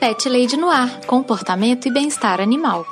Pet 0.00 0.26
Lady 0.30 0.56
Noir, 0.56 1.04
comportamento 1.06 1.86
e 1.86 1.90
bem-estar 1.92 2.40
animal. 2.40 2.86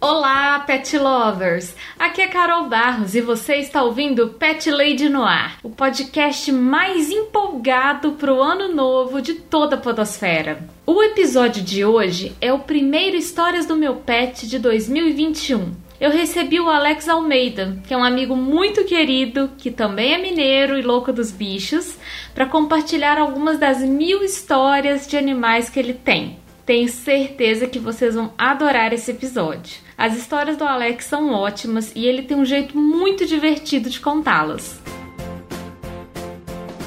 Olá, 0.00 0.58
pet 0.66 0.98
lovers! 0.98 1.72
Aqui 1.96 2.20
é 2.20 2.26
Carol 2.26 2.68
Barros 2.68 3.14
e 3.14 3.20
você 3.20 3.58
está 3.58 3.84
ouvindo 3.84 4.30
Pet 4.30 4.68
Lady 4.68 5.08
Noir, 5.08 5.56
o 5.62 5.70
podcast 5.70 6.50
mais 6.50 7.08
empolgado 7.08 8.14
para 8.14 8.34
o 8.34 8.42
ano 8.42 8.74
novo 8.74 9.22
de 9.22 9.34
toda 9.34 9.76
a 9.76 9.78
Podosfera. 9.78 10.68
O 10.84 11.00
episódio 11.00 11.62
de 11.62 11.84
hoje 11.84 12.36
é 12.40 12.52
o 12.52 12.58
primeiro 12.58 13.16
Histórias 13.16 13.66
do 13.66 13.76
Meu 13.76 13.94
Pet 13.94 14.48
de 14.48 14.58
2021 14.58 15.81
eu 16.02 16.10
recebi 16.10 16.58
o 16.58 16.68
Alex 16.68 17.08
Almeida, 17.08 17.78
que 17.86 17.94
é 17.94 17.96
um 17.96 18.02
amigo 18.02 18.34
muito 18.34 18.84
querido, 18.84 19.52
que 19.56 19.70
também 19.70 20.14
é 20.14 20.18
mineiro 20.18 20.76
e 20.76 20.82
louco 20.82 21.12
dos 21.12 21.30
bichos, 21.30 21.96
para 22.34 22.44
compartilhar 22.44 23.18
algumas 23.18 23.56
das 23.56 23.84
mil 23.84 24.20
histórias 24.20 25.06
de 25.06 25.16
animais 25.16 25.70
que 25.70 25.78
ele 25.78 25.94
tem. 25.94 26.38
Tenho 26.66 26.88
certeza 26.88 27.68
que 27.68 27.78
vocês 27.78 28.16
vão 28.16 28.32
adorar 28.36 28.92
esse 28.92 29.12
episódio. 29.12 29.76
As 29.96 30.16
histórias 30.16 30.56
do 30.56 30.64
Alex 30.64 31.04
são 31.04 31.32
ótimas 31.32 31.92
e 31.94 32.04
ele 32.04 32.22
tem 32.22 32.36
um 32.36 32.44
jeito 32.44 32.76
muito 32.76 33.24
divertido 33.24 33.88
de 33.88 34.00
contá-las. 34.00 34.82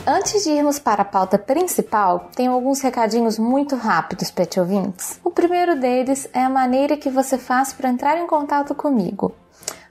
Antes 0.07 0.43
de 0.43 0.51
irmos 0.51 0.77
para 0.77 1.01
a 1.01 1.05
pauta 1.05 1.35
principal, 1.35 2.29
tenho 2.35 2.51
alguns 2.51 2.79
recadinhos 2.79 3.39
muito 3.39 3.75
rápidos, 3.75 4.29
pet 4.29 4.59
ouvintes. 4.59 5.19
O 5.23 5.31
primeiro 5.31 5.79
deles 5.79 6.29
é 6.31 6.43
a 6.43 6.49
maneira 6.49 6.95
que 6.95 7.09
você 7.09 7.39
faz 7.39 7.73
para 7.73 7.89
entrar 7.89 8.15
em 8.19 8.27
contato 8.27 8.75
comigo. 8.75 9.33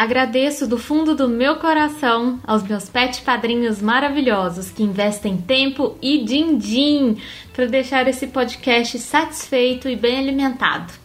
Agradeço 0.00 0.66
do 0.66 0.78
fundo 0.78 1.14
do 1.14 1.28
meu 1.28 1.56
coração 1.56 2.40
aos 2.46 2.62
meus 2.62 2.88
pet 2.88 3.20
padrinhos 3.20 3.82
maravilhosos 3.82 4.70
que 4.70 4.82
investem 4.82 5.36
tempo 5.36 5.94
e 6.00 6.24
din-din 6.24 7.18
para 7.52 7.66
deixar 7.66 8.08
esse 8.08 8.26
podcast 8.28 8.98
satisfeito 8.98 9.90
e 9.90 9.96
bem 9.96 10.18
alimentado. 10.18 10.99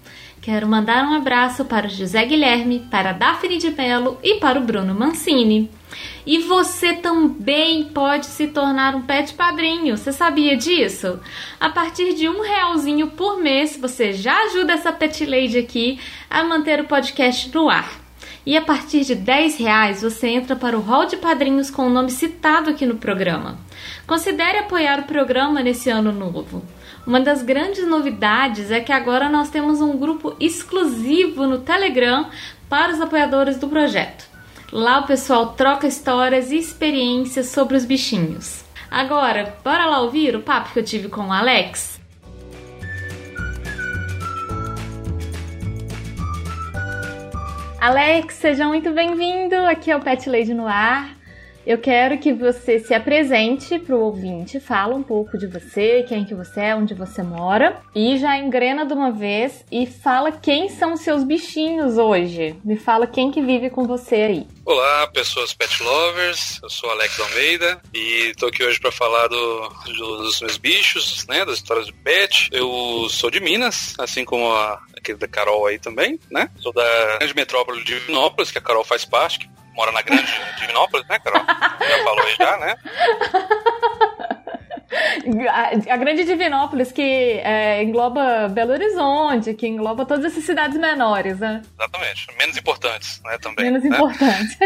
Quero 0.46 0.68
mandar 0.68 1.04
um 1.06 1.16
abraço 1.16 1.66
para 1.66 1.88
o 1.88 1.90
José 1.90 2.24
Guilherme, 2.24 2.88
para 2.92 3.10
a 3.10 3.14
Daphne 3.14 3.58
de 3.58 3.72
Mello 3.72 4.20
e 4.22 4.36
para 4.36 4.60
o 4.60 4.64
Bruno 4.64 4.94
Mancini. 4.94 5.72
E 6.24 6.38
você 6.38 6.94
também 6.94 7.86
pode 7.86 8.28
se 8.28 8.46
tornar 8.46 8.94
um 8.94 9.02
pet 9.02 9.34
padrinho. 9.34 9.98
Você 9.98 10.12
sabia 10.12 10.56
disso? 10.56 11.20
A 11.60 11.70
partir 11.70 12.14
de 12.14 12.30
um 12.30 12.44
realzinho 12.44 13.08
por 13.08 13.42
mês, 13.42 13.76
você 13.76 14.14
já 14.14 14.38
ajuda 14.44 14.74
essa 14.74 14.94
pet 14.94 15.26
lady 15.26 15.58
aqui 15.58 16.00
a 16.30 16.44
manter 16.44 16.80
o 16.80 16.86
podcast 16.86 17.52
no 17.52 17.68
ar. 17.68 18.00
E 18.46 18.56
a 18.56 18.62
partir 18.62 19.02
de 19.04 19.16
10 19.16 19.58
reais 19.58 20.04
você 20.04 20.28
entra 20.28 20.56
para 20.56 20.78
o 20.78 20.82
hall 20.82 21.08
de 21.08 21.18
padrinhos 21.18 21.72
com 21.72 21.88
o 21.88 21.90
nome 21.90 22.12
citado 22.12 22.70
aqui 22.70 22.86
no 22.86 22.98
programa. 22.98 23.58
Considere 24.06 24.60
apoiar 24.60 25.00
o 25.00 25.06
programa 25.06 25.64
nesse 25.64 25.90
ano 25.90 26.12
novo. 26.12 26.64
Uma 27.06 27.20
das 27.22 27.44
grandes 27.44 27.88
novidades 27.88 28.72
é 28.72 28.80
que 28.80 28.92
agora 28.92 29.30
nós 29.30 29.52
temos 29.52 29.80
um 29.80 29.96
grupo 29.96 30.36
exclusivo 30.40 31.46
no 31.46 31.60
Telegram 31.60 32.30
para 32.68 32.92
os 32.92 33.00
apoiadores 33.00 33.58
do 33.58 33.68
projeto. 33.68 34.28
Lá 34.72 35.00
o 35.00 35.06
pessoal 35.06 35.54
troca 35.54 35.86
histórias 35.86 36.52
e 36.52 36.58
experiências 36.58 37.48
sobre 37.48 37.78
os 37.78 37.86
bichinhos. 37.86 38.66
Agora, 38.90 39.56
bora 39.64 39.86
lá 39.86 40.02
ouvir 40.02 40.36
o 40.36 40.42
papo 40.42 40.74
que 40.74 40.80
eu 40.80 40.84
tive 40.84 41.08
com 41.08 41.28
o 41.28 41.32
Alex? 41.32 42.02
Alex, 47.80 48.34
seja 48.34 48.68
muito 48.68 48.92
bem-vindo 48.92 49.56
aqui 49.68 49.92
ao 49.92 50.00
Pet 50.00 50.28
Lady 50.28 50.56
no 50.56 50.68
Ar. 50.68 51.15
Eu 51.66 51.80
quero 51.80 52.20
que 52.20 52.32
você 52.32 52.78
se 52.78 52.94
apresente 52.94 53.80
para 53.80 53.96
o 53.96 54.00
ouvinte, 54.00 54.60
fala 54.60 54.94
um 54.94 55.02
pouco 55.02 55.36
de 55.36 55.48
você, 55.48 56.06
quem 56.08 56.24
que 56.24 56.36
você 56.36 56.62
é, 56.62 56.76
onde 56.76 56.94
você 56.94 57.24
mora, 57.24 57.82
e 57.96 58.20
já 58.20 58.38
engrena 58.38 58.86
de 58.86 58.94
uma 58.94 59.12
vez 59.12 59.66
e 59.72 59.88
fala 59.88 60.32
quem 60.32 60.70
são 60.70 60.94
os 60.94 61.00
seus 61.02 61.24
bichinhos 61.24 61.98
hoje. 61.98 62.56
Me 62.64 62.78
fala 62.78 63.08
quem 63.08 63.32
que 63.32 63.42
vive 63.42 63.72
com 63.72 63.88
você 63.88 64.16
aí. 64.16 64.48
Olá, 64.64 65.08
pessoas 65.08 65.56
pet 65.56 65.82
lovers. 65.82 66.60
Eu 66.62 66.70
sou 66.70 66.88
Alex 66.92 67.20
Almeida 67.20 67.82
e 67.92 68.30
estou 68.30 68.50
aqui 68.50 68.64
hoje 68.64 68.80
para 68.80 68.92
falar 68.92 69.28
do, 69.28 69.70
dos 69.88 70.42
meus 70.42 70.58
bichos, 70.58 71.26
né, 71.28 71.44
das 71.46 71.56
histórias 71.56 71.88
de 71.88 71.94
pet. 71.94 72.48
Eu 72.52 73.08
sou 73.10 73.32
de 73.32 73.40
Minas, 73.40 73.96
assim 73.98 74.24
como 74.24 74.54
a 74.54 74.80
querida 75.04 75.28
Carol 75.28 75.66
aí 75.66 75.80
também, 75.80 76.20
né? 76.32 76.50
Sou 76.60 76.72
da 76.72 77.18
grande 77.18 77.36
metrópole 77.36 77.84
de 77.84 78.00
Divinópolis, 78.00 78.52
que 78.52 78.58
a 78.58 78.62
Carol 78.62 78.84
faz 78.84 79.06
parte, 79.06 79.40
que 79.40 79.50
mora 79.76 79.92
na 79.92 80.02
grande 80.02 80.32
Divinópolis, 80.60 81.06
né, 81.08 81.20
Carol? 81.20 81.46
Já 81.46 82.04
falou 82.04 82.26
aí 82.26 82.36
já, 82.36 82.58
né? 82.58 82.76
A, 85.50 85.94
a, 85.94 85.98
grande 85.98 86.24
Divinópolis 86.24 86.92
que 86.92 87.02
é, 87.02 87.84
engloba 87.84 88.48
Belo 88.48 88.72
Horizonte, 88.72 89.54
que 89.54 89.68
engloba 89.68 90.06
todas 90.06 90.26
essas 90.26 90.44
cidades 90.44 90.78
menores, 90.80 91.40
né? 91.40 91.62
Exatamente, 91.78 92.28
menos 92.38 92.58
importantes, 92.58 93.22
né, 93.24 93.38
também. 93.40 93.66
Menos 93.66 93.84
né? 93.84 93.90
importantes. 93.90 94.58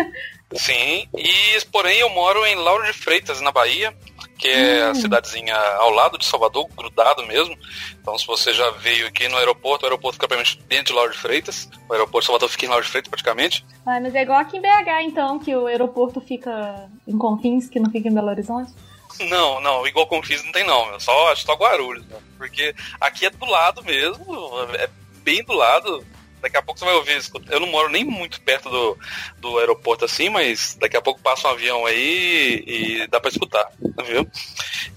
Sim, 0.54 1.08
e 1.16 1.66
porém 1.72 2.00
eu 2.00 2.10
moro 2.10 2.46
em 2.46 2.56
Lauro 2.56 2.86
de 2.86 2.94
Freitas, 2.94 3.42
na 3.42 3.52
Bahia, 3.52 3.94
que 4.40 4.48
é 4.48 4.88
hum. 4.88 4.92
a 4.92 4.96
cidadezinha 4.96 5.56
ao 5.56 5.92
lado 5.92 6.18
de 6.18 6.26
Salvador, 6.26 6.68
grudado 6.76 7.28
mesmo. 7.28 7.56
Então, 8.02 8.18
se 8.18 8.26
você 8.26 8.54
já 8.54 8.72
veio 8.72 9.06
aqui 9.08 9.28
no 9.28 9.38
aeroporto, 9.38 9.84
o 9.84 9.88
aeroporto 9.88 10.14
fica 10.16 10.28
praticamente 10.30 10.66
dentro 10.68 10.86
de 10.86 10.94
Lauro 10.94 11.12
de 11.12 11.18
Freitas. 11.18 11.70
O 11.90 11.94
aeroporto 11.94 12.22
de 12.22 12.26
Salvador 12.28 12.50
fica 12.50 12.66
em 12.66 12.70
Lauro 12.70 12.84
de 12.84 12.90
Freitas, 12.90 13.10
praticamente. 13.10 13.66
Ah, 13.86 14.00
mas 14.00 14.16
é 14.16 14.22
igual 14.22 14.40
aqui 14.40 14.58
em 14.58 14.62
BH, 14.62 15.02
então, 15.04 15.38
que 15.38 15.54
o 15.54 15.68
aeroporto 15.68 16.22
fica 16.22 16.90
em 17.06 17.18
Confins, 17.18 17.68
que 17.68 17.80
não 17.80 17.92
fica 17.92 18.08
em 18.08 18.14
Belo 18.14 18.30
Horizonte? 18.30 18.74
Não, 19.28 19.60
não, 19.60 19.86
igual 19.86 20.08
Confins 20.08 20.44
não 20.46 20.52
tem 20.54 20.66
não, 20.66 20.90
meu. 20.90 21.00
Só, 21.02 21.36
só 21.36 21.54
Guarulhos, 21.56 22.06
meu. 22.08 22.22
Porque 22.38 22.74
aqui 23.02 23.26
é 23.26 23.30
do 23.30 23.46
lado 23.46 23.84
mesmo, 23.84 24.26
é 24.76 24.90
bem 25.22 25.44
do 25.44 25.54
lado 25.54 26.06
Daqui 26.42 26.58
a 26.58 26.62
pouco 26.62 26.80
você 26.80 26.86
vai 26.86 26.96
ouvir. 26.96 27.20
Eu 27.50 27.60
não 27.60 27.68
moro 27.68 27.90
nem 27.90 28.04
muito 28.04 28.42
perto 28.42 28.70
do, 28.70 28.98
do 29.38 29.60
aeroporto 29.60 30.06
assim, 30.06 30.30
mas 30.30 30.78
daqui 30.80 30.96
a 30.96 31.02
pouco 31.02 31.22
passa 31.22 31.48
um 31.48 31.52
avião 31.52 31.86
aí 31.86 32.64
e 32.66 33.08
dá 33.08 33.20
para 33.20 33.30
escutar, 33.30 33.70
viu? 34.06 34.28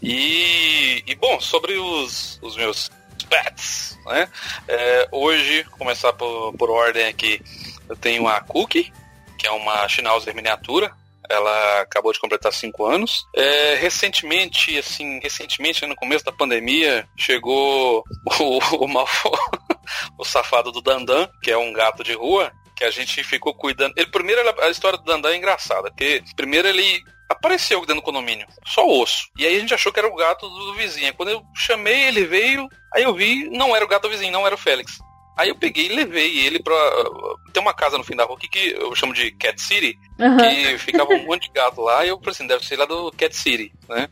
E, 0.03 1.03
e 1.07 1.15
bom, 1.15 1.41
sobre 1.41 1.75
os, 1.75 2.39
os 2.43 2.57
meus 2.57 2.91
pets, 3.29 3.99
né? 4.07 4.29
É, 4.69 5.09
hoje, 5.11 5.65
começar 5.79 6.13
por, 6.13 6.53
por 6.55 6.71
ordem 6.71 7.07
aqui, 7.07 7.41
eu 7.89 7.97
tenho 7.97 8.29
a 8.29 8.41
Cookie, 8.41 8.93
que 9.39 9.47
é 9.47 9.51
uma 9.51 9.89
Schnauzer 9.89 10.35
miniatura, 10.35 10.93
ela 11.31 11.81
acabou 11.81 12.13
de 12.13 12.21
completar 12.21 12.53
cinco 12.53 12.85
anos. 12.85 13.27
É, 13.35 13.75
recentemente, 13.75 14.77
assim, 14.79 15.19
recentemente, 15.21 15.87
no 15.87 15.97
começo 15.97 16.25
da 16.25 16.33
pandemia, 16.33 17.07
chegou 17.17 18.05
o, 18.41 18.59
o, 18.59 18.87
o 20.19 20.25
safado 20.25 20.73
do 20.73 20.83
Dandan, 20.83 21.29
que 21.43 21.51
é 21.51 21.57
um 21.57 21.73
gato 21.73 22.03
de 22.03 22.15
rua, 22.15 22.53
que 22.77 22.85
a 22.85 22.91
gente 22.91 23.23
ficou 23.23 23.55
cuidando. 23.55 23.95
Ele 23.97 24.11
primeiro 24.11 24.43
a 24.61 24.71
história 24.71 24.99
do 24.99 25.05
Dandan 25.05 25.31
é 25.31 25.37
engraçada, 25.37 25.91
porque 25.91 26.23
primeiro 26.37 26.69
ele 26.69 27.01
apareceu 27.29 27.81
dentro 27.81 27.97
do 27.97 28.03
condomínio, 28.03 28.47
só 28.67 28.87
osso. 28.87 29.29
E 29.39 29.47
aí 29.47 29.57
a 29.57 29.61
gente 29.61 29.75
achou 29.75 29.93
que 29.93 29.99
era 29.99 30.09
o 30.09 30.15
gato 30.15 30.49
do 30.49 30.75
vizinho. 30.75 31.15
Quando 31.15 31.31
eu 31.31 31.43
chamei, 31.55 32.05
ele 32.05 32.25
veio, 32.25 32.69
aí 32.95 33.03
eu 33.03 33.15
vi, 33.15 33.49
não 33.51 33.75
era 33.75 33.85
o 33.85 33.89
gato 33.89 34.03
do 34.03 34.11
vizinho, 34.11 34.33
não 34.33 34.47
era 34.47 34.55
o 34.55 34.59
Félix. 34.59 34.99
Aí 35.37 35.49
eu 35.49 35.55
peguei 35.55 35.87
e 35.87 35.95
levei 35.95 36.39
ele 36.41 36.63
pra. 36.63 36.75
Tem 37.53 37.63
uma 37.63 37.75
casa 37.75 37.97
no 37.97 38.05
fim 38.05 38.15
da 38.15 38.25
rua 38.25 38.37
aqui 38.37 38.49
que 38.49 38.77
eu 38.79 38.95
chamo 38.95 39.15
de 39.15 39.31
Cat 39.33 39.61
City, 39.61 39.99
uhum. 40.19 40.37
que 40.37 40.79
ficava 40.79 41.13
um 41.13 41.25
monte 41.27 41.49
de 41.49 41.55
gato 41.55 41.81
lá, 41.81 42.05
e 42.05 42.09
eu 42.09 42.19
falei 42.19 42.33
assim, 42.33 42.47
deve 42.47 42.65
ser 42.67 42.77
lá 42.79 42.85
do 42.85 43.11
Cat 43.13 43.35
City, 43.35 43.73
né? 43.89 44.09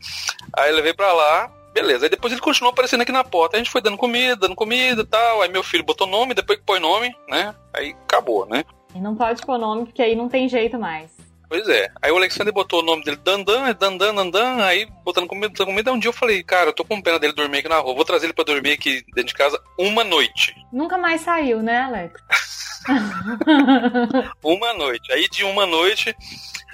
Aí 0.57 0.71
eu 0.71 0.75
levei 0.75 0.93
pra 0.93 1.13
lá, 1.13 1.51
beleza. 1.73 2.05
Aí 2.05 2.09
depois 2.09 2.33
ele 2.33 2.41
continuou 2.41 2.71
aparecendo 2.71 3.01
aqui 3.01 3.11
na 3.11 3.23
porta. 3.23 3.55
A 3.55 3.59
gente 3.59 3.71
foi 3.71 3.81
dando 3.81 3.97
comida, 3.97 4.35
dando 4.35 4.55
comida 4.55 5.01
e 5.01 5.05
tal. 5.05 5.41
Aí 5.41 5.49
meu 5.49 5.63
filho 5.63 5.83
botou 5.83 6.07
nome, 6.07 6.33
depois 6.33 6.59
que 6.59 6.65
põe 6.65 6.79
nome, 6.79 7.13
né? 7.27 7.53
Aí 7.73 7.95
acabou, 8.03 8.45
né? 8.45 8.65
E 8.95 8.99
não 8.99 9.15
pode 9.15 9.41
pôr 9.45 9.57
nome, 9.57 9.85
porque 9.85 10.01
aí 10.01 10.15
não 10.15 10.27
tem 10.27 10.49
jeito 10.49 10.77
mais. 10.77 11.20
Pois 11.51 11.67
é. 11.67 11.91
Aí 12.01 12.09
o 12.09 12.15
Alexander 12.15 12.53
botou 12.53 12.79
o 12.79 12.85
nome 12.85 13.03
dele 13.03 13.17
Dandan, 13.17 13.73
Dandan, 13.73 14.15
Dandan, 14.15 14.63
aí 14.63 14.85
botando 15.03 15.27
comida, 15.27 15.49
botando 15.49 15.67
comida. 15.67 15.91
Um 15.91 15.99
dia 15.99 16.07
eu 16.07 16.13
falei, 16.13 16.41
cara, 16.41 16.69
eu 16.69 16.73
tô 16.73 16.85
com 16.85 17.01
pena 17.01 17.19
dele 17.19 17.33
dormir 17.33 17.57
aqui 17.57 17.67
na 17.67 17.75
rua, 17.75 17.93
vou 17.93 18.05
trazer 18.05 18.27
ele 18.27 18.33
pra 18.33 18.45
dormir 18.45 18.71
aqui 18.71 19.03
dentro 19.07 19.25
de 19.25 19.33
casa 19.33 19.61
uma 19.77 20.01
noite. 20.01 20.55
Nunca 20.71 20.97
mais 20.97 21.19
saiu, 21.19 21.61
né, 21.61 21.81
Alex? 21.81 22.21
uma 24.41 24.73
noite. 24.75 25.11
Aí 25.11 25.27
de 25.27 25.43
uma 25.43 25.65
noite, 25.65 26.15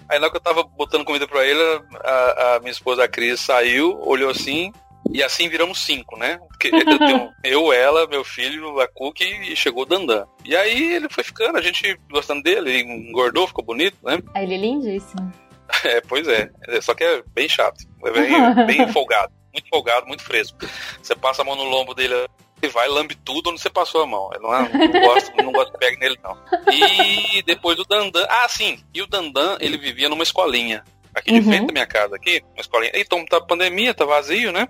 aí 0.07 0.19
na 0.19 0.25
hora 0.25 0.29
que 0.29 0.37
eu 0.37 0.41
tava 0.41 0.61
botando 0.61 1.03
comida 1.03 1.27
pra 1.27 1.43
ele, 1.43 1.59
a, 2.03 2.55
a 2.57 2.59
minha 2.59 2.71
esposa, 2.71 3.03
a 3.03 3.07
Cris, 3.07 3.41
saiu, 3.41 3.99
olhou 4.01 4.29
assim, 4.29 4.71
e 5.11 5.23
assim 5.23 5.49
viramos 5.49 5.83
cinco, 5.83 6.17
né? 6.17 6.39
Porque 6.49 6.67
eu, 6.67 6.99
tenho, 6.99 7.31
eu, 7.43 7.73
ela, 7.73 8.07
meu 8.07 8.23
filho, 8.23 8.79
a 8.79 8.87
Cookie 8.87 9.25
e 9.51 9.55
chegou 9.55 9.83
o 9.83 9.85
Dandan. 9.85 10.25
E 10.45 10.55
aí 10.55 10.93
ele 10.93 11.09
foi 11.09 11.23
ficando, 11.23 11.57
a 11.57 11.61
gente 11.61 11.99
gostando 12.09 12.43
dele, 12.43 12.69
ele 12.69 13.09
engordou, 13.09 13.47
ficou 13.47 13.63
bonito, 13.63 13.97
né? 14.03 14.19
Aí 14.33 14.43
ele 14.43 14.55
é 14.55 14.57
lindíssimo. 14.57 15.31
É, 15.83 15.99
pois 15.99 16.25
é. 16.29 16.49
Só 16.81 16.93
que 16.93 17.03
é 17.03 17.21
bem 17.33 17.49
chato. 17.49 17.83
É 18.05 18.11
bem, 18.11 18.55
bem 18.65 18.87
folgado. 18.93 19.33
Muito 19.53 19.67
folgado, 19.69 20.07
muito 20.07 20.23
fresco. 20.23 20.57
Você 21.01 21.13
passa 21.13 21.41
a 21.41 21.45
mão 21.45 21.57
no 21.57 21.65
lombo 21.65 21.93
dele 21.93 22.13
e 22.61 22.67
vai, 22.69 22.87
lambe 22.87 23.15
tudo 23.15 23.49
onde 23.49 23.61
você 23.61 23.69
passou 23.69 24.01
a 24.01 24.07
mão. 24.07 24.29
Eu 24.33 24.41
não, 24.41 24.49
não 24.49 25.01
gosto, 25.01 25.43
não 25.43 25.51
gosto 25.51 25.73
que 25.73 25.79
pegue 25.79 25.99
nele, 25.99 26.17
não. 26.23 26.37
E 26.71 27.41
depois 27.43 27.77
o 27.77 27.83
Dandan. 27.83 28.25
Ah, 28.29 28.47
sim. 28.47 28.79
E 28.93 29.01
o 29.01 29.07
Dandan, 29.07 29.57
ele 29.59 29.77
vivia 29.77 30.09
numa 30.09 30.23
escolinha 30.23 30.83
aqui 31.19 31.31
de 31.31 31.39
uhum. 31.39 31.45
frente 31.45 31.67
da 31.67 31.73
minha 31.73 31.87
casa, 31.87 32.15
aqui, 32.15 32.41
uma 32.53 32.61
escolinha. 32.61 32.91
Então, 32.95 33.25
tá 33.25 33.39
pandemia, 33.41 33.93
tá 33.93 34.05
vazio, 34.05 34.51
né? 34.51 34.67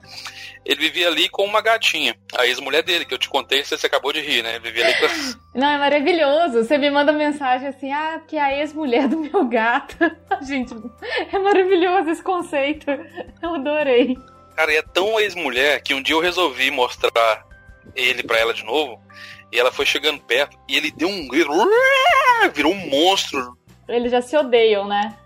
Ele 0.66 0.82
vivia 0.82 1.08
ali 1.08 1.30
com 1.30 1.44
uma 1.44 1.62
gatinha, 1.62 2.16
a 2.36 2.46
ex-mulher 2.46 2.84
dele, 2.84 3.06
que 3.06 3.14
eu 3.14 3.18
te 3.18 3.30
contei, 3.30 3.64
você, 3.64 3.78
você 3.78 3.88
acabou 3.88 4.12
de 4.12 4.22
rir, 4.22 4.44
né? 4.44 4.56
Ele 4.56 4.60
vivia 4.60 4.86
ali 4.86 4.96
com... 4.96 5.40
Não, 5.60 5.68
é 5.68 5.78
maravilhoso. 5.78 6.64
Você 6.64 6.78
me 6.78 6.90
manda 6.90 7.12
mensagem 7.12 7.68
assim, 7.68 7.92
ah, 7.92 8.22
que 8.28 8.36
é 8.36 8.42
a 8.42 8.58
ex-mulher 8.58 9.08
do 9.08 9.18
meu 9.18 9.46
gato. 9.46 9.98
Gente, 10.46 10.74
é 11.32 11.40
maravilhoso 11.40 12.10
esse 12.10 12.24
conceito. 12.24 12.90
Eu 13.42 13.56
adorei. 13.56 14.18
Cara, 14.56 14.74
e 14.74 14.78
é 14.78 14.82
tão 14.82 15.20
ex-mulher 15.20 15.82
que 15.82 15.94
um 15.94 16.02
dia 16.02 16.16
eu 16.16 16.20
resolvi 16.20 16.72
mostrar 16.72 17.46
ele 17.96 18.24
pra 18.24 18.40
ela 18.40 18.54
de 18.54 18.64
novo, 18.64 19.00
e 19.52 19.60
ela 19.60 19.72
foi 19.72 19.86
chegando 19.86 20.20
perto, 20.22 20.58
e 20.68 20.76
ele 20.76 20.92
deu 20.92 21.08
um 21.08 21.28
grito, 21.28 21.50
virou 22.54 22.74
um 22.74 22.90
monstro. 22.90 23.58
Eles 23.88 24.12
já 24.12 24.22
se 24.22 24.36
odeiam, 24.36 24.88
né? 24.88 25.18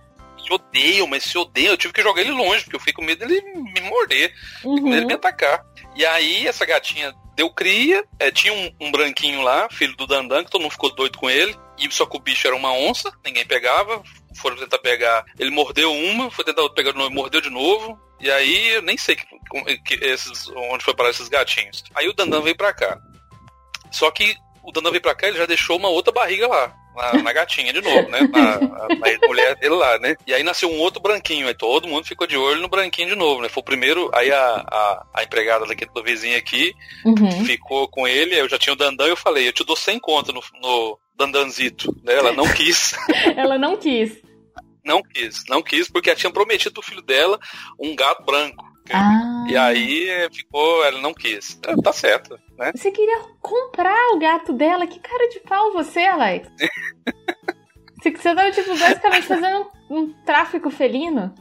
Se 0.44 0.54
odeiam, 0.54 1.08
mas 1.08 1.24
se 1.24 1.38
odeiam. 1.38 1.72
Eu 1.72 1.78
tive 1.78 1.94
que 1.94 2.02
jogar 2.02 2.22
ele 2.22 2.32
longe, 2.32 2.64
porque 2.64 2.76
eu 2.76 2.80
fiquei 2.80 2.94
com 2.94 3.02
medo 3.02 3.26
dele 3.26 3.42
me 3.42 3.82
morder, 3.82 4.34
uhum. 4.64 4.78
com 4.78 4.84
medo 4.84 4.96
dele 4.96 5.06
me 5.06 5.14
atacar. 5.14 5.64
E 5.96 6.06
aí, 6.06 6.48
essa 6.48 6.66
gatinha 6.66 7.14
deu 7.36 7.50
cria, 7.50 8.04
é, 8.20 8.32
tinha 8.32 8.54
um, 8.54 8.72
um, 8.80 8.92
branquinho 8.92 9.42
lá, 9.42 9.68
filho 9.72 9.96
do 9.96 10.08
Dandan, 10.08 10.44
que 10.44 10.52
todo 10.52 10.62
mundo 10.62 10.72
ficou 10.72 10.94
doido 10.94 11.18
com 11.18 11.30
ele. 11.30 11.56
E 11.78 11.92
só 11.92 12.06
que 12.06 12.18
o 12.18 12.20
bicho 12.20 12.46
era 12.46 12.56
uma 12.56 12.72
onça, 12.72 13.12
ninguém 13.26 13.46
pegava. 13.46 14.02
Foram 14.36 14.56
tentar 14.56 14.80
pegar, 14.80 15.26
ele 15.38 15.50
mordeu 15.50 15.92
uma, 15.92 16.32
foi 16.32 16.46
tentar 16.46 16.68
pegar 16.70 16.92
de 16.92 16.98
novo, 16.98 17.12
mordeu 17.12 17.42
de 17.42 17.50
novo. 17.50 18.00
E 18.20 18.30
aí 18.30 18.70
eu 18.76 18.82
nem 18.82 18.98
sei 18.98 19.16
que, 19.16 19.26
que 19.80 20.06
esses, 20.06 20.48
onde 20.50 20.84
foi 20.84 20.94
parar 20.94 21.10
esses 21.10 21.28
gatinhos. 21.28 21.84
Aí 21.96 22.08
o 22.08 22.14
Dandan 22.14 22.42
veio 22.42 22.56
pra 22.56 22.74
cá. 22.74 23.00
Só 23.92 24.10
que 24.12 24.36
o 24.64 24.72
Dandan 24.72 24.92
veio 24.92 25.02
pra 25.02 25.16
cá, 25.16 25.28
ele 25.28 25.38
já 25.38 25.46
deixou 25.46 25.78
uma 25.78 25.90
outra 25.90 26.14
barriga 26.14 26.48
lá 26.48 26.81
na, 26.96 27.24
na 27.24 27.34
gatinha 27.34 27.72
de 27.74 27.82
novo, 27.82 28.10
né? 28.10 28.22
Na, 28.22 28.60
na, 28.60 29.28
mulher 29.28 29.56
dele 29.56 29.76
lá, 29.76 29.98
né? 30.00 30.16
E 30.26 30.34
aí 30.34 30.44
nasceu 30.44 30.70
um 30.70 30.80
outro 30.80 31.02
branquinho, 31.02 31.48
aí 31.48 31.54
todo 31.54 31.88
mundo 31.88 32.06
ficou 32.06 32.28
de 32.28 32.38
olho 32.38 32.62
no 32.62 32.68
branquinho 32.68 33.10
de 33.10 33.16
novo, 33.16 33.42
né? 33.42 33.50
Foi 33.50 33.62
o 33.62 33.66
primeiro, 33.66 34.10
aí 34.14 34.32
a, 34.32 34.66
a, 34.68 35.06
a 35.16 35.24
empregada 35.24 35.66
daqui 35.66 35.86
do 35.86 36.04
vizinho 36.04 36.38
aqui 36.38 36.74
uhum. 37.06 37.46
ficou 37.46 37.88
com 37.88 38.08
ele, 38.08 38.40
eu 38.40 38.50
já 38.50 38.58
tinha 38.58 38.74
o 38.74 38.76
Dandan 38.76 39.08
e 39.08 39.10
eu 39.10 39.18
falei, 39.18 39.48
eu 39.48 39.54
te 39.54 39.64
dou 39.64 39.76
100 39.76 40.00
conto 40.00 40.34
no, 40.34 40.42
no 40.62 41.00
Dandanzito, 41.16 41.96
né? 42.04 42.14
Ela 42.16 42.34
não 42.34 42.48
quis. 42.52 42.94
Ela 43.38 43.58
não 43.58 43.78
quis. 43.78 44.22
Não 44.84 45.02
quis, 45.04 45.44
não 45.48 45.62
quis, 45.62 45.88
porque 45.88 46.10
ela 46.10 46.18
tinha 46.18 46.34
prometido 46.34 46.74
pro 46.74 46.82
filho 46.82 47.04
dela 47.04 47.40
um 47.80 47.96
gato 47.96 48.24
branco. 48.26 48.66
Ah. 48.92 49.46
E 49.48 49.56
aí 49.56 50.30
ficou, 50.34 50.84
ela 50.84 51.00
não 51.00 51.14
quis. 51.14 51.56
Tá, 51.56 51.76
tá, 51.76 51.94
certo, 51.94 52.38
né? 52.62 52.72
Você 52.76 52.92
queria 52.92 53.22
comprar 53.42 54.14
o 54.14 54.20
gato 54.20 54.54
dela? 54.54 54.86
Que 54.86 55.00
cara 55.00 55.28
de 55.30 55.40
pau 55.40 55.74
você, 55.74 56.02
Alex? 56.02 56.48
você, 58.00 58.12
você 58.12 58.36
tava, 58.36 58.52
tipo, 58.52 58.78
basicamente 58.78 59.28
fazendo 59.28 59.68
um, 59.90 59.98
um 59.98 60.14
tráfico 60.24 60.70
felino? 60.70 61.34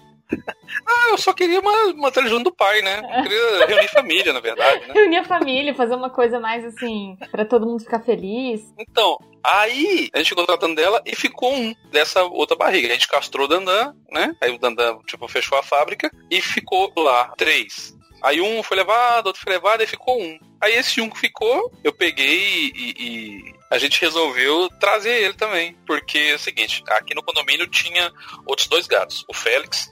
Ah, 0.87 1.11
eu 1.11 1.19
só 1.19 1.33
queria 1.33 1.61
uma, 1.61 1.87
uma 1.87 2.11
televisão 2.13 2.41
do 2.41 2.55
pai, 2.55 2.81
né? 2.83 3.03
Eu 3.17 3.23
queria 3.25 3.67
reunir 3.67 3.89
família, 3.89 4.33
na 4.33 4.39
verdade. 4.39 4.87
Né? 4.87 4.95
Reunir 4.95 5.17
a 5.19 5.25
família, 5.25 5.75
fazer 5.75 5.95
uma 5.95 6.09
coisa 6.09 6.39
mais 6.39 6.65
assim, 6.65 7.17
para 7.33 7.45
todo 7.45 7.67
mundo 7.67 7.83
ficar 7.83 8.01
feliz. 8.01 8.63
Então, 8.79 9.19
aí 9.45 10.09
a 10.15 10.19
gente 10.19 10.29
ficou 10.29 10.47
tratando 10.47 10.77
dela 10.77 11.03
e 11.05 11.17
ficou 11.17 11.53
um 11.53 11.75
dessa 11.91 12.23
outra 12.23 12.57
barriga. 12.57 12.89
A 12.89 12.93
gente 12.93 13.09
castrou 13.09 13.47
o 13.47 13.49
Dandan, 13.49 13.93
né? 14.11 14.35
Aí 14.41 14.55
o 14.55 14.59
Dandan, 14.59 14.99
tipo, 15.05 15.27
fechou 15.27 15.59
a 15.59 15.63
fábrica 15.63 16.11
e 16.31 16.41
ficou 16.41 16.93
lá 16.97 17.33
três. 17.37 17.93
Aí 18.23 18.41
um 18.41 18.63
foi 18.63 18.77
levado, 18.77 19.27
outro 19.27 19.43
foi 19.43 19.53
levado 19.53 19.83
e 19.83 19.87
ficou 19.87 20.21
um. 20.21 20.39
Aí 20.61 20.75
esse 20.75 21.01
um 21.01 21.09
que 21.09 21.19
ficou, 21.19 21.73
eu 21.83 21.93
peguei 21.93 22.71
e, 22.75 22.95
e 22.99 23.55
a 23.71 23.79
gente 23.79 24.01
resolveu 24.01 24.69
trazer 24.79 25.23
ele 25.23 25.35
também. 25.35 25.75
Porque 25.87 26.19
é 26.19 26.35
o 26.35 26.39
seguinte, 26.39 26.83
aqui 26.89 27.15
no 27.15 27.23
condomínio 27.23 27.67
tinha 27.67 28.13
outros 28.47 28.69
dois 28.69 28.87
gatos. 28.87 29.25
O 29.29 29.35
Félix 29.35 29.91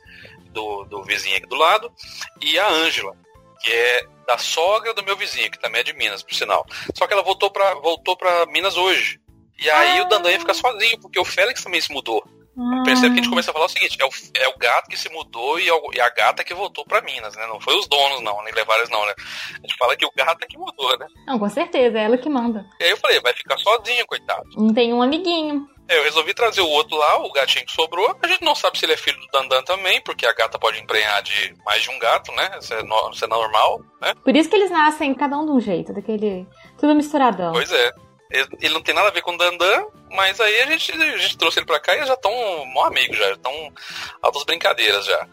do, 0.50 0.84
do 0.84 1.02
vizinho 1.04 1.37
aqui 1.37 1.46
do 1.46 1.56
lado, 1.56 1.92
e 2.40 2.58
a 2.58 2.68
Ângela, 2.68 3.16
que 3.62 3.70
é 3.70 4.06
da 4.26 4.37
sogra 4.37 4.92
do 4.92 5.02
meu 5.02 5.16
vizinho, 5.16 5.50
que 5.50 5.58
também 5.58 5.80
é 5.80 5.84
de 5.84 5.92
Minas, 5.92 6.22
por 6.22 6.34
sinal. 6.34 6.66
Só 6.94 7.06
que 7.06 7.12
ela 7.12 7.22
voltou 7.22 7.50
para 7.50 7.75
voltou 7.76 8.16
pra 8.16 8.46
Minas 8.46 8.76
hoje. 8.76 9.20
E 9.58 9.68
aí 9.70 9.98
ah. 9.98 10.02
o 10.02 10.08
Dandan 10.08 10.30
ia 10.30 10.38
ficar 10.38 10.54
sozinho, 10.54 11.00
porque 11.00 11.18
o 11.18 11.25
Félix 11.25 11.62
também 11.62 11.80
se 11.80 11.92
mudou. 11.92 12.22
Ah. 12.59 12.83
Percebe 12.85 13.15
que 13.15 13.21
a 13.21 13.23
gente 13.23 13.31
começa 13.31 13.50
a 13.50 13.55
falar 13.55 13.67
o 13.67 13.69
seguinte: 13.69 13.97
é 14.00 14.05
o, 14.05 14.11
é 14.35 14.49
o 14.49 14.59
gato 14.59 14.88
que 14.88 14.97
se 14.97 15.09
mudou 15.11 15.61
e, 15.61 15.69
é 15.69 15.73
e 15.95 16.00
a 16.00 16.11
gata 16.11 16.43
que 16.43 16.53
voltou 16.53 16.85
para 16.85 17.00
Minas, 17.03 17.37
né? 17.37 17.47
Não 17.47 17.61
foi 17.61 17.77
os 17.79 17.87
donos, 17.87 18.21
não, 18.21 18.43
nem 18.43 18.53
levaram 18.53 18.81
eles, 18.81 18.91
não, 18.91 19.07
né? 19.07 19.15
A 19.53 19.61
gente 19.61 19.77
fala 19.79 19.97
que 19.97 20.05
o 20.05 20.12
gato 20.17 20.43
é 20.43 20.47
que 20.47 20.59
mudou, 20.59 20.99
né? 20.99 21.07
Não, 21.27 21.38
com 21.38 21.49
certeza, 21.49 21.99
é 21.99 22.05
ela 22.05 22.19
que 22.19 22.29
manda. 22.29 22.67
E 22.81 22.85
aí 22.85 22.91
eu 22.91 22.97
falei: 22.97 23.21
vai 23.21 23.33
ficar 23.33 23.57
sozinho, 23.59 24.07
coitado. 24.07 24.43
Não 24.57 24.75
tem 24.75 24.93
um 24.93 25.00
amiguinho. 25.00 25.69
É, 25.88 25.99
eu 25.99 26.03
resolvi 26.03 26.35
trazer 26.35 26.61
o 26.61 26.69
outro 26.69 26.99
lá, 26.99 27.17
o 27.25 27.33
gatinho 27.33 27.65
que 27.65 27.73
sobrou. 27.73 28.15
A 28.23 28.27
gente 28.27 28.45
não 28.45 28.55
sabe 28.55 28.79
se 28.79 28.85
ele 28.85 28.93
é 28.93 28.97
filho 28.97 29.19
do 29.19 29.27
Dandan 29.29 29.62
também, 29.62 30.03
porque 30.03 30.27
a 30.27 30.35
gata 30.35 30.59
pode 30.59 30.79
emprenhar 30.79 31.23
de 31.23 31.55
mais 31.65 31.83
de 31.83 31.88
um 31.88 31.99
gato, 31.99 32.31
né? 32.33 32.50
Isso 32.61 32.75
é, 32.75 32.83
no, 32.83 33.11
isso 33.11 33.25
é 33.25 33.29
normal, 33.29 33.81
né? 34.03 34.12
Por 34.23 34.37
isso 34.37 34.50
que 34.50 34.57
eles 34.57 34.71
nascem 34.71 35.15
cada 35.15 35.38
um 35.38 35.47
de 35.47 35.53
um 35.53 35.61
jeito, 35.61 35.95
daquele. 35.95 36.47
Tudo 36.77 36.95
misturadão. 36.95 37.53
Pois 37.53 37.73
é. 37.73 37.91
Ele 38.30 38.75
não 38.75 38.82
tem 38.82 38.94
nada 38.94 39.08
a 39.08 39.12
ver 39.12 39.23
com 39.23 39.32
o 39.32 39.38
Dandan, 39.38 39.87
mas 40.11 40.40
aí 40.40 40.61
a 40.61 40.66
gente, 40.66 40.92
a 40.92 41.16
gente 41.16 41.38
trouxe 41.38 41.58
ele 41.58 41.66
pra 41.66 41.80
cá 41.80 41.97
e 41.97 42.06
já 42.06 42.14
estão 42.14 42.32
mó 42.66 42.85
amigos, 42.85 43.16
já 43.16 43.32
estão 43.32 43.73
altas 44.20 44.44
brincadeiras 44.44 45.04
já. 45.04 45.28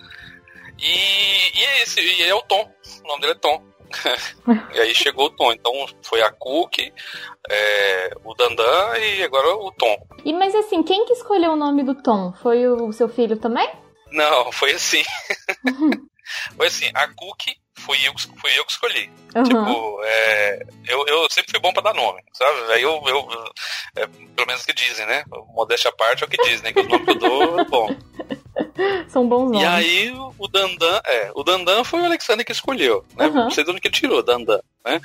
E, 0.79 1.59
e 1.59 1.63
é 1.63 1.83
esse, 1.83 2.01
e 2.01 2.23
é 2.23 2.33
o 2.33 2.41
Tom. 2.41 2.69
O 3.03 3.07
nome 3.07 3.21
dele 3.21 3.33
é 3.33 3.35
Tom. 3.35 3.63
e 4.73 4.79
aí 4.79 4.95
chegou 4.95 5.27
o 5.27 5.29
Tom. 5.29 5.51
Então 5.51 5.73
foi 6.01 6.21
a 6.21 6.31
Cookie, 6.31 6.93
é, 7.49 8.11
o 8.23 8.33
Dandan 8.33 8.97
e 8.97 9.23
agora 9.23 9.55
o 9.55 9.71
Tom. 9.71 9.97
E 10.23 10.33
mas 10.33 10.55
assim, 10.55 10.83
quem 10.83 11.05
que 11.05 11.13
escolheu 11.13 11.51
o 11.51 11.57
nome 11.57 11.83
do 11.83 11.95
Tom? 12.01 12.33
Foi 12.41 12.67
o 12.67 12.91
seu 12.91 13.09
filho 13.09 13.37
também? 13.37 13.69
Não, 14.11 14.51
foi 14.51 14.71
assim. 14.71 15.03
foi 16.55 16.67
assim, 16.67 16.89
a 16.93 17.07
Cookie 17.13 17.57
fui 17.85 17.97
eu, 18.03 18.13
fui 18.17 18.51
eu 18.57 18.65
que 18.65 18.71
escolhi. 18.71 19.09
Uhum. 19.35 19.43
Tipo, 19.43 20.01
é, 20.03 20.65
eu, 20.87 21.05
eu 21.07 21.27
sempre 21.29 21.51
fui 21.51 21.59
bom 21.59 21.71
pra 21.71 21.83
dar 21.83 21.93
nome, 21.93 22.21
sabe? 22.33 22.71
Aí 22.71 22.81
eu, 22.81 23.01
eu 23.05 23.27
é, 23.95 24.07
pelo 24.07 24.47
menos 24.47 24.65
que 24.65 24.73
dizem, 24.73 25.05
né? 25.05 25.23
Modéstia 25.53 25.89
à 25.89 25.93
parte 25.93 26.23
é 26.23 26.25
o 26.25 26.29
que 26.29 26.41
dizem, 26.43 26.63
né? 26.63 26.73
Que 26.73 26.79
o 26.79 26.87
nome 26.87 27.05
que 27.05 27.11
eu 27.11 27.19
dou 27.19 27.59
é 27.59 27.65
bom. 27.65 27.95
São 29.09 29.27
bons 29.27 29.51
nomes. 29.51 29.61
E 29.61 29.65
aí 29.65 30.13
o 30.37 30.47
Dandan, 30.47 31.01
é, 31.05 31.31
o 31.33 31.43
Dandan 31.43 31.83
foi 31.83 32.01
o 32.01 32.05
Alexander 32.05 32.45
que 32.45 32.51
escolheu, 32.51 33.05
né? 33.15 33.27
Uhum. 33.27 33.33
Não 33.33 33.51
sei 33.51 33.63
de 33.63 33.71
onde 33.71 33.81
que 33.81 33.87
ele 33.87 33.95
tirou, 33.95 34.23
Dandan, 34.23 34.59
né? 34.85 35.01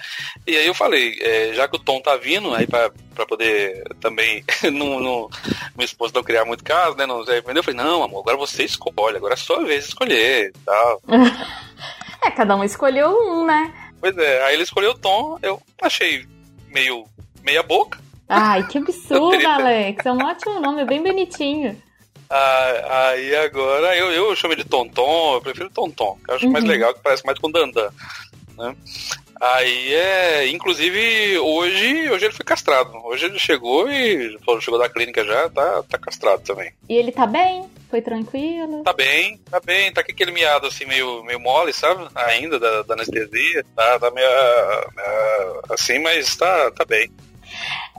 E 0.46 0.56
aí 0.56 0.66
eu 0.66 0.74
falei, 0.74 1.18
é, 1.20 1.52
já 1.52 1.68
que 1.68 1.76
o 1.76 1.80
Tom 1.80 2.00
tá 2.00 2.16
vindo, 2.16 2.54
aí 2.54 2.66
pra, 2.66 2.90
pra 3.14 3.26
poder 3.26 3.82
também 4.00 4.44
não, 4.72 5.00
não, 5.00 5.28
minha 5.76 5.84
esposa 5.84 6.12
não 6.14 6.22
criar 6.22 6.44
muito 6.44 6.64
caso, 6.64 6.96
né? 6.96 7.06
Não, 7.06 7.24
eu 7.24 7.42
falei, 7.42 7.76
não, 7.76 8.02
amor, 8.02 8.20
agora 8.20 8.36
você 8.36 8.64
escolhe, 8.64 9.16
agora 9.16 9.34
é 9.34 9.36
a 9.36 9.38
sua 9.38 9.64
vez 9.64 9.84
de 9.84 9.90
escolher 9.90 10.50
e 10.50 10.58
tal. 10.64 11.02
É, 12.24 12.30
cada 12.30 12.56
um 12.56 12.64
escolheu 12.64 13.08
um, 13.10 13.44
né? 13.46 13.72
Pois 14.00 14.16
é, 14.16 14.44
aí 14.44 14.54
ele 14.54 14.62
escolheu 14.62 14.90
o 14.92 14.98
Tom, 14.98 15.38
eu 15.42 15.60
achei 15.82 16.26
meio 16.68 17.04
meia 17.42 17.62
boca. 17.62 17.98
Ai, 18.28 18.66
que 18.66 18.78
absurdo, 18.78 19.46
Alex. 19.46 20.04
É 20.06 20.12
um 20.12 20.24
ótimo 20.24 20.60
nome, 20.60 20.82
é 20.82 20.84
bem 20.84 21.02
bonitinho. 21.02 21.80
Ah, 22.32 23.08
Aí 23.08 23.34
agora 23.34 23.96
eu, 23.96 24.12
eu 24.12 24.36
chamo 24.36 24.54
de 24.54 24.62
Tonton, 24.64 25.34
eu 25.34 25.40
prefiro 25.40 25.68
Tonton, 25.68 26.16
que 26.24 26.30
eu 26.30 26.36
acho 26.36 26.48
mais 26.48 26.62
Uhum. 26.62 26.70
legal, 26.70 26.94
que 26.94 27.00
parece 27.00 27.26
mais 27.26 27.36
com 27.40 27.50
Dandan. 27.50 27.90
Né? 28.56 28.76
Aí 29.40 29.94
é. 29.94 30.48
Inclusive, 30.48 31.38
hoje, 31.38 32.10
hoje 32.10 32.24
ele 32.26 32.34
foi 32.34 32.44
castrado. 32.44 32.92
Hoje 33.04 33.24
ele 33.26 33.38
chegou 33.38 33.90
e 33.90 34.38
falou, 34.44 34.60
chegou 34.60 34.78
da 34.78 34.88
clínica 34.88 35.24
já, 35.24 35.48
tá, 35.48 35.82
tá 35.88 35.98
castrado 35.98 36.42
também. 36.42 36.72
E 36.88 36.94
ele 36.94 37.10
tá 37.10 37.26
bem? 37.26 37.64
Foi 37.88 38.02
tranquilo? 38.02 38.84
Tá 38.84 38.92
bem, 38.92 39.38
tá 39.50 39.58
bem, 39.58 39.92
tá 39.92 40.04
com 40.04 40.12
aquele 40.12 40.30
miado 40.30 40.66
assim 40.66 40.84
meio, 40.84 41.24
meio 41.24 41.40
mole, 41.40 41.72
sabe? 41.72 42.06
Ainda 42.14 42.58
da, 42.58 42.82
da 42.82 42.94
anestesia. 42.94 43.64
Tá, 43.74 43.98
tá 43.98 44.10
meio. 44.10 44.28
assim, 45.70 45.98
mas 45.98 46.36
tá, 46.36 46.70
tá 46.70 46.84
bem. 46.84 47.10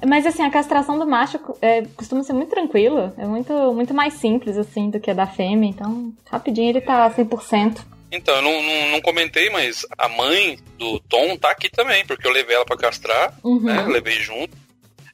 Mas 0.05 0.25
assim, 0.25 0.43
a 0.43 0.50
castração 0.50 0.98
do 0.98 1.05
macho 1.05 1.39
é, 1.62 1.83
costuma 1.95 2.24
ser 2.24 2.33
muito 2.33 2.50
tranquila. 2.50 3.13
É 3.17 3.25
muito, 3.25 3.53
muito 3.74 3.93
mais 3.93 4.13
simples, 4.13 4.57
assim, 4.57 4.89
do 4.89 5.00
que 5.00 5.12
a 5.12 5.13
da 5.13 5.27
fêmea. 5.27 5.69
Então, 5.69 6.13
rapidinho 6.29 6.69
ele 6.69 6.81
tá 6.81 7.10
100%. 7.10 7.81
Então, 8.12 8.36
eu 8.36 8.41
não, 8.41 8.62
não, 8.62 8.89
não 8.89 9.01
comentei, 9.01 9.50
mas 9.50 9.86
a 9.98 10.10
mãe 10.10 10.60
do 10.77 11.00
Tom 11.01 11.38
tá 11.38 11.51
aqui 11.51 11.70
também, 11.70 12.06
porque 12.06 12.27
eu 12.27 12.32
levei 12.32 12.56
ela 12.56 12.65
pra 12.65 12.77
castrar. 12.77 13.34
Uhum. 13.44 13.62
né? 13.62 13.82
Levei 13.84 14.20
junto. 14.20 14.56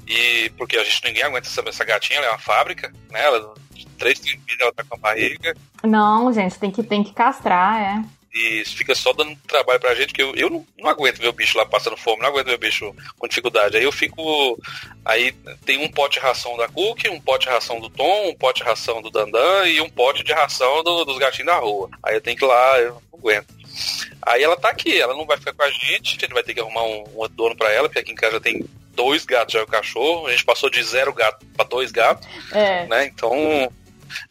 E 0.08 0.50
porque 0.58 0.78
a 0.78 0.84
gente 0.84 1.04
ninguém 1.04 1.24
aguenta 1.24 1.48
essa, 1.48 1.62
essa 1.68 1.84
gatinha, 1.84 2.20
ela 2.20 2.28
é 2.28 2.32
uma 2.32 2.40
fábrica, 2.40 2.92
né? 3.12 3.26
Ela, 3.26 3.54
de 3.74 3.86
três, 3.98 4.20
três 4.20 4.40
ela 4.60 4.72
tá 4.72 4.84
com 4.84 4.96
a 4.96 4.98
barriga. 4.98 5.56
Não, 5.84 6.32
gente, 6.32 6.58
tem 6.58 6.72
que, 6.72 6.82
tem 6.82 7.04
que 7.04 7.14
castrar, 7.14 7.82
é. 7.82 8.17
E 8.40 8.64
fica 8.66 8.94
só 8.94 9.14
dando 9.14 9.36
trabalho 9.48 9.80
pra 9.80 9.96
gente, 9.96 10.14
que 10.14 10.22
eu, 10.22 10.36
eu 10.36 10.50
não, 10.50 10.66
não 10.78 10.90
aguento 10.90 11.18
ver 11.20 11.28
o 11.30 11.34
bicho 11.34 11.58
lá 11.58 11.66
passando 11.66 11.98
fome, 11.98 12.22
não 12.22 12.30
aguento 12.30 12.48
ver 12.48 12.56
o 12.56 12.60
bicho 12.60 12.94
com 13.18 13.28
dificuldade. 13.28 13.78
Aí 13.78 13.84
eu 13.84 13.92
fico. 13.92 14.60
Aí 15.06 15.32
tem 15.66 15.78
um 15.84 15.90
pote 15.90 16.20
de 16.20 16.26
ração 16.26 16.56
da 16.58 16.68
Cookie, 16.68 17.10
um 17.10 17.20
pote 17.22 17.46
de 17.48 17.52
ração 17.54 17.80
do 17.80 17.90
Tom, 17.90 18.30
um 18.30 18.36
pote 18.36 18.62
de 18.62 18.68
ração 18.70 19.02
do 19.02 19.10
Dandan 19.10 19.66
e 19.68 19.80
um 19.82 19.90
pote 19.90 20.24
de 20.24 20.34
ração 20.34 20.84
do- 20.84 21.06
dos 21.06 21.18
gatinhos 21.18 21.48
da 21.52 21.58
rua. 21.58 21.90
Aí 22.04 22.16
eu 22.16 22.22
tenho 22.22 22.38
que 22.38 22.44
ir 22.44 22.48
lá, 22.48 22.80
eu 22.80 22.94
não 23.12 23.20
aguento. 23.20 23.48
Aí 24.22 24.44
ela 24.44 24.58
tá 24.58 24.70
aqui, 24.70 25.00
ela 25.00 25.14
não 25.16 25.26
vai 25.26 25.38
ficar 25.38 25.54
com 25.54 25.64
a 25.64 25.70
gente, 25.70 26.18
a 26.18 26.20
gente 26.22 26.34
vai 26.34 26.44
ter 26.44 26.54
que 26.54 26.60
arrumar 26.60 26.84
um, 26.84 27.04
um 27.10 27.18
outro 27.18 27.38
dono 27.38 27.56
pra 27.56 27.72
ela, 27.72 27.88
porque 27.88 28.00
aqui 28.00 28.12
em 28.12 28.16
casa 28.16 28.34
já 28.34 28.40
tem 28.40 28.66
dois 28.94 29.26
gatos 29.26 29.54
já 29.54 29.60
e 29.60 29.64
o 29.64 29.68
cachorro. 29.68 30.28
A 30.28 30.32
gente 30.32 30.44
passou 30.44 30.70
de 30.70 30.82
zero 30.84 31.14
gato 31.14 31.46
pra 31.56 31.64
dois 31.66 31.92
gatos, 31.92 32.28
É, 32.52 32.86
né? 32.88 33.06
Então 33.06 33.72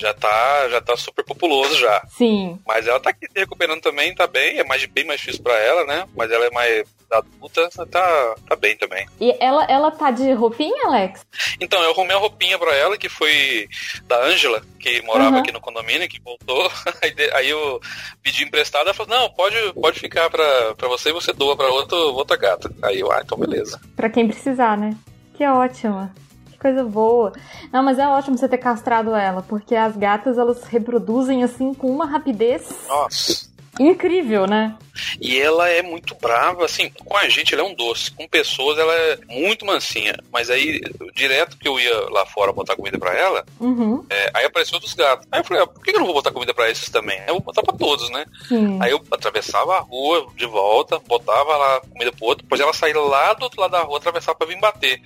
já 0.00 0.12
tá, 0.14 0.68
já 0.70 0.80
tá 0.80 0.96
super 0.96 1.24
populoso 1.24 1.76
já. 1.78 2.02
sim. 2.16 2.58
Mas 2.66 2.86
ela 2.86 3.00
tá 3.00 3.10
aqui 3.10 3.26
se 3.26 3.38
recuperando 3.38 3.80
também, 3.80 4.14
tá 4.14 4.26
bem, 4.26 4.58
é 4.58 4.64
mais, 4.64 4.84
bem 4.86 5.04
mais 5.04 5.20
difícil 5.20 5.42
pra 5.42 5.58
ela, 5.58 5.84
né? 5.84 6.06
Mas 6.16 6.30
ela 6.30 6.46
é 6.46 6.50
mais 6.50 6.86
adulta, 7.10 7.68
tá, 7.90 8.34
tá 8.48 8.56
bem 8.56 8.76
também. 8.76 9.06
E 9.20 9.34
ela, 9.38 9.64
ela 9.66 9.90
tá 9.92 10.10
de 10.10 10.32
roupinha, 10.32 10.86
Alex? 10.88 11.24
Então, 11.60 11.80
eu 11.82 11.90
arrumei 11.92 12.16
a 12.16 12.18
roupinha 12.18 12.58
pra 12.58 12.74
ela, 12.74 12.96
que 12.98 13.08
foi 13.08 13.68
da 14.04 14.24
Ângela, 14.24 14.60
que 14.80 15.00
morava 15.02 15.36
Uhum. 15.36 15.38
aqui 15.42 15.52
no 15.52 15.60
condomínio, 15.60 16.08
que 16.08 16.20
voltou. 16.20 16.70
Aí, 17.02 17.14
aí 17.32 17.48
eu 17.50 17.80
pedi 18.22 18.42
emprestado, 18.44 18.86
ela 18.86 18.94
falou, 18.94 19.16
não, 19.16 19.30
pode, 19.30 19.56
pode 19.74 20.00
ficar 20.00 20.28
pra, 20.30 20.74
pra 20.74 20.88
você 20.88 21.10
e 21.10 21.12
você 21.12 21.32
doa 21.32 21.56
pra 21.56 21.68
outro, 21.68 21.96
outra 22.14 22.36
gata. 22.36 22.70
Aí 22.82 22.98
eu, 23.00 23.12
ah, 23.12 23.20
então 23.24 23.38
beleza. 23.38 23.80
Pra 23.94 24.10
quem 24.10 24.26
precisar, 24.26 24.76
né? 24.76 24.96
Que 25.36 25.46
ótimo. 25.46 26.10
Que 26.56 26.62
coisa 26.62 26.82
boa. 26.82 27.32
Não, 27.70 27.82
mas 27.82 27.98
é 27.98 28.08
ótimo 28.08 28.36
você 28.36 28.48
ter 28.48 28.58
castrado 28.58 29.14
ela, 29.14 29.42
porque 29.42 29.76
as 29.76 29.94
gatas 29.94 30.38
elas 30.38 30.64
reproduzem 30.64 31.44
assim 31.44 31.74
com 31.74 31.90
uma 31.90 32.06
rapidez 32.06 32.66
Nossa. 32.88 33.45
Incrível, 33.78 34.46
né? 34.46 34.74
E 35.20 35.38
ela 35.38 35.68
é 35.68 35.82
muito 35.82 36.14
brava, 36.14 36.64
assim, 36.64 36.88
com 37.04 37.16
a 37.16 37.28
gente 37.28 37.52
ela 37.52 37.62
é 37.62 37.66
um 37.66 37.74
doce, 37.74 38.10
com 38.12 38.26
pessoas 38.26 38.78
ela 38.78 38.94
é 38.94 39.18
muito 39.28 39.66
mansinha. 39.66 40.16
Mas 40.32 40.48
aí, 40.48 40.80
direto 41.14 41.58
que 41.58 41.68
eu 41.68 41.78
ia 41.78 42.08
lá 42.10 42.24
fora 42.24 42.52
botar 42.52 42.74
comida 42.76 42.98
pra 42.98 43.12
ela, 43.14 43.44
Uhum. 43.60 44.04
é, 44.08 44.30
aí 44.32 44.44
apareceu 44.46 44.78
dos 44.80 44.94
gatos. 44.94 45.26
Aí 45.30 45.40
eu 45.40 45.44
falei, 45.44 45.62
ah, 45.62 45.66
por 45.66 45.82
que 45.84 45.90
eu 45.90 45.98
não 45.98 46.06
vou 46.06 46.14
botar 46.14 46.30
comida 46.32 46.54
pra 46.54 46.70
esses 46.70 46.88
também? 46.88 47.18
Eu 47.26 47.34
vou 47.34 47.40
botar 47.42 47.62
pra 47.62 47.74
todos, 47.76 48.08
né? 48.10 48.24
Sim. 48.48 48.78
Aí 48.80 48.90
eu 48.90 49.02
atravessava 49.10 49.76
a 49.76 49.80
rua 49.80 50.26
de 50.34 50.46
volta, 50.46 50.98
botava 51.06 51.56
lá 51.56 51.80
comida 51.80 52.12
pro 52.12 52.24
outro, 52.26 52.44
depois 52.44 52.60
ela 52.60 52.72
saía 52.72 52.98
lá 52.98 53.34
do 53.34 53.42
outro 53.44 53.60
lado 53.60 53.72
da 53.72 53.82
rua, 53.82 53.98
atravessava 53.98 54.38
pra 54.38 54.46
vir 54.46 54.58
bater. 54.58 55.00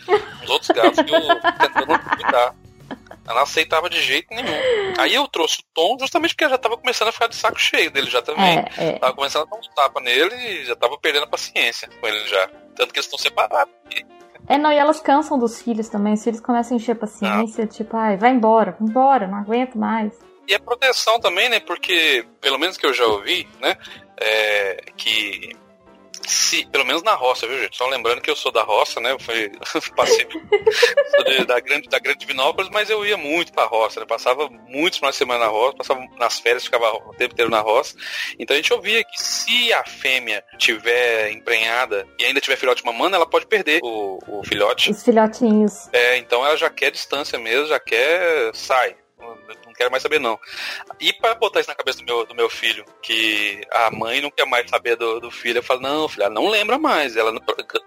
Os 0.45 0.50
outros 0.50 0.69
gatos 0.71 1.03
que 1.05 1.12
eu 1.12 1.21
tentando 1.21 1.99
cuidar. 2.17 2.55
Ela 3.25 3.37
não 3.37 3.43
aceitava 3.43 3.89
de 3.89 4.00
jeito 4.00 4.35
nenhum. 4.35 4.95
Aí 4.99 5.15
eu 5.15 5.27
trouxe 5.29 5.61
o 5.61 5.65
Tom 5.75 5.97
justamente 5.99 6.35
porque 6.35 6.45
ela 6.45 6.55
já 6.55 6.59
tava 6.59 6.77
começando 6.77 7.09
a 7.09 7.12
ficar 7.12 7.29
de 7.29 7.37
saco 7.37 7.61
cheio 7.61 7.91
dele 7.91 8.11
já 8.11 8.23
também. 8.23 8.59
É, 8.59 8.89
é. 8.89 8.93
Tava 8.99 9.15
começando 9.15 9.43
a 9.43 9.50
dar 9.50 9.59
uns 9.59 9.69
tapas 9.69 10.03
nele 10.03 10.35
e 10.35 10.65
já 10.65 10.75
tava 10.75 10.99
perdendo 10.99 11.25
a 11.25 11.29
paciência 11.29 11.89
com 11.89 12.07
ele 12.07 12.27
já. 12.27 12.49
Tanto 12.75 12.93
que 12.93 12.99
eles 12.99 13.07
estão 13.07 13.19
separados. 13.19 13.73
É, 14.49 14.59
não, 14.59 14.73
e 14.73 14.77
elas 14.77 15.00
cansam 15.00 15.39
dos 15.39 15.62
filhos 15.62 15.89
também. 15.89 16.15
Os 16.15 16.25
filhos 16.25 16.41
começam 16.41 16.77
a 16.77 16.81
encher 16.81 16.93
a 16.93 16.97
paciência, 16.97 17.67
tipo, 17.67 17.97
ai, 17.97 18.17
vai 18.17 18.31
embora, 18.31 18.77
vai 18.79 18.89
embora, 18.89 19.27
não 19.29 19.39
aguento 19.39 19.79
mais. 19.79 20.12
E 20.49 20.55
a 20.55 20.59
proteção 20.59 21.21
também, 21.21 21.49
né? 21.49 21.61
Porque, 21.61 22.27
pelo 22.41 22.59
menos 22.59 22.77
que 22.77 22.85
eu 22.85 22.93
já 22.93 23.07
ouvi, 23.07 23.49
né? 23.61 23.77
É, 24.17 24.85
que 24.97 25.57
se, 26.30 26.64
pelo 26.66 26.84
menos 26.84 27.02
na 27.02 27.14
roça, 27.14 27.46
viu, 27.46 27.58
gente? 27.60 27.76
Só 27.76 27.87
lembrando 27.87 28.20
que 28.20 28.30
eu 28.30 28.37
sou 28.37 28.50
da 28.52 28.62
roça, 28.62 29.00
né? 29.00 29.12
Eu 29.12 29.18
fui, 29.18 29.50
passei 29.96 30.26
de- 30.26 31.44
da 31.44 31.60
grande 31.60 31.88
da 31.88 31.99
grande 31.99 32.25
Vinópolis, 32.26 32.70
mas 32.72 32.88
eu 32.90 33.04
ia 33.04 33.16
muito 33.16 33.52
pra 33.52 33.64
roça, 33.64 34.00
né? 34.00 34.06
Passava 34.06 34.49
muitos 34.68 34.99
finais 34.99 35.14
de 35.14 35.18
semana 35.18 35.44
na 35.44 35.50
roça, 35.50 35.76
passava 35.76 36.00
nas 36.18 36.38
férias, 36.38 36.64
ficava 36.64 36.90
o 36.92 37.14
tempo 37.14 37.32
inteiro 37.34 37.50
na 37.50 37.60
roça. 37.60 37.94
Então 38.38 38.54
a 38.54 38.58
gente 38.58 38.72
ouvia 38.72 39.02
que 39.04 39.22
se 39.22 39.72
a 39.72 39.84
fêmea 39.84 40.44
tiver 40.58 41.30
emprenhada 41.32 42.06
e 42.18 42.25
ainda 42.25 42.40
tiver 42.40 42.56
filhote 42.56 42.84
mamando, 42.84 43.16
ela 43.16 43.26
pode 43.26 43.46
perder 43.46 43.80
o, 43.82 44.18
o 44.28 44.42
filhote. 44.44 44.90
Os 44.90 45.02
filhotinhos. 45.02 45.88
É, 45.92 46.16
então 46.16 46.44
ela 46.44 46.56
já 46.56 46.70
quer 46.70 46.90
distância 46.90 47.38
mesmo, 47.38 47.66
já 47.66 47.80
quer. 47.80 48.54
sai. 48.54 48.96
Não, 49.50 49.66
não 49.66 49.73
quero 49.73 49.90
mais 49.90 50.02
saber, 50.02 50.19
não. 50.21 50.38
E 51.00 51.12
pra 51.12 51.35
botar 51.35 51.61
isso 51.61 51.69
na 51.69 51.75
cabeça 51.75 51.99
do 51.99 52.04
meu, 52.04 52.26
do 52.26 52.35
meu 52.35 52.49
filho, 52.49 52.85
que 53.02 53.61
a 53.73 53.90
mãe 53.90 54.21
não 54.21 54.30
quer 54.30 54.47
mais 54.47 54.69
saber 54.71 54.97
do, 54.97 55.21
do 55.21 55.30
filho, 55.30 55.59
eu 55.59 55.62
falo, 55.62 55.80
não, 55.80 56.09
filha, 56.09 56.25
ela 56.25 56.35
não 56.35 56.49
lembra 56.49 56.78
mais. 56.78 57.16
Ela 57.16 57.33
não- 57.33 57.40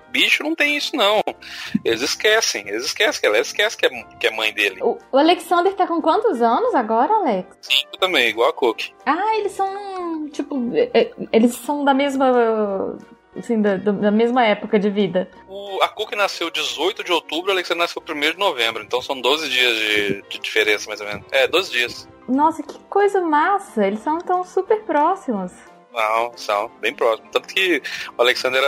bicho 0.09 0.43
não 0.43 0.55
tem 0.55 0.77
isso, 0.77 0.95
não. 0.95 1.21
Eles 1.83 2.01
esquecem, 2.01 2.67
eles 2.67 2.85
esquecem 2.85 3.19
que 3.21 3.27
ela 3.27 3.39
esquece 3.39 3.75
que 3.77 3.85
é, 3.85 3.89
que 4.19 4.27
é 4.27 4.31
mãe 4.31 4.53
dele. 4.53 4.81
O, 4.81 4.97
o 5.11 5.17
Alexander 5.17 5.73
tá 5.73 5.87
com 5.87 6.01
quantos 6.01 6.41
anos 6.41 6.73
agora, 6.75 7.13
Alex? 7.13 7.57
Cinco 7.61 7.97
também, 7.97 8.29
igual 8.29 8.49
a 8.49 8.53
Cookie. 8.53 8.93
Ah, 9.05 9.37
eles 9.37 9.51
são, 9.53 10.29
tipo, 10.29 10.55
é, 10.93 11.11
eles 11.31 11.55
são 11.55 11.83
da 11.83 11.93
mesma, 11.93 12.97
assim, 13.37 13.61
da, 13.61 13.77
da- 13.77 14.11
mesma 14.11 14.45
época 14.45 14.77
de 14.79 14.89
vida. 14.89 15.29
O, 15.47 15.81
a 15.81 15.87
Cookie 15.87 16.15
nasceu 16.15 16.49
18 16.49 17.03
de 17.03 17.11
outubro, 17.11 17.51
a 17.51 17.53
Alexandre 17.53 17.81
nasceu 17.83 18.01
1 18.07 18.19
de 18.31 18.37
novembro. 18.37 18.83
Então 18.83 19.01
são 19.01 19.19
12 19.19 19.49
dias 19.49 19.75
de, 19.77 20.21
de 20.29 20.39
diferença, 20.39 20.87
mais 20.87 20.99
ou 21.01 21.07
menos. 21.07 21.25
É, 21.31 21.47
12 21.47 21.71
dias. 21.71 22.09
Nossa, 22.27 22.63
que 22.63 22.77
coisa 22.89 23.21
massa! 23.21 23.85
Eles 23.85 23.99
são 23.99 24.17
tão 24.19 24.43
super 24.43 24.81
próximos. 24.83 25.51
Não, 25.93 26.31
são 26.35 26.71
bem 26.81 26.93
próximos. 26.93 27.29
Tanto 27.31 27.47
que 27.47 27.81
o 28.17 28.21
Alexander 28.21 28.63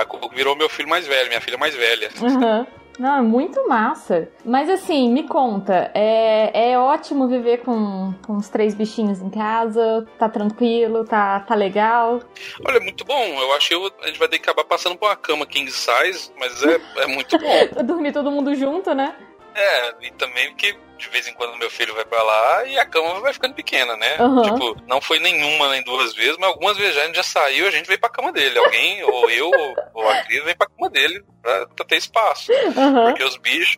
a 0.00 0.04
Cookie 0.04 0.34
virou 0.34 0.56
meu 0.56 0.68
filho 0.68 0.88
mais 0.88 1.06
velho, 1.06 1.28
minha 1.28 1.40
filha 1.40 1.56
mais 1.58 1.74
velha. 1.74 2.08
Aham. 2.20 2.66
Não, 2.98 3.18
é 3.18 3.22
muito 3.22 3.68
massa. 3.68 4.28
Mas 4.44 4.68
assim, 4.70 5.10
me 5.10 5.24
conta, 5.24 5.90
é, 5.94 6.70
é 6.70 6.78
ótimo 6.78 7.28
viver 7.28 7.58
com, 7.58 8.14
com 8.26 8.36
os 8.36 8.48
três 8.48 8.74
bichinhos 8.74 9.20
em 9.20 9.30
casa, 9.30 10.06
tá 10.18 10.28
tranquilo, 10.28 11.04
tá, 11.04 11.40
tá 11.40 11.54
legal. 11.54 12.20
Olha, 12.66 12.80
muito 12.80 13.04
bom. 13.04 13.24
Eu 13.40 13.52
acho 13.54 13.68
que 13.68 13.92
a 14.02 14.06
gente 14.06 14.18
vai 14.18 14.28
ter 14.28 14.38
que 14.38 14.48
acabar 14.48 14.64
passando 14.64 14.96
por 14.96 15.08
uma 15.08 15.16
cama 15.16 15.46
king 15.46 15.70
size, 15.70 16.30
mas 16.38 16.62
é, 16.62 16.80
é 16.98 17.06
muito 17.06 17.38
bom. 17.38 17.82
Dormir 17.84 18.12
todo 18.12 18.30
mundo 18.30 18.54
junto, 18.54 18.94
né? 18.94 19.14
É, 19.54 20.06
e 20.06 20.10
também 20.12 20.48
porque 20.50 20.76
de 20.96 21.08
vez 21.08 21.26
em 21.28 21.34
quando 21.34 21.56
meu 21.58 21.70
filho 21.70 21.94
vai 21.94 22.04
pra 22.04 22.22
lá 22.22 22.64
e 22.64 22.78
a 22.78 22.86
cama 22.86 23.20
vai 23.20 23.32
ficando 23.32 23.54
pequena, 23.54 23.96
né? 23.96 24.16
Aham. 24.18 24.42
Tipo, 24.42 24.76
não 24.86 25.00
foi 25.00 25.18
nenhuma 25.18 25.70
nem 25.70 25.82
duas 25.82 26.14
vezes, 26.14 26.36
mas 26.38 26.48
algumas 26.48 26.76
vezes 26.76 26.94
já 26.94 27.02
a 27.02 27.06
gente 27.06 27.16
já 27.16 27.22
saiu, 27.22 27.66
a 27.66 27.70
gente 27.70 27.86
veio 27.86 28.00
pra 28.00 28.08
cama 28.08 28.32
dele. 28.32 28.58
Alguém, 28.58 29.02
ou 29.04 29.30
eu, 29.30 29.50
ou 29.94 30.08
a 30.08 30.16
Cris, 30.24 30.44
vem 30.44 30.56
pra 30.56 30.68
cama 30.68 30.90
dele 30.90 31.22
pra, 31.42 31.66
pra 31.66 31.84
ter 31.84 31.96
espaço. 31.96 32.52
Aham. 32.76 33.06
Porque 33.06 33.24
os 33.24 33.36
bichos, 33.36 33.76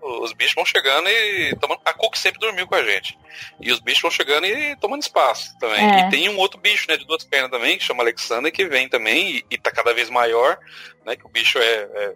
os 0.00 0.32
bichos 0.32 0.54
vão 0.54 0.64
chegando 0.64 1.08
e 1.08 1.56
tomando. 1.56 1.80
A 1.84 1.92
Cook 1.92 2.16
sempre 2.16 2.40
dormiu 2.40 2.66
com 2.66 2.74
a 2.74 2.82
gente. 2.82 3.18
E 3.60 3.70
os 3.70 3.80
bichos 3.80 4.02
vão 4.02 4.10
chegando 4.10 4.46
e 4.46 4.76
tomando 4.76 5.02
espaço 5.02 5.56
também. 5.58 5.84
É. 5.84 6.00
E 6.00 6.10
tem 6.10 6.28
um 6.28 6.38
outro 6.38 6.58
bicho, 6.58 6.86
né, 6.88 6.96
de 6.96 7.06
duas 7.06 7.24
pernas 7.24 7.50
também, 7.50 7.78
que 7.78 7.84
chama 7.84 8.02
Alexander, 8.02 8.52
que 8.52 8.66
vem 8.66 8.88
também 8.88 9.36
e, 9.36 9.44
e 9.50 9.58
tá 9.58 9.70
cada 9.70 9.94
vez 9.94 10.10
maior, 10.10 10.58
né? 11.04 11.16
Que 11.16 11.24
o 11.24 11.28
bicho 11.28 11.58
é, 11.58 11.62
é, 11.62 12.14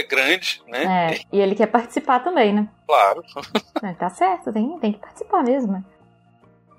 é 0.00 0.02
grande, 0.02 0.60
né? 0.66 1.14
É, 1.14 1.20
e 1.32 1.40
ele 1.40 1.54
quer 1.54 1.66
participar 1.66 2.20
também, 2.20 2.52
né? 2.52 2.68
Claro. 2.86 3.22
É, 3.82 3.92
tá 3.94 4.08
certo, 4.10 4.52
tem, 4.52 4.78
tem 4.78 4.92
que 4.92 4.98
participar 4.98 5.42
mesmo. 5.42 5.84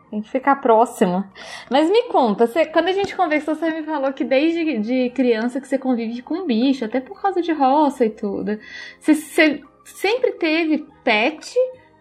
Tem 0.09 0.21
que 0.21 0.29
ficar 0.29 0.57
próximo. 0.57 1.23
Mas 1.71 1.89
me 1.89 2.03
conta, 2.03 2.45
você, 2.45 2.65
quando 2.65 2.87
a 2.87 2.91
gente 2.91 3.15
conversou, 3.15 3.55
você 3.55 3.71
me 3.71 3.83
falou 3.83 4.13
que 4.13 4.23
desde 4.23 4.77
de 4.79 5.09
criança 5.09 5.59
que 5.59 5.67
você 5.67 5.77
convive 5.77 6.21
com 6.21 6.45
bicho, 6.45 6.85
até 6.85 6.99
por 7.01 7.19
causa 7.19 7.41
de 7.41 7.51
roça 7.51 8.05
e 8.05 8.11
tudo. 8.11 8.59
Você, 8.99 9.15
você 9.15 9.63
sempre 9.83 10.33
teve 10.33 10.85
pet 11.03 11.55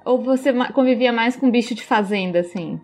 ou 0.04 0.22
você 0.22 0.52
convivia 0.72 1.12
mais 1.12 1.36
com 1.36 1.50
bicho 1.50 1.74
de 1.74 1.84
fazenda, 1.84 2.40
assim? 2.40 2.78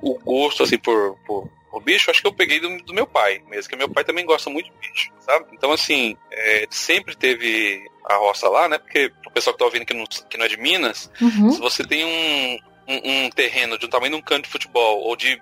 O 0.00 0.18
gosto, 0.18 0.64
assim, 0.64 0.78
por, 0.78 1.16
por, 1.26 1.48
por 1.72 1.82
bicho, 1.82 2.10
acho 2.10 2.20
que 2.20 2.26
eu 2.26 2.34
peguei 2.34 2.60
do, 2.60 2.76
do, 2.84 2.92
meu 2.92 3.06
pai 3.06 3.42
mesmo, 3.48 3.70
que 3.70 3.76
meu 3.76 3.88
pai 3.88 4.04
também 4.04 4.26
gosta 4.26 4.50
muito 4.50 4.70
de 4.70 4.76
bicho, 4.78 5.10
sabe? 5.20 5.46
Então, 5.54 5.72
assim, 5.72 6.18
é, 6.30 6.66
sempre 6.68 7.16
teve 7.16 7.82
a 8.04 8.16
roça 8.16 8.46
lá, 8.46 8.68
né? 8.68 8.76
Porque 8.76 9.10
o 9.26 9.30
pessoal 9.30 9.54
que 9.54 9.58
tá 9.58 9.64
ouvindo 9.64 9.86
que 9.86 9.94
não, 9.94 10.04
que 10.04 10.36
não 10.36 10.44
é 10.44 10.48
de 10.48 10.58
Minas, 10.58 11.10
uhum. 11.18 11.50
se 11.50 11.58
você 11.58 11.82
tem 11.82 12.04
um, 12.04 12.58
um, 12.86 13.24
um, 13.24 13.30
terreno 13.30 13.78
de 13.78 13.86
um 13.86 13.88
tamanho 13.88 14.12
de 14.12 14.18
um 14.18 14.22
campo 14.22 14.42
de 14.42 14.50
futebol, 14.50 15.00
ou 15.00 15.16
de, 15.16 15.40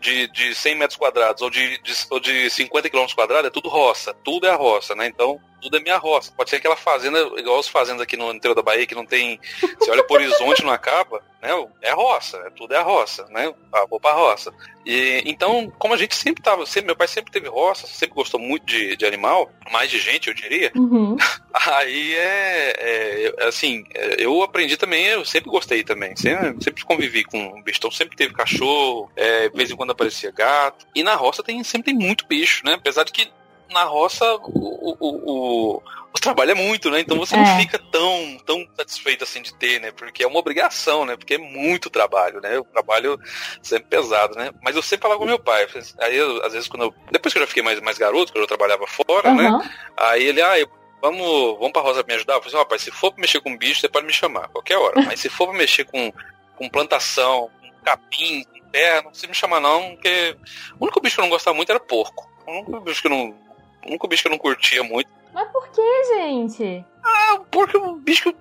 de, 0.00 0.28
de 0.28 0.54
100 0.54 0.74
metros 0.76 0.96
quadrados, 0.96 1.42
ou 1.42 1.50
de, 1.50 1.78
de, 1.78 1.92
ou 2.10 2.20
de 2.20 2.48
50 2.50 2.88
quilômetros 2.88 3.14
quadrados, 3.14 3.46
é 3.46 3.50
tudo 3.50 3.68
roça. 3.68 4.14
Tudo 4.24 4.46
é 4.46 4.50
a 4.50 4.56
roça, 4.56 4.94
né? 4.94 5.06
Então, 5.06 5.40
tudo 5.62 5.76
é 5.76 5.80
minha 5.80 5.96
roça. 5.96 6.32
Pode 6.36 6.50
ser 6.50 6.56
aquela 6.56 6.76
fazenda, 6.76 7.18
igual 7.38 7.58
as 7.58 7.68
fazendas 7.68 8.02
aqui 8.02 8.16
no 8.16 8.32
interior 8.32 8.54
da 8.54 8.62
Bahia, 8.62 8.86
que 8.86 8.94
não 8.94 9.06
tem. 9.06 9.40
Você 9.78 9.90
olha 9.90 10.04
por 10.04 10.20
horizonte, 10.20 10.64
não 10.64 10.72
acaba, 10.72 11.22
né? 11.40 11.50
É 11.80 11.92
roça, 11.92 12.36
é, 12.38 12.50
tudo 12.50 12.74
é 12.74 12.78
a 12.78 12.82
roça, 12.82 13.26
né? 13.30 13.52
Ah, 13.72 13.86
vou 13.88 14.00
pra 14.00 14.12
roça. 14.12 14.52
E, 14.84 15.22
então, 15.26 15.72
como 15.78 15.94
a 15.94 15.96
gente 15.96 16.16
sempre 16.16 16.42
tava, 16.42 16.66
sempre, 16.66 16.86
meu 16.86 16.96
pai 16.96 17.06
sempre 17.06 17.32
teve 17.32 17.48
roça, 17.48 17.86
sempre 17.86 18.14
gostou 18.14 18.40
muito 18.40 18.66
de, 18.66 18.96
de 18.96 19.06
animal, 19.06 19.50
mais 19.70 19.90
de 19.90 20.00
gente, 20.00 20.28
eu 20.28 20.34
diria. 20.34 20.72
Uhum. 20.74 21.16
Aí 21.52 22.14
é, 22.16 22.72
é, 22.78 23.46
assim, 23.46 23.84
é, 23.94 24.16
eu 24.18 24.42
aprendi 24.42 24.76
também, 24.76 25.06
eu 25.06 25.24
sempre 25.24 25.50
gostei 25.50 25.84
também. 25.84 26.16
Sempre, 26.16 26.62
sempre 26.62 26.84
convivi 26.84 27.24
com 27.24 27.62
bicho. 27.62 27.78
Então 27.78 27.90
sempre 27.90 28.16
teve 28.16 28.34
cachorro, 28.34 29.10
é, 29.16 29.48
vez 29.50 29.71
em 29.72 29.76
quando 29.76 29.90
aparecia 29.90 30.30
gato. 30.30 30.86
E 30.94 31.02
na 31.02 31.14
roça 31.14 31.42
tem, 31.42 31.62
sempre 31.64 31.92
tem 31.92 31.94
muito 31.94 32.26
bicho, 32.26 32.64
né? 32.64 32.74
Apesar 32.74 33.04
de 33.04 33.12
que 33.12 33.30
na 33.70 33.84
roça 33.84 34.24
o, 34.34 34.42
o, 34.44 34.96
o, 35.00 35.82
o 36.14 36.20
trabalho 36.20 36.50
é 36.50 36.54
muito, 36.54 36.90
né? 36.90 37.00
Então 37.00 37.16
você 37.16 37.34
é. 37.34 37.38
não 37.38 37.58
fica 37.58 37.78
tão, 37.78 38.38
tão 38.44 38.66
satisfeito 38.76 39.24
assim 39.24 39.40
de 39.40 39.54
ter, 39.54 39.80
né? 39.80 39.90
Porque 39.90 40.22
é 40.22 40.26
uma 40.26 40.38
obrigação, 40.38 41.06
né? 41.06 41.16
Porque 41.16 41.34
é 41.34 41.38
muito 41.38 41.88
trabalho, 41.88 42.40
né? 42.40 42.58
O 42.58 42.64
trabalho 42.64 43.18
sempre 43.62 43.88
pesado, 43.88 44.36
né? 44.36 44.50
Mas 44.62 44.76
eu 44.76 44.82
sempre 44.82 45.02
falava 45.02 45.18
com 45.18 45.26
meu 45.26 45.38
pai. 45.38 45.66
Aí, 46.00 46.16
eu, 46.16 46.44
às 46.44 46.52
vezes, 46.52 46.68
quando 46.68 46.82
eu, 46.82 46.94
depois 47.10 47.32
que 47.32 47.38
eu 47.38 47.42
já 47.42 47.46
fiquei 47.46 47.62
mais, 47.62 47.80
mais 47.80 47.96
garoto, 47.96 48.32
quando 48.32 48.42
eu 48.42 48.48
trabalhava 48.48 48.86
fora, 48.86 49.30
uhum. 49.30 49.36
né? 49.36 49.70
Aí 49.96 50.24
ele, 50.24 50.42
ah, 50.42 50.58
eu, 50.58 50.68
vamos, 51.00 51.58
vamos 51.58 51.72
pra 51.72 51.82
roça 51.82 52.04
me 52.06 52.14
ajudar? 52.14 52.34
Eu 52.34 52.40
falei 52.40 52.54
assim, 52.54 52.62
rapaz, 52.62 52.82
se 52.82 52.90
for 52.90 53.10
pra 53.10 53.20
mexer 53.20 53.40
com 53.40 53.56
bicho, 53.56 53.80
você 53.80 53.88
pode 53.88 54.06
me 54.06 54.12
chamar, 54.12 54.48
qualquer 54.48 54.76
hora. 54.76 55.00
Mas 55.02 55.20
se 55.20 55.30
for 55.30 55.48
pra 55.48 55.56
mexer 55.56 55.84
com, 55.84 56.12
com 56.56 56.68
plantação, 56.68 57.50
com 57.60 57.84
capim, 57.84 58.44
com 58.44 58.61
terra, 58.72 59.02
não 59.02 59.10
precisa 59.10 59.28
me 59.28 59.34
chamar 59.34 59.60
não, 59.60 59.94
porque 59.94 60.36
o 60.78 60.84
único 60.84 61.00
bicho 61.00 61.16
que 61.16 61.20
eu 61.20 61.24
não 61.24 61.30
gostava 61.30 61.56
muito 61.56 61.70
era 61.70 61.78
porco. 61.78 62.28
O 62.46 62.50
único 62.50 62.80
bicho 62.80 63.02
que 63.02 63.06
eu 63.06 63.10
não 63.10 63.42
o 63.84 63.88
único 63.88 64.08
bicho 64.08 64.22
que 64.22 64.28
eu 64.28 64.32
não 64.32 64.38
curtia 64.38 64.82
muito. 64.82 65.10
Mas 65.32 65.48
por 65.50 65.68
que, 65.70 66.04
gente? 66.04 66.84
Ah, 67.02 67.34
o 67.34 67.96
bicho. 67.96 68.34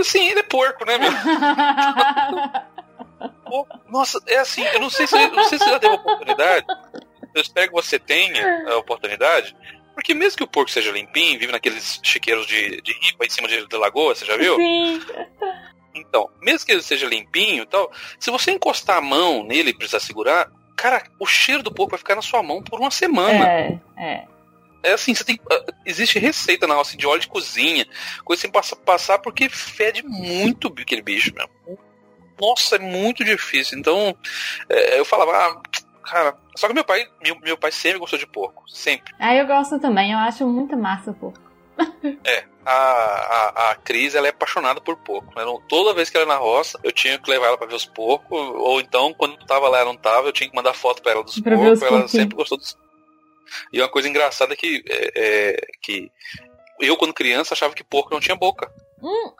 Assim, 0.00 0.28
ele 0.28 0.40
é 0.40 0.44
porco, 0.44 0.84
né, 0.84 0.98
meu? 0.98 1.10
Nossa, 3.88 4.20
é 4.26 4.38
assim, 4.38 4.62
eu 4.62 4.80
não 4.80 4.90
sei 4.90 5.06
se, 5.06 5.14
não 5.28 5.44
sei 5.44 5.58
se 5.58 5.64
você 5.64 5.70
já 5.70 5.78
teve 5.78 5.94
oportunidade. 5.94 6.66
Eu 7.34 7.42
espero 7.42 7.68
que 7.68 7.74
você 7.74 7.98
tenha 7.98 8.70
a 8.70 8.76
oportunidade. 8.76 9.56
Porque 9.94 10.14
mesmo 10.14 10.38
que 10.38 10.44
o 10.44 10.48
porco 10.48 10.70
seja 10.70 10.92
limpinho, 10.92 11.38
vive 11.38 11.50
naqueles 11.50 11.98
chiqueiros 12.02 12.46
de, 12.46 12.80
de 12.82 12.92
ripa 12.92 13.26
em 13.26 13.30
cima 13.30 13.48
de, 13.48 13.66
de 13.66 13.76
lagoa, 13.76 14.14
você 14.14 14.24
já 14.24 14.36
viu? 14.36 14.54
Sim. 14.56 15.00
Então, 16.00 16.30
mesmo 16.40 16.66
que 16.66 16.72
ele 16.72 16.82
seja 16.82 17.06
limpinho 17.06 17.62
e 17.62 17.66
tal, 17.66 17.90
se 18.18 18.30
você 18.30 18.52
encostar 18.52 18.98
a 18.98 19.02
mão 19.02 19.44
nele 19.44 19.70
e 19.70 19.74
precisar 19.74 20.00
segurar, 20.00 20.50
cara, 20.76 21.02
o 21.18 21.26
cheiro 21.26 21.62
do 21.62 21.72
porco 21.72 21.90
vai 21.90 21.98
ficar 21.98 22.14
na 22.14 22.22
sua 22.22 22.42
mão 22.42 22.62
por 22.62 22.80
uma 22.80 22.90
semana. 22.90 23.46
É, 23.46 23.78
é. 23.96 24.24
É 24.82 24.92
assim, 24.92 25.14
você 25.14 25.24
tem. 25.24 25.40
Ah, 25.50 25.64
existe 25.84 26.18
receita 26.18 26.66
na 26.66 26.80
assim, 26.80 26.96
de 26.96 27.06
óleo 27.06 27.20
de 27.20 27.28
cozinha, 27.28 27.86
coisa 28.24 28.42
sem 28.42 28.50
passar, 28.50 28.76
passar 28.76 29.18
porque 29.18 29.48
fede 29.48 30.04
muito 30.04 30.72
aquele 30.78 31.02
bicho 31.02 31.32
mesmo. 31.34 31.78
Nossa, 32.40 32.76
é 32.76 32.78
muito 32.78 33.24
difícil. 33.24 33.76
Então, 33.76 34.16
é, 34.68 34.98
eu 34.98 35.04
falava, 35.04 35.32
ah, 35.32 35.62
cara. 36.04 36.36
Só 36.54 36.68
que 36.68 36.74
meu 36.74 36.84
pai, 36.84 37.06
meu, 37.22 37.38
meu 37.40 37.58
pai 37.58 37.72
sempre 37.72 37.98
gostou 37.98 38.18
de 38.18 38.26
porco. 38.26 38.62
Sempre. 38.68 39.12
Ah, 39.18 39.34
eu 39.34 39.46
gosto 39.46 39.80
também, 39.80 40.12
eu 40.12 40.18
acho 40.18 40.46
muito 40.46 40.76
massa 40.76 41.10
o 41.10 41.14
porco. 41.14 41.47
É, 42.24 42.44
a, 42.64 42.72
a, 42.72 43.70
a 43.70 43.74
Cris 43.76 44.14
ela 44.14 44.26
é 44.26 44.30
apaixonada 44.30 44.80
por 44.80 44.96
porco. 44.96 45.32
Né? 45.36 45.44
Toda 45.68 45.94
vez 45.94 46.10
que 46.10 46.16
ela 46.16 46.26
é 46.26 46.28
na 46.28 46.36
roça, 46.36 46.78
eu 46.82 46.92
tinha 46.92 47.18
que 47.18 47.30
levar 47.30 47.48
ela 47.48 47.58
pra 47.58 47.66
ver 47.66 47.74
os 47.74 47.86
porcos. 47.86 48.38
Ou 48.38 48.80
então, 48.80 49.14
quando 49.14 49.36
tava 49.46 49.68
lá 49.68 49.78
ela 49.78 49.92
não 49.92 49.98
tava, 49.98 50.28
eu 50.28 50.32
tinha 50.32 50.48
que 50.48 50.56
mandar 50.56 50.74
foto 50.74 51.02
pra 51.02 51.12
ela 51.12 51.22
dos 51.24 51.40
pra 51.40 51.56
porcos. 51.56 51.82
Ela 51.82 52.08
sempre 52.08 52.36
gostou 52.36 52.58
dos 52.58 52.76
e 53.72 53.80
uma 53.80 53.88
coisa 53.88 54.08
engraçada 54.08 54.52
é 54.52 54.56
que, 54.56 54.84
é, 54.88 55.12
é, 55.14 55.66
que 55.82 56.10
eu, 56.80 56.96
quando 56.96 57.14
criança, 57.14 57.54
achava 57.54 57.74
que 57.74 57.84
porco 57.84 58.12
não 58.12 58.20
tinha 58.20 58.36
boca. 58.36 58.70
Hum. 59.02 59.32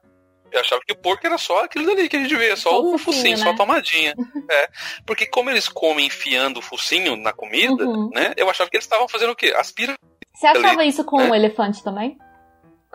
Eu 0.51 0.61
achava 0.61 0.81
que 0.87 0.94
porco 0.94 1.27
era 1.27 1.37
só 1.37 1.64
aquilo 1.64 1.85
dali 1.85 2.09
que 2.09 2.16
a 2.16 2.22
gente 2.22 2.35
vê, 2.35 2.57
só, 2.57 2.70
só 2.70 2.83
o 2.83 2.96
focinho, 2.96 3.37
né? 3.37 3.44
só 3.44 3.51
a 3.51 3.57
tomadinha. 3.57 4.14
é. 4.51 4.68
Porque 5.05 5.27
como 5.27 5.51
eles 5.51 5.68
comem 5.68 6.07
enfiando 6.07 6.59
o 6.59 6.62
focinho 6.62 7.16
na 7.16 7.33
comida, 7.33 7.85
uhum. 7.85 8.11
né? 8.14 8.33
Eu 8.37 8.48
achava 8.48 8.70
que 8.70 8.77
eles 8.77 8.87
estavam 8.87 9.07
fazendo 9.09 9.33
o 9.33 9.37
quê? 9.37 9.55
Aspira. 9.57 9.94
Você 10.35 10.46
achava 10.46 10.81
ali, 10.81 10.88
isso 10.88 11.05
com 11.05 11.18
né? 11.18 11.31
o 11.31 11.35
elefante 11.35 11.83
também? 11.83 12.16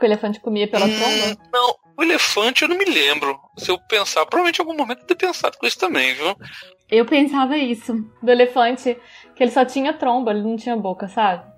Que 0.03 0.07
o 0.07 0.09
elefante 0.09 0.41
comia 0.41 0.67
pela 0.67 0.85
hum, 0.85 0.89
tromba? 0.89 1.37
Não, 1.53 1.75
o 1.97 2.03
elefante 2.03 2.63
eu 2.63 2.67
não 2.67 2.77
me 2.77 2.83
lembro. 2.83 3.39
Se 3.57 3.71
eu 3.71 3.79
pensar, 3.87 4.25
provavelmente 4.25 4.59
em 4.59 4.61
algum 4.61 4.75
momento 4.75 4.99
eu 4.99 5.07
ter 5.07 5.15
pensado 5.15 5.57
com 5.57 5.65
isso 5.65 5.79
também, 5.79 6.13
viu? 6.13 6.35
Eu 6.91 7.05
pensava 7.05 7.55
isso, 7.57 7.95
do 8.21 8.29
elefante, 8.29 8.97
que 9.33 9.41
ele 9.41 9.51
só 9.51 9.63
tinha 9.63 9.93
tromba, 9.93 10.31
ele 10.31 10.41
não 10.41 10.57
tinha 10.57 10.75
boca, 10.75 11.07
sabe? 11.07 11.49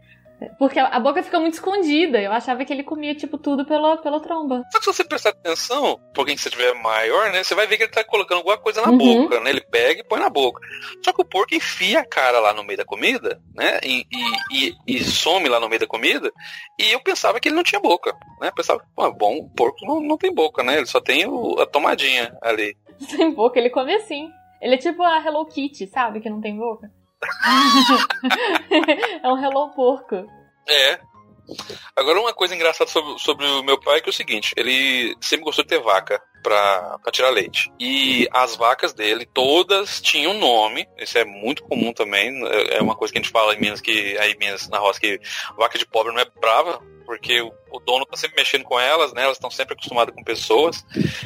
Porque 0.58 0.79
a 0.79 0.99
boca 0.99 1.23
fica 1.23 1.39
muito 1.39 1.55
escondida. 1.55 2.21
Eu 2.21 2.31
achava 2.31 2.63
que 2.63 2.71
ele 2.71 2.84
comia, 2.84 3.15
tipo, 3.15 3.38
tudo 3.38 3.65
pela, 3.65 3.97
pela 3.97 4.19
tromba. 4.19 4.63
Só 4.71 4.79
que 4.79 4.86
se 4.86 4.93
você 4.93 5.03
prestar 5.03 5.29
atenção, 5.29 5.99
por 6.13 6.21
alguém 6.21 6.36
que 6.36 6.41
você 6.41 6.49
tiver 6.49 6.73
maior, 6.73 7.31
né? 7.31 7.43
Você 7.43 7.55
vai 7.55 7.67
ver 7.67 7.77
que 7.77 7.84
ele 7.84 7.91
tá 7.91 8.03
colocando 8.03 8.38
alguma 8.38 8.58
coisa 8.58 8.81
na 8.81 8.89
uhum. 8.89 8.97
boca, 8.97 9.39
né? 9.39 9.49
Ele 9.49 9.62
pega 9.62 10.01
e 10.01 10.03
põe 10.03 10.19
na 10.19 10.29
boca. 10.29 10.60
Só 11.03 11.13
que 11.13 11.21
o 11.21 11.25
porco 11.25 11.55
enfia 11.55 11.99
a 11.99 12.05
cara 12.05 12.39
lá 12.39 12.53
no 12.53 12.63
meio 12.63 12.77
da 12.77 12.86
comida, 12.86 13.39
né? 13.55 13.79
E, 13.84 14.05
e, 14.12 14.67
e, 14.67 14.75
e 14.88 15.03
some 15.03 15.47
lá 15.49 15.60
no 15.60 15.69
meio 15.69 15.79
da 15.79 15.88
comida. 15.88 16.31
E 16.79 16.91
eu 16.91 16.99
pensava 17.01 17.39
que 17.39 17.47
ele 17.47 17.55
não 17.55 17.63
tinha 17.63 17.81
boca, 17.81 18.13
né? 18.39 18.49
Eu 18.49 18.53
pensava, 18.53 18.81
bom, 18.95 19.38
o 19.38 19.49
porco 19.49 19.86
não, 19.86 20.01
não 20.01 20.17
tem 20.17 20.34
boca, 20.34 20.63
né? 20.63 20.77
Ele 20.77 20.86
só 20.86 20.99
tem 20.99 21.25
o, 21.27 21.60
a 21.60 21.65
tomadinha 21.65 22.38
ali. 22.41 22.75
Sem 22.99 23.34
boca, 23.34 23.60
ele 23.60 23.69
come 23.69 23.93
assim. 23.93 24.29
Ele 24.62 24.75
é 24.75 24.77
tipo 24.77 25.03
a 25.03 25.23
Hello 25.23 25.45
Kitty, 25.45 25.88
sabe? 25.88 26.21
Que 26.21 26.29
não 26.29 26.41
tem 26.41 26.58
boca. 26.58 26.89
é 29.23 29.32
um 29.32 29.43
Hello 29.43 29.71
Porco. 29.73 30.28
É. 30.67 30.99
Agora, 31.95 32.19
uma 32.19 32.34
coisa 32.34 32.56
engraçada 32.56 32.89
sobre, 32.89 33.19
sobre 33.19 33.45
o 33.45 33.63
meu 33.63 33.80
pai 33.80 33.97
é 33.97 34.01
que 34.01 34.10
é 34.10 34.12
o 34.12 34.13
seguinte: 34.13 34.54
ele 34.58 35.15
sempre 35.21 35.45
gostou 35.45 35.63
de 35.63 35.69
ter 35.69 35.80
vaca 35.80 36.21
pra 36.45 37.12
tirar 37.12 37.31
leite. 37.31 37.71
E 37.79 38.27
as 38.31 38.55
vacas 38.55 38.93
dele, 38.93 39.25
todas 39.25 39.99
tinham 39.99 40.36
nome. 40.36 40.88
Isso 40.97 41.17
é 41.17 41.25
muito 41.25 41.63
comum 41.63 41.91
também. 41.91 42.39
É 42.69 42.81
uma 42.81 42.95
coisa 42.95 43.12
que 43.12 43.17
a 43.17 43.21
gente 43.21 43.31
fala 43.31 43.55
em 43.55 43.60
Minas, 43.60 43.81
que 43.81 44.15
aí 44.19 44.34
em 44.34 44.38
Minas, 44.38 44.69
na 44.69 44.77
roça, 44.77 44.99
que 44.99 45.19
vaca 45.58 45.79
de 45.79 45.88
pobre 45.88 46.13
não 46.13 46.21
é 46.21 46.27
brava, 46.39 46.79
porque 47.05 47.41
o, 47.41 47.51
o 47.71 47.79
dono 47.79 48.05
tá 48.05 48.15
sempre 48.15 48.38
mexendo 48.38 48.63
com 48.63 48.79
elas, 48.79 49.12
né? 49.13 49.23
Elas 49.23 49.38
estão 49.38 49.49
sempre 49.49 49.73
acostumadas 49.73 50.13
com 50.13 50.23
pessoas. 50.23 50.86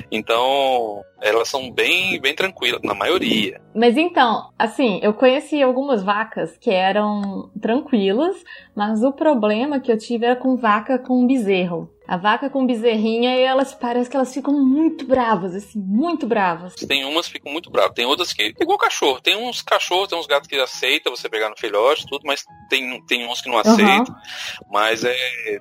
Então, 0.09 1.03
elas 1.21 1.49
são 1.49 1.69
bem, 1.69 2.19
bem 2.21 2.33
tranquilas, 2.33 2.81
na 2.81 2.93
maioria. 2.93 3.61
Mas 3.75 3.97
então, 3.97 4.51
assim, 4.57 4.99
eu 5.03 5.13
conheci 5.13 5.61
algumas 5.61 6.01
vacas 6.01 6.57
que 6.57 6.71
eram 6.71 7.51
tranquilas, 7.61 8.35
mas 8.73 9.03
o 9.03 9.11
problema 9.11 9.81
que 9.81 9.91
eu 9.91 9.97
tive 9.97 10.25
era 10.25 10.35
com 10.35 10.55
vaca 10.55 10.97
com 10.97 11.27
bezerro. 11.27 11.89
A 12.09 12.17
vaca 12.17 12.49
com 12.49 12.65
bezerrinha 12.65 13.37
e 13.37 13.43
elas 13.43 13.71
parece 13.71 14.09
que 14.09 14.15
elas 14.15 14.33
ficam 14.33 14.51
muito 14.51 15.05
bravas, 15.05 15.53
assim, 15.53 15.77
muito 15.79 16.25
bravas. 16.25 16.73
Tem 16.73 17.05
umas 17.05 17.27
que 17.27 17.33
ficam 17.33 17.51
muito 17.51 17.69
bravas, 17.69 17.93
tem 17.93 18.03
outras 18.03 18.33
que. 18.33 18.51
Igual 18.59 18.79
cachorro. 18.79 19.21
Tem 19.21 19.35
uns 19.35 19.61
cachorros, 19.61 20.07
tem 20.07 20.17
uns 20.17 20.25
gatos 20.25 20.47
que 20.47 20.55
aceitam 20.55 21.15
você 21.15 21.29
pegar 21.29 21.51
no 21.51 21.55
filhote, 21.55 22.07
tudo, 22.07 22.23
mas 22.25 22.43
tem, 22.67 22.99
tem 23.05 23.27
uns 23.27 23.41
que 23.41 23.49
não 23.49 23.59
aceitam. 23.59 23.99
Uhum. 23.99 24.71
Mas 24.71 25.03
é, 25.03 25.15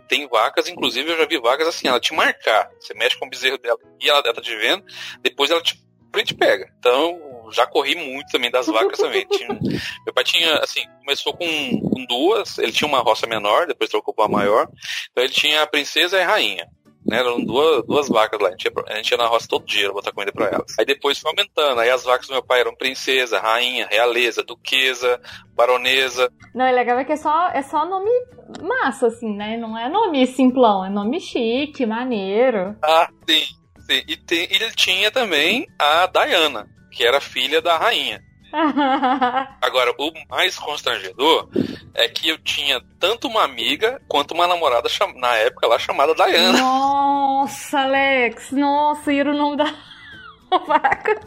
tem 0.08 0.26
vacas, 0.26 0.70
inclusive 0.70 1.10
eu 1.10 1.18
já 1.18 1.26
vi 1.26 1.38
vacas 1.38 1.68
assim, 1.68 1.86
ela 1.86 2.00
te 2.00 2.14
marcar. 2.14 2.70
Você 2.80 2.94
mexe 2.94 3.18
com 3.18 3.26
o 3.26 3.30
bezerro 3.30 3.58
dela 3.58 3.78
e 4.00 4.08
ela, 4.08 4.22
ela 4.24 4.32
tá 4.32 4.40
te 4.40 4.56
vendo, 4.56 4.82
depois 5.20 5.50
ela 5.50 5.60
te 5.60 5.78
frente 6.12 6.34
pega. 6.34 6.70
Então, 6.78 7.28
já 7.52 7.66
corri 7.66 7.94
muito 7.94 8.30
também 8.30 8.50
das 8.50 8.66
vacas 8.66 8.98
também. 8.98 9.26
Tinha, 9.30 9.48
meu 10.04 10.14
pai 10.14 10.24
tinha, 10.24 10.56
assim, 10.58 10.82
começou 11.00 11.32
com, 11.32 11.80
com, 11.80 12.04
duas, 12.06 12.58
ele 12.58 12.72
tinha 12.72 12.88
uma 12.88 13.00
roça 13.00 13.26
menor, 13.26 13.66
depois 13.66 13.90
trocou 13.90 14.14
para 14.14 14.26
uma 14.26 14.38
maior. 14.38 14.68
Então 15.10 15.24
ele 15.24 15.32
tinha 15.32 15.62
a 15.62 15.66
princesa 15.66 16.18
e 16.18 16.22
a 16.22 16.26
rainha. 16.26 16.68
Né, 17.06 17.18
eram 17.18 17.42
duas, 17.42 17.86
duas 17.86 18.08
vacas 18.08 18.38
lá. 18.40 18.48
A 18.48 18.50
gente, 18.50 18.66
ia, 18.66 18.72
a 18.86 18.96
gente 18.96 19.10
ia 19.10 19.16
na 19.16 19.26
roça 19.26 19.48
todo 19.48 19.64
dia 19.64 19.90
botar 19.90 20.12
comida 20.12 20.32
pra 20.32 20.46
elas. 20.46 20.78
Aí 20.78 20.84
depois 20.84 21.18
foi 21.18 21.30
aumentando. 21.30 21.80
Aí 21.80 21.88
as 21.88 22.04
vacas 22.04 22.26
do 22.26 22.32
meu 22.32 22.42
pai 22.42 22.60
eram 22.60 22.74
princesa, 22.74 23.38
rainha, 23.38 23.88
realeza, 23.90 24.42
duquesa, 24.42 25.20
baronesa. 25.54 26.30
Não, 26.54 26.66
é 26.66 26.72
legal 26.72 26.98
é 26.98 27.04
que 27.04 27.12
é 27.12 27.16
só, 27.16 27.48
é 27.48 27.62
só 27.62 27.86
nome 27.86 28.10
massa, 28.62 29.06
assim, 29.06 29.34
né? 29.34 29.56
Não 29.56 29.76
é 29.78 29.88
nome 29.88 30.26
simplão, 30.26 30.84
é 30.84 30.90
nome 30.90 31.20
chique, 31.20 31.86
maneiro. 31.86 32.76
Ah, 32.82 33.08
sim. 33.28 33.58
Sim. 33.88 34.02
E 34.06 34.16
tem, 34.16 34.46
ele 34.50 34.70
tinha 34.72 35.10
também 35.10 35.66
a 35.78 36.06
Diana, 36.06 36.68
que 36.90 37.04
era 37.04 37.20
filha 37.20 37.62
da 37.62 37.76
rainha. 37.76 38.22
Agora, 39.60 39.94
o 39.98 40.10
mais 40.28 40.58
constrangedor 40.58 41.48
é 41.94 42.08
que 42.08 42.28
eu 42.28 42.38
tinha 42.38 42.80
tanto 42.98 43.28
uma 43.28 43.42
amiga 43.42 44.00
quanto 44.08 44.32
uma 44.32 44.46
namorada 44.46 44.88
na 45.16 45.36
época 45.36 45.66
lá 45.66 45.78
chamada 45.78 46.14
Diana. 46.14 46.58
Nossa, 46.58 47.80
Alex! 47.80 48.50
Nossa, 48.52 49.12
e 49.12 49.18
era 49.18 49.30
o 49.30 49.36
nome 49.36 49.56
da 49.56 49.74
vaca. 50.66 51.20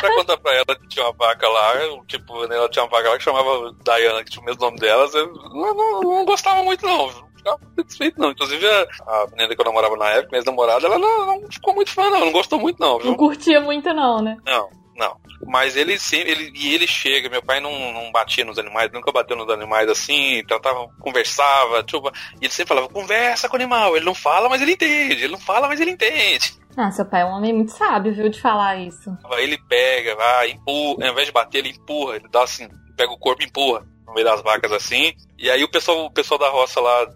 pra 0.00 0.14
contar 0.14 0.36
pra 0.38 0.54
ela 0.54 0.76
que 0.76 0.88
tinha 0.88 1.04
uma 1.04 1.12
vaca 1.12 1.48
lá, 1.48 1.72
tipo, 2.06 2.46
né, 2.48 2.56
ela 2.56 2.68
tinha 2.68 2.84
uma 2.84 2.90
vaca 2.90 3.10
lá 3.10 3.16
que 3.16 3.24
chamava 3.24 3.72
Diana, 3.84 4.24
que 4.24 4.30
tinha 4.30 4.42
o 4.42 4.44
mesmo 4.44 4.60
nome 4.60 4.78
delas, 4.78 5.14
eu 5.14 5.32
não, 5.32 5.74
não, 5.74 6.00
não 6.00 6.24
gostava 6.24 6.62
muito 6.64 6.84
não, 6.84 7.25
ficava 7.46 7.60
satisfeito 7.76 8.20
não. 8.20 8.30
Inclusive 8.30 8.66
a, 8.66 8.86
a 9.06 9.26
menina 9.30 9.54
que 9.54 9.60
eu 9.60 9.64
namorava 9.64 9.96
na 9.96 10.10
época, 10.10 10.28
minha 10.32 10.42
namorada, 10.44 10.86
ela 10.86 10.98
não, 10.98 11.26
não, 11.26 11.50
ficou 11.50 11.74
muito 11.74 11.92
fã 11.92 12.10
não, 12.10 12.20
não 12.20 12.32
gostou 12.32 12.58
muito 12.58 12.80
não. 12.80 12.98
Viu? 12.98 13.06
Não 13.06 13.16
curtia 13.16 13.60
muito 13.60 13.92
não, 13.94 14.20
né? 14.20 14.36
Não. 14.44 14.68
Não. 14.96 15.14
Mas 15.46 15.76
ele 15.76 15.98
sempre. 15.98 16.30
Ele, 16.30 16.52
e 16.54 16.74
ele 16.74 16.86
chega, 16.86 17.28
meu 17.28 17.42
pai 17.42 17.60
não, 17.60 17.92
não 17.92 18.10
batia 18.10 18.46
nos 18.46 18.58
animais, 18.58 18.90
nunca 18.90 19.12
bateu 19.12 19.36
nos 19.36 19.48
animais 19.50 19.88
assim, 19.90 20.42
tratava, 20.48 20.88
conversava, 20.98 21.82
tipo, 21.82 22.10
e 22.40 22.46
ele 22.46 22.52
sempre 22.52 22.68
falava, 22.68 22.88
conversa 22.88 23.46
com 23.46 23.56
o 23.56 23.60
animal, 23.60 23.94
ele 23.94 24.06
não 24.06 24.14
fala, 24.14 24.48
mas 24.48 24.62
ele 24.62 24.72
entende, 24.72 25.24
ele 25.24 25.32
não 25.32 25.38
fala, 25.38 25.68
mas 25.68 25.80
ele 25.80 25.90
entende. 25.90 26.54
Ah, 26.78 26.90
seu 26.90 27.04
pai 27.04 27.20
é 27.20 27.26
um 27.26 27.32
homem 27.32 27.52
muito 27.52 27.72
sábio, 27.72 28.14
viu, 28.14 28.30
de 28.30 28.40
falar 28.40 28.76
isso. 28.76 29.14
Ele 29.32 29.58
pega, 29.68 30.16
vai, 30.16 30.52
empurra, 30.52 31.06
ao 31.06 31.12
invés 31.12 31.26
de 31.26 31.32
bater, 31.32 31.58
ele 31.58 31.70
empurra, 31.70 32.16
ele 32.16 32.28
dá 32.30 32.44
assim, 32.44 32.66
pega 32.96 33.12
o 33.12 33.18
corpo 33.18 33.42
e 33.42 33.46
empurra 33.46 33.86
meio 34.16 34.26
das 34.26 34.42
vacas 34.42 34.72
assim. 34.72 35.12
E 35.38 35.50
aí 35.50 35.62
o 35.62 35.70
pessoal, 35.70 36.06
o 36.06 36.10
pessoal 36.10 36.40
da 36.40 36.48
roça 36.48 36.80
lá, 36.80 37.06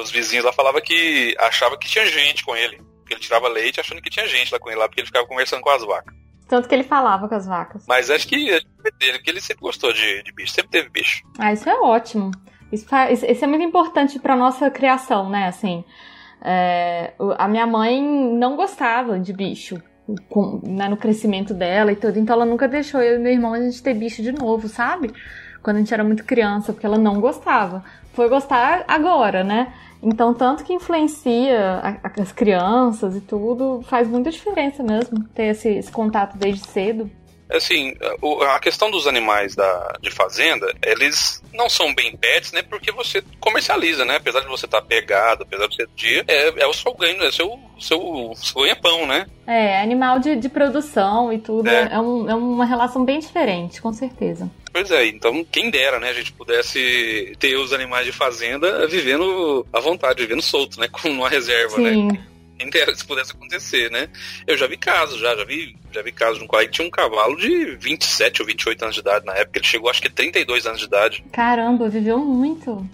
os 0.00 0.10
vizinhos 0.10 0.44
lá, 0.44 0.52
falava 0.52 0.80
que 0.80 1.34
achava 1.38 1.76
que 1.76 1.88
tinha 1.88 2.06
gente 2.06 2.44
com 2.44 2.54
ele. 2.54 2.76
Que 3.06 3.14
ele 3.14 3.20
tirava 3.20 3.48
leite 3.48 3.80
achando 3.80 4.00
que 4.00 4.10
tinha 4.10 4.28
gente 4.28 4.52
lá 4.52 4.60
com 4.60 4.70
ele 4.70 4.78
lá, 4.78 4.86
porque 4.86 5.00
ele 5.00 5.06
ficava 5.06 5.26
conversando 5.26 5.62
com 5.62 5.70
as 5.70 5.84
vacas. 5.84 6.14
Tanto 6.46 6.68
que 6.68 6.74
ele 6.74 6.84
falava 6.84 7.28
com 7.28 7.34
as 7.34 7.46
vacas. 7.46 7.84
Mas 7.88 8.10
acho 8.10 8.28
que 8.28 8.50
é 8.50 8.60
dele, 8.98 9.18
porque 9.18 9.30
ele 9.30 9.40
sempre 9.40 9.62
gostou 9.62 9.92
de, 9.92 10.22
de 10.22 10.32
bicho, 10.32 10.52
sempre 10.52 10.70
teve 10.70 10.88
bicho. 10.90 11.22
Ah, 11.38 11.52
isso 11.52 11.68
é 11.68 11.74
ótimo. 11.80 12.30
Isso, 12.70 12.86
faz, 12.86 13.22
isso 13.22 13.44
é 13.44 13.48
muito 13.48 13.64
importante 13.64 14.18
pra 14.18 14.36
nossa 14.36 14.70
criação, 14.70 15.28
né? 15.28 15.46
Assim, 15.46 15.84
é, 16.42 17.12
a 17.38 17.48
minha 17.48 17.66
mãe 17.66 18.02
não 18.02 18.56
gostava 18.56 19.18
de 19.18 19.32
bicho 19.32 19.80
com, 20.28 20.60
né, 20.64 20.88
no 20.88 20.96
crescimento 20.96 21.54
dela 21.54 21.92
e 21.92 21.96
tudo, 21.96 22.18
então 22.18 22.34
ela 22.34 22.46
nunca 22.46 22.66
deixou 22.66 23.00
eu 23.00 23.16
e 23.16 23.18
meu 23.18 23.32
irmão 23.32 23.54
a 23.54 23.60
gente 23.60 23.82
ter 23.82 23.94
bicho 23.94 24.22
de 24.22 24.32
novo, 24.32 24.68
sabe? 24.68 25.12
Quando 25.62 25.76
a 25.76 25.78
gente 25.80 25.92
era 25.92 26.04
muito 26.04 26.24
criança, 26.24 26.72
porque 26.72 26.86
ela 26.86 26.98
não 26.98 27.20
gostava. 27.20 27.84
Foi 28.14 28.28
gostar 28.28 28.84
agora, 28.88 29.44
né? 29.44 29.72
Então, 30.02 30.32
tanto 30.32 30.64
que 30.64 30.72
influencia 30.72 31.80
as 32.02 32.32
crianças 32.32 33.14
e 33.16 33.20
tudo, 33.20 33.84
faz 33.88 34.08
muita 34.08 34.30
diferença 34.30 34.82
mesmo 34.82 35.22
ter 35.34 35.48
esse, 35.48 35.68
esse 35.68 35.92
contato 35.92 36.38
desde 36.38 36.66
cedo. 36.66 37.10
Assim, 37.50 37.94
a 38.54 38.60
questão 38.60 38.90
dos 38.90 39.08
animais 39.08 39.56
da, 39.56 39.98
de 40.00 40.08
fazenda, 40.10 40.72
eles 40.82 41.42
não 41.52 41.68
são 41.68 41.92
bem 41.92 42.16
pets, 42.16 42.52
né? 42.52 42.62
Porque 42.62 42.92
você 42.92 43.22
comercializa, 43.40 44.04
né? 44.04 44.16
Apesar 44.16 44.40
de 44.40 44.46
você 44.46 44.66
estar 44.66 44.80
tá 44.80 44.86
pegado, 44.86 45.42
apesar 45.42 45.66
de 45.66 45.74
você 45.74 45.86
dia, 45.96 46.24
é, 46.28 46.62
é 46.62 46.66
o 46.66 46.72
seu 46.72 46.94
ganho, 46.94 47.20
é 47.20 47.28
o 47.28 47.32
seu, 47.32 47.58
seu, 47.78 48.32
seu 48.36 48.62
ganha-pão, 48.62 49.04
né? 49.04 49.26
É, 49.48 49.82
animal 49.82 50.20
de, 50.20 50.36
de 50.36 50.48
produção 50.48 51.32
e 51.32 51.38
tudo. 51.38 51.68
É. 51.68 51.92
É, 51.92 51.98
um, 51.98 52.30
é 52.30 52.34
uma 52.36 52.64
relação 52.64 53.04
bem 53.04 53.18
diferente, 53.18 53.82
com 53.82 53.92
certeza. 53.92 54.48
Pois 54.72 54.90
é, 54.90 55.06
então 55.06 55.44
quem 55.44 55.70
dera, 55.70 55.98
né, 55.98 56.10
a 56.10 56.14
gente 56.14 56.32
pudesse 56.32 57.36
ter 57.38 57.56
os 57.56 57.72
animais 57.72 58.06
de 58.06 58.12
fazenda 58.12 58.86
vivendo 58.86 59.66
à 59.72 59.80
vontade, 59.80 60.22
vivendo 60.22 60.42
solto, 60.42 60.78
né, 60.78 60.86
com 60.92 61.08
uma 61.08 61.28
reserva, 61.28 61.76
Sim. 61.76 62.08
né? 62.08 62.26
inteira 62.62 62.94
se 62.94 63.04
pudesse 63.04 63.32
acontecer, 63.32 63.90
né? 63.90 64.08
Eu 64.46 64.56
já 64.56 64.66
vi 64.66 64.76
casos, 64.76 65.18
já, 65.18 65.34
já 65.34 65.44
vi, 65.44 65.74
já 65.90 66.02
vi 66.02 66.12
casos 66.12 66.40
no 66.40 66.46
qual 66.46 66.66
tinha 66.68 66.86
um 66.86 66.90
cavalo 66.90 67.36
de 67.36 67.76
27 67.76 68.42
ou 68.42 68.46
28 68.46 68.82
anos 68.82 68.94
de 68.94 69.00
idade 69.00 69.24
na 69.24 69.34
época, 69.34 69.58
ele 69.58 69.66
chegou 69.66 69.90
acho 69.90 70.02
que 70.02 70.10
32 70.10 70.66
anos 70.66 70.80
de 70.80 70.86
idade. 70.86 71.24
Caramba, 71.32 71.88
viveu 71.88 72.18
muito. 72.18 72.86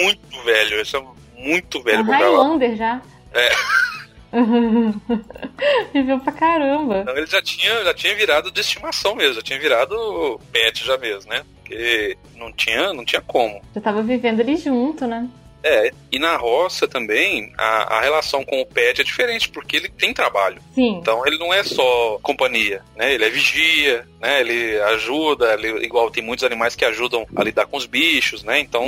Muito 0.00 0.42
velho, 0.44 0.80
esse 0.80 0.96
é 0.96 1.02
muito 1.36 1.82
velho 1.82 2.00
um 2.00 2.04
pro 2.06 2.14
Highlander 2.14 2.76
já. 2.76 3.02
É. 3.34 3.50
Viveu 5.92 6.18
pra 6.20 6.32
caramba. 6.32 7.00
Então 7.00 7.16
ele 7.16 7.26
já 7.26 7.42
tinha, 7.42 7.84
já 7.84 7.94
tinha 7.94 8.14
virado 8.14 8.50
de 8.50 8.60
estimação 8.60 9.14
mesmo, 9.14 9.34
já 9.34 9.42
tinha 9.42 9.58
virado 9.58 10.40
pet 10.50 10.84
já 10.84 10.96
mesmo, 10.96 11.30
né? 11.30 11.42
Porque 11.56 12.16
não 12.36 12.52
tinha, 12.52 12.92
não 12.92 13.04
tinha 13.04 13.20
como. 13.20 13.60
Já 13.74 13.80
tava 13.80 14.02
vivendo 14.02 14.40
ali 14.40 14.56
junto, 14.56 15.06
né? 15.06 15.28
É, 15.62 15.92
e 16.10 16.18
na 16.18 16.36
roça 16.36 16.88
também, 16.88 17.52
a, 17.56 17.98
a, 17.98 18.00
relação 18.00 18.44
com 18.44 18.60
o 18.60 18.66
pet 18.66 19.00
é 19.00 19.04
diferente, 19.04 19.48
porque 19.48 19.76
ele 19.76 19.88
tem 19.88 20.12
trabalho. 20.12 20.60
Sim. 20.74 20.96
Então 20.96 21.24
ele 21.24 21.38
não 21.38 21.54
é 21.54 21.62
só 21.62 22.18
companhia, 22.20 22.82
né? 22.96 23.14
Ele 23.14 23.24
é 23.24 23.30
vigia, 23.30 24.04
né? 24.20 24.40
Ele 24.40 24.80
ajuda, 24.80 25.54
ele, 25.54 25.84
igual 25.84 26.10
tem 26.10 26.22
muitos 26.22 26.44
animais 26.44 26.74
que 26.74 26.84
ajudam 26.84 27.24
a 27.36 27.44
lidar 27.44 27.66
com 27.66 27.76
os 27.76 27.86
bichos, 27.86 28.42
né? 28.42 28.58
Então 28.58 28.84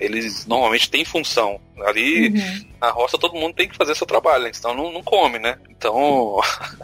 eles 0.00 0.46
normalmente 0.46 0.90
têm 0.90 1.04
função. 1.04 1.60
Ali 1.84 2.28
uhum. 2.28 2.66
na 2.80 2.90
roça 2.90 3.18
todo 3.18 3.34
mundo 3.34 3.54
tem 3.54 3.68
que 3.68 3.76
fazer 3.76 3.94
seu 3.94 4.06
trabalho, 4.06 4.44
né? 4.44 4.50
então 4.52 4.74
não, 4.74 4.90
não 4.90 5.02
come, 5.02 5.38
né? 5.38 5.58
Então 5.70 6.40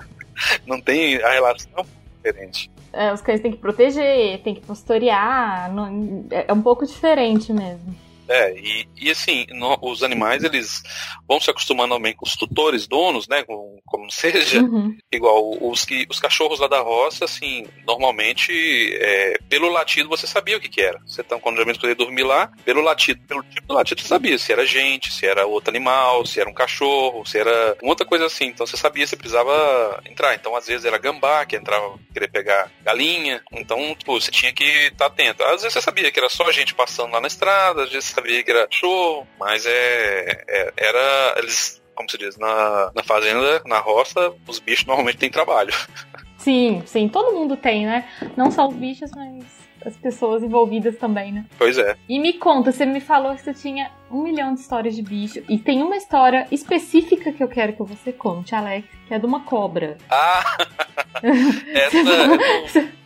não 0.65 0.81
tem 0.81 1.17
a 1.21 1.31
relação 1.31 1.85
diferente. 2.17 2.71
É, 2.93 3.13
os 3.13 3.21
cães 3.23 3.41
têm 3.41 3.51
que 3.51 3.59
proteger, 3.59 4.41
tem 4.43 4.55
que 4.55 4.61
pastorear, 4.61 5.73
não, 5.73 6.27
é 6.31 6.53
um 6.53 6.63
pouco 6.63 6.87
diferente 6.87 7.53
mesmo. 7.53 7.97
É, 8.33 8.55
e, 8.57 8.89
e 8.97 9.11
assim, 9.11 9.47
no, 9.51 9.79
os 9.83 10.03
animais, 10.03 10.43
eles 10.43 10.83
vão 11.29 11.39
se 11.39 11.51
acostumando 11.51 11.95
também 11.95 12.15
com 12.15 12.25
os 12.25 12.33
tutores, 12.33 12.87
donos, 12.87 13.29
né, 13.29 13.43
com, 13.43 13.79
como 13.85 14.09
seja, 14.11 14.63
uhum. 14.63 14.97
igual 15.13 15.51
os, 15.61 15.85
que, 15.85 16.07
os 16.09 16.19
cachorros 16.19 16.59
lá 16.59 16.67
da 16.67 16.81
roça, 16.81 17.27
assim, 17.27 17.67
normalmente, 17.87 18.53
é, 19.01 19.39
pelo 19.51 19.69
latido 19.69 20.09
você 20.09 20.27
sabia 20.27 20.57
o 20.57 20.61
que 20.61 20.69
que 20.69 20.81
era. 20.81 20.99
Você 21.07 21.23
tá, 21.23 21.39
quando 21.39 21.57
geralmente 21.57 21.79
podia 21.79 21.95
dormir 21.95 22.23
lá, 22.23 22.51
pelo 22.65 22.81
latido, 22.81 23.21
pelo 23.27 23.43
tipo 23.43 23.67
do 23.67 23.75
latido 23.75 24.01
você 24.01 24.09
sabia 24.09 24.39
se 24.39 24.51
era 24.51 24.65
gente, 24.65 25.13
se 25.13 25.27
era 25.27 25.47
outro 25.47 25.71
animal, 25.71 26.25
se 26.25 26.41
era 26.41 26.49
um 26.49 26.55
cachorro, 26.55 27.27
se 27.27 27.39
era 27.39 27.77
outra 27.83 28.07
coisa 28.07 28.27
assim. 28.27 28.47
Então 28.47 28.67
você 28.67 28.77
sabia 28.77 29.07
se 29.07 29.17
precisava 29.17 30.01
entrar. 30.09 30.35
Então 30.35 30.57
às 30.57 30.67
vezes 30.67 30.85
era 30.85 30.99
gambá, 30.99 31.45
que 31.45 31.57
entrava 31.57 31.99
querer 32.13 32.29
pegar 32.29 32.71
galinha. 32.83 33.43
Então, 33.53 33.95
tipo, 33.95 34.19
você 34.19 34.31
tinha 34.31 34.53
que 34.53 34.65
estar 34.65 34.97
tá 34.97 35.07
atento. 35.07 35.43
Às 35.45 35.63
vezes 35.63 35.73
você 35.73 35.83
sabia 35.83 36.11
que 36.11 36.19
era 36.19 36.29
só 36.29 36.51
gente 36.51 36.75
passando 36.75 37.13
lá 37.13 37.21
na 37.21 37.29
estrada, 37.29 37.85
às 37.85 37.91
vezes 37.91 38.09
você 38.09 38.15
sabia 38.23 38.45
que 38.45 38.51
era 38.51 38.69
show, 38.71 39.27
mas 39.39 39.67
é, 39.67 40.45
é 40.49 40.73
era 40.77 41.35
eles 41.39 41.83
como 41.95 42.11
se 42.11 42.17
diz, 42.17 42.39
na, 42.39 42.91
na 42.95 43.03
fazenda, 43.03 43.63
na 43.67 43.79
roça, 43.79 44.33
os 44.49 44.59
bichos 44.59 44.87
normalmente 44.87 45.19
têm 45.19 45.31
trabalho. 45.31 45.73
Sim, 46.39 46.83
sim, 46.87 47.07
todo 47.07 47.37
mundo 47.37 47.55
tem, 47.55 47.85
né? 47.85 48.09
Não 48.35 48.51
só 48.51 48.67
os 48.67 48.75
bichos, 48.75 49.11
mas 49.15 49.45
as 49.85 49.97
pessoas 49.97 50.43
envolvidas 50.43 50.97
também, 50.97 51.33
né? 51.33 51.45
Pois 51.59 51.77
é. 51.77 51.95
E 52.09 52.19
me 52.19 52.33
conta, 52.33 52.73
você 52.73 52.87
me 52.87 53.01
falou 53.01 53.35
que 53.35 53.43
você 53.43 53.53
tinha 53.53 53.91
um 54.11 54.23
milhão 54.23 54.55
de 54.55 54.61
histórias 54.61 54.97
de 54.97 55.03
bicho. 55.03 55.43
E 55.49 55.59
tem 55.59 55.83
uma 55.83 55.97
história 55.97 56.49
específica 56.51 57.31
que 57.31 57.45
eu 57.45 57.49
quero 57.49 57.75
que 57.75 57.83
você 57.83 58.11
conte, 58.11 58.55
Alex, 58.55 58.89
que 59.07 59.15
é 59.15 59.19
de 59.19 59.27
uma 59.27 59.41
cobra. 59.41 59.99
Ah! 60.09 60.57
essa. 61.75 62.93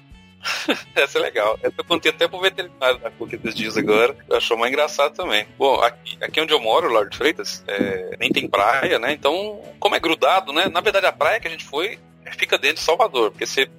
Essa 0.94 1.18
é 1.18 1.22
legal. 1.22 1.58
Eu 1.62 1.72
contei 1.84 2.10
até 2.10 2.28
pro 2.28 2.40
veterinário 2.40 2.98
da 2.98 3.10
Cook 3.10 3.32
esses 3.32 3.54
dias 3.54 3.76
agora. 3.76 4.16
Achou 4.32 4.56
mais 4.56 4.72
engraçado 4.72 5.14
também. 5.14 5.46
Bom, 5.58 5.80
aqui, 5.80 6.16
aqui 6.20 6.40
onde 6.40 6.52
eu 6.52 6.60
moro, 6.60 6.88
Lorde 6.88 7.16
Freitas, 7.16 7.64
é, 7.66 8.16
nem 8.18 8.30
tem 8.30 8.48
praia, 8.48 8.98
né? 8.98 9.12
Então, 9.12 9.62
como 9.78 9.94
é 9.94 10.00
grudado, 10.00 10.52
né? 10.52 10.68
Na 10.68 10.80
verdade, 10.80 11.06
a 11.06 11.12
praia 11.12 11.40
que 11.40 11.48
a 11.48 11.50
gente 11.50 11.64
foi 11.64 11.98
fica 12.32 12.58
dentro 12.58 12.78
de 12.78 12.82
Salvador, 12.82 13.30
porque 13.30 13.46
você 13.46 13.70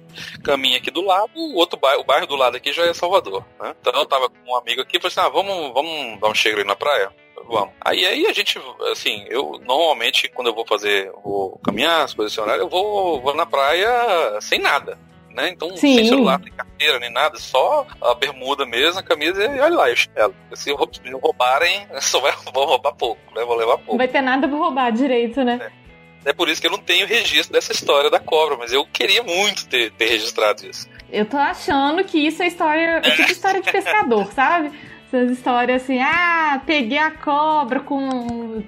caminha 0.42 0.78
aqui 0.78 0.90
do 0.90 1.04
lado, 1.04 1.30
o 1.36 1.56
outro 1.56 1.78
bairro, 1.78 2.00
o 2.00 2.04
bairro 2.04 2.26
do 2.26 2.34
lado 2.34 2.56
aqui 2.56 2.72
já 2.72 2.86
é 2.86 2.94
Salvador, 2.94 3.44
né? 3.60 3.74
Então 3.78 3.92
eu 3.94 4.06
tava 4.06 4.30
com 4.30 4.36
um 4.50 4.56
amigo 4.56 4.80
aqui 4.80 4.96
e 4.96 5.00
falei 5.00 5.12
assim, 5.12 5.20
ah, 5.20 5.28
vamos, 5.28 5.74
vamos 5.74 6.18
dar 6.18 6.28
um 6.28 6.34
chega 6.34 6.56
ali 6.56 6.64
na 6.64 6.74
praia? 6.74 7.10
Vamos. 7.46 7.74
Aí, 7.80 8.06
aí 8.06 8.26
a 8.26 8.32
gente, 8.32 8.58
assim, 8.90 9.26
eu 9.28 9.60
normalmente, 9.64 10.30
quando 10.30 10.48
eu 10.48 10.54
vou 10.54 10.66
fazer, 10.66 11.12
vou 11.22 11.58
caminhar, 11.58 12.08
se 12.08 12.16
posicionar, 12.16 12.56
eu 12.56 12.70
vou, 12.70 13.20
vou 13.20 13.34
na 13.34 13.44
praia 13.44 14.40
sem 14.40 14.58
nada 14.58 14.98
né? 15.38 15.50
Então, 15.50 15.70
Sim. 15.76 15.94
sem 15.94 16.08
celular, 16.08 16.40
nem 16.40 16.52
carteira, 16.52 16.98
nem 16.98 17.10
nada, 17.10 17.38
só 17.38 17.86
a 18.02 18.14
bermuda 18.14 18.66
mesmo, 18.66 18.98
a 18.98 19.02
camisa 19.02 19.44
e 19.44 19.60
olha 19.60 19.76
lá, 19.76 19.88
eu 19.88 19.96
chinelo. 19.96 20.34
Se 20.54 20.72
roubarem, 20.72 21.86
só 22.02 22.18
vai, 22.18 22.32
vão 22.52 22.66
roubar 22.66 22.92
pouco, 22.92 23.20
né? 23.34 23.44
Vou 23.44 23.56
levar 23.56 23.76
pouco. 23.76 23.92
Não 23.92 23.98
vai 23.98 24.08
ter 24.08 24.20
nada 24.20 24.48
pra 24.48 24.58
roubar 24.58 24.90
direito, 24.90 25.44
né? 25.44 25.60
É. 25.84 25.88
É 26.24 26.32
por 26.32 26.48
isso 26.48 26.60
que 26.60 26.66
eu 26.66 26.72
não 26.72 26.80
tenho 26.80 27.06
registro 27.06 27.52
dessa 27.52 27.72
história 27.72 28.10
da 28.10 28.18
cobra, 28.18 28.56
mas 28.56 28.72
eu 28.72 28.84
queria 28.84 29.22
muito 29.22 29.66
ter, 29.68 29.92
ter 29.92 30.06
registrado 30.06 30.66
isso. 30.66 30.88
Eu 31.10 31.24
tô 31.24 31.36
achando 31.36 32.02
que 32.04 32.18
isso 32.18 32.42
é 32.42 32.48
história, 32.48 33.00
é 33.02 33.10
tipo 33.12 33.22
história 33.32 33.62
de 33.62 33.70
pescador, 33.70 34.30
sabe? 34.32 34.72
Essas 35.06 35.30
histórias 35.30 35.82
assim, 35.82 36.00
ah, 36.00 36.60
peguei 36.66 36.98
a 36.98 37.12
cobra 37.12 37.80
com 37.80 38.62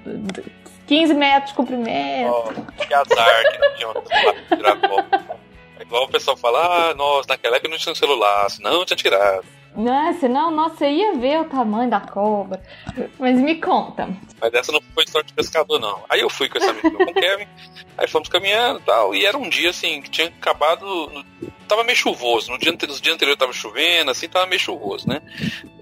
15 0.87 1.13
metros 1.13 1.51
de 1.51 1.55
comprimento. 1.55 2.31
Oh, 2.31 2.83
que 2.83 2.93
azar 2.93 3.51
que 3.51 3.57
não 3.59 3.75
tinha 3.75 3.89
onde 3.89 4.57
tirar 4.57 4.77
cobra. 4.77 5.41
Igual 5.81 6.05
o 6.05 6.09
pessoal 6.09 6.37
fala, 6.37 6.89
ah, 6.89 6.93
nossa, 6.93 7.29
naquela 7.29 7.55
época 7.55 7.69
não 7.69 7.77
tinha 7.77 7.95
celular, 7.95 8.49
senão 8.49 8.73
eu 8.73 8.85
tinha 8.85 8.97
tirado. 8.97 9.45
Não, 9.75 10.51
nossa, 10.51 10.75
você 10.75 10.89
ia 10.89 11.13
ver 11.13 11.39
o 11.39 11.45
tamanho 11.45 11.89
da 11.89 11.99
cobra. 11.99 12.61
Mas 13.17 13.39
me 13.39 13.55
conta. 13.55 14.09
Mas 14.39 14.53
essa 14.53 14.71
não 14.71 14.81
foi 14.93 15.03
história 15.05 15.25
de 15.25 15.33
pescador, 15.33 15.79
não. 15.79 16.03
Aí 16.09 16.19
eu 16.19 16.29
fui 16.29 16.49
com 16.49 16.57
esse 16.57 16.69
amigo 16.69 16.91
com 16.91 17.03
o 17.03 17.13
Kevin, 17.13 17.47
aí 17.97 18.07
fomos 18.07 18.27
caminhando 18.27 18.79
e 18.79 18.83
tal, 18.83 19.15
e 19.15 19.25
era 19.25 19.37
um 19.37 19.47
dia 19.47 19.69
assim, 19.69 20.01
que 20.01 20.09
tinha 20.09 20.27
acabado. 20.27 20.85
Tava 21.67 21.85
meio 21.85 21.97
chuvoso. 21.97 22.51
No 22.51 22.57
dia, 22.57 22.71
no 22.71 23.01
dia 23.01 23.13
anterior 23.13 23.37
tava 23.37 23.53
chovendo, 23.53 24.11
assim, 24.11 24.27
tava 24.27 24.45
meio 24.45 24.59
chuvoso, 24.59 25.07
né? 25.07 25.21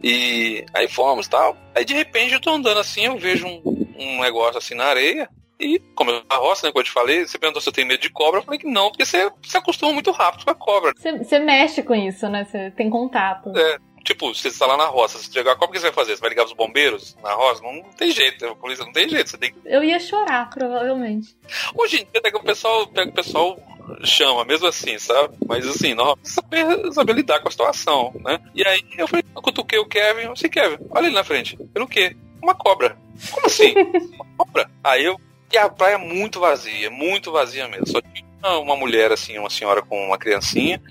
E 0.03 0.63
aí 0.71 0.88
fomos 0.88 1.25
e 1.25 1.29
tal. 1.29 1.57
Aí 1.73 1.83
de 1.83 1.95
repente 1.95 2.33
eu 2.33 2.41
tô 2.41 2.51
andando 2.51 2.79
assim, 2.79 3.05
eu 3.05 3.17
vejo 3.17 3.47
um, 3.47 3.62
um 3.97 4.21
negócio 4.21 4.59
assim 4.59 4.75
na 4.75 4.85
areia. 4.85 5.27
E, 5.59 5.79
como 5.93 6.09
eu 6.09 6.23
na 6.29 6.37
roça, 6.37 6.65
né, 6.65 6.71
como 6.71 6.81
eu 6.81 6.85
te 6.85 6.91
falei, 6.91 7.27
você 7.27 7.37
perguntou 7.37 7.61
se 7.61 7.67
eu 7.67 7.73
tenho 7.73 7.87
medo 7.87 7.99
de 7.99 8.09
cobra, 8.09 8.39
eu 8.39 8.43
falei 8.43 8.59
que 8.59 8.67
não, 8.67 8.89
porque 8.89 9.05
você 9.05 9.29
se 9.43 9.57
acostuma 9.57 9.91
muito 9.91 10.09
rápido 10.11 10.45
com 10.45 10.51
a 10.51 10.55
cobra. 10.55 10.93
Você, 10.95 11.39
mexe 11.39 11.83
com 11.83 11.93
isso, 11.93 12.29
né? 12.29 12.45
Você 12.45 12.71
tem 12.71 12.89
contato. 12.89 13.51
É, 13.57 13.77
tipo, 14.03 14.33
você 14.33 14.47
está 14.47 14.65
lá 14.65 14.77
na 14.77 14.85
roça, 14.85 15.17
se 15.17 15.31
chegar 15.31 15.51
a 15.51 15.55
cobra, 15.55 15.69
o 15.69 15.71
que 15.73 15.79
você 15.79 15.87
vai 15.87 15.93
fazer? 15.93 16.15
Você 16.15 16.21
vai 16.21 16.29
ligar 16.29 16.45
os 16.45 16.53
bombeiros 16.53 17.17
na 17.21 17.33
roça? 17.33 17.61
Não, 17.61 17.73
não 17.73 17.91
tem 17.91 18.09
jeito, 18.11 18.45
a 18.45 18.55
polícia 18.55 18.85
não 18.85 18.93
tem 18.93 19.09
jeito, 19.09 19.29
você 19.29 19.37
tem 19.37 19.51
que... 19.51 19.59
Eu 19.65 19.83
ia 19.83 19.99
chorar, 19.99 20.49
provavelmente. 20.49 21.35
Hoje 21.75 21.97
em 21.97 22.07
dia, 22.09 22.21
pega 22.21 22.37
o 22.37 22.43
pessoal, 22.43 22.87
pega 22.87 23.09
o 23.09 23.13
pessoal 23.13 23.59
chama, 24.03 24.45
mesmo 24.45 24.67
assim, 24.67 24.97
sabe? 24.99 25.35
Mas 25.47 25.67
assim, 25.67 25.93
nós 25.93 26.15
saber, 26.23 26.93
saber 26.93 27.13
lidar 27.13 27.39
com 27.39 27.47
a 27.47 27.51
situação, 27.51 28.13
né? 28.23 28.39
E 28.53 28.65
aí 28.65 28.83
eu 28.97 29.07
falei, 29.07 29.25
eu 29.35 29.41
cutuquei 29.41 29.79
o 29.79 29.87
Kevin, 29.87 30.27
eu 30.27 30.35
sei, 30.35 30.47
Kevin, 30.47 30.77
olha 30.91 31.07
ali 31.07 31.15
na 31.15 31.23
frente. 31.23 31.57
Pelo 31.73 31.87
quê? 31.87 32.15
Uma 32.41 32.53
cobra. 32.53 32.95
Como 33.31 33.47
assim? 33.47 33.73
Uma 34.13 34.25
cobra? 34.37 34.69
Aí 34.83 35.05
eu 35.05 35.19
e 35.51 35.57
a 35.57 35.69
praia 35.69 35.95
é 35.95 35.97
muito 35.97 36.39
vazia, 36.39 36.89
muito 36.89 37.31
vazia 37.31 37.67
mesmo. 37.67 37.88
Só 37.88 38.01
tinha 38.01 38.59
uma 38.59 38.75
mulher, 38.75 39.12
assim, 39.12 39.38
uma 39.38 39.49
senhora 39.49 39.81
com 39.81 40.07
uma 40.07 40.17
criancinha. 40.17 40.81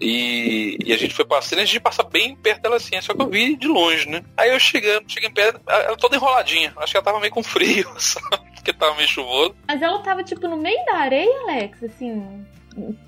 E, 0.00 0.76
e 0.84 0.92
a 0.92 0.98
gente 0.98 1.14
foi 1.14 1.24
passando 1.24 1.60
a 1.60 1.64
gente 1.64 1.78
passa 1.78 2.02
bem 2.02 2.34
perto 2.34 2.62
dela 2.62 2.76
assim, 2.76 3.00
só 3.00 3.14
que 3.14 3.22
eu 3.22 3.28
vi 3.28 3.54
de 3.54 3.68
longe, 3.68 4.08
né? 4.08 4.24
Aí 4.36 4.50
eu 4.50 4.58
chegando, 4.58 5.04
cheguei 5.06 5.30
perto, 5.30 5.60
ela 5.66 5.96
toda 5.96 6.16
enroladinha. 6.16 6.72
Acho 6.76 6.92
que 6.92 6.96
ela 6.96 7.04
tava 7.04 7.20
meio 7.20 7.32
com 7.32 7.42
frio, 7.42 7.88
sabe? 7.98 8.50
Porque 8.54 8.72
tava 8.72 8.96
meio 8.96 9.08
chuvoso. 9.08 9.54
Mas 9.66 9.80
ela 9.80 10.00
tava 10.00 10.24
tipo 10.24 10.48
no 10.48 10.56
meio 10.56 10.84
da 10.86 10.96
areia, 10.96 11.40
Alex, 11.42 11.84
assim, 11.84 12.44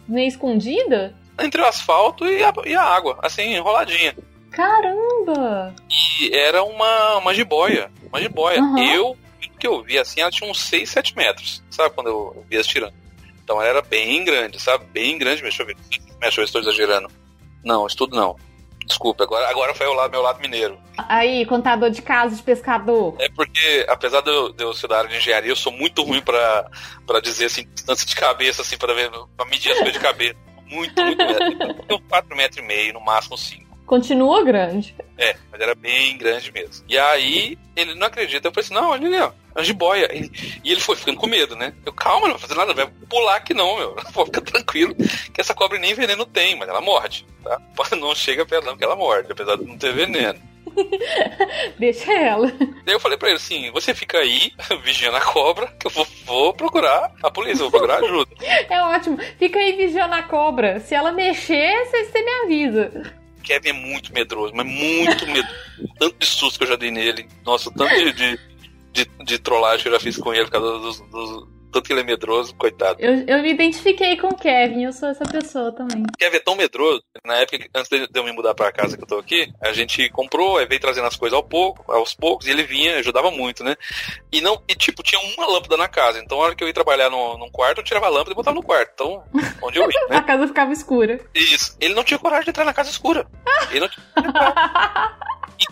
meio 0.08 0.28
escondida? 0.28 1.14
Entre 1.38 1.60
o 1.60 1.66
asfalto 1.66 2.24
e 2.26 2.44
a, 2.44 2.52
e 2.64 2.74
a 2.74 2.82
água, 2.82 3.18
assim, 3.22 3.54
enroladinha. 3.54 4.14
Caramba! 4.52 5.74
E 5.90 6.32
era 6.32 6.62
uma, 6.62 7.16
uma 7.16 7.34
jiboia. 7.34 7.90
Uma 8.08 8.20
jiboia. 8.20 8.60
Uhum. 8.60 8.78
Eu 8.78 9.16
que 9.58 9.66
eu 9.66 9.82
vi 9.82 9.98
assim, 9.98 10.20
ela 10.20 10.30
tinha 10.30 10.50
uns 10.50 10.60
6, 10.60 10.88
7 10.88 11.16
metros, 11.16 11.62
sabe? 11.70 11.94
Quando 11.94 12.08
eu 12.08 12.46
vi 12.48 12.56
as 12.56 12.66
tirando. 12.66 12.94
Então 13.42 13.60
ela 13.60 13.68
era 13.68 13.82
bem 13.82 14.24
grande, 14.24 14.60
sabe? 14.60 14.84
Bem 14.86 15.18
grande 15.18 15.42
mesmo. 15.42 15.56
Deixa 15.56 15.62
eu 15.62 15.66
ver. 15.66 15.76
Deixa 15.90 16.00
eu 16.00 16.18
ver 16.20 16.32
se 16.34 16.40
estou 16.42 16.60
exagerando. 16.60 17.08
Não, 17.62 17.86
isso 17.86 17.96
tudo 17.96 18.16
não. 18.16 18.36
Desculpa, 18.86 19.24
agora, 19.24 19.48
agora 19.48 19.74
foi 19.74 19.86
o 19.86 19.94
lado, 19.94 20.10
meu 20.10 20.20
lado 20.20 20.40
mineiro. 20.40 20.78
Aí, 20.96 21.46
contador 21.46 21.90
de 21.90 22.02
casos 22.02 22.38
de 22.38 22.44
pescador. 22.44 23.16
É 23.18 23.30
porque, 23.30 23.86
apesar 23.88 24.20
de 24.20 24.30
eu, 24.30 24.52
de 24.52 24.62
eu 24.62 24.74
ser 24.74 24.88
da 24.88 24.98
área 24.98 25.08
de 25.08 25.16
engenharia, 25.16 25.50
eu 25.50 25.56
sou 25.56 25.72
muito 25.72 26.02
ruim 26.02 26.20
pra, 26.20 26.70
pra 27.06 27.20
dizer 27.20 27.46
assim, 27.46 27.66
distância 27.74 28.06
de 28.06 28.14
cabeça, 28.14 28.60
assim, 28.60 28.76
pra, 28.76 28.92
ver, 28.92 29.10
pra 29.36 29.46
medir 29.46 29.72
as 29.72 29.78
coisas 29.78 29.94
de 29.94 30.00
cabeça. 30.00 30.36
Muito, 30.66 31.02
muito. 31.02 31.22
Então, 31.82 32.00
4 32.08 32.36
metros 32.36 32.58
e 32.58 32.66
meio, 32.66 32.92
no 32.92 33.00
máximo 33.00 33.38
5. 33.38 33.64
Continua 33.86 34.44
grande. 34.44 34.94
É, 35.16 35.34
mas 35.50 35.60
era 35.60 35.74
bem 35.74 36.16
grande 36.18 36.52
mesmo. 36.52 36.84
E 36.86 36.98
aí, 36.98 37.58
ele 37.74 37.94
não 37.94 38.06
acredita. 38.06 38.48
Eu 38.48 38.52
falei 38.52 38.64
assim, 38.66 38.74
não, 38.74 38.90
olha 38.90 39.06
ali, 39.06 39.18
ó. 39.18 39.32
É 39.54 39.58
uma 39.58 39.64
jiboia. 39.64 40.08
E, 40.12 40.30
e 40.64 40.72
ele 40.72 40.80
foi 40.80 40.96
ficando 40.96 41.18
com 41.18 41.26
medo, 41.26 41.54
né? 41.54 41.72
Eu, 41.84 41.92
calma, 41.92 42.26
não 42.26 42.34
vai 42.34 42.40
fazer 42.40 42.54
nada, 42.54 42.74
vai 42.74 42.86
pular 43.08 43.36
aqui 43.36 43.54
não, 43.54 43.76
meu. 43.76 43.96
Pô, 44.12 44.24
fica 44.26 44.40
tranquilo, 44.40 44.94
que 44.94 45.40
essa 45.40 45.54
cobra 45.54 45.78
nem 45.78 45.94
veneno 45.94 46.26
tem, 46.26 46.56
mas 46.56 46.68
ela 46.68 46.80
morde, 46.80 47.26
tá? 47.42 47.60
Não 47.96 48.14
chega 48.14 48.44
perto 48.44 48.66
não, 48.66 48.76
que 48.76 48.84
ela 48.84 48.96
morde, 48.96 49.30
apesar 49.30 49.56
de 49.56 49.64
não 49.64 49.78
ter 49.78 49.92
veneno. 49.92 50.38
Deixa 51.78 52.12
ela. 52.12 52.52
Daí 52.84 52.94
eu 52.94 53.00
falei 53.00 53.16
pra 53.16 53.28
ele 53.28 53.36
assim: 53.36 53.70
você 53.70 53.94
fica 53.94 54.18
aí, 54.18 54.52
vigiando 54.82 55.16
a 55.16 55.20
cobra, 55.20 55.68
que 55.78 55.86
eu 55.86 55.90
vou, 55.90 56.06
vou 56.24 56.52
procurar 56.52 57.12
a 57.22 57.30
polícia, 57.30 57.62
vou 57.62 57.70
procurar 57.70 58.02
ajuda. 58.02 58.30
É 58.42 58.80
ótimo. 58.82 59.18
Fica 59.38 59.58
aí 59.58 59.76
vigiando 59.76 60.14
a 60.14 60.22
cobra. 60.22 60.80
Se 60.80 60.94
ela 60.94 61.12
mexer, 61.12 61.84
você 61.90 62.22
me 62.22 62.30
avisa. 62.44 63.14
Kevin 63.42 63.68
é 63.68 63.72
muito 63.72 64.12
medroso, 64.12 64.52
mas 64.54 64.66
muito 64.66 65.26
medroso. 65.26 65.54
tanto 65.98 66.16
de 66.18 66.26
susto 66.26 66.58
que 66.58 66.64
eu 66.64 66.68
já 66.68 66.76
dei 66.76 66.90
nele. 66.90 67.28
Nossa, 67.44 67.70
tanto 67.70 67.94
de, 67.94 68.12
de, 68.12 68.40
de, 68.94 69.10
de 69.24 69.38
trollagem 69.38 69.82
que 69.82 69.88
eu 69.88 69.92
já 69.92 70.00
fiz 70.00 70.16
com 70.16 70.32
ele 70.32 70.44
por 70.44 70.52
causa 70.52 70.78
dos, 70.78 71.00
dos 71.10 71.54
tanto 71.74 71.88
que 71.88 71.92
ele 71.92 72.02
é 72.02 72.04
medroso, 72.04 72.54
coitado. 72.54 73.00
Eu, 73.00 73.24
eu 73.26 73.42
me 73.42 73.50
identifiquei 73.50 74.16
com 74.16 74.28
o 74.28 74.36
Kevin, 74.36 74.84
eu 74.84 74.92
sou 74.92 75.08
essa 75.08 75.24
pessoa 75.24 75.72
também. 75.72 76.04
Kevin 76.16 76.36
é 76.36 76.40
tão 76.40 76.54
medroso, 76.54 77.02
na 77.26 77.38
época, 77.38 77.58
antes 77.74 77.90
de 77.90 78.08
eu 78.14 78.22
me 78.22 78.30
mudar 78.30 78.54
pra 78.54 78.70
casa 78.70 78.96
que 78.96 79.02
eu 79.02 79.08
tô 79.08 79.18
aqui, 79.18 79.52
a 79.60 79.72
gente 79.72 80.08
comprou, 80.10 80.56
aí 80.56 80.66
veio 80.66 80.80
trazendo 80.80 81.08
as 81.08 81.16
coisas 81.16 81.36
ao 81.36 81.42
pouco, 81.42 81.90
aos 81.90 82.14
poucos, 82.14 82.46
e 82.46 82.50
ele 82.52 82.62
vinha, 82.62 82.98
ajudava 82.98 83.28
muito, 83.32 83.64
né? 83.64 83.74
E 84.30 84.40
não, 84.40 84.62
e 84.68 84.76
tipo, 84.76 85.02
tinha 85.02 85.20
uma 85.20 85.46
lâmpada 85.46 85.76
na 85.76 85.88
casa, 85.88 86.20
então 86.20 86.38
na 86.38 86.44
hora 86.44 86.54
que 86.54 86.62
eu 86.62 86.68
ia 86.68 86.74
trabalhar 86.74 87.10
no, 87.10 87.36
num 87.38 87.50
quarto, 87.50 87.78
eu 87.78 87.84
tirava 87.84 88.06
a 88.06 88.10
lâmpada 88.10 88.30
e 88.30 88.36
botava 88.36 88.54
no 88.54 88.62
quarto, 88.62 88.92
então, 88.94 89.24
onde 89.60 89.78
eu 89.78 89.90
ia, 89.90 90.00
né? 90.08 90.16
a 90.16 90.22
casa 90.22 90.46
ficava 90.46 90.72
escura. 90.72 91.20
Isso. 91.34 91.76
Ele 91.80 91.94
não 91.94 92.04
tinha 92.04 92.20
coragem 92.20 92.44
de 92.44 92.50
entrar 92.50 92.64
na 92.64 92.72
casa 92.72 92.90
escura. 92.90 93.26
Ele 93.72 93.80
não 93.80 93.88
tinha 93.88 94.04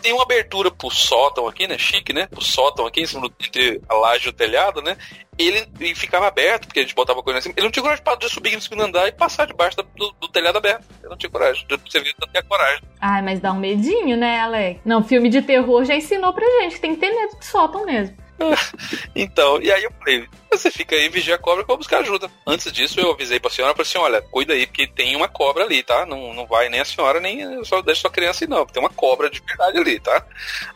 tem 0.02 0.12
uma 0.12 0.24
abertura 0.24 0.70
pro 0.70 0.90
sótão 0.90 1.46
aqui, 1.46 1.66
né? 1.66 1.78
Chique, 1.78 2.12
né? 2.12 2.26
Pro 2.26 2.42
sótão 2.42 2.86
aqui, 2.86 3.00
em 3.00 3.06
cima 3.06 3.22
do, 3.22 3.34
entre 3.40 3.80
a 3.88 3.94
laje 3.94 4.26
e 4.26 4.30
o 4.30 4.32
telhado, 4.32 4.82
né? 4.82 4.96
Ele, 5.38 5.66
ele 5.80 5.94
ficava 5.94 6.26
aberto, 6.26 6.66
porque 6.66 6.80
a 6.80 6.82
gente 6.82 6.94
botava 6.94 7.22
coisa 7.22 7.38
assim. 7.38 7.52
Ele 7.56 7.64
não 7.64 7.70
tinha 7.70 7.82
coragem 7.82 8.04
de 8.18 8.28
subir 8.28 8.54
no 8.54 8.60
segundo 8.60 8.82
andar 8.82 9.08
e 9.08 9.12
passar 9.12 9.46
debaixo 9.46 9.76
do, 9.96 10.14
do 10.20 10.28
telhado 10.28 10.58
aberto. 10.58 10.84
Ele 11.00 11.08
não 11.08 11.16
tinha 11.16 11.30
coragem. 11.30 11.64
Você 11.68 12.00
viu 12.00 12.14
que 12.14 12.30
tinha 12.30 12.42
coragem. 12.42 12.82
Ai, 13.00 13.22
mas 13.22 13.40
dá 13.40 13.52
um 13.52 13.58
medinho, 13.58 14.16
né, 14.16 14.40
Alex? 14.40 14.80
Não, 14.84 15.02
filme 15.02 15.30
de 15.30 15.40
terror 15.40 15.84
já 15.84 15.94
ensinou 15.94 16.32
pra 16.32 16.44
gente 16.60 16.74
que 16.74 16.80
tem 16.80 16.94
que 16.94 17.00
ter 17.00 17.10
medo 17.10 17.38
de 17.38 17.46
sótão 17.46 17.86
mesmo. 17.86 18.21
então, 19.14 19.61
e 19.61 19.70
aí 19.70 19.85
eu 19.85 19.92
falei, 19.98 20.28
você 20.50 20.70
fica 20.70 20.94
aí, 20.94 21.09
vigia 21.09 21.35
a 21.35 21.38
cobra 21.38 21.64
que 21.64 21.70
eu 21.70 21.74
vou 21.74 21.78
buscar 21.78 22.00
ajuda. 22.00 22.31
Antes 22.46 22.70
disso, 22.72 23.00
eu 23.00 23.12
avisei 23.12 23.40
pra 23.40 23.50
senhora, 23.50 23.74
falei 23.74 23.88
assim, 23.88 23.98
olha, 23.98 24.22
cuida 24.22 24.55
aí, 24.55 24.66
porque 24.66 24.87
tem 24.87 25.16
uma 25.16 25.28
cobra 25.28 25.64
ali, 25.64 25.83
tá? 25.83 26.07
Não, 26.07 26.33
não 26.35 26.46
vai 26.46 26.68
nem 26.68 26.81
a 26.81 26.85
senhora, 26.85 27.20
nem 27.20 27.64
só 27.64 27.81
deixa 27.83 28.02
sua 28.02 28.11
criança 28.11 28.44
aí, 28.44 28.48
não, 28.48 28.66
tem 28.66 28.83
uma 28.83 28.90
cobra 28.90 29.31
de 29.31 29.40
verdade 29.40 29.78
ali, 29.78 30.00
tá? 30.00 30.24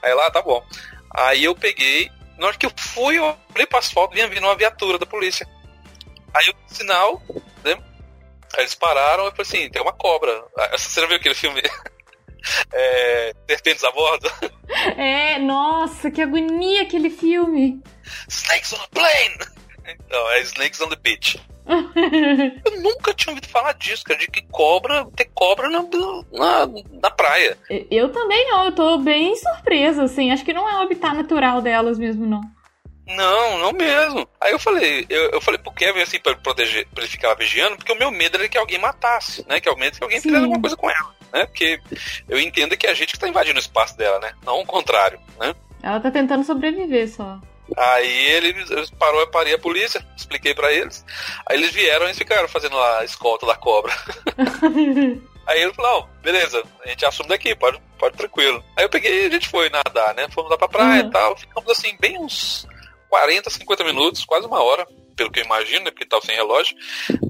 Aí 0.03 0.15
lá, 0.15 0.27
ah, 0.27 0.31
tá 0.31 0.43
bom. 0.43 0.65
Aí 1.15 1.45
eu 1.45 1.55
peguei, 1.55 2.11
na 2.39 2.49
hora 2.49 2.57
que 2.57 2.67
eu 2.67 2.73
fui, 2.77 3.19
eu 3.19 3.37
olhei 3.55 3.67
pro 3.67 3.79
asfalto, 3.79 4.15
vinha 4.15 4.29
vindo 4.29 4.45
uma 4.45 4.57
viatura 4.57 4.99
da 4.99 5.07
polícia. 5.07 5.47
Aí 6.35 6.47
eu 6.49 6.55
sinal, 6.67 7.23
né? 7.65 7.79
Aí 8.55 8.61
eles 8.61 8.75
pararam 8.75 9.29
e 9.29 9.31
falei 9.31 9.43
assim, 9.43 9.71
tem 9.71 9.83
uma 9.83 9.93
cobra. 9.93 10.45
Você 10.73 11.01
já 11.01 11.07
viu 11.07 11.17
aquele 11.17 11.35
filme? 11.35 11.63
é, 12.73 13.35
Serpentes 13.49 13.85
a 13.85 13.91
bordo. 13.91 14.31
É, 14.97 15.39
nossa, 15.39 16.11
que 16.11 16.21
agonia 16.21 16.83
aquele 16.83 17.11
filme. 17.11 17.83
Snakes 18.29 18.73
on 18.73 18.83
a 18.83 18.89
plane! 18.89 19.57
Então, 19.89 20.31
é 20.33 20.41
Snakes 20.41 20.81
on 20.81 20.89
the 20.89 20.97
Beach. 20.97 21.41
eu 21.67 22.81
nunca 22.81 23.13
tinha 23.15 23.33
ouvido 23.33 23.49
falar 23.49 23.73
disso, 23.73 24.05
cara, 24.05 24.19
de 24.19 24.29
que 24.29 24.43
cobra, 24.51 25.05
ter 25.17 25.27
cobra 25.35 25.69
na, 25.69 25.83
na, 25.83 26.67
na, 27.03 27.11
praia. 27.11 27.59
Eu 27.91 28.11
também 28.11 28.49
não, 28.49 28.67
eu 28.67 28.73
tô 28.73 28.99
bem 28.99 29.35
surpresa, 29.35 30.05
assim. 30.05 30.31
Acho 30.31 30.45
que 30.45 30.53
não 30.53 30.69
é 30.69 30.75
o 30.75 30.83
habitat 30.83 31.15
natural 31.15 31.61
delas 31.61 31.99
mesmo, 31.99 32.25
não. 32.25 32.41
Não, 33.07 33.59
não 33.59 33.73
mesmo. 33.73 34.29
Aí 34.41 34.53
eu 34.53 34.59
falei, 34.59 35.07
eu, 35.09 35.31
eu 35.31 35.41
falei 35.41 35.59
pro 35.59 35.73
Kevin 35.73 36.03
assim, 36.03 36.21
pra 36.21 36.35
proteger, 36.37 36.87
pra 36.89 37.03
ele 37.03 37.11
ficar 37.11 37.35
vigiando, 37.35 37.77
porque 37.77 37.93
o 37.93 37.99
meu 37.99 38.11
medo 38.11 38.37
era 38.37 38.49
que 38.49 38.59
alguém 38.59 38.79
matasse, 38.79 39.45
né? 39.49 39.61
Que 39.61 39.71
o 39.71 39.77
medo 39.77 39.97
que 39.97 40.05
alguém 40.05 40.21
fizesse 40.21 40.43
alguma 40.43 40.61
coisa 40.61 40.77
com 40.77 40.91
ela 40.91 41.17
né? 41.37 41.47
Porque 41.47 41.81
eu 42.29 42.41
entendo 42.41 42.77
que 42.77 42.87
é 42.87 42.91
a 42.91 42.95
gente 42.95 43.13
que 43.13 43.19
tá 43.19 43.29
invadindo 43.29 43.59
o 43.59 43.63
espaço 43.63 43.97
dela, 43.97 44.19
né? 44.21 44.33
Não 44.45 44.61
o 44.61 44.67
contrário, 44.67 45.21
né? 45.39 45.55
Ela 45.83 46.01
tá 46.01 46.11
tentando 46.11 46.45
sobreviver 46.45 47.09
só. 47.09 47.39
Aí 47.77 48.27
eles 48.33 48.91
parou, 48.91 49.21
eu 49.21 49.31
parei 49.31 49.55
a 49.55 49.59
polícia, 49.59 50.05
expliquei 50.17 50.55
para 50.55 50.73
eles. 50.73 51.05
Aí 51.47 51.57
eles 51.57 51.73
vieram 51.73 52.09
e 52.09 52.15
ficaram 52.15 52.49
fazendo 52.49 52.77
lá 52.77 53.01
a 53.01 53.05
escolta 53.05 53.45
da 53.47 53.57
cobra. 53.57 53.93
Aí 55.47 55.63
ele 55.63 55.75
falou, 55.75 56.01
oh, 56.01 56.23
beleza, 56.23 56.61
a 56.85 56.89
gente 56.89 57.05
assume 57.07 57.29
daqui, 57.29 57.55
pode, 57.55 57.81
pode 57.99 58.17
tranquilo. 58.17 58.65
Aí 58.77 58.85
eu 58.85 58.89
peguei 58.89 59.25
e 59.25 59.27
a 59.27 59.31
gente 59.31 59.49
foi 59.49 59.69
nadar, 59.69 60.13
né? 60.15 60.27
Fomos 60.31 60.51
lá 60.51 60.59
pra 60.59 60.69
praia 60.69 61.03
uhum. 61.03 61.09
e 61.09 61.13
tal. 61.13 61.37
Ficamos 61.37 61.71
assim, 61.71 61.97
bem 62.01 62.19
uns 62.19 62.67
40, 63.09 63.49
50 63.49 63.85
minutos, 63.85 64.25
quase 64.25 64.45
uma 64.45 64.61
hora, 64.61 64.85
pelo 65.15 65.31
que 65.31 65.39
eu 65.39 65.45
imagino, 65.45 65.85
né? 65.85 65.93
Porque 65.93 66.05
tava 66.05 66.25
sem 66.27 66.35
relógio. 66.35 66.77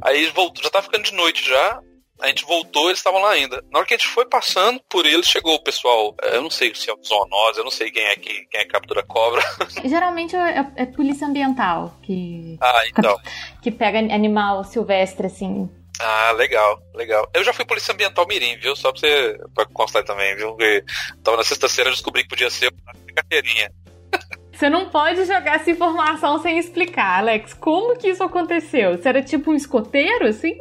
Aí 0.03 0.31
voltou, 0.31 0.65
já 0.65 0.71
tava 0.71 0.85
ficando 0.85 1.05
de 1.05 1.13
noite 1.13 1.47
já. 1.47 1.79
A 2.21 2.29
gente 2.29 2.45
voltou, 2.45 2.87
eles 2.89 2.99
estavam 2.99 3.21
lá 3.21 3.31
ainda. 3.31 3.63
Na 3.71 3.79
hora 3.79 3.87
que 3.87 3.95
a 3.95 3.97
gente 3.97 4.09
foi 4.09 4.27
passando 4.27 4.81
por 4.89 5.05
eles, 5.05 5.27
chegou 5.27 5.55
o 5.55 5.63
pessoal. 5.63 6.15
Eu 6.23 6.43
não 6.43 6.51
sei 6.51 6.75
se 6.75 6.91
é 6.91 6.95
zoonose, 7.05 7.59
eu 7.59 7.65
não 7.65 7.71
sei 7.71 7.91
quem 7.91 8.05
é 8.05 8.17
que 8.17 8.47
quem 8.47 8.61
é 8.61 8.65
que 8.65 8.71
captura 8.71 9.03
cobra. 9.03 9.43
Geralmente 9.85 10.35
é, 10.35 10.67
é 10.77 10.87
polícia 10.87 11.27
ambiental 11.27 11.95
que. 12.03 12.57
Ah, 12.61 12.83
então. 12.87 13.17
Que 13.63 13.71
pega 13.71 13.99
animal 13.99 14.65
silvestre, 14.65 15.27
assim. 15.27 15.69
Ah, 16.01 16.33
legal, 16.33 16.81
legal. 16.95 17.29
Eu 17.35 17.43
já 17.43 17.53
fui 17.53 17.65
polícia 17.65 17.93
ambiental 17.93 18.27
Mirim, 18.27 18.57
viu? 18.59 18.77
Só 18.77 18.93
pra 18.93 19.01
você 19.01 19.39
pra 19.55 19.67
constar 19.67 20.05
também, 20.05 20.35
viu? 20.37 20.51
Porque 20.51 20.85
tava 21.23 21.39
na 21.39 21.45
sexta-feira, 21.45 21.91
descobri 21.91 22.23
que 22.23 22.29
podia 22.29 22.51
ser 22.51 22.73
uma 22.73 23.15
carteirinha. 23.15 23.71
Você 24.53 24.71
não 24.71 24.89
pode 24.89 25.23
jogar 25.27 25.57
essa 25.57 25.71
informação 25.71 26.41
sem 26.41 26.57
explicar, 26.57 27.19
Alex. 27.19 27.53
Como 27.53 27.95
que 27.95 28.09
isso 28.09 28.23
aconteceu? 28.23 28.97
Você 28.97 29.07
era 29.07 29.23
tipo 29.23 29.51
um 29.51 29.55
escoteiro, 29.55 30.27
assim? 30.27 30.57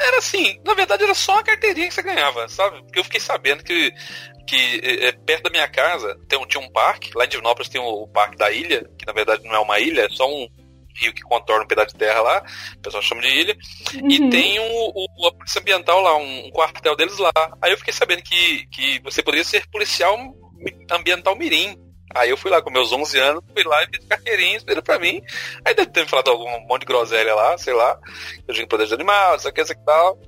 Era 0.00 0.18
assim, 0.18 0.60
na 0.64 0.74
verdade 0.74 1.04
era 1.04 1.14
só 1.14 1.32
uma 1.34 1.42
carteirinha 1.42 1.88
que 1.88 1.94
você 1.94 2.02
ganhava, 2.02 2.48
sabe? 2.48 2.82
Porque 2.82 2.98
eu 2.98 3.04
fiquei 3.04 3.20
sabendo 3.20 3.62
que, 3.62 3.92
que 4.46 4.80
é, 4.82 5.12
perto 5.12 5.44
da 5.44 5.50
minha 5.50 5.68
casa 5.68 6.18
tem, 6.28 6.40
tinha 6.46 6.62
um 6.62 6.70
parque, 6.72 7.10
lá 7.14 7.24
em 7.24 7.28
Divinópolis 7.28 7.68
tem 7.68 7.80
o, 7.80 7.84
o 7.84 8.08
Parque 8.08 8.36
da 8.36 8.50
Ilha, 8.50 8.88
que 8.98 9.06
na 9.06 9.12
verdade 9.12 9.44
não 9.44 9.54
é 9.54 9.58
uma 9.58 9.78
ilha, 9.78 10.06
é 10.06 10.08
só 10.08 10.28
um 10.28 10.48
rio 10.96 11.12
que 11.12 11.22
contorna 11.22 11.64
um 11.64 11.68
pedaço 11.68 11.92
de 11.92 11.98
terra 11.98 12.20
lá, 12.20 12.44
o 12.76 12.80
pessoal 12.80 13.02
chama 13.02 13.20
de 13.20 13.28
ilha, 13.28 13.56
uhum. 13.94 14.10
e 14.10 14.30
tem 14.30 14.58
o, 14.58 14.92
o, 14.94 15.26
a 15.26 15.32
polícia 15.32 15.60
ambiental 15.60 16.00
lá, 16.00 16.16
um, 16.16 16.46
um, 16.46 16.50
quartel 16.50 16.96
deles 16.96 17.18
lá. 17.18 17.32
Aí 17.60 17.70
eu 17.70 17.78
fiquei 17.78 17.92
sabendo 17.92 18.22
que, 18.22 18.66
que 18.68 19.00
você 19.00 19.22
poderia 19.22 19.44
ser 19.44 19.66
policial 19.68 20.18
ambiental 20.90 21.36
mirim. 21.36 21.76
Aí 22.14 22.30
eu 22.30 22.36
fui 22.36 22.50
lá 22.50 22.62
com 22.62 22.70
meus 22.70 22.92
11 22.92 23.18
anos, 23.18 23.44
fui 23.52 23.64
lá 23.64 23.82
e 23.82 23.86
fiz 23.86 24.06
carteirinha, 24.06 24.56
esperou 24.56 24.82
pra 24.82 24.98
mim. 24.98 25.22
Aí 25.64 25.74
deve 25.74 25.90
ter 25.90 26.02
me 26.02 26.08
falado 26.08 26.30
algum 26.30 26.48
monte 26.66 26.80
de 26.80 26.86
groselha 26.86 27.34
lá, 27.34 27.58
sei 27.58 27.74
lá. 27.74 27.98
Eu 28.46 28.54
digo 28.54 28.68
proteger 28.68 28.94
animais, 28.94 29.40
isso 29.40 29.48
aqui, 29.48 29.60
isso 29.60 29.72
aqui 29.72 29.84
tal. 29.84 30.18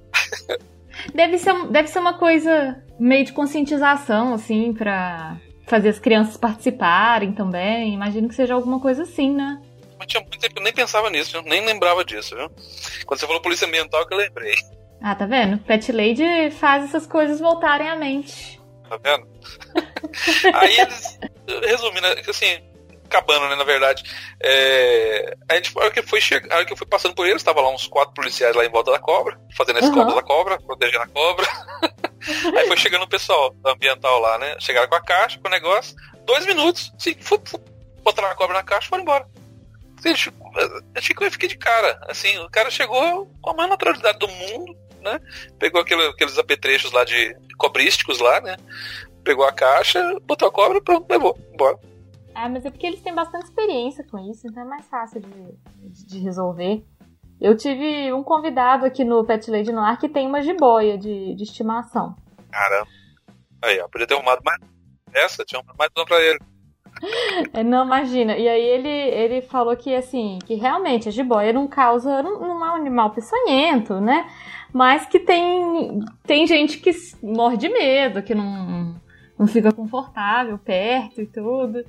Deve 1.15 1.39
ser, 1.39 1.55
deve 1.69 1.87
ser 1.89 2.01
uma 2.01 2.19
coisa 2.19 2.83
meio 2.99 3.25
de 3.25 3.33
conscientização, 3.33 4.35
assim, 4.35 4.73
pra 4.73 5.37
fazer 5.69 5.91
as 5.91 5.99
crianças 5.99 6.37
participarem 6.37 7.33
também. 7.33 7.95
Imagino 7.95 8.29
que 8.29 8.35
seja 8.35 8.55
alguma 8.55 8.81
coisa 8.81 9.05
assim, 9.05 9.33
né? 9.33 9.61
Mas 9.99 10.09
tinha 10.09 10.21
muito 10.21 10.39
tempo 10.39 10.55
que 10.55 10.61
eu 10.61 10.65
nem 10.65 10.73
pensava 10.73 11.11
nisso, 11.11 11.33
viu? 11.33 11.43
nem 11.43 11.65
lembrava 11.65 12.05
disso, 12.05 12.35
viu? 12.35 12.51
Quando 13.07 13.21
você 13.21 13.27
falou 13.27 13.41
polícia 13.41 13.67
ambiental 13.67 14.07
que 14.07 14.15
eu 14.15 14.19
lembrei. 14.19 14.55
Ah, 15.01 15.15
tá 15.15 15.27
vendo? 15.27 15.59
Pet 15.59 15.93
Lady 15.93 16.51
faz 16.51 16.85
essas 16.85 17.07
coisas 17.07 17.39
voltarem 17.39 17.89
à 17.89 17.97
mente. 17.97 18.58
Tá 18.89 18.97
vendo? 18.97 19.29
Aí 20.55 20.81
eles, 20.81 21.19
resumindo, 21.63 22.07
assim, 22.29 22.63
acabando, 23.05 23.49
né, 23.49 23.57
na 23.57 23.65
verdade. 23.65 24.05
É, 24.41 25.37
a 25.49 25.55
gente, 25.57 25.73
a 25.77 25.81
hora 25.81 25.91
que 25.91 26.03
foi 26.03 26.21
chegar, 26.21 26.61
a 26.61 26.65
que 26.65 26.73
eu 26.73 26.77
fui 26.77 26.87
passando 26.87 27.15
por 27.15 27.27
eles, 27.27 27.43
tava 27.43 27.61
lá 27.61 27.71
uns 27.71 27.87
quatro 27.87 28.15
policiais 28.15 28.55
lá 28.55 28.65
em 28.65 28.71
volta 28.71 28.93
da 28.93 28.99
cobra, 28.99 29.41
fazendo 29.57 29.79
as 29.79 29.87
uhum. 29.87 29.95
cobras 29.95 30.15
da 30.15 30.23
cobra, 30.23 30.59
protegendo 30.59 31.05
a 31.05 31.09
cobra. 31.09 31.47
Aí 32.57 32.67
foi 32.67 32.77
chegando 32.77 33.05
o 33.05 33.09
pessoal 33.09 33.55
ambiental 33.65 34.21
lá, 34.21 34.39
né? 34.39 34.57
Chegaram 34.61 34.89
com 34.89 34.95
a 34.95 35.01
caixa, 35.01 35.39
com 35.39 35.49
o 35.49 35.51
negócio, 35.51 35.97
dois 36.25 36.45
minutos, 36.47 36.93
assim, 36.97 37.15
fu, 37.21 37.41
fu, 37.45 37.59
botaram 38.03 38.31
a 38.31 38.35
cobra 38.35 38.57
na 38.57 38.63
caixa 38.63 38.87
e 38.87 38.91
foram 38.91 39.03
embora. 39.03 39.27
Eu 40.05 41.31
fiquei 41.31 41.49
de 41.49 41.57
cara. 41.57 41.99
Assim, 42.09 42.39
o 42.39 42.51
cara 42.51 42.71
chegou 42.71 43.27
com 43.41 43.51
a 43.51 43.55
maior 43.55 43.71
naturalidade 43.71 44.19
do 44.19 44.29
mundo, 44.29 44.77
né? 45.03 45.21
Pegou 45.59 45.81
aquele, 45.81 46.07
aqueles 46.07 46.39
apetrechos 46.39 46.93
lá 46.93 47.05
de 47.05 47.37
cobrísticos 47.57 48.19
lá, 48.21 48.41
né? 48.41 48.57
Pegou 49.25 49.45
a 49.45 49.53
caixa, 49.53 50.19
botou 50.23 50.49
a 50.49 50.53
cobra, 50.53 50.81
pronto, 50.81 51.11
levou, 51.11 51.39
embora. 51.53 51.79
Ah, 52.35 52.49
mas 52.49 52.65
é 52.65 52.71
porque 52.71 52.87
eles 52.87 53.03
têm 53.03 53.15
bastante 53.15 53.47
experiência 53.47 54.05
com 54.05 54.19
isso, 54.31 54.47
então 54.47 54.63
é 54.63 54.67
mais 54.67 54.87
fácil 54.87 55.21
de, 55.21 56.07
de 56.07 56.19
resolver. 56.21 56.85
Eu 57.41 57.57
tive 57.57 58.13
um 58.13 58.23
convidado 58.23 58.85
aqui 58.85 59.05
no 59.05 59.25
Pet 59.25 59.51
Lady 59.51 59.73
Noir 59.73 59.99
que 59.99 60.09
tem 60.09 60.27
uma 60.27 60.43
jiboia 60.43 60.99
de, 60.99 61.35
de 61.35 61.43
estimação. 61.43 62.17
Caramba. 62.51 62.89
Aí, 63.63 63.81
ó, 63.81 63.89
podia 63.89 64.07
ter 64.07 64.15
arrumado 64.15 64.41
mais 64.45 64.61
essa, 65.13 65.45
tinha 65.45 65.63
mais 65.79 65.91
uma 65.97 66.05
pra 66.05 66.21
ele. 66.21 66.39
É, 67.53 67.63
não, 67.63 67.85
imagina. 67.85 68.37
E 68.37 68.49
aí 68.49 68.61
ele, 68.61 68.89
ele 68.89 69.43
falou 69.43 69.77
que, 69.77 69.95
assim, 69.95 70.39
que 70.45 70.55
realmente 70.55 71.09
a 71.09 71.13
jiboia 71.13 71.53
não 71.53 71.69
causa, 71.69 72.23
não, 72.25 72.41
não 72.41 72.65
é 72.65 72.73
um 72.73 72.75
animal 72.75 73.11
peçonhento, 73.11 74.01
né? 74.01 74.29
Mas 74.73 75.07
que 75.07 75.19
tem, 75.19 76.01
tem 76.25 76.47
gente 76.47 76.79
que 76.79 76.91
morre 77.23 77.57
de 77.57 77.69
medo, 77.69 78.23
que 78.23 78.35
não, 78.35 78.95
não 79.39 79.47
fica 79.47 79.73
confortável 79.73 80.59
perto 80.59 81.21
e 81.21 81.27
tudo. 81.27 81.85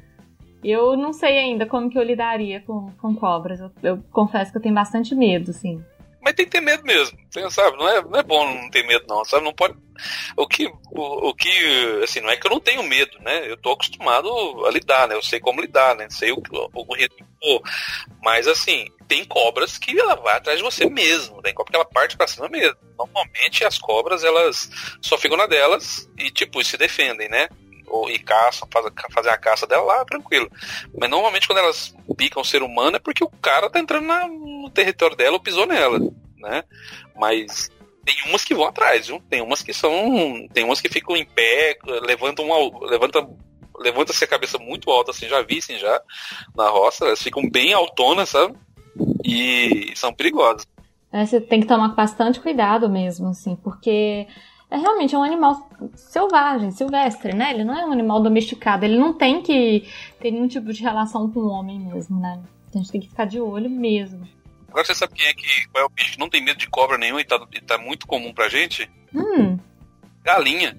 Eu 0.64 0.96
não 0.98 1.14
sei 1.14 1.38
ainda 1.38 1.66
como 1.66 1.90
que 1.90 1.98
eu 1.98 2.04
lidaria 2.04 2.62
com, 2.62 2.92
com 3.02 3.16
cobras. 3.16 3.60
Eu, 3.60 3.72
eu 3.84 4.04
confesso 4.12 4.52
que 4.52 4.58
eu 4.58 4.62
tenho 4.62 4.76
bastante 4.76 5.16
medo, 5.16 5.52
assim. 5.52 5.84
Mas 6.22 6.34
tem 6.34 6.46
que 6.46 6.52
ter 6.52 6.62
medo 6.62 6.84
mesmo, 6.84 7.18
você 7.30 7.50
sabe? 7.50 7.78
Não 7.78 7.88
é, 7.88 8.02
não 8.02 8.20
é 8.20 8.24
bom 8.24 8.46
não 8.46 8.70
ter 8.70 8.86
medo, 8.86 9.06
não, 9.08 9.24
sabe? 9.24 9.44
Não 9.44 9.54
pode. 9.54 9.76
O 10.36 10.48
que, 10.48 10.68
o, 10.92 11.30
o 11.30 11.34
que, 11.34 11.50
assim, 12.04 12.20
não 12.20 12.30
é 12.30 12.36
que 12.36 12.46
eu 12.46 12.52
não 12.52 12.60
tenho 12.60 12.84
medo, 12.84 13.18
né? 13.20 13.50
Eu 13.50 13.58
tô 13.58 13.72
acostumado 13.72 14.30
a 14.66 14.72
lidar, 14.72 15.08
né? 15.08 15.16
Eu 15.16 15.22
sei 15.22 15.40
como 15.40 15.62
lidar, 15.62 15.96
né? 15.96 16.08
Sei 16.10 16.32
o, 16.32 16.42
o, 16.52 16.86
o. 17.44 17.62
Mas, 18.22 18.48
assim, 18.48 18.88
tem 19.08 19.24
cobras 19.26 19.78
que 19.78 19.98
ela 19.98 20.16
vai 20.16 20.38
atrás 20.38 20.60
de 20.60 20.64
você 20.64 20.90
mesmo, 20.90 21.42
tem 21.42 21.54
cobra 21.54 21.72
que 21.72 21.76
ela 21.76 21.86
parte 21.86 22.18
pra 22.18 22.28
cima 22.28 22.50
mesmo. 22.50 22.78
Normalmente 22.98 23.64
as 23.64 23.78
cobras, 23.78 24.24
elas 24.24 24.70
só 25.02 25.18
ficam 25.18 25.38
na 25.38 25.48
delas 25.48 26.10
e, 26.18 26.30
tipo, 26.30 26.64
se 26.64 26.78
defendem, 26.78 27.30
né? 27.30 27.48
Ou, 27.90 28.10
e 28.10 28.20
caçam, 28.20 28.68
fazem 29.12 29.32
a 29.32 29.38
caça 29.38 29.68
dela 29.68 29.84
lá, 29.84 30.06
tranquilo. 30.06 30.50
Mas 30.98 31.10
normalmente 31.10 31.48
quando 31.48 31.60
elas 31.60 31.96
picam 32.18 32.42
o 32.42 32.46
ser 32.46 32.64
humano 32.64 32.98
é 32.98 33.00
porque 33.00 33.24
o 33.24 33.30
cara 33.30 33.70
tá 33.70 33.80
entrando 33.80 34.06
na, 34.06 34.28
no 34.28 34.70
território 34.70 35.16
dela 35.16 35.34
ou 35.34 35.40
pisou 35.42 35.66
nela, 35.66 36.00
né? 36.38 36.64
Mas 37.16 37.70
tem 38.06 38.16
umas 38.26 38.44
que 38.44 38.56
vão 38.56 38.66
atrás, 38.66 39.08
viu? 39.08 39.22
Tem 39.30 39.42
umas 39.42 39.62
que 39.62 39.74
são. 39.74 40.48
Tem 40.54 40.64
umas 40.64 40.82
que 40.82 40.90
ficam 40.90 41.16
em 41.16 41.26
pé, 41.26 41.78
levantam 42.04 42.46
uma. 42.46 42.88
Levanta, 42.88 43.28
levanta-se 43.78 44.24
a 44.24 44.28
cabeça 44.28 44.58
muito 44.58 44.90
alta, 44.90 45.12
assim, 45.12 45.28
já 45.28 45.42
vi, 45.42 45.60
assim, 45.60 45.78
já, 45.78 46.02
na 46.56 46.70
roça, 46.70 47.06
elas 47.06 47.22
ficam 47.22 47.48
bem 47.50 47.74
autonas, 47.74 48.30
sabe? 48.30 48.56
E 49.24 49.92
são 49.96 50.14
perigosas. 50.14 50.66
É, 51.12 51.26
você 51.26 51.42
tem 51.42 51.62
que 51.62 51.68
tomar 51.68 51.90
bastante 51.90 52.40
cuidado 52.40 52.90
mesmo, 52.90 53.30
assim, 53.30 53.56
porque 53.56 54.28
é 54.72 54.78
realmente 54.78 55.16
é 55.16 55.18
um 55.18 55.24
animal 55.24 55.68
selvagem, 55.96 56.72
silvestre, 56.72 57.34
né? 57.34 57.52
Ele 57.52 57.64
não 57.64 57.78
é 57.78 57.86
um 57.86 57.92
animal 57.92 58.22
domesticado, 58.22 58.86
ele 58.86 58.98
não 58.98 59.14
tem 59.14 59.42
que 59.42 59.88
ter 60.20 60.32
nenhum 60.32 60.48
tipo 60.48 60.72
de 60.72 60.84
relação 60.84 61.30
com 61.32 61.40
o 61.40 61.50
homem 61.50 61.80
mesmo, 61.80 62.20
né? 62.20 62.40
Então 62.68 62.80
a 62.80 62.84
gente 62.84 62.92
tem 62.92 63.02
que 63.02 63.10
ficar 63.10 63.26
de 63.26 63.40
olho 63.40 63.70
mesmo. 63.70 64.28
Agora 64.68 64.86
você 64.86 64.94
sabe 64.94 65.16
quem 65.16 65.26
é 65.26 65.34
que 65.34 65.68
qual 65.70 65.84
é 65.84 65.88
o 65.88 65.90
bicho 65.90 66.14
que 66.14 66.20
não 66.20 66.30
tem 66.30 66.44
medo 66.44 66.60
de 66.60 66.70
cobra 66.70 66.98
nenhum 66.98 67.20
e 67.20 67.24
tá, 67.24 67.44
e 67.52 67.62
tá 67.62 67.78
muito 67.80 68.06
comum 68.06 68.32
pra 68.32 68.48
gente? 68.48 68.90
Hum. 69.14 69.58
Galinha. 70.24 70.78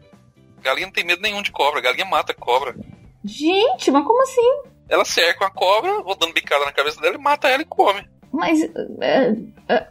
Galinha 0.62 0.86
não 0.86 0.92
tem 0.92 1.04
medo 1.04 1.20
nenhum 1.20 1.42
de 1.42 1.50
cobra, 1.50 1.80
galinha 1.80 2.04
mata 2.04 2.32
cobra. 2.32 2.76
Gente, 3.24 3.90
mas 3.90 4.06
como 4.06 4.22
assim? 4.22 4.62
Ela 4.88 5.04
cerca 5.04 5.46
a 5.46 5.50
cobra, 5.50 6.02
vou 6.02 6.16
dando 6.16 6.32
bicada 6.32 6.64
na 6.64 6.72
cabeça 6.72 7.00
dela 7.00 7.16
e 7.16 7.18
mata 7.18 7.48
ela 7.48 7.62
e 7.62 7.66
come. 7.66 8.08
Mas. 8.32 8.60
É, 9.00 9.34
é... 9.68 9.88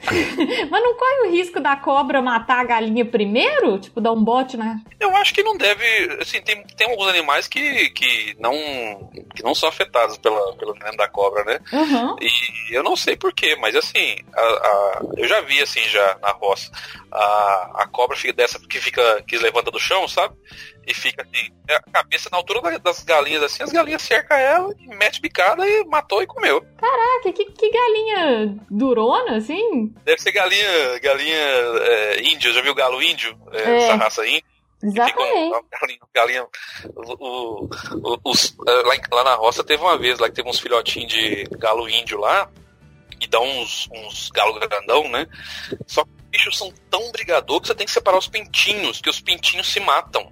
Mas 0.70 0.82
não 0.82 0.94
corre 0.94 1.28
o 1.28 1.30
risco 1.30 1.60
da 1.60 1.76
cobra 1.76 2.22
matar 2.22 2.60
a 2.60 2.64
galinha 2.64 3.04
primeiro? 3.04 3.78
Tipo, 3.78 4.00
dar 4.00 4.12
um 4.12 4.22
bote, 4.22 4.56
né? 4.56 4.80
Eu 4.98 5.14
acho 5.16 5.34
que 5.34 5.42
não 5.42 5.56
deve. 5.56 5.84
Assim, 6.20 6.40
tem, 6.40 6.62
tem 6.76 6.90
alguns 6.90 7.08
animais 7.08 7.46
que, 7.46 7.90
que, 7.90 8.36
não, 8.38 8.52
que 9.34 9.42
não 9.42 9.54
são 9.54 9.68
afetados 9.68 10.16
pela, 10.18 10.54
pelo 10.56 10.74
veneno 10.74 10.96
da 10.96 11.08
cobra, 11.08 11.44
né? 11.44 11.60
Uhum. 11.72 12.16
E 12.20 12.74
eu 12.74 12.82
não 12.82 12.96
sei 12.96 13.16
porquê, 13.16 13.56
mas 13.56 13.76
assim, 13.76 14.16
a, 14.34 14.40
a, 14.40 15.02
eu 15.16 15.28
já 15.28 15.40
vi 15.40 15.60
assim 15.62 15.82
já 15.88 16.16
na 16.22 16.32
roça. 16.32 16.70
A, 17.12 17.82
a 17.82 17.88
cobra 17.88 18.16
fica 18.16 18.32
dessa 18.32 18.58
que 18.58 18.80
fica. 18.80 19.22
que 19.22 19.36
levanta 19.38 19.70
do 19.70 19.78
chão, 19.78 20.06
sabe? 20.06 20.34
e 20.90 20.94
fica 20.94 21.22
assim, 21.22 21.52
a 21.68 21.80
cabeça 21.90 22.28
na 22.30 22.38
altura 22.38 22.78
das 22.78 23.04
galinhas, 23.04 23.42
assim, 23.42 23.62
as 23.62 23.70
galinhas 23.70 24.02
cercam 24.02 24.36
ela 24.36 24.74
e 24.78 24.88
mete 24.88 25.20
bicada 25.20 25.66
e 25.66 25.84
matou 25.84 26.22
e 26.22 26.26
comeu. 26.26 26.60
Caraca, 26.78 27.32
que, 27.32 27.44
que 27.44 27.70
galinha 27.70 28.58
durona, 28.68 29.36
assim? 29.36 29.94
Deve 30.04 30.20
ser 30.20 30.32
galinha, 30.32 30.98
galinha 31.00 31.36
é, 31.36 32.22
índia, 32.22 32.52
já 32.52 32.60
viu 32.60 32.74
galo 32.74 33.02
índio? 33.02 33.38
É, 33.52 33.62
é. 33.62 33.82
Essa 33.84 33.94
raça 33.96 34.26
índia? 34.26 34.44
Exatamente. 34.82 35.64
galinha, 35.70 36.00
galinha 36.14 36.46
o, 36.96 37.66
o, 37.66 38.18
os, 38.24 38.56
é, 38.66 38.72
lá, 38.72 38.94
lá, 39.12 39.24
na 39.24 39.34
roça 39.34 39.62
teve 39.62 39.82
uma 39.82 39.98
vez 39.98 40.18
lá 40.18 40.28
que 40.28 40.34
teve 40.34 40.48
uns 40.48 40.58
filhotinhos 40.58 41.12
de 41.12 41.44
galo 41.58 41.88
índio 41.88 42.18
lá, 42.18 42.50
e 43.20 43.26
dá 43.26 43.40
uns, 43.40 43.88
uns 43.92 44.30
galo 44.30 44.58
grandão, 44.58 45.08
né? 45.08 45.26
Só 45.86 46.04
que 46.04 46.10
os 46.10 46.30
bichos 46.30 46.58
são 46.58 46.72
tão 46.88 47.12
brigador 47.12 47.60
que 47.60 47.66
você 47.66 47.74
tem 47.74 47.86
que 47.86 47.92
separar 47.92 48.18
os 48.18 48.28
pintinhos, 48.28 49.00
que 49.00 49.10
os 49.10 49.20
pintinhos 49.20 49.70
se 49.70 49.80
matam. 49.80 50.30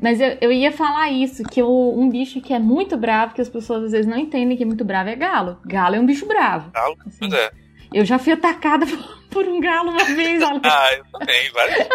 Mas 0.00 0.20
eu, 0.20 0.36
eu 0.40 0.52
ia 0.52 0.72
falar 0.72 1.10
isso, 1.10 1.42
que 1.44 1.62
o, 1.62 1.94
um 1.98 2.08
bicho 2.08 2.40
que 2.40 2.52
é 2.52 2.58
muito 2.58 2.96
bravo, 2.96 3.34
que 3.34 3.40
as 3.40 3.48
pessoas 3.48 3.84
às 3.84 3.92
vezes 3.92 4.06
não 4.06 4.18
entendem 4.18 4.56
que 4.56 4.62
é 4.62 4.66
muito 4.66 4.84
bravo, 4.84 5.10
é 5.10 5.16
galo. 5.16 5.58
Galo 5.64 5.96
é 5.96 6.00
um 6.00 6.06
bicho 6.06 6.26
bravo. 6.26 6.70
Galo? 6.70 6.96
Assim. 7.06 7.18
Pois 7.20 7.32
é. 7.32 7.50
Eu 7.92 8.04
já 8.04 8.18
fui 8.18 8.32
atacada 8.32 8.86
por 9.30 9.46
um 9.46 9.60
galo 9.60 9.90
uma 9.90 10.04
vez. 10.04 10.42
ah, 10.64 10.94
eu 10.94 11.04
também, 11.12 11.50
várias 11.52 11.88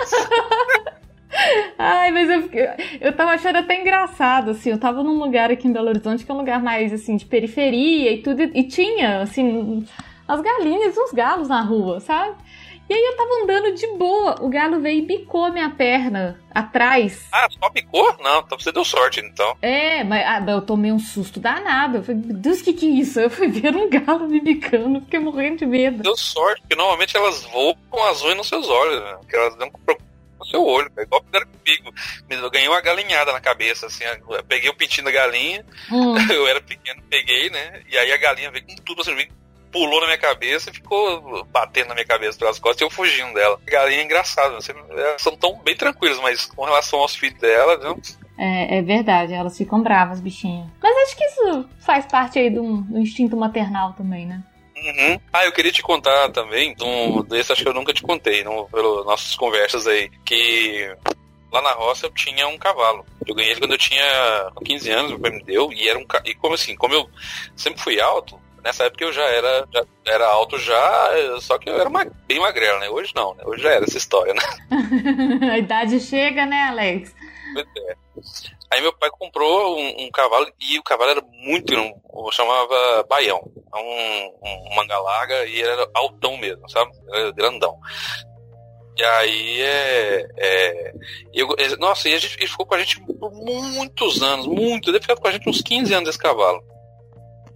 Ai, 1.77 2.12
mas 2.12 2.29
eu, 2.29 2.49
eu 3.01 3.13
tava 3.13 3.31
achando 3.31 3.58
até 3.58 3.81
engraçado, 3.81 4.51
assim, 4.51 4.69
eu 4.69 4.79
tava 4.79 5.03
num 5.03 5.19
lugar 5.19 5.51
aqui 5.51 5.67
em 5.67 5.73
Belo 5.73 5.89
Horizonte 5.89 6.23
que 6.23 6.31
é 6.31 6.34
um 6.34 6.38
lugar 6.38 6.63
mais, 6.63 6.93
assim, 6.93 7.17
de 7.17 7.25
periferia 7.25 8.13
e 8.13 8.21
tudo, 8.21 8.41
e 8.41 8.63
tinha, 8.63 9.21
assim, 9.21 9.86
as 10.28 10.41
galinhas 10.41 10.95
e 10.95 10.99
os 10.99 11.11
galos 11.11 11.47
na 11.47 11.61
rua, 11.61 11.99
sabe? 11.99 12.36
E 12.88 12.93
aí 12.93 13.03
eu 13.03 13.17
tava 13.17 13.30
andando 13.41 13.73
de 13.73 13.88
boa, 13.97 14.36
o 14.41 14.47
galo 14.47 14.80
veio 14.80 14.99
e 14.99 15.01
bicou 15.01 15.51
minha 15.51 15.71
perna 15.71 16.39
atrás. 16.53 17.28
Ah, 17.32 17.47
só 17.49 17.67
bicou? 17.69 18.15
Não, 18.19 18.41
então 18.41 18.59
você 18.59 18.71
deu 18.71 18.86
sorte, 18.86 19.19
então. 19.21 19.57
É, 19.59 20.03
mas 20.03 20.23
ah, 20.23 20.51
eu 20.51 20.61
tomei 20.61 20.91
um 20.91 20.99
susto 20.99 21.39
danado. 21.39 21.97
Eu 21.97 22.03
falei, 22.03 22.21
Deus, 22.21 22.61
o 22.61 22.63
que 22.63 22.73
que 22.73 22.86
é 22.86 23.01
isso? 23.01 23.19
Eu 23.19 23.30
fui 23.32 23.47
ver 23.47 23.76
um 23.76 23.89
galo 23.89 24.28
me 24.28 24.39
bicando, 24.39 25.01
fiquei 25.01 25.19
morrendo 25.19 25.57
de 25.57 25.65
medo. 25.65 26.03
Deu 26.03 26.15
sorte, 26.15 26.61
porque 26.61 26.76
normalmente 26.76 27.17
elas 27.17 27.43
voam 27.45 27.76
com 27.89 28.03
azul 28.03 28.36
nos 28.36 28.47
seus 28.47 28.69
olhos, 28.69 29.01
né? 29.01 29.17
Porque 29.19 29.36
elas 29.36 29.55
dão 29.55 29.71
no 30.38 30.45
seu 30.45 30.63
olho, 30.63 30.91
é 30.95 31.01
igual 31.01 31.23
fizeram 31.23 31.47
comigo. 31.47 31.93
Eu 32.30 32.51
ganhei 32.51 32.67
uma 32.67 32.82
galinhada 32.82 33.32
na 33.32 33.41
cabeça, 33.41 33.88
assim, 33.88 34.03
eu 34.03 34.43
peguei 34.43 34.69
o 34.69 34.76
pintinho 34.76 35.05
da 35.05 35.11
galinha, 35.11 35.65
hum. 35.91 36.13
eu 36.32 36.47
era 36.47 36.61
pequeno, 36.61 37.01
peguei, 37.09 37.49
né? 37.49 37.82
E 37.89 37.97
aí 37.97 38.11
a 38.11 38.17
galinha 38.17 38.51
veio 38.51 38.65
com 38.65 38.76
tudo, 38.76 39.01
assim, 39.01 39.15
veio 39.15 39.30
pulou 39.76 39.99
na 39.99 40.05
minha 40.05 40.17
cabeça 40.17 40.69
e 40.69 40.73
ficou 40.73 41.43
batendo 41.51 41.89
na 41.89 41.95
minha 41.95 42.05
cabeça 42.05 42.39
pelas 42.39 42.57
costas 42.57 42.80
e 42.80 42.84
eu 42.86 42.89
fugindo 42.89 43.34
dela. 43.34 43.59
A 43.67 43.69
galinha 43.69 43.99
é 43.99 44.05
engraçada, 44.05 44.57
elas 44.89 45.21
são 45.21 45.36
tão 45.36 45.59
bem 45.59 45.76
tranquilas, 45.76 46.17
mas 46.21 46.45
com 46.45 46.63
relação 46.63 46.99
aos 46.99 47.13
filhos 47.13 47.38
dela, 47.41 47.78
viu? 47.78 47.99
É, 48.38 48.78
é, 48.78 48.82
verdade, 48.82 49.34
elas 49.34 49.57
ficam 49.57 49.84
bravas, 49.84 50.21
bichinhas. 50.21 50.65
Mas 50.82 50.95
acho 51.03 51.17
que 51.17 51.26
isso 51.26 51.69
faz 51.82 52.05
parte 52.05 52.39
aí 52.39 52.49
do, 52.49 52.84
do 52.84 52.99
instinto 52.99 53.36
maternal 53.36 53.91
também, 53.91 54.26
né? 54.26 54.41
Uhum. 54.78 55.19
Ah, 55.34 55.45
eu 55.45 55.51
queria 55.51 55.73
te 55.73 55.82
contar 55.82 56.30
também, 56.32 56.73
um, 56.82 57.21
desse 57.23 57.51
acho 57.51 57.61
que 57.61 57.67
eu 57.67 57.73
nunca 57.73 57.93
te 57.93 58.01
contei, 58.01 58.43
pelas 58.43 59.05
nossas 59.05 59.36
conversas 59.36 59.88
aí, 59.88 60.09
que 60.23 60.89
lá 61.51 61.61
na 61.61 61.73
roça 61.73 62.05
eu 62.05 62.11
tinha 62.11 62.47
um 62.47 62.57
cavalo. 62.57 63.05
Eu 63.28 63.36
ganhei 63.36 63.51
ele 63.51 63.59
quando 63.59 63.73
eu 63.73 63.78
tinha 63.78 64.51
15 64.63 64.91
anos, 64.91 65.11
meu 65.11 65.19
pai 65.19 65.32
me 65.32 65.43
deu, 65.43 65.71
e 65.73 65.89
era 65.89 65.99
um 65.99 66.05
e 66.23 66.34
como 66.36 66.55
assim, 66.55 66.76
como 66.76 66.93
eu 66.93 67.09
sempre 67.57 67.82
fui 67.82 67.99
alto, 67.99 68.39
nessa 68.66 68.86
época 68.86 69.03
eu 69.03 69.13
já 69.13 69.24
era, 69.24 69.68
já 69.72 69.86
era 70.07 70.28
alto 70.28 70.57
já, 70.57 71.11
só 71.39 71.59
que 71.59 71.70
eu 71.70 71.80
era 71.80 71.88
uma, 71.88 72.03
bem 72.28 72.39
magrelo, 72.39 72.80
né? 72.80 72.89
Hoje 72.89 73.13
não, 73.16 73.36
né? 73.36 73.43
Hoje 73.45 73.61
já 73.61 73.72
era 73.72 73.86
essa 73.86 73.97
história, 73.97 74.34
né? 74.34 74.41
A 75.53 75.57
idade 75.59 75.99
chega, 75.99 76.47
né, 76.47 76.63
Alex? 76.63 77.13
É. 77.55 77.95
Aí 78.72 78.82
meu 78.82 78.91
pai 78.91 79.09
comprou 79.11 79.78
um, 79.78 80.05
um, 80.05 80.11
cavalo 80.11 80.47
e 80.59 80.80
o 80.80 80.84
cavalo 80.84 81.11
era 81.11 81.22
muito 81.22 81.72
grande, 81.72 81.93
chamava 82.32 83.05
Baião. 83.07 83.39
É 83.74 83.78
um, 83.78 84.34
um 84.43 84.76
mangalaga 84.76 85.45
e 85.45 85.61
era 85.61 85.88
altão 85.93 86.36
mesmo, 86.38 86.68
sabe? 86.68 86.91
Era 87.13 87.32
grandão. 87.32 87.78
E 88.97 89.03
aí 89.03 89.61
é. 89.61 90.28
é 90.38 90.93
eu, 91.34 91.49
nossa, 91.78 92.09
e 92.09 92.16
a 92.16 92.18
gente, 92.18 92.38
ele 92.38 92.47
ficou 92.47 92.66
com 92.66 92.74
a 92.74 92.80
gente 92.80 92.99
por 92.99 93.32
muitos 93.32 94.24
anos, 94.24 94.47
muito. 94.47 94.91
Deve 94.91 95.03
ficar 95.03 95.18
com 95.18 95.28
a 95.28 95.32
gente 95.32 95.47
uns 95.47 95.61
15 95.61 95.93
anos 95.93 96.09
esse 96.09 96.18
cavalo. 96.18 96.63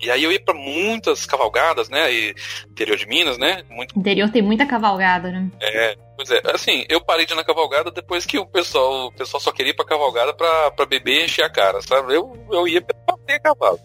E 0.02 0.10
aí 0.10 0.24
eu 0.24 0.32
ia 0.32 0.39
para 0.39 0.54
muitas 0.54 1.26
cavalgadas, 1.26 1.89
né? 1.89 2.12
E 2.12 2.36
interior 2.70 2.97
de 2.97 3.08
Minas, 3.08 3.38
né? 3.38 3.64
Muito... 3.70 3.97
Interior 3.97 4.30
tem 4.30 4.41
muita 4.41 4.66
cavalgada, 4.66 5.32
né? 5.32 5.50
É, 5.60 5.95
pois 6.16 6.32
é. 6.32 6.41
Assim, 6.54 6.86
eu 6.89 7.02
parei 7.02 7.26
de 7.26 7.34
ir 7.34 7.36
na 7.36 7.43
cavalgada 7.43 7.91
depois 7.91 8.26
que 8.26 8.38
o 8.38 8.45
pessoal, 8.45 9.08
o 9.08 9.12
pessoal 9.12 9.41
só 9.41 9.52
queria 9.52 9.72
ir 9.72 9.76
pra 9.76 9.86
cavalgada 9.86 10.34
pra, 10.34 10.72
pra 10.72 10.86
beber 10.86 11.22
e 11.22 11.26
encher 11.26 11.43
a 11.43 11.50
cara, 11.50 11.82
sabe? 11.82 12.16
Eu, 12.16 12.32
eu 12.52 12.68
ia 12.68 12.82
pra 12.82 12.95
ter 13.26 13.39
cavalo. 13.39 13.80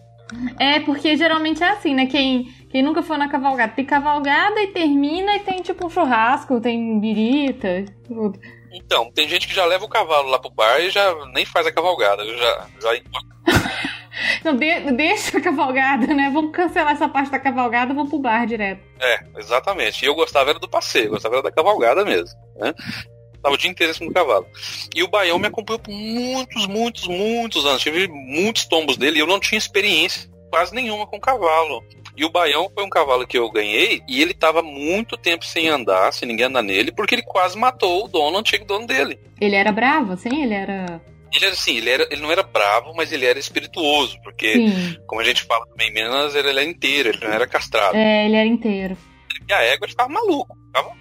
É, 0.59 0.79
porque 0.79 1.15
geralmente 1.15 1.63
é 1.63 1.69
assim, 1.69 1.93
né? 1.93 2.07
Quem, 2.07 2.45
quem 2.69 2.81
nunca 2.81 3.03
foi 3.03 3.17
na 3.17 3.29
cavalgada, 3.29 3.73
tem 3.73 3.85
cavalgada 3.85 4.61
e 4.61 4.67
termina 4.67 5.35
e 5.35 5.39
tem 5.41 5.61
tipo 5.61 5.85
um 5.85 5.89
churrasco, 5.89 6.59
tem 6.59 6.99
birita, 6.99 7.85
tudo. 8.07 8.39
Então, 8.71 9.09
tem 9.11 9.27
gente 9.29 9.47
que 9.47 9.55
já 9.55 9.65
leva 9.65 9.85
o 9.85 9.89
cavalo 9.89 10.29
lá 10.29 10.39
pro 10.39 10.49
bar 10.49 10.79
e 10.81 10.89
já 10.89 11.13
nem 11.33 11.45
faz 11.45 11.65
a 11.67 11.71
cavalgada, 11.71 12.25
já, 12.25 12.67
já 12.81 12.89
Não, 14.43 14.55
de, 14.55 14.91
deixa 14.91 15.37
a 15.37 15.41
cavalgada, 15.41 16.07
né? 16.07 16.29
Vamos 16.33 16.51
cancelar 16.51 16.93
essa 16.93 17.07
parte 17.07 17.31
da 17.31 17.39
cavalgada, 17.39 17.93
vamos 17.93 18.09
pro 18.09 18.19
bar 18.19 18.45
direto. 18.45 18.81
É, 18.99 19.19
exatamente. 19.37 20.03
E 20.03 20.07
eu 20.07 20.15
gostava 20.15 20.49
era 20.51 20.59
do 20.59 20.69
passeio, 20.69 21.09
gostava 21.09 21.35
era 21.35 21.43
da 21.43 21.51
cavalgada 21.51 22.03
mesmo, 22.05 22.37
né? 22.55 22.73
Tava 23.41 23.55
o 23.55 23.57
dia 23.57 23.69
inteiro 23.69 23.93
do 23.99 24.11
cavalo. 24.11 24.47
E 24.95 25.03
o 25.03 25.07
Baião 25.07 25.37
me 25.37 25.47
acompanhou 25.47 25.79
por 25.79 25.91
muitos, 25.91 26.65
muitos, 26.65 27.07
muitos 27.07 27.65
anos. 27.65 27.81
Tive 27.81 28.07
muitos 28.07 28.65
tombos 28.65 28.97
dele 28.97 29.17
e 29.17 29.19
eu 29.19 29.27
não 29.27 29.39
tinha 29.39 29.59
experiência 29.59 30.27
quase 30.49 30.73
nenhuma 30.73 31.05
com 31.05 31.19
cavalo. 31.19 31.83
E 32.17 32.23
o 32.23 32.29
Baião 32.31 32.71
foi 32.73 32.83
um 32.83 32.89
cavalo 32.89 33.27
que 33.27 33.37
eu 33.37 33.51
ganhei 33.51 34.01
e 34.07 34.21
ele 34.21 34.33
tava 34.33 34.63
muito 34.63 35.17
tempo 35.17 35.45
sem 35.45 35.67
andar, 35.67 36.13
sem 36.13 36.27
ninguém 36.27 36.45
andar 36.45 36.63
nele, 36.63 36.91
porque 36.91 37.13
ele 37.13 37.21
quase 37.21 37.57
matou 37.57 38.05
o 38.05 38.07
dono, 38.07 38.37
o 38.37 38.39
antigo 38.39 38.65
dono 38.65 38.87
dele. 38.87 39.19
Ele 39.39 39.55
era 39.55 39.71
bravo, 39.71 40.13
assim? 40.13 40.41
Ele 40.41 40.53
era 40.53 41.01
ele 41.35 41.45
era 41.45 41.53
assim, 41.53 41.77
ele, 41.77 41.89
era, 41.89 42.07
ele 42.11 42.21
não 42.21 42.31
era 42.31 42.43
bravo, 42.43 42.93
mas 42.95 43.11
ele 43.11 43.25
era 43.25 43.39
espirituoso, 43.39 44.19
porque, 44.23 44.53
Sim. 44.53 44.97
como 45.07 45.21
a 45.21 45.23
gente 45.23 45.43
fala 45.43 45.65
também 45.67 45.89
em 45.89 45.93
Minas, 45.93 46.35
ele 46.35 46.49
era 46.49 46.63
inteiro, 46.63 47.09
ele 47.09 47.25
não 47.25 47.33
era 47.33 47.47
castrado. 47.47 47.95
É, 47.95 48.25
ele 48.25 48.35
era 48.35 48.47
inteiro. 48.47 48.97
E 49.47 49.53
a 49.53 49.61
égua 49.61 49.87
ficava 49.87 50.09
maluco, 50.09 50.57
ficava 50.67 50.95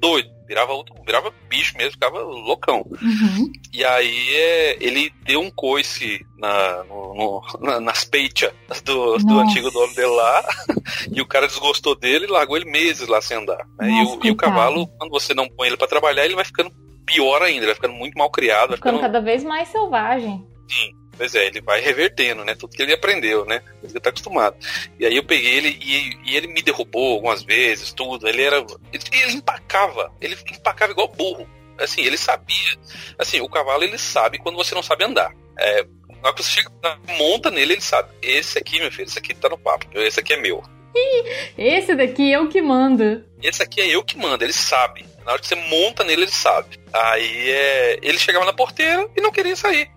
doido, 0.00 0.30
virava 0.46 0.72
outro, 0.72 0.94
virava 1.04 1.32
bicho 1.48 1.76
mesmo, 1.76 1.92
ficava 1.92 2.20
loucão. 2.20 2.84
Uhum. 3.02 3.52
E 3.72 3.84
aí 3.84 4.36
é, 4.36 4.76
ele 4.80 5.12
deu 5.24 5.40
um 5.40 5.50
coice 5.50 6.24
na, 6.38 6.84
no, 6.84 7.14
no, 7.14 7.42
na, 7.60 7.80
nas 7.80 8.04
peitas 8.04 8.52
do, 8.84 9.18
do 9.18 9.38
antigo 9.40 9.70
dono 9.70 9.94
dele 9.94 10.08
lá, 10.08 10.44
e 11.12 11.20
o 11.20 11.26
cara 11.26 11.46
desgostou 11.46 11.94
dele 11.94 12.26
e 12.26 12.30
largou 12.30 12.56
ele 12.56 12.70
meses 12.70 13.08
lá 13.08 13.20
sem 13.20 13.36
andar. 13.36 13.66
Né? 13.78 13.88
Nossa, 13.88 14.12
e, 14.12 14.16
o, 14.16 14.26
e 14.26 14.30
o 14.30 14.36
cavalo, 14.36 14.86
quando 14.98 15.10
você 15.10 15.34
não 15.34 15.48
põe 15.48 15.68
ele 15.68 15.76
para 15.76 15.88
trabalhar, 15.88 16.24
ele 16.24 16.36
vai 16.36 16.44
ficando 16.44 16.70
pior 17.08 17.42
ainda, 17.42 17.60
ele 17.60 17.66
vai 17.66 17.74
ficando 17.74 17.94
muito 17.94 18.16
mal 18.18 18.30
criado. 18.30 18.68
Vai 18.68 18.76
ficando, 18.76 18.96
ficando 18.96 19.12
cada 19.12 19.24
vez 19.24 19.42
mais 19.42 19.68
selvagem. 19.68 20.46
Sim, 20.68 20.94
pois 21.16 21.34
é, 21.34 21.46
ele 21.46 21.62
vai 21.62 21.80
revertendo, 21.80 22.44
né? 22.44 22.54
Tudo 22.54 22.76
que 22.76 22.82
ele 22.82 22.92
aprendeu, 22.92 23.46
né? 23.46 23.62
Ele 23.82 23.98
tá 23.98 24.10
acostumado. 24.10 24.56
E 25.00 25.06
aí 25.06 25.16
eu 25.16 25.24
peguei 25.24 25.54
ele 25.54 25.78
e, 25.80 26.30
e 26.30 26.36
ele 26.36 26.46
me 26.48 26.60
derrubou 26.60 27.14
algumas 27.14 27.42
vezes, 27.42 27.92
tudo. 27.92 28.28
Ele 28.28 28.42
era. 28.42 28.58
Ele, 28.58 29.02
ele 29.12 29.32
empacava. 29.32 30.12
Ele 30.20 30.36
empacava 30.52 30.92
igual 30.92 31.08
burro. 31.08 31.48
Assim, 31.78 32.02
ele 32.02 32.18
sabia. 32.18 32.76
Assim, 33.18 33.40
o 33.40 33.48
cavalo 33.48 33.84
ele 33.84 33.98
sabe 33.98 34.38
quando 34.38 34.56
você 34.56 34.74
não 34.74 34.82
sabe 34.82 35.04
andar. 35.04 35.32
É, 35.58 35.84
na 36.20 36.28
hora 36.28 36.34
que 36.34 36.42
você 36.42 36.50
chega, 36.50 36.70
monta 37.16 37.50
nele, 37.50 37.74
ele 37.74 37.80
sabe. 37.80 38.10
Esse 38.20 38.58
aqui, 38.58 38.78
meu 38.80 38.90
filho, 38.90 39.06
esse 39.06 39.18
aqui 39.18 39.32
tá 39.32 39.48
no 39.48 39.56
papo. 39.56 39.86
Esse 39.94 40.20
aqui 40.20 40.34
é 40.34 40.40
meu. 40.40 40.62
Esse 41.56 41.94
daqui 41.94 42.32
é 42.32 42.40
o 42.40 42.48
que 42.48 42.60
manda. 42.60 43.24
Esse 43.42 43.62
aqui 43.62 43.80
é 43.80 43.86
eu 43.86 44.02
que 44.02 44.16
mando, 44.16 44.44
ele 44.44 44.52
sabe. 44.52 45.04
Na 45.24 45.32
hora 45.32 45.40
que 45.40 45.46
você 45.46 45.54
monta 45.54 46.04
nele, 46.04 46.22
ele 46.22 46.30
sabe. 46.30 46.78
Aí 46.92 47.50
é, 47.50 47.98
ele 48.02 48.18
chegava 48.18 48.44
na 48.44 48.52
porteira 48.52 49.08
e 49.16 49.20
não 49.20 49.30
queria 49.30 49.54
sair. 49.54 49.90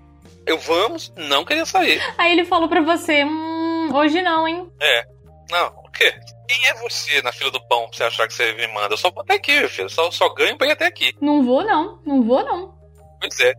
Eu 0.46 0.58
vamos, 0.58 1.14
não 1.16 1.46
queria 1.46 1.66
sair. 1.66 2.02
Aí 2.18 2.34
ele 2.34 2.46
falou 2.46 2.68
pra 2.68 2.82
você, 2.82 3.24
hum, 3.24 3.90
hoje 3.94 4.22
não, 4.22 4.48
hein? 4.48 4.70
É. 4.80 5.06
Não, 5.50 5.68
o 5.68 5.92
quê? 5.92 6.14
Quem 6.48 6.68
é 6.68 6.74
você 6.76 7.22
na 7.22 7.32
fila 7.32 7.52
do 7.52 7.66
pão 7.68 7.88
pra 7.88 7.98
você 7.98 8.04
achar 8.04 8.28
que 8.28 8.34
você 8.34 8.54
me 8.54 8.68
manda? 8.68 8.94
Eu 8.94 8.98
só 8.98 9.12
vou 9.12 9.22
até 9.22 9.36
aqui, 9.36 9.60
meu 9.60 9.70
filho. 9.70 9.90
Só, 9.90 10.10
só 10.12 10.30
ganho 10.34 10.58
pra 10.58 10.68
ir 10.68 10.72
até 10.72 10.86
aqui. 10.86 11.14
Não 11.22 11.44
vou, 11.44 11.64
não. 11.64 12.02
Não 12.06 12.24
vou, 12.24 12.44
não. 12.44 12.74
Pois 13.20 13.40
é. 13.40 13.54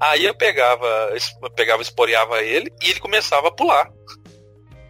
Aí 0.00 0.24
eu 0.24 0.34
pegava, 0.34 1.12
eu 1.42 1.50
pegava, 1.50 1.82
esporeava 1.82 2.42
ele 2.42 2.72
e 2.82 2.90
ele 2.90 3.00
começava 3.00 3.48
a 3.48 3.52
pular. 3.52 3.88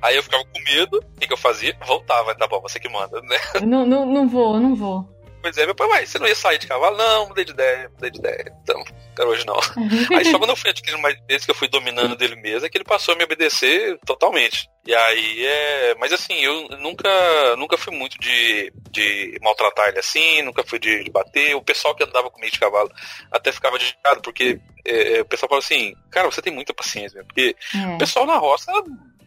Aí 0.05 0.17
eu 0.17 0.23
ficava 0.23 0.45
com 0.45 0.61
medo, 0.61 0.99
o 0.99 1.19
que, 1.19 1.27
que 1.27 1.33
eu 1.33 1.39
fazia? 1.39 1.75
Voltava, 1.87 2.35
tá 2.35 2.47
bom, 2.47 2.61
você 2.61 2.79
que 2.79 2.91
manda, 2.91 3.23
né? 3.23 3.39
Não, 3.65 3.87
não, 3.87 4.05
não 4.05 4.29
vou, 4.29 4.61
não 4.61 4.75
vou. 4.75 5.09
Pois 5.41 5.59
é, 5.59 5.67
meu 5.67 5.75
pai, 5.75 5.87
mas 5.89 6.09
você 6.09 6.19
não 6.19 6.27
ia 6.27 6.35
sair 6.35 6.57
de 6.57 6.67
cavalo? 6.67 6.97
Não, 6.97 7.29
mudei 7.29 7.45
de 7.45 7.53
ideia, 7.53 7.91
mudei 7.91 8.11
de 8.11 8.19
ideia. 8.19 8.51
Então, 8.63 8.83
quero 9.15 9.29
hoje 9.29 9.47
não. 9.47 9.59
aí 10.17 10.25
só 10.25 10.39
quando 10.39 10.49
eu 10.49 10.57
fui 10.57 10.71
adquirindo 10.71 11.03
mais 11.03 11.19
vezes 11.29 11.45
que 11.45 11.51
eu 11.51 11.55
fui 11.55 11.69
dominando 11.69 12.17
dele 12.17 12.35
mesmo, 12.37 12.67
é 12.67 12.71
que 12.71 12.79
ele 12.79 12.85
passou 12.85 13.13
a 13.13 13.19
me 13.19 13.25
obedecer 13.25 13.99
totalmente. 14.07 14.71
E 14.87 14.95
aí 14.95 15.45
é. 15.45 15.95
Mas 15.99 16.15
assim, 16.15 16.35
eu 16.41 16.69
nunca, 16.79 17.57
nunca 17.57 17.77
fui 17.77 17.95
muito 17.95 18.19
de, 18.19 18.73
de 18.91 19.39
maltratar 19.43 19.89
ele 19.89 19.99
assim, 19.99 20.41
nunca 20.41 20.65
fui 20.65 20.79
de, 20.79 21.05
de 21.05 21.11
bater. 21.11 21.55
O 21.55 21.63
pessoal 21.63 21.95
que 21.95 22.05
andava 22.05 22.31
comigo 22.31 22.51
de 22.51 22.61
cavalo 22.61 22.91
até 23.31 23.53
ficava 23.53 23.79
digitado, 23.79 24.23
porque 24.23 24.59
é, 24.83 25.21
o 25.21 25.27
pessoal 25.27 25.51
fala 25.51 25.59
assim, 25.59 25.95
cara, 26.11 26.31
você 26.31 26.41
tem 26.41 26.55
muita 26.55 26.73
paciência, 26.73 27.23
porque 27.23 27.55
é. 27.75 27.95
o 27.95 27.99
pessoal 27.99 28.25
na 28.25 28.39
roça. 28.39 28.73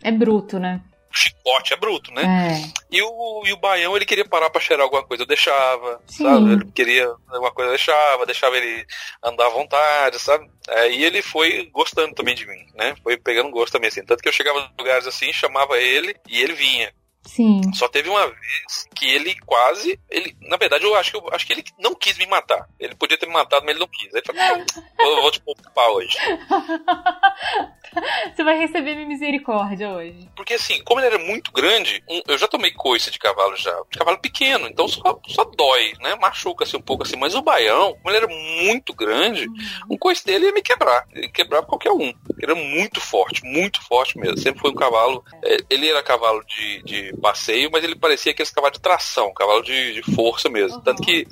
É 0.04 0.12
bruto, 0.12 0.60
né? 0.60 0.82
chicote 1.18 1.74
é 1.74 1.78
bruto, 1.78 2.12
né? 2.14 2.24
É. 2.24 2.96
E, 2.96 3.02
o, 3.02 3.44
e 3.46 3.54
o 3.54 3.58
baião, 3.58 3.96
ele 3.96 4.06
queria 4.06 4.28
parar 4.28 4.50
pra 4.50 4.62
cheirar 4.62 4.84
alguma 4.84 5.04
coisa, 5.04 5.24
eu 5.24 5.28
deixava, 5.28 6.00
Sim. 6.08 6.24
sabe? 6.24 6.52
Ele 6.52 6.72
queria 6.72 7.08
alguma 7.30 7.52
coisa, 7.52 7.72
eu 7.72 7.76
deixava, 7.76 8.26
deixava 8.26 8.58
ele 8.58 8.86
andar 9.24 9.48
à 9.48 9.50
vontade, 9.50 10.20
sabe? 10.20 10.50
Aí 10.70 11.04
ele 11.04 11.22
foi 11.22 11.70
gostando 11.74 12.14
também 12.14 12.36
de 12.36 12.46
mim, 12.46 12.66
né? 12.76 12.96
Foi 13.02 13.18
pegando 13.18 13.52
gosto 13.52 13.74
também, 13.74 13.88
assim. 13.88 14.06
Tanto 14.06 14.22
que 14.22 14.30
eu 14.30 14.34
chegava 14.34 14.60
nos 14.60 14.72
lugares 14.78 15.08
assim, 15.08 15.34
chamava 15.34 15.80
ele 15.80 16.16
e 16.28 16.42
ele 16.42 16.54
vinha. 16.54 16.94
Sim. 17.28 17.62
Só 17.74 17.88
teve 17.90 18.10
uma 18.10 18.26
vez 18.26 18.88
que 18.96 19.06
ele 19.06 19.36
quase. 19.46 20.00
Ele, 20.10 20.36
na 20.42 20.58
verdade, 20.58 20.86
eu 20.86 20.96
acho 20.96 21.12
que, 21.12 21.18
eu, 21.18 21.30
acho 21.32 21.46
que 21.46 21.54
ele 21.54 21.64
não 21.78 21.94
quis 21.94 22.18
me 22.18 22.26
matar. 22.26 22.68
Ele 22.80 22.96
podia 22.96 23.18
ter 23.18 23.28
me 23.28 23.34
matado, 23.34 23.66
mas 23.66 23.72
ele 23.72 23.82
não 23.82 23.88
quis. 23.88 24.14
Ele 24.14 24.24
falou: 24.26 24.66
vou, 24.98 25.22
vou 25.22 25.32
te 25.32 25.42
poupar 25.42 25.90
hoje. 25.90 26.18
Você 28.34 28.44
vai 28.44 28.58
receber 28.58 28.96
minha 28.96 29.08
misericórdia 29.08 29.90
hoje. 29.90 30.30
Porque 30.36 30.54
assim, 30.54 30.84
como 30.84 31.00
ele 31.00 31.08
era 31.08 31.20
muito 31.20 31.52
grande, 31.52 32.04
um, 32.10 32.22
eu 32.28 32.38
já 32.38 32.48
tomei 32.48 32.72
coice 32.72 33.12
de 33.12 33.20
cavalo 33.20 33.56
já. 33.56 33.76
De 33.90 33.98
cavalo 33.98 34.20
pequeno, 34.20 34.68
então 34.68 34.88
só, 34.88 35.20
só 35.28 35.44
dói, 35.44 35.94
né? 36.02 36.16
Machuca-se 36.16 36.78
um 36.78 36.82
pouco 36.82 37.04
assim. 37.04 37.18
Mas 37.18 37.36
o 37.36 37.42
baião, 37.42 37.94
como 37.96 38.10
ele 38.10 38.18
era 38.18 38.28
muito 38.28 38.94
grande, 38.94 39.48
uhum. 39.48 39.56
um 39.92 39.98
coice 39.98 40.26
dele 40.26 40.46
ia 40.46 40.54
me 40.54 40.62
quebrar. 40.62 41.06
Ele 41.12 41.26
ia 41.26 41.32
quebrar 41.32 41.64
qualquer 41.64 41.92
um. 41.92 42.14
Ele 42.38 42.44
era 42.44 42.56
muito 42.56 43.02
forte, 43.02 43.44
muito 43.44 43.82
forte 43.84 44.18
mesmo. 44.18 44.38
Sempre 44.38 44.62
foi 44.62 44.72
um 44.72 44.76
cavalo. 44.76 45.24
É, 45.44 45.58
ele 45.70 45.90
era 45.90 46.04
cavalo 46.04 46.44
de, 46.46 46.84
de 46.84 47.14
passeio, 47.22 47.70
mas 47.72 47.84
ele 47.84 47.96
parecia 47.96 48.32
aqueles 48.32 48.52
cavalos 48.52 48.78
de 48.78 48.82
tração, 48.82 49.34
cavalo 49.34 49.62
de, 49.62 49.94
de 49.94 50.02
força 50.14 50.50
mesmo. 50.50 50.78
Uhum. 50.78 50.84
Tanto 50.84 51.02
que 51.02 51.28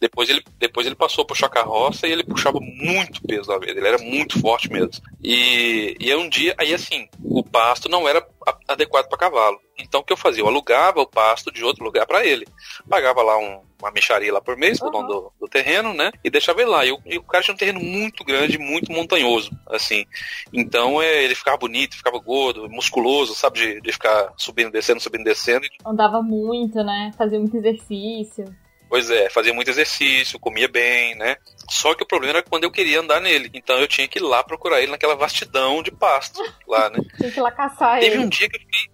depois 0.00 0.28
ele, 0.28 0.42
depois 0.58 0.86
ele 0.86 0.96
passou 0.96 1.22
a 1.22 1.26
puxar 1.26 1.48
carroça 1.48 2.06
e 2.06 2.12
ele 2.12 2.24
puxava 2.24 2.58
muito 2.60 3.22
peso 3.22 3.50
na 3.50 3.58
vez. 3.58 3.76
Ele 3.76 3.88
era 3.88 3.98
muito 3.98 4.40
forte 4.40 4.70
mesmo. 4.70 4.90
E, 5.22 5.96
e 5.98 6.14
um 6.14 6.28
dia, 6.28 6.54
aí 6.58 6.74
assim, 6.74 7.08
o 7.22 7.42
pasto 7.42 7.88
não 7.88 8.08
era 8.08 8.26
adequado 8.66 9.08
para 9.08 9.18
cavalo. 9.18 9.58
Então 9.78 10.00
o 10.00 10.04
que 10.04 10.12
eu 10.12 10.16
fazia? 10.16 10.42
Eu 10.42 10.48
alugava 10.48 11.00
o 11.00 11.06
pasto 11.06 11.52
de 11.52 11.64
outro 11.64 11.84
lugar 11.84 12.06
para 12.06 12.24
ele. 12.24 12.46
Pagava 12.88 13.22
lá 13.22 13.38
um, 13.38 13.62
uma 13.80 13.90
micharia 13.90 14.32
lá 14.32 14.40
por 14.40 14.56
mês, 14.56 14.80
uhum. 14.80 14.90
pro 14.90 14.98
dono 14.98 15.08
do, 15.08 15.32
do, 15.40 15.48
terreno, 15.48 15.94
né? 15.94 16.10
E 16.24 16.30
deixava 16.30 16.60
ele 16.60 16.70
lá. 16.70 16.84
E 16.84 16.92
o, 16.92 17.00
e 17.06 17.18
o, 17.18 17.22
cara 17.22 17.44
tinha 17.44 17.54
um 17.54 17.58
terreno 17.58 17.80
muito 17.80 18.24
grande, 18.24 18.58
muito 18.58 18.92
montanhoso, 18.92 19.50
assim. 19.68 20.04
Então 20.52 21.00
é, 21.00 21.22
ele 21.22 21.34
ficava 21.34 21.56
bonito, 21.56 21.96
ficava 21.96 22.18
gordo, 22.18 22.68
musculoso, 22.68 23.34
sabe? 23.34 23.60
De, 23.60 23.80
de 23.80 23.92
ficar 23.92 24.32
subindo, 24.36 24.72
descendo, 24.72 25.00
subindo, 25.00 25.24
descendo. 25.24 25.66
Andava 25.86 26.20
muito, 26.22 26.82
né? 26.82 27.12
Fazia 27.16 27.38
muito 27.38 27.56
exercício. 27.56 28.44
Pois 28.88 29.10
é, 29.10 29.28
fazia 29.28 29.52
muito 29.52 29.70
exercício, 29.70 30.40
comia 30.40 30.66
bem, 30.66 31.14
né? 31.14 31.36
Só 31.68 31.94
que 31.94 32.02
o 32.02 32.06
problema 32.06 32.38
era 32.38 32.42
quando 32.42 32.64
eu 32.64 32.70
queria 32.70 33.00
andar 33.00 33.20
nele. 33.20 33.50
Então 33.52 33.78
eu 33.78 33.86
tinha 33.86 34.08
que 34.08 34.18
ir 34.18 34.22
lá 34.22 34.42
procurar 34.42 34.80
ele 34.80 34.90
naquela 34.90 35.14
vastidão 35.14 35.82
de 35.82 35.90
pasto 35.90 36.42
lá, 36.66 36.90
né? 36.90 36.98
tinha 37.18 37.30
que 37.30 37.38
ir 37.38 37.42
lá 37.42 37.50
caçar 37.50 38.00
teve 38.00 38.06
ele. 38.06 38.14
Teve 38.14 38.24
um 38.24 38.28
dia 38.28 38.48
que 38.48 38.56
eu 38.56 38.60
fiquei. 38.60 38.90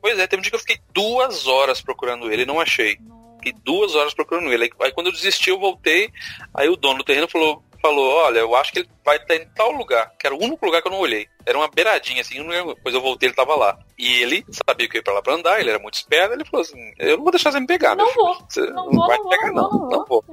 Pois 0.00 0.18
é, 0.18 0.26
teve 0.26 0.40
um 0.40 0.42
dia 0.42 0.50
que 0.50 0.56
eu 0.56 0.60
fiquei 0.60 0.78
duas 0.92 1.46
horas 1.46 1.80
procurando 1.80 2.30
ele 2.30 2.42
e 2.42 2.46
não 2.46 2.60
achei. 2.60 2.98
Fiquei 3.38 3.54
duas 3.64 3.94
horas 3.94 4.14
procurando 4.14 4.52
ele. 4.52 4.70
Aí 4.80 4.92
quando 4.92 5.06
eu 5.06 5.12
desisti, 5.12 5.50
eu 5.50 5.58
voltei. 5.58 6.10
Aí 6.54 6.68
o 6.68 6.76
dono 6.76 6.98
do 6.98 7.04
terreno 7.04 7.28
falou: 7.28 7.62
falou: 7.80 8.08
Olha, 8.08 8.40
eu 8.40 8.54
acho 8.54 8.72
que 8.72 8.80
ele 8.80 8.88
vai 9.04 9.16
estar 9.16 9.36
em 9.36 9.48
tal 9.54 9.72
lugar, 9.72 10.12
que 10.18 10.26
era 10.26 10.34
o 10.34 10.42
único 10.42 10.64
lugar 10.64 10.82
que 10.82 10.88
eu 10.88 10.92
não 10.92 11.00
olhei. 11.00 11.26
Era 11.46 11.56
uma 11.56 11.68
beiradinha 11.68 12.20
assim, 12.20 12.44
depois 12.46 12.94
eu 12.94 13.00
voltei, 13.00 13.28
ele 13.28 13.36
tava 13.36 13.54
lá. 13.56 13.78
E 13.98 14.22
ele 14.22 14.44
sabia 14.66 14.88
que 14.88 14.96
eu 14.96 14.98
ia 14.98 15.02
pra 15.02 15.14
lá 15.14 15.22
pra 15.22 15.34
andar, 15.34 15.60
ele 15.60 15.70
era 15.70 15.78
muito 15.78 15.94
esperto, 15.94 16.34
ele 16.34 16.44
falou 16.44 16.62
assim: 16.64 16.92
Eu 16.98 17.16
não 17.16 17.24
vou 17.24 17.32
deixar 17.32 17.52
você 17.52 17.60
me 17.60 17.66
pegar, 17.66 17.96
não 17.96 18.12
vou, 18.12 18.36
não, 18.56 18.74
não 18.74 18.90
vou, 18.90 19.06
vai 19.06 19.18
não 19.18 19.28
pegar, 19.28 19.52
não, 19.52 19.70
não, 19.70 19.88
não 19.88 20.04
vou. 20.04 20.24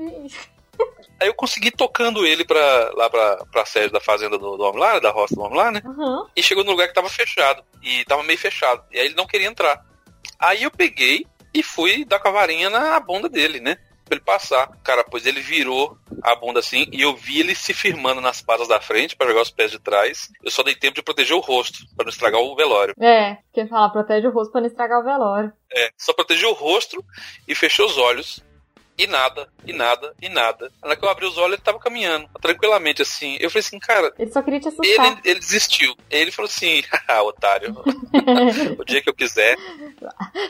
Aí 1.19 1.27
eu 1.27 1.33
consegui 1.33 1.71
tocando 1.71 2.25
ele 2.25 2.43
pra, 2.43 2.91
lá 2.95 3.09
pra, 3.09 3.45
pra 3.51 3.65
sede 3.65 3.91
da 3.91 3.99
fazenda 3.99 4.37
do, 4.37 4.57
do 4.57 4.63
homem 4.63 4.79
lá, 4.79 4.99
da 4.99 5.11
roça 5.11 5.35
do 5.35 5.41
homem 5.41 5.57
lá, 5.57 5.71
né? 5.71 5.81
Uhum. 5.85 6.27
E 6.35 6.43
chegou 6.43 6.63
no 6.63 6.71
lugar 6.71 6.87
que 6.87 6.93
tava 6.93 7.09
fechado. 7.09 7.63
E 7.81 8.03
tava 8.05 8.23
meio 8.23 8.39
fechado. 8.39 8.83
E 8.91 8.99
aí 8.99 9.05
ele 9.05 9.15
não 9.15 9.27
queria 9.27 9.47
entrar. 9.47 9.83
Aí 10.39 10.63
eu 10.63 10.71
peguei 10.71 11.25
e 11.53 11.63
fui 11.63 12.03
dar 12.03 12.19
com 12.19 12.27
a 12.27 12.31
varinha 12.31 12.69
na 12.69 12.99
bunda 12.99 13.29
dele, 13.29 13.59
né? 13.59 13.77
pra 14.05 14.15
ele 14.15 14.23
passar. 14.23 14.67
Cara, 14.83 15.03
pois 15.03 15.25
ele 15.25 15.41
virou 15.41 15.97
a 16.21 16.35
bunda 16.35 16.59
assim 16.59 16.87
e 16.91 17.01
eu 17.01 17.15
vi 17.15 17.39
ele 17.39 17.55
se 17.55 17.73
firmando 17.73 18.21
nas 18.21 18.41
patas 18.41 18.67
da 18.67 18.79
frente 18.79 19.15
para 19.15 19.27
jogar 19.27 19.41
os 19.41 19.51
pés 19.51 19.71
de 19.71 19.79
trás. 19.79 20.29
Eu 20.43 20.51
só 20.51 20.63
dei 20.63 20.75
tempo 20.75 20.95
de 20.95 21.01
proteger 21.01 21.35
o 21.35 21.41
rosto 21.41 21.79
para 21.95 22.05
não 22.05 22.11
estragar 22.11 22.39
o 22.39 22.55
velório. 22.55 22.93
É, 22.99 23.37
quer 23.51 23.67
falar, 23.67 23.89
protege 23.89 24.27
o 24.27 24.31
rosto 24.31 24.51
para 24.51 24.61
não 24.61 24.67
estragar 24.67 24.99
o 24.99 25.03
velório. 25.03 25.51
É, 25.73 25.89
só 25.97 26.13
protegeu 26.13 26.51
o 26.51 26.53
rosto 26.53 27.03
e 27.47 27.55
fechou 27.55 27.87
os 27.87 27.97
olhos. 27.97 28.44
E 28.97 29.07
nada, 29.07 29.49
e 29.65 29.73
nada, 29.73 30.13
e 30.21 30.29
nada. 30.29 30.71
Na 30.81 30.89
hora 30.89 30.95
que 30.95 31.03
eu 31.03 31.09
abri 31.09 31.25
os 31.25 31.37
olhos, 31.37 31.53
ele 31.53 31.61
tava 31.61 31.79
caminhando, 31.79 32.29
tranquilamente, 32.41 33.01
assim. 33.01 33.37
Eu 33.41 33.49
falei 33.49 33.59
assim, 33.59 33.77
cara. 33.77 34.13
Ele 34.17 34.31
só 34.31 34.41
queria 34.41 34.59
te 34.59 34.69
assustar. 34.69 35.05
Ele, 35.05 35.19
ele 35.25 35.39
desistiu. 35.39 35.95
Ele 36.09 36.31
falou 36.31 36.47
assim, 36.47 36.81
ah, 37.07 37.23
otário. 37.23 37.75
o 38.79 38.85
dia 38.85 39.01
que 39.01 39.09
eu 39.09 39.13
quiser. 39.13 39.57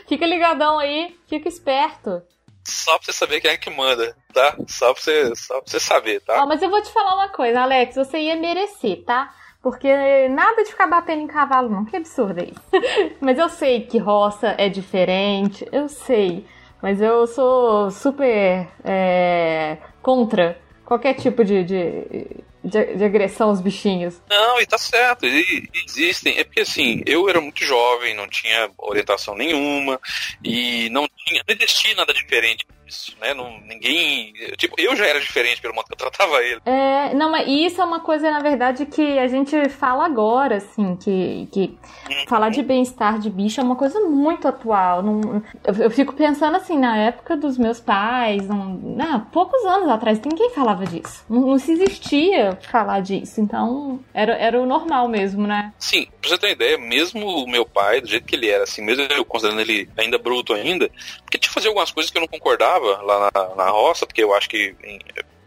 Fica 0.08 0.26
ligadão 0.26 0.78
aí, 0.78 1.16
fica 1.28 1.48
esperto. 1.48 2.22
Só 2.64 2.96
pra 2.98 3.06
você 3.06 3.12
saber 3.12 3.40
quem 3.40 3.50
é 3.50 3.56
que 3.56 3.70
manda, 3.70 4.16
tá? 4.32 4.56
Só 4.66 4.92
pra 4.92 5.02
você, 5.02 5.36
só 5.36 5.60
pra 5.60 5.70
você 5.70 5.80
saber, 5.80 6.20
tá? 6.20 6.42
Ó, 6.42 6.46
mas 6.46 6.62
eu 6.62 6.70
vou 6.70 6.82
te 6.82 6.92
falar 6.92 7.14
uma 7.14 7.28
coisa, 7.28 7.60
Alex, 7.60 7.94
você 7.94 8.18
ia 8.18 8.36
merecer, 8.36 9.04
tá? 9.04 9.32
Porque 9.62 10.28
nada 10.28 10.62
de 10.62 10.70
ficar 10.70 10.86
batendo 10.86 11.22
em 11.22 11.26
cavalo, 11.26 11.68
não. 11.68 11.84
Que 11.84 11.96
absurdo 11.96 12.40
é 12.40 12.44
isso. 12.44 12.62
mas 13.20 13.38
eu 13.38 13.48
sei 13.48 13.80
que 13.80 13.98
roça 13.98 14.54
é 14.58 14.68
diferente, 14.68 15.66
eu 15.72 15.88
sei. 15.88 16.46
Mas 16.82 17.00
eu 17.00 17.26
sou 17.26 17.90
super 17.90 18.68
é, 18.84 19.78
contra 20.02 20.60
qualquer 20.84 21.14
tipo 21.14 21.44
de, 21.44 21.64
de, 21.64 22.26
de, 22.62 22.94
de, 22.96 23.04
agressão 23.04 23.48
aos 23.48 23.60
bichinhos. 23.60 24.22
Não, 24.28 24.60
e 24.60 24.66
tá 24.66 24.78
certo, 24.78 25.26
e, 25.26 25.68
existem. 25.86 26.38
É 26.38 26.44
porque 26.44 26.60
assim, 26.60 27.02
eu 27.06 27.28
era 27.28 27.40
muito 27.40 27.64
jovem, 27.64 28.14
não 28.14 28.28
tinha 28.28 28.70
orientação 28.78 29.34
nenhuma, 29.34 30.00
e 30.44 30.88
não 30.90 31.08
tinha, 31.16 31.42
não 31.46 31.54
existia 31.54 31.94
nada 31.94 32.12
diferente 32.12 32.66
disso, 32.86 33.16
né? 33.20 33.34
Não, 33.34 33.60
ninguém. 33.60 34.32
Tipo, 34.56 34.74
eu 34.78 34.94
já 34.96 35.06
era 35.06 35.20
diferente 35.20 35.60
pelo 35.60 35.74
modo 35.74 35.86
que 35.86 35.92
eu 35.92 35.98
tratava 35.98 36.42
ele. 36.42 36.60
É, 36.64 37.12
não, 37.14 37.30
mas 37.30 37.46
isso 37.48 37.80
é 37.80 37.84
uma 37.84 38.00
coisa, 38.00 38.30
na 38.30 38.40
verdade, 38.40 38.86
que 38.86 39.18
a 39.18 39.26
gente 39.26 39.68
fala 39.68 40.06
agora, 40.06 40.56
assim, 40.56 40.96
que, 40.96 41.48
que 41.52 41.78
uhum. 42.08 42.24
falar 42.28 42.50
de 42.50 42.62
bem-estar 42.62 43.18
de 43.18 43.28
bicho 43.28 43.60
é 43.60 43.64
uma 43.64 43.76
coisa 43.76 44.00
muito 44.00 44.46
atual. 44.46 45.02
Não, 45.02 45.42
eu, 45.64 45.74
eu, 45.74 45.90
fico 45.90 46.14
pensando 46.14 46.56
assim, 46.56 46.78
na 46.78 46.96
época 46.96 47.36
dos 47.36 47.58
meus 47.58 47.80
pais, 47.80 48.46
não, 48.48 48.66
não, 48.66 49.20
poucos 49.20 49.64
anos 49.64 49.88
atrás, 49.88 50.20
ninguém 50.20 50.50
falava 50.50 50.86
disso. 50.86 51.24
Não, 51.28 51.40
não 51.40 51.58
se 51.58 51.72
existia 51.72 52.56
falar 52.70 53.00
disso. 53.00 53.40
Então, 53.40 54.00
era, 54.14 54.34
era 54.34 54.60
o 54.60 54.66
normal 54.66 55.08
mesmo, 55.08 55.46
né? 55.46 55.72
Sim, 55.78 56.06
pra 56.20 56.30
você 56.30 56.38
ter 56.38 56.46
uma 56.46 56.52
ideia, 56.52 56.78
mesmo 56.78 57.26
o 57.26 57.48
meu 57.48 57.66
pai, 57.66 58.00
do 58.00 58.08
jeito 58.08 58.26
que 58.26 58.36
ele 58.36 58.48
era, 58.48 58.64
assim, 58.64 58.82
mesmo 58.82 59.02
eu 59.10 59.24
considerando 59.24 59.60
ele 59.60 59.88
ainda 59.96 60.18
bruto 60.18 60.54
ainda, 60.54 60.88
porque 61.22 61.38
tinha 61.38 61.48
que 61.48 61.54
fazer 61.54 61.68
algumas 61.68 61.90
coisas 61.90 62.10
que 62.10 62.18
eu 62.18 62.20
não 62.20 62.28
concordava 62.28 62.75
lá 62.78 63.30
na, 63.34 63.54
na 63.54 63.70
roça, 63.70 64.06
porque 64.06 64.22
eu 64.22 64.34
acho 64.34 64.48
que 64.48 64.74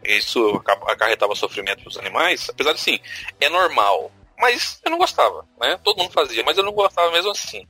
isso 0.03 0.61
acarretava 0.87 1.35
sofrimento 1.35 1.81
para 1.81 1.89
os 1.89 1.97
animais, 1.97 2.49
apesar 2.49 2.73
de 2.73 2.79
sim, 2.79 2.99
é 3.39 3.49
normal. 3.49 4.11
Mas 4.39 4.79
eu 4.85 4.91
não 4.91 4.97
gostava, 4.97 5.45
né? 5.59 5.77
Todo 5.83 5.97
mundo 5.97 6.13
fazia, 6.13 6.41
mas 6.45 6.57
eu 6.57 6.63
não 6.63 6.71
gostava 6.71 7.11
mesmo 7.11 7.29
assim. 7.29 7.67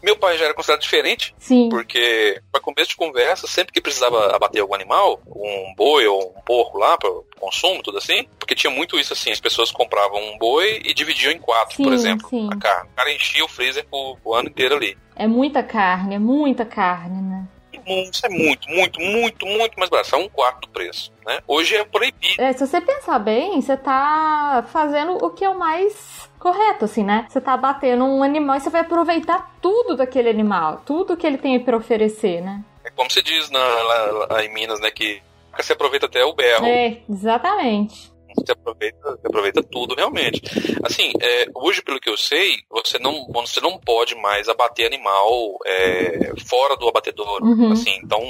Meu 0.00 0.16
pai 0.16 0.38
já 0.38 0.44
era 0.44 0.54
considerado 0.54 0.82
diferente, 0.82 1.34
Sim. 1.38 1.68
porque 1.68 2.40
para 2.52 2.60
começo 2.60 2.90
de 2.90 2.96
conversa, 2.96 3.48
sempre 3.48 3.72
que 3.72 3.80
precisava 3.80 4.34
abater 4.34 4.62
algum 4.62 4.76
animal, 4.76 5.20
um 5.26 5.74
boi 5.76 6.06
ou 6.06 6.32
um 6.36 6.40
porco 6.42 6.78
lá 6.78 6.96
para 6.96 7.10
consumo, 7.40 7.82
tudo 7.82 7.98
assim, 7.98 8.28
porque 8.38 8.54
tinha 8.54 8.70
muito 8.70 8.96
isso 8.96 9.12
assim, 9.12 9.32
as 9.32 9.40
pessoas 9.40 9.72
compravam 9.72 10.22
um 10.22 10.38
boi 10.38 10.80
e 10.84 10.94
dividiam 10.94 11.32
em 11.32 11.38
quatro, 11.38 11.76
sim, 11.76 11.82
por 11.82 11.92
exemplo, 11.92 12.28
sim. 12.28 12.48
a 12.52 12.56
carne. 12.58 12.90
O 12.92 12.96
cara 12.96 13.12
enchia 13.12 13.44
o 13.44 13.48
freezer 13.48 13.84
o, 13.90 14.16
o 14.24 14.34
ano 14.34 14.48
inteiro 14.48 14.76
ali. 14.76 14.96
É 15.16 15.26
muita 15.26 15.64
carne, 15.64 16.14
é 16.14 16.18
muita 16.18 16.64
carne, 16.64 17.20
né? 17.20 17.48
Isso 17.86 18.26
é 18.26 18.28
muito, 18.28 18.68
muito, 18.68 19.00
muito, 19.00 19.46
muito 19.46 19.78
mais 19.78 19.90
barato. 19.90 20.14
É 20.14 20.18
um 20.18 20.28
quarto 20.28 20.62
do 20.62 20.68
preço. 20.68 21.12
Né? 21.26 21.40
Hoje 21.46 21.76
é 21.76 21.84
proibido. 21.84 22.40
É, 22.40 22.52
se 22.52 22.66
você 22.66 22.80
pensar 22.80 23.18
bem, 23.18 23.60
você 23.60 23.76
tá 23.76 24.64
fazendo 24.70 25.24
o 25.24 25.30
que 25.30 25.44
é 25.44 25.48
o 25.48 25.58
mais 25.58 26.28
correto, 26.38 26.84
assim, 26.84 27.02
né? 27.02 27.26
Você 27.28 27.40
tá 27.40 27.56
batendo 27.56 28.04
um 28.04 28.22
animal 28.22 28.56
e 28.56 28.60
você 28.60 28.70
vai 28.70 28.82
aproveitar 28.82 29.54
tudo 29.62 29.96
daquele 29.96 30.28
animal, 30.28 30.82
tudo 30.84 31.16
que 31.16 31.26
ele 31.26 31.38
tem 31.38 31.58
para 31.58 31.76
oferecer, 31.76 32.42
né? 32.42 32.62
É 32.84 32.90
como 32.90 33.10
se 33.10 33.22
diz 33.22 33.50
na, 33.50 33.58
lá, 33.58 34.26
lá 34.30 34.44
em 34.44 34.52
Minas, 34.52 34.78
né? 34.80 34.90
Que 34.90 35.22
você 35.56 35.72
aproveita 35.72 36.06
até 36.06 36.24
o 36.24 36.34
berro. 36.34 36.66
É, 36.66 36.98
exatamente. 37.08 38.13
Você 38.36 38.52
aproveita, 38.52 38.98
você 39.02 39.26
aproveita 39.26 39.62
tudo 39.62 39.94
realmente. 39.94 40.42
Assim, 40.82 41.12
é, 41.20 41.46
hoje, 41.54 41.82
pelo 41.82 42.00
que 42.00 42.10
eu 42.10 42.16
sei, 42.16 42.56
você 42.70 42.98
não, 42.98 43.26
você 43.32 43.60
não 43.60 43.78
pode 43.78 44.14
mais 44.14 44.48
abater 44.48 44.86
animal 44.86 45.58
é, 45.66 46.32
fora 46.46 46.76
do 46.76 46.88
abatedouro. 46.88 47.44
Uhum. 47.44 47.72
Assim, 47.72 47.98
então, 48.02 48.20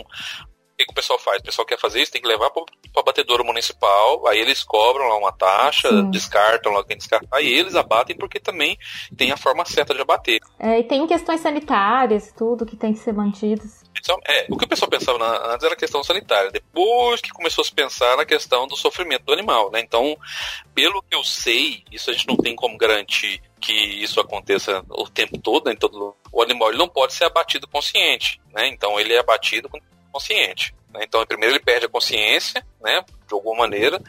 o 0.75 0.77
que, 0.77 0.87
que, 0.87 0.91
o 0.91 0.95
pessoal 0.95 1.19
faz? 1.21 1.41
O 1.41 1.45
pessoal 1.45 1.65
quer 1.65 1.79
fazer 1.79 2.03
isso, 2.03 2.11
tem 2.11 2.21
que 2.21 2.27
levar 2.27 2.51
para 2.51 2.63
o 2.63 3.01
abatedouro 3.01 3.45
municipal, 3.45 4.27
aí 4.27 4.41
eles 4.41 4.65
cobram 4.65 5.09
lá 5.09 5.17
uma 5.17 5.31
taxa, 5.31 5.89
Sim. 5.89 6.11
descartam 6.11 6.73
lá 6.73 6.85
quem 6.85 6.97
descartar, 6.97 7.41
e 7.41 7.47
eles 7.47 7.77
abatem 7.77 8.17
porque 8.17 8.41
também 8.41 8.77
tem 9.17 9.31
a 9.31 9.37
forma 9.37 9.65
certa 9.65 9.95
de 9.95 10.01
abater. 10.01 10.41
É, 10.59 10.81
e 10.81 10.83
tem 10.83 11.07
questões 11.07 11.41
sanitárias, 11.41 12.33
tudo 12.37 12.67
que 12.67 12.77
tem 12.77 12.93
que 12.93 12.99
ser 12.99 13.13
mantidas. 13.13 13.84
É, 14.27 14.47
o 14.51 14.57
que 14.57 14.65
o 14.65 14.69
pessoal 14.69 14.91
pensava 14.91 15.53
antes 15.53 15.65
era 15.65 15.75
a 15.75 15.79
questão 15.79 16.05
sanitária, 16.05 16.51
depois 16.51 17.21
que 17.21 17.31
começou 17.31 17.63
a 17.63 17.65
se 17.65 17.73
pensar 17.73 18.17
na 18.17 18.27
questão 18.27 18.67
do 18.67 18.77
sofrimento 18.77 19.25
do 19.25 19.33
animal, 19.33 19.71
né? 19.71 19.81
Então, 19.81 20.17
pelo 20.75 21.03
que 21.03 21.17
eu 21.17 21.25
sei, 21.25 21.83
isso 21.91 22.11
a 22.11 22.13
gente 22.13 22.29
não 22.29 22.37
tem 22.37 22.55
como 22.55 22.77
garantir 22.77 23.41
que 23.61 23.73
isso 23.73 24.21
aconteça 24.21 24.85
o 24.91 25.09
tempo 25.09 25.39
todo, 25.39 25.71
né? 25.71 25.75
todo 25.75 26.15
o 26.31 26.43
animal 26.43 26.69
ele 26.69 26.79
não 26.79 26.89
pode 26.89 27.15
ser 27.15 27.25
abatido 27.25 27.67
consciente, 27.67 28.41
né? 28.53 28.67
Então 28.67 29.01
ele 29.01 29.15
é 29.15 29.19
abatido 29.19 29.71
consciente. 30.13 30.75
Né? 30.95 31.01
Então, 31.03 31.27
primeiro 31.27 31.55
ele 31.55 31.63
perde 31.63 31.87
a 31.87 31.89
consciência, 31.89 32.65
né, 32.81 33.05
de 33.27 33.35
alguma 33.35 33.63
maneira, 33.63 34.01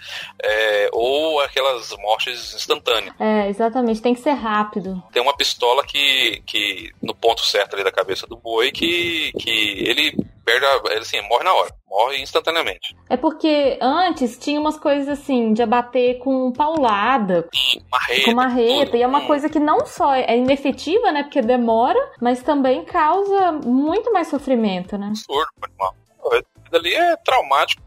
é, 0.42 0.90
ou 0.94 1.40
aquelas 1.40 1.90
mortes 1.98 2.54
instantâneas. 2.54 3.14
É, 3.20 3.50
exatamente, 3.50 4.02
tem 4.02 4.14
que 4.14 4.22
ser 4.22 4.34
rápido. 4.34 5.02
Tem 5.12 5.22
uma 5.22 5.36
pistola 5.36 5.84
que, 5.84 6.44
que 6.46 6.92
no 7.02 7.16
ponto 7.16 7.44
certo 7.44 7.74
ali 7.74 7.84
da 7.84 7.92
cabeça 7.92 8.28
do 8.28 8.38
boi, 8.38 8.72
que, 8.72 9.32
que 9.40 9.50
ele 9.50 10.16
perde, 10.46 10.66
a, 10.66 10.82
ele 10.92 11.00
assim, 11.00 11.20
morre 11.28 11.44
na 11.44 11.54
hora, 11.54 11.72
morre 11.90 12.22
instantaneamente. 12.22 12.96
É 13.10 13.18
porque 13.18 13.80
antes 13.82 14.38
tinha 14.38 14.60
umas 14.60 14.78
coisas 14.78 15.08
assim, 15.08 15.54
de 15.54 15.64
abater 15.64 16.20
com 16.20 16.52
paulada, 16.52 17.50
marreta, 17.90 18.26
com 18.26 18.36
marreta, 18.36 18.86
tudo. 18.86 18.98
e 18.98 19.02
é 19.02 19.08
uma 19.08 19.22
coisa 19.22 19.50
que 19.50 19.60
não 19.60 19.86
só 19.88 20.14
é 20.14 20.38
inefetiva, 20.38 21.12
né, 21.12 21.24
porque 21.24 21.42
demora, 21.42 22.00
mas 22.22 22.44
também 22.44 22.86
causa 22.86 23.54
muito 23.54 24.14
mais 24.14 24.28
sofrimento, 24.28 24.98
né? 24.98 25.08
Absurdo, 25.08 25.50
animal 25.64 25.96
ali 26.76 26.94
é 26.94 27.16
traumático. 27.18 27.82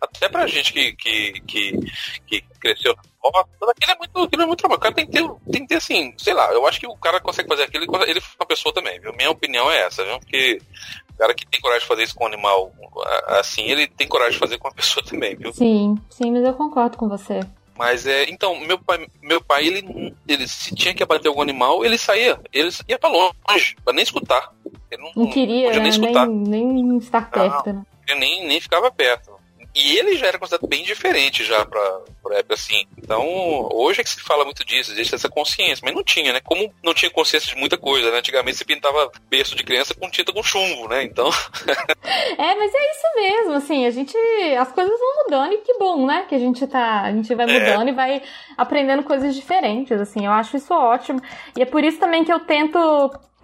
Até 0.00 0.28
pra 0.28 0.46
gente 0.46 0.72
que, 0.72 0.92
que, 0.92 1.40
que, 1.40 1.78
que 2.26 2.44
cresceu 2.60 2.94
na 2.94 3.70
aquilo 3.70 3.92
é 3.92 3.96
muito, 3.96 4.22
aquilo 4.22 4.42
é 4.42 4.46
muito 4.46 4.58
traumático. 4.58 4.88
O 4.88 4.92
cara 4.92 4.94
tem 4.94 5.06
que, 5.06 5.12
ter, 5.12 5.28
tem 5.50 5.62
que 5.62 5.68
ter 5.68 5.76
assim, 5.76 6.14
sei 6.18 6.34
lá, 6.34 6.52
eu 6.52 6.66
acho 6.66 6.78
que 6.78 6.86
o 6.86 6.96
cara 6.96 7.20
consegue 7.20 7.48
fazer 7.48 7.64
aquilo 7.64 7.84
ele 8.06 8.20
foi 8.20 8.36
uma 8.38 8.46
pessoa 8.46 8.72
também, 8.72 9.00
viu? 9.00 9.12
Minha 9.14 9.30
opinião 9.30 9.70
é 9.70 9.80
essa, 9.80 10.04
viu? 10.04 10.18
Porque 10.20 10.60
o 11.10 11.18
cara 11.18 11.34
que 11.34 11.46
tem 11.46 11.60
coragem 11.60 11.82
de 11.82 11.88
fazer 11.88 12.02
isso 12.04 12.14
com 12.14 12.24
um 12.24 12.28
animal 12.28 12.72
assim, 13.26 13.62
ele 13.64 13.86
tem 13.86 14.06
coragem 14.06 14.34
de 14.34 14.38
fazer 14.38 14.58
com 14.58 14.68
uma 14.68 14.74
pessoa 14.74 15.04
também, 15.06 15.34
viu? 15.34 15.52
Sim, 15.52 15.96
sim, 16.10 16.30
mas 16.30 16.44
eu 16.44 16.54
concordo 16.54 16.96
com 16.96 17.08
você. 17.08 17.40
Mas 17.76 18.06
é. 18.06 18.24
Então, 18.30 18.58
meu 18.60 18.78
pai, 18.78 19.06
meu 19.22 19.40
pai 19.40 19.66
ele, 19.66 20.14
ele 20.26 20.48
se 20.48 20.74
tinha 20.74 20.94
que 20.94 21.02
abater 21.02 21.28
algum 21.28 21.42
animal, 21.42 21.84
ele 21.84 21.98
saía. 21.98 22.40
Ele 22.52 22.70
ia 22.88 22.98
pra 22.98 23.10
longe, 23.10 23.76
pra 23.84 23.92
nem 23.92 24.02
escutar. 24.02 24.50
Ele 24.90 25.02
não, 25.02 25.24
não 25.24 25.30
queria, 25.30 25.72
não 25.72 25.82
nem, 25.82 25.98
né? 26.00 26.26
nem, 26.26 26.66
nem, 26.66 26.98
estar 26.98 27.30
perto, 27.30 27.72
né? 27.72 27.82
Nem, 28.14 28.46
nem 28.46 28.60
ficava 28.60 28.90
perto. 28.90 29.36
E 29.76 29.98
ele 29.98 30.16
já 30.16 30.28
era 30.28 30.38
considerado 30.38 30.66
bem 30.66 30.82
diferente 30.82 31.44
já 31.44 31.62
pra, 31.66 32.00
pra 32.22 32.38
época 32.38 32.54
assim. 32.54 32.86
Então, 32.96 33.22
hoje 33.70 34.00
é 34.00 34.04
que 34.04 34.08
se 34.08 34.22
fala 34.22 34.42
muito 34.42 34.64
disso, 34.64 34.90
existe 34.90 35.14
essa 35.14 35.28
consciência, 35.28 35.82
mas 35.84 35.94
não 35.94 36.02
tinha, 36.02 36.32
né? 36.32 36.40
Como 36.42 36.72
não 36.82 36.94
tinha 36.94 37.10
consciência 37.10 37.54
de 37.54 37.60
muita 37.60 37.76
coisa, 37.76 38.10
né? 38.10 38.18
Antigamente 38.18 38.56
se 38.56 38.64
pintava 38.64 39.12
berço 39.28 39.54
de 39.54 39.62
criança 39.62 39.94
com 39.94 40.08
tinta 40.08 40.32
com 40.32 40.42
chumbo, 40.42 40.88
né? 40.88 41.04
Então. 41.04 41.28
é, 42.38 42.54
mas 42.54 42.72
é 42.74 42.90
isso 42.90 43.16
mesmo, 43.16 43.52
assim, 43.52 43.84
a 43.84 43.90
gente. 43.90 44.16
As 44.58 44.72
coisas 44.72 44.98
vão 44.98 45.24
mudando 45.24 45.52
e 45.52 45.58
que 45.58 45.74
bom, 45.74 46.06
né? 46.06 46.24
Que 46.26 46.34
a 46.34 46.38
gente 46.38 46.66
tá. 46.66 47.02
A 47.02 47.12
gente 47.12 47.34
vai 47.34 47.44
é. 47.46 47.52
mudando 47.52 47.88
é. 47.88 47.90
e 47.90 47.94
vai 47.94 48.22
aprendendo 48.56 49.02
coisas 49.02 49.34
diferentes, 49.34 50.00
assim. 50.00 50.24
Eu 50.24 50.32
acho 50.32 50.56
isso 50.56 50.72
ótimo. 50.72 51.20
E 51.54 51.60
é 51.60 51.66
por 51.66 51.84
isso 51.84 51.98
também 51.98 52.24
que 52.24 52.32
eu 52.32 52.40
tento 52.40 52.78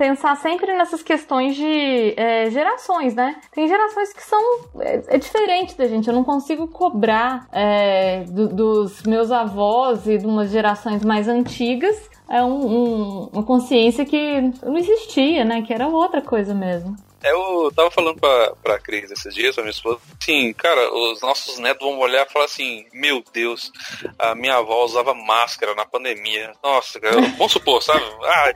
pensar 0.03 0.37
sempre 0.39 0.73
nessas 0.75 1.01
questões 1.01 1.55
de 1.55 2.15
é, 2.17 2.51
gerações, 2.51 3.15
né? 3.15 3.41
Tem 3.53 3.69
gerações 3.69 4.13
que 4.13 4.21
são 4.25 4.41
é, 4.81 5.01
é, 5.07 5.17
diferente 5.17 5.79
da 5.79 5.87
gente. 5.87 6.09
Eu 6.09 6.15
não 6.15 6.25
consigo 6.25 6.67
cobrar 6.67 7.47
é, 7.53 8.25
do, 8.25 8.49
dos 8.49 9.05
meus 9.05 9.31
avós 9.31 10.09
e 10.09 10.19
de 10.19 10.27
umas 10.27 10.51
gerações 10.51 11.05
mais 11.05 11.29
antigas 11.29 12.11
é 12.29 12.43
um, 12.43 12.67
um, 12.67 13.31
uma 13.33 13.45
consciência 13.45 14.05
que 14.05 14.41
não 14.65 14.77
existia, 14.77 15.45
né? 15.45 15.63
Que 15.63 15.73
era 15.73 15.87
outra 15.87 16.21
coisa 16.21 16.53
mesmo. 16.53 16.97
Eu 17.23 17.71
tava 17.77 17.89
falando 17.89 18.19
pra, 18.19 18.57
pra 18.61 18.81
Cris 18.81 19.09
esses 19.09 19.33
dias, 19.33 19.55
pra 19.55 19.63
minha 19.63 19.71
esposa, 19.71 20.01
assim, 20.21 20.53
cara, 20.55 20.93
os 20.93 21.21
nossos 21.23 21.59
netos 21.59 21.87
vão 21.87 21.97
olhar 22.01 22.27
e 22.27 22.33
falar 22.33 22.47
assim, 22.47 22.85
meu 22.93 23.23
Deus, 23.33 23.71
a 24.19 24.35
minha 24.35 24.57
avó 24.57 24.85
usava 24.85 25.15
máscara 25.15 25.73
na 25.77 25.87
pandemia. 25.87 26.53
Nossa, 26.61 26.99
cara, 26.99 27.21
vamos 27.39 27.53
supor, 27.53 27.81
sabe? 27.81 28.03
Ah, 28.25 28.53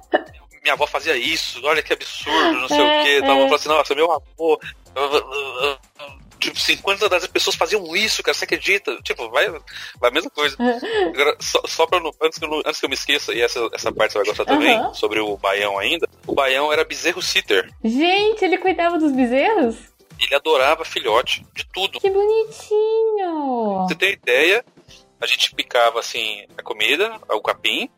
minha 0.66 0.74
avó 0.74 0.86
fazia 0.86 1.16
isso, 1.16 1.60
olha 1.64 1.80
que 1.80 1.92
absurdo, 1.92 2.58
não 2.58 2.68
sei 2.68 2.80
é, 2.80 3.00
o 3.00 3.04
que. 3.04 3.20
Tava 3.20 3.34
falando 3.34 3.54
assim, 3.54 3.68
nossa, 3.68 3.94
meu 3.94 4.10
avô. 4.10 4.60
Tipo, 6.40 6.58
50 6.58 7.08
das 7.08 7.26
pessoas 7.28 7.56
faziam 7.56 7.96
isso, 7.96 8.22
cara, 8.22 8.36
você 8.36 8.44
acredita? 8.44 9.00
Tipo, 9.02 9.30
vai, 9.30 9.48
vai 9.48 10.10
a 10.10 10.12
mesma 10.12 10.30
coisa. 10.30 10.56
Agora, 11.14 11.36
só, 11.40 11.62
só 11.66 11.86
pra, 11.86 11.98
antes, 12.20 12.38
que 12.38 12.44
eu, 12.44 12.62
antes 12.66 12.80
que 12.80 12.84
eu 12.84 12.90
me 12.90 12.94
esqueça, 12.94 13.32
e 13.32 13.40
essa, 13.40 13.68
essa 13.72 13.92
parte 13.92 14.12
você 14.12 14.18
vai 14.18 14.26
gostar 14.26 14.44
também, 14.44 14.78
uhum. 14.78 14.92
sobre 14.92 15.20
o 15.20 15.36
Baião 15.36 15.78
ainda, 15.78 16.08
o 16.26 16.34
Baião 16.34 16.72
era 16.72 16.84
bezerro 16.84 17.22
sitter. 17.22 17.72
Gente, 17.82 18.44
ele 18.44 18.58
cuidava 18.58 18.98
dos 18.98 19.12
bezerros? 19.12 19.76
Ele 20.20 20.34
adorava 20.34 20.84
filhote, 20.84 21.46
de 21.54 21.64
tudo. 21.72 22.00
Que 22.00 22.10
bonitinho! 22.10 23.86
Você 23.86 23.94
tem 23.94 24.12
ideia, 24.12 24.64
a 25.20 25.26
gente 25.26 25.54
picava 25.54 26.00
assim 26.00 26.44
a 26.58 26.62
comida, 26.62 27.18
o 27.30 27.40
capim, 27.40 27.88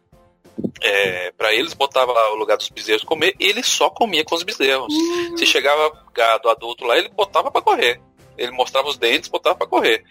é, 0.80 1.32
para 1.36 1.52
eles, 1.52 1.74
botava 1.74 2.12
lá 2.12 2.32
o 2.32 2.36
lugar 2.36 2.56
dos 2.56 2.68
bezerros 2.68 3.04
comer, 3.04 3.34
e 3.38 3.46
ele 3.46 3.62
só 3.62 3.90
comia 3.90 4.24
com 4.24 4.34
os 4.34 4.42
bezerros. 4.42 4.92
Uhum. 4.92 5.36
Se 5.36 5.46
chegava 5.46 5.92
gado 6.14 6.48
adulto 6.48 6.84
lá, 6.84 6.96
ele 6.96 7.08
botava 7.08 7.50
para 7.50 7.62
correr. 7.62 8.00
Ele 8.38 8.52
mostrava 8.52 8.88
os 8.88 8.96
dentes, 8.96 9.28
botava 9.28 9.56
para 9.56 9.66
correr. 9.66 10.04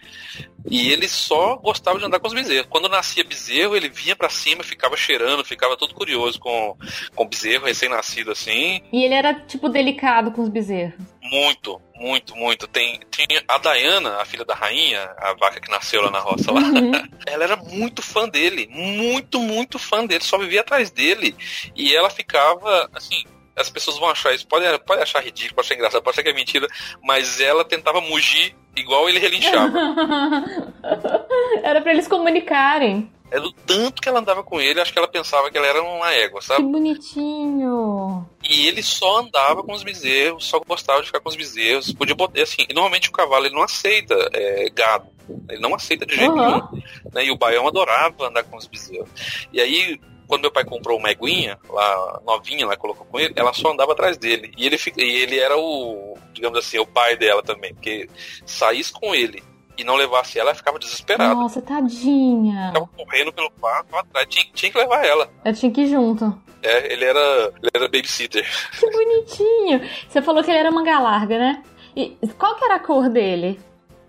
E 0.70 0.92
ele 0.92 1.08
só 1.08 1.56
gostava 1.56 1.98
de 1.98 2.04
andar 2.04 2.20
com 2.20 2.28
os 2.28 2.34
bezerros. 2.34 2.68
Quando 2.68 2.88
nascia 2.88 3.24
bezerro, 3.24 3.74
ele 3.74 3.88
vinha 3.88 4.14
para 4.14 4.28
cima, 4.28 4.62
ficava 4.62 4.96
cheirando, 4.96 5.44
ficava 5.44 5.76
todo 5.76 5.94
curioso 5.94 6.38
com, 6.38 6.76
com 7.14 7.24
o 7.24 7.28
bezerro 7.28 7.66
recém-nascido 7.66 8.30
assim. 8.30 8.82
E 8.92 9.04
ele 9.04 9.14
era, 9.14 9.34
tipo, 9.34 9.68
delicado 9.68 10.30
com 10.32 10.42
os 10.42 10.48
bezerros. 10.48 11.00
Muito, 11.22 11.80
muito, 11.94 12.36
muito. 12.36 12.66
Tem, 12.66 13.00
tem 13.10 13.26
a 13.46 13.58
Diana, 13.58 14.16
a 14.20 14.24
filha 14.24 14.44
da 14.44 14.54
rainha, 14.54 15.10
a 15.18 15.34
vaca 15.34 15.60
que 15.60 15.70
nasceu 15.70 16.02
lá 16.02 16.10
na 16.10 16.20
roça 16.20 16.52
lá. 16.52 16.60
Uhum. 16.60 16.92
Ela 17.26 17.44
era 17.44 17.56
muito 17.56 18.02
fã 18.02 18.28
dele, 18.28 18.68
muito, 18.70 19.40
muito 19.40 19.78
fã 19.78 20.04
dele, 20.04 20.24
só 20.24 20.38
vivia 20.38 20.60
atrás 20.60 20.90
dele. 20.90 21.34
E 21.74 21.94
ela 21.94 22.10
ficava, 22.10 22.88
assim, 22.94 23.24
as 23.58 23.68
pessoas 23.68 23.98
vão 23.98 24.08
achar 24.08 24.34
isso, 24.34 24.46
pode, 24.46 24.64
pode 24.84 25.02
achar 25.02 25.22
ridículo, 25.22 25.56
pode 25.56 25.66
achar 25.66 25.74
engraçado, 25.74 26.02
pode 26.02 26.14
achar 26.14 26.22
que 26.22 26.30
é 26.30 26.34
mentira, 26.34 26.66
mas 27.02 27.40
ela 27.40 27.64
tentava 27.64 28.00
mugir 28.00 28.54
igual 28.76 29.08
ele 29.08 29.18
relinchava. 29.18 29.72
Era 31.62 31.80
para 31.80 31.92
eles 31.92 32.08
comunicarem. 32.08 33.10
É 33.30 33.38
do 33.38 33.52
tanto 33.52 34.00
que 34.00 34.08
ela 34.08 34.20
andava 34.20 34.42
com 34.42 34.58
ele, 34.58 34.80
acho 34.80 34.90
que 34.92 34.98
ela 34.98 35.08
pensava 35.08 35.50
que 35.50 35.58
ela 35.58 35.66
era 35.66 35.82
uma 35.82 36.10
égua, 36.14 36.40
sabe? 36.40 36.62
Que 36.62 36.72
bonitinho. 36.72 38.26
E 38.42 38.66
ele 38.66 38.82
só 38.82 39.18
andava 39.18 39.62
com 39.62 39.74
os 39.74 39.82
bezerros, 39.82 40.46
só 40.46 40.58
gostava 40.60 41.00
de 41.00 41.08
ficar 41.08 41.20
com 41.20 41.28
os 41.28 41.36
bezerros. 41.36 41.92
Podia 41.92 42.14
botar, 42.14 42.40
assim, 42.40 42.64
normalmente 42.72 43.10
o 43.10 43.12
cavalo 43.12 43.44
ele 43.44 43.54
não 43.54 43.62
aceita 43.62 44.14
é, 44.32 44.70
gado. 44.70 45.10
Ele 45.46 45.60
não 45.60 45.74
aceita 45.74 46.06
de 46.06 46.16
jeito 46.16 46.32
uhum. 46.32 46.46
nenhum. 46.46 46.82
Né? 47.12 47.26
E 47.26 47.30
o 47.30 47.36
baião 47.36 47.68
adorava 47.68 48.28
andar 48.28 48.44
com 48.44 48.56
os 48.56 48.66
bezerros. 48.66 49.10
E 49.52 49.60
aí, 49.60 50.00
quando 50.28 50.42
meu 50.42 50.52
pai 50.52 50.64
comprou 50.64 50.98
uma 50.98 51.10
eguinha, 51.10 51.58
lá, 51.68 52.20
novinha, 52.24 52.66
lá, 52.66 52.76
colocou 52.76 53.06
com 53.06 53.18
ele, 53.18 53.32
ela 53.34 53.52
só 53.54 53.72
andava 53.72 53.92
atrás 53.92 54.18
dele. 54.18 54.52
E 54.56 54.66
ele, 54.66 54.76
e 54.98 55.22
ele 55.22 55.38
era 55.38 55.56
o, 55.56 56.16
digamos 56.32 56.58
assim, 56.58 56.78
o 56.78 56.86
pai 56.86 57.16
dela 57.16 57.42
também. 57.42 57.74
Porque 57.74 58.08
saísse 58.44 58.92
com 58.92 59.14
ele 59.14 59.42
e 59.76 59.82
não 59.82 59.96
levasse 59.96 60.38
ela, 60.38 60.50
ela 60.50 60.56
ficava 60.56 60.78
desesperada. 60.78 61.34
Nossa, 61.34 61.62
tadinha. 61.62 62.68
Ficava 62.68 62.90
correndo 62.96 63.32
pelo 63.32 63.50
quarto 63.52 63.96
atrás, 63.96 64.26
tinha, 64.28 64.44
tinha 64.52 64.70
que 64.70 64.78
levar 64.78 65.04
ela. 65.04 65.30
Eu 65.44 65.54
tinha 65.54 65.72
que 65.72 65.80
ir 65.80 65.88
junto. 65.88 66.38
É, 66.62 66.92
ele 66.92 67.04
era, 67.04 67.52
ele 67.62 67.70
era 67.72 67.88
babysitter. 67.88 68.44
Que 68.78 68.90
bonitinho. 68.90 69.80
Você 70.08 70.20
falou 70.20 70.42
que 70.42 70.50
ele 70.50 70.58
era 70.58 70.70
manga 70.70 70.98
larga, 70.98 71.38
né? 71.38 71.62
E 71.96 72.16
qual 72.36 72.54
que 72.56 72.64
era 72.64 72.74
a 72.74 72.80
cor 72.80 73.08
dele? 73.08 73.58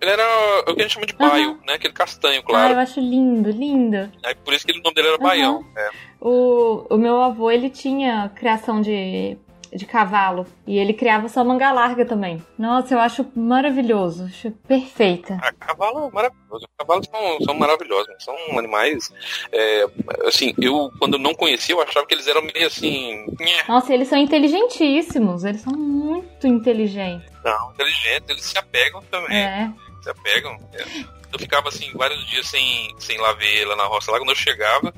Ele 0.02 0.12
era 0.12 0.24
o 0.68 0.76
que 0.76 0.82
a 0.82 0.84
gente 0.84 0.94
chama 0.94 1.06
de 1.06 1.14
baio, 1.14 1.52
uhum. 1.52 1.60
né? 1.66 1.74
Aquele 1.74 1.94
castanho, 1.94 2.42
claro. 2.44 2.70
Ah, 2.70 2.78
eu 2.78 2.80
acho 2.80 3.00
lindo, 3.00 3.50
lindo. 3.50 4.12
É 4.24 4.34
por 4.34 4.54
isso 4.54 4.66
que 4.66 4.72
o 4.72 4.82
nome 4.82 4.94
dele 4.96 5.08
era 5.10 5.18
uhum. 5.18 5.24
Baião. 5.24 5.66
É. 5.76 5.90
O, 6.22 6.86
o 6.90 6.98
meu 6.98 7.22
avô, 7.22 7.52
ele 7.52 7.70
tinha 7.70 8.32
criação 8.36 8.82
de 8.82 9.38
de 9.74 9.86
cavalo. 9.86 10.46
E 10.66 10.78
ele 10.78 10.94
criava 10.94 11.28
só 11.30 11.44
manga 11.44 11.72
larga 11.72 12.06
também. 12.06 12.44
Nossa, 12.58 12.94
eu 12.94 13.00
acho 13.00 13.26
maravilhoso. 13.36 14.26
Acho 14.26 14.52
perfeita. 14.68 15.38
Ah, 15.42 15.54
cavalo 15.54 16.08
é 16.08 16.12
maravilhoso. 16.12 16.68
Cavalos 16.78 17.08
são, 17.08 17.42
são 17.42 17.54
maravilhosos. 17.54 18.14
São 18.20 18.36
animais. 18.58 19.14
É, 19.52 19.86
assim, 20.26 20.54
eu, 20.62 20.92
quando 21.00 21.18
não 21.18 21.34
conhecia, 21.34 21.76
eu 21.76 21.82
achava 21.82 22.06
que 22.06 22.14
eles 22.14 22.28
eram 22.28 22.42
meio 22.42 22.68
assim. 22.68 23.26
Nossa, 23.68 23.94
eles 23.94 24.08
são 24.08 24.18
inteligentíssimos. 24.18 25.44
Eles 25.44 25.62
são 25.62 25.74
muito 25.74 26.48
inteligentes. 26.48 27.30
Não, 27.44 27.72
inteligentes. 27.72 28.30
Eles 28.30 28.46
se 28.46 28.58
apegam 28.58 29.02
também. 29.04 29.38
É. 29.38 29.72
Se 30.02 30.10
apegam. 30.10 30.58
É 30.74 31.20
eu 31.32 31.40
ficava 31.40 31.70
assim 31.70 31.92
vários 31.94 32.26
dias 32.28 32.48
sem, 32.48 32.96
sem 32.98 33.20
lá 33.20 33.34
ver 33.34 33.66
lá 33.66 33.76
na 33.76 33.86
roça. 33.86 34.12
Lá 34.12 34.18
quando 34.18 34.32
eu 34.32 34.36
chegava, 34.36 34.94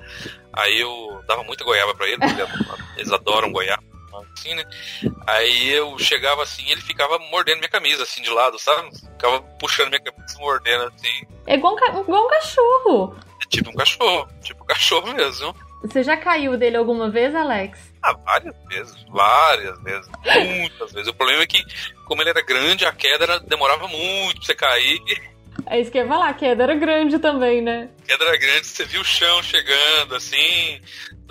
aí 0.53 0.79
eu 0.79 1.21
dava 1.27 1.43
muita 1.43 1.63
goiaba 1.63 1.93
para 1.93 2.07
eles, 2.07 2.19
eles 2.95 3.11
adoram 3.11 3.51
goiaba 3.51 3.83
assim, 4.35 4.53
né? 4.53 4.63
Aí 5.27 5.69
eu 5.71 5.97
chegava 5.97 6.43
assim 6.43 6.69
ele 6.69 6.81
ficava 6.81 7.17
mordendo 7.19 7.59
minha 7.59 7.69
camisa, 7.69 8.03
assim, 8.03 8.21
de 8.21 8.29
lado, 8.29 8.57
sabe? 8.59 8.89
Ficava 8.97 9.41
puxando 9.59 9.89
minha 9.89 10.01
camisa, 10.01 10.37
mordendo, 10.39 10.83
assim. 10.85 11.27
É 11.47 11.55
igual 11.55 11.75
um, 11.75 12.01
igual 12.01 12.25
um 12.25 12.29
cachorro. 12.29 13.15
É 13.41 13.45
tipo 13.47 13.69
um 13.69 13.75
cachorro, 13.75 14.27
tipo 14.41 14.63
um 14.63 14.67
cachorro 14.67 15.13
mesmo. 15.13 15.55
Você 15.81 16.03
já 16.03 16.15
caiu 16.15 16.57
dele 16.57 16.77
alguma 16.77 17.09
vez, 17.09 17.33
Alex? 17.35 17.90
Ah, 18.03 18.13
várias 18.13 18.55
vezes, 18.67 19.05
várias 19.09 19.81
vezes, 19.83 20.09
muitas 20.59 20.91
vezes. 20.91 21.07
O 21.07 21.13
problema 21.13 21.43
é 21.43 21.47
que, 21.47 21.63
como 22.05 22.21
ele 22.21 22.31
era 22.31 22.41
grande, 22.41 22.85
a 22.85 22.91
queda 22.91 23.23
era, 23.25 23.39
demorava 23.39 23.87
muito 23.87 24.37
pra 24.37 24.45
você 24.45 24.55
cair. 24.55 24.99
É 25.67 25.79
isso 25.79 25.91
que 25.91 25.99
eu 25.99 26.03
ia 26.03 26.07
falar, 26.07 26.29
a 26.29 26.33
queda 26.33 26.63
era 26.63 26.75
grande 26.75 27.19
também, 27.19 27.61
né? 27.61 27.89
A 28.03 28.07
queda 28.07 28.25
era 28.25 28.37
grande, 28.37 28.65
você 28.65 28.85
viu 28.85 29.01
o 29.01 29.05
chão 29.05 29.43
chegando, 29.43 30.15
assim, 30.15 30.81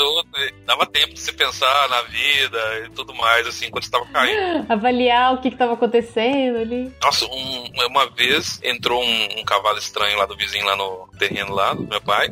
todo, 0.00 0.26
dava 0.64 0.86
tempo 0.86 1.12
de 1.12 1.20
você 1.20 1.30
pensar 1.30 1.88
na 1.90 2.00
vida 2.02 2.86
e 2.86 2.90
tudo 2.90 3.14
mais, 3.14 3.46
assim, 3.46 3.70
quando 3.70 3.84
você 3.84 3.90
tava 3.90 4.06
caindo. 4.06 4.64
Avaliar 4.72 5.34
o 5.34 5.42
que 5.42 5.48
estava 5.48 5.74
acontecendo 5.74 6.56
ali. 6.56 6.90
Nossa, 7.02 7.26
um, 7.26 7.64
uma 7.86 8.08
vez 8.08 8.58
entrou 8.64 9.02
um, 9.02 9.40
um, 9.40 9.44
cavalo 9.44 9.76
estranho 9.76 10.16
lá 10.16 10.24
do 10.24 10.36
vizinho, 10.36 10.64
lá 10.64 10.74
no 10.74 11.06
terreno 11.18 11.54
lá 11.54 11.74
do 11.74 11.86
meu 11.86 12.00
pai, 12.00 12.30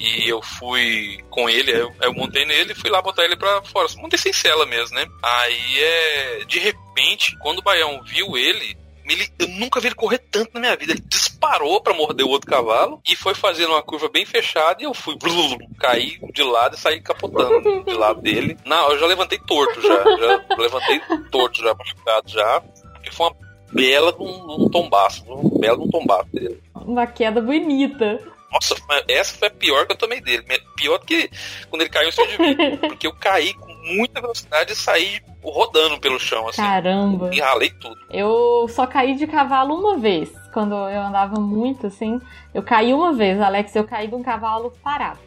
e 0.00 0.28
eu 0.28 0.42
fui 0.42 1.22
com 1.30 1.48
ele, 1.48 1.70
eu, 1.70 1.94
eu 2.02 2.12
montei 2.12 2.44
nele 2.44 2.72
e 2.72 2.74
fui 2.74 2.90
lá 2.90 3.00
botar 3.00 3.24
ele 3.24 3.36
pra 3.36 3.62
fora. 3.62 3.86
Montei 3.96 4.18
sem 4.18 4.32
cela 4.32 4.66
mesmo, 4.66 4.96
né? 4.96 5.06
Aí 5.22 5.78
é. 5.78 6.44
De 6.46 6.58
repente, 6.58 7.36
quando 7.38 7.60
o 7.60 7.62
Baião 7.62 8.02
viu 8.02 8.36
ele, 8.36 8.76
ele, 9.12 9.28
eu 9.38 9.48
nunca 9.48 9.80
vi 9.80 9.88
ele 9.88 9.94
correr 9.94 10.18
tanto 10.18 10.54
na 10.54 10.60
minha 10.60 10.76
vida. 10.76 10.92
Ele 10.92 11.04
disparou 11.06 11.80
para 11.80 11.94
morder 11.94 12.24
o 12.24 12.30
outro 12.30 12.50
cavalo 12.50 13.00
e 13.06 13.14
foi 13.14 13.34
fazendo 13.34 13.72
uma 13.72 13.82
curva 13.82 14.08
bem 14.08 14.24
fechada 14.24 14.82
e 14.82 14.84
eu 14.84 14.94
fui 14.94 15.16
blum, 15.16 15.58
caí 15.78 16.18
de 16.32 16.42
lado 16.42 16.74
e 16.74 16.78
saí 16.78 17.00
capotando 17.00 17.84
de 17.84 17.92
lado 17.92 18.22
dele. 18.22 18.56
Não, 18.64 18.90
eu 18.92 18.98
já 18.98 19.06
levantei 19.06 19.38
torto 19.38 19.80
já. 19.80 20.04
Já 20.04 20.44
levantei 20.56 21.00
torto 21.30 21.60
já, 21.60 21.74
machucado 21.74 22.28
já. 22.30 22.60
Porque 22.94 23.10
foi 23.10 23.26
uma 23.26 23.36
bela 23.72 24.12
de 24.12 24.22
um, 24.22 24.64
um 24.64 24.70
tombaço. 24.70 25.24
Um 25.28 25.58
belo 25.58 25.82
de 25.82 25.88
um 25.88 25.90
tombaço 25.90 26.28
dele. 26.32 26.62
Uma 26.74 27.06
queda 27.06 27.40
bonita. 27.40 28.20
Nossa, 28.50 28.76
essa 29.08 29.36
foi 29.36 29.48
a 29.48 29.50
pior 29.50 29.84
que 29.84 29.92
eu 29.92 29.98
tomei 29.98 30.20
dele. 30.20 30.44
Pior 30.76 30.98
do 30.98 31.04
que 31.04 31.28
quando 31.68 31.82
ele 31.82 31.90
caiu 31.90 32.08
em 32.08 32.12
cima 32.12 32.26
de 32.28 32.38
mim. 32.38 32.76
Porque 32.78 33.06
eu 33.06 33.14
caí 33.14 33.52
com 33.54 33.72
muita 33.94 34.20
velocidade 34.20 34.72
e 34.72 34.76
saí 34.76 35.20
rodando 35.50 35.98
pelo 36.00 36.18
chão, 36.18 36.48
assim. 36.48 36.62
Caramba. 36.62 37.30
E 37.32 37.40
ralei 37.40 37.70
tudo. 37.70 37.98
Eu 38.10 38.66
só 38.68 38.86
caí 38.86 39.14
de 39.14 39.26
cavalo 39.26 39.74
uma 39.74 39.96
vez. 39.96 40.32
Quando 40.52 40.74
eu 40.74 41.00
andava 41.00 41.40
muito, 41.40 41.86
assim. 41.86 42.20
Eu 42.52 42.62
caí 42.62 42.94
uma 42.94 43.12
vez, 43.12 43.40
Alex, 43.40 43.74
eu 43.74 43.84
caí 43.84 44.06
de 44.06 44.14
um 44.14 44.22
cavalo 44.22 44.72
parado. 44.82 45.18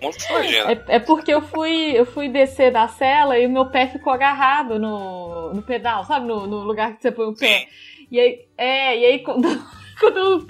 É, 0.70 0.96
é, 0.96 1.00
porque 1.00 1.34
eu 1.34 1.42
fui, 1.42 1.92
eu 1.94 2.06
fui 2.06 2.30
descer 2.30 2.72
da 2.72 2.88
cela 2.88 3.38
e 3.38 3.46
o 3.46 3.50
meu 3.50 3.66
pé 3.66 3.88
ficou 3.88 4.14
agarrado 4.14 4.80
no, 4.80 5.54
no 5.54 5.62
pedal, 5.62 6.06
sabe? 6.06 6.26
No, 6.26 6.48
no 6.48 6.60
lugar 6.60 6.96
que 6.96 7.02
você 7.02 7.12
põe 7.12 7.28
o 7.28 7.36
pé. 7.36 7.60
Sim. 7.60 7.68
E 8.10 8.20
aí, 8.20 8.46
é, 8.58 8.98
e 8.98 9.06
aí 9.06 9.20
quando, 9.20 9.48
quando 10.00 10.48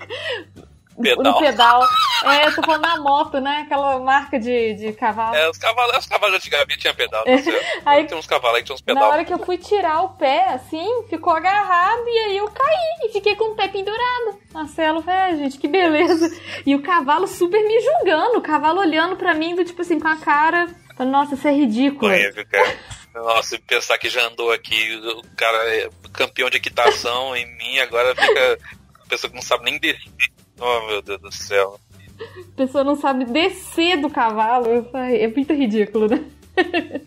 pedal. 1.01 1.33
No 1.33 1.39
pedal. 1.39 1.87
É, 2.25 2.47
eu 2.47 2.55
tô 2.55 2.63
falando 2.63 2.81
na 2.81 2.97
moto, 2.97 3.39
né? 3.39 3.63
Aquela 3.65 3.99
marca 3.99 4.39
de, 4.39 4.73
de 4.73 4.93
cavalo. 4.93 5.35
É, 5.35 5.49
os 5.49 5.57
cavalos, 5.57 5.97
os 5.97 6.05
cavalos 6.05 6.35
antigamente 6.35 6.79
tinham 6.79 6.95
pedal. 6.95 7.23
É. 7.25 7.35
Aí, 7.85 8.05
tem 8.05 8.17
uns 8.17 8.27
cavalos 8.27 8.57
aí 8.57 8.61
que 8.61 8.67
tinham 8.67 8.75
uns 8.75 8.81
pedal. 8.81 9.03
Na 9.03 9.09
hora 9.09 9.25
que 9.25 9.33
eu 9.33 9.39
fui 9.39 9.57
tirar 9.57 10.01
o 10.01 10.09
pé, 10.09 10.45
assim, 10.49 11.03
ficou 11.09 11.33
agarrado 11.33 12.07
e 12.07 12.19
aí 12.19 12.37
eu 12.37 12.49
caí 12.49 13.05
e 13.05 13.09
fiquei 13.09 13.35
com 13.35 13.51
o 13.51 13.55
pé 13.55 13.67
pendurado. 13.67 14.39
Marcelo, 14.53 15.03
é, 15.07 15.35
gente, 15.35 15.57
que 15.57 15.67
beleza. 15.67 16.29
E 16.65 16.75
o 16.75 16.81
cavalo 16.81 17.27
super 17.27 17.61
me 17.63 17.79
julgando, 17.79 18.37
o 18.37 18.41
cavalo 18.41 18.79
olhando 18.79 19.15
pra 19.15 19.33
mim, 19.33 19.55
do 19.55 19.63
tipo 19.63 19.81
assim, 19.81 19.99
com 19.99 20.07
a 20.07 20.17
cara. 20.17 20.67
Nossa, 20.99 21.35
isso 21.35 21.47
é 21.47 21.53
ridículo. 21.53 22.11
É, 22.11 22.31
cara. 22.45 22.77
Nossa, 23.13 23.59
pensar 23.59 23.97
que 23.97 24.09
já 24.09 24.27
andou 24.27 24.51
aqui, 24.51 24.95
o 24.95 25.23
cara 25.35 25.57
é 25.75 25.89
campeão 26.13 26.49
de 26.49 26.57
equitação 26.57 27.35
em 27.35 27.45
mim, 27.57 27.79
agora 27.79 28.15
fica. 28.15 28.59
A 29.05 29.09
pessoa 29.09 29.29
que 29.29 29.35
não 29.35 29.43
sabe 29.43 29.65
nem 29.65 29.79
descer 29.79 30.11
Oh, 30.59 30.87
meu 30.87 31.01
Deus 31.01 31.21
do 31.21 31.31
céu. 31.31 31.79
A 32.19 32.55
pessoa 32.55 32.83
não 32.83 32.95
sabe 32.95 33.25
descer 33.25 34.01
do 34.01 34.09
cavalo. 34.09 34.87
É 34.93 35.27
muito 35.27 35.53
ridículo, 35.53 36.07
né? 36.07 36.23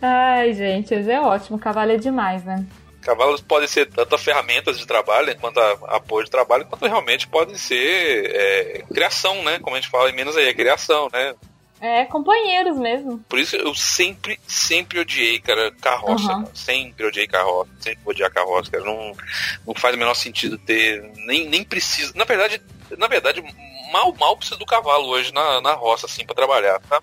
Ai, 0.00 0.52
gente, 0.54 0.94
mas 0.94 1.08
é 1.08 1.20
ótimo. 1.20 1.58
Cavalo 1.58 1.92
é 1.92 1.96
demais, 1.96 2.44
né? 2.44 2.66
Cavalos 3.00 3.40
podem 3.40 3.66
ser 3.66 3.86
tanto 3.86 4.16
ferramentas 4.16 4.78
de 4.78 4.86
trabalho, 4.86 5.36
quanto 5.40 5.58
apoio 5.58 6.24
de 6.24 6.30
trabalho, 6.30 6.64
quanto 6.66 6.86
realmente 6.86 7.26
podem 7.26 7.56
ser 7.56 8.30
é, 8.32 8.84
criação, 8.94 9.42
né? 9.42 9.58
Como 9.58 9.74
a 9.74 9.80
gente 9.80 9.90
fala 9.90 10.08
em 10.08 10.14
Minas 10.14 10.36
aí, 10.36 10.46
é 10.46 10.54
criação, 10.54 11.08
né? 11.12 11.34
É, 11.82 12.04
companheiros 12.04 12.78
mesmo. 12.78 13.18
Por 13.28 13.40
isso 13.40 13.56
eu 13.56 13.74
sempre, 13.74 14.38
sempre 14.46 15.00
odiei, 15.00 15.40
cara, 15.40 15.72
carroça. 15.72 16.32
Uhum. 16.32 16.46
Sempre 16.54 17.06
odiei 17.06 17.26
carroça. 17.26 17.70
Sempre 17.80 18.02
odiar 18.06 18.32
carroça, 18.32 18.70
cara. 18.70 18.84
Não, 18.84 19.12
não 19.66 19.74
faz 19.74 19.96
o 19.96 19.98
menor 19.98 20.14
sentido 20.14 20.56
ter. 20.58 21.02
Nem, 21.26 21.48
nem 21.48 21.64
precisa. 21.64 22.12
Na 22.14 22.22
verdade, 22.22 22.62
na 22.96 23.08
verdade, 23.08 23.42
mal, 23.92 24.14
mal 24.14 24.36
precisa 24.36 24.56
do 24.56 24.64
cavalo 24.64 25.08
hoje 25.08 25.34
na, 25.34 25.60
na 25.60 25.72
roça, 25.72 26.06
assim, 26.06 26.24
para 26.24 26.36
trabalhar, 26.36 26.78
tá? 26.88 27.02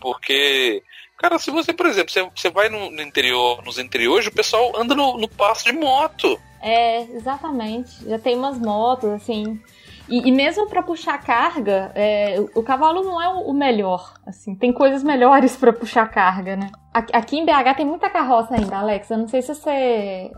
Porque. 0.00 0.82
Cara, 1.18 1.38
se 1.38 1.52
você, 1.52 1.72
por 1.72 1.86
exemplo, 1.86 2.12
você, 2.12 2.28
você 2.34 2.50
vai 2.50 2.68
no, 2.68 2.90
no 2.90 3.02
interior, 3.02 3.62
nos 3.64 3.78
interiores, 3.78 4.26
o 4.26 4.32
pessoal 4.32 4.72
anda 4.76 4.92
no, 4.92 5.16
no 5.16 5.28
passo 5.28 5.64
de 5.64 5.72
moto. 5.72 6.36
É, 6.60 7.02
exatamente. 7.02 8.04
Já 8.04 8.18
tem 8.18 8.34
umas 8.34 8.58
motos, 8.58 9.08
assim. 9.10 9.62
E, 10.08 10.28
e 10.28 10.32
mesmo 10.32 10.68
para 10.68 10.82
puxar 10.82 11.18
carga, 11.18 11.90
é, 11.94 12.36
o, 12.54 12.62
cavalo 12.62 13.02
não 13.02 13.20
é 13.20 13.28
o, 13.28 13.50
o 13.50 13.54
melhor. 13.54 14.14
Assim, 14.26 14.54
tem 14.54 14.72
coisas 14.72 15.02
melhores 15.02 15.56
para 15.56 15.72
puxar 15.72 16.08
carga, 16.10 16.56
né? 16.56 16.70
Aqui 16.92 17.38
em 17.38 17.44
BH 17.44 17.76
tem 17.76 17.84
muita 17.84 18.08
carroça 18.08 18.54
ainda, 18.54 18.78
Alex. 18.78 19.10
Eu 19.10 19.18
não 19.18 19.28
sei 19.28 19.42
se 19.42 19.54
você, 19.54 20.30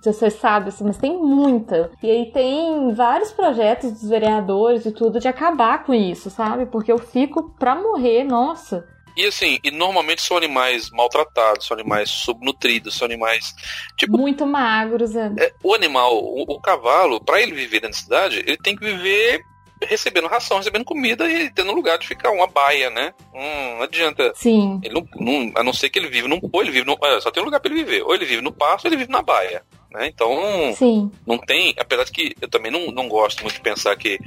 se 0.00 0.12
você 0.12 0.30
sabe, 0.30 0.68
assim, 0.68 0.84
mas 0.84 0.96
tem 0.96 1.16
muita. 1.16 1.90
E 2.02 2.10
aí 2.10 2.32
tem 2.32 2.94
vários 2.94 3.32
projetos 3.32 3.92
dos 3.92 4.08
vereadores 4.08 4.86
e 4.86 4.92
tudo 4.92 5.20
de 5.20 5.28
acabar 5.28 5.84
com 5.84 5.92
isso, 5.92 6.30
sabe? 6.30 6.66
Porque 6.66 6.90
eu 6.90 6.98
fico 6.98 7.54
pra 7.58 7.74
morrer, 7.74 8.24
nossa. 8.24 8.86
E 9.16 9.24
assim, 9.24 9.58
e 9.64 9.70
normalmente 9.70 10.20
são 10.20 10.36
animais 10.36 10.90
maltratados, 10.90 11.66
são 11.66 11.76
animais 11.76 12.10
subnutridos, 12.10 12.94
são 12.94 13.06
animais. 13.06 13.54
Tipo, 13.96 14.18
Muito 14.18 14.46
magros, 14.46 15.16
é. 15.16 15.32
é 15.38 15.52
o 15.62 15.74
animal, 15.74 16.16
o, 16.22 16.42
o 16.42 16.60
cavalo, 16.60 17.18
para 17.24 17.40
ele 17.40 17.52
viver 17.52 17.82
na 17.82 17.92
cidade, 17.92 18.40
ele 18.46 18.58
tem 18.58 18.76
que 18.76 18.84
viver 18.84 19.42
recebendo 19.82 20.28
ração, 20.28 20.56
recebendo 20.58 20.84
comida 20.84 21.30
e 21.30 21.50
tendo 21.50 21.72
lugar 21.72 21.98
de 21.98 22.06
ficar 22.06 22.30
uma 22.30 22.46
baia, 22.46 22.88
né? 22.90 23.12
Hum, 23.34 23.76
não 23.76 23.82
adianta. 23.82 24.32
Sim. 24.34 24.80
Ele 24.82 24.94
não, 24.94 25.06
não, 25.18 25.52
a 25.54 25.62
não 25.62 25.72
ser 25.72 25.90
que 25.90 25.98
ele 25.98 26.08
vive 26.08 26.28
num. 26.28 26.40
Ou 26.52 26.62
ele 26.62 26.70
vive 26.70 26.86
no. 26.86 26.96
Só 27.20 27.30
tem 27.30 27.42
um 27.42 27.46
lugar 27.46 27.60
para 27.60 27.70
ele 27.72 27.84
viver. 27.84 28.02
Ou 28.02 28.14
ele 28.14 28.24
vive 28.24 28.42
no 28.42 28.52
pasto 28.52 28.84
ou 28.84 28.88
ele 28.88 28.96
vive 28.96 29.10
na 29.10 29.22
baia. 29.22 29.62
Né? 29.90 30.08
Então, 30.08 30.34
Sim. 30.74 31.10
não 31.26 31.38
tem. 31.38 31.74
Apesar 31.78 32.04
de 32.04 32.12
que 32.12 32.34
eu 32.40 32.48
também 32.48 32.72
não, 32.72 32.90
não 32.90 33.08
gosto 33.08 33.42
muito 33.42 33.56
de 33.56 33.60
pensar 33.60 33.94
que 33.96 34.18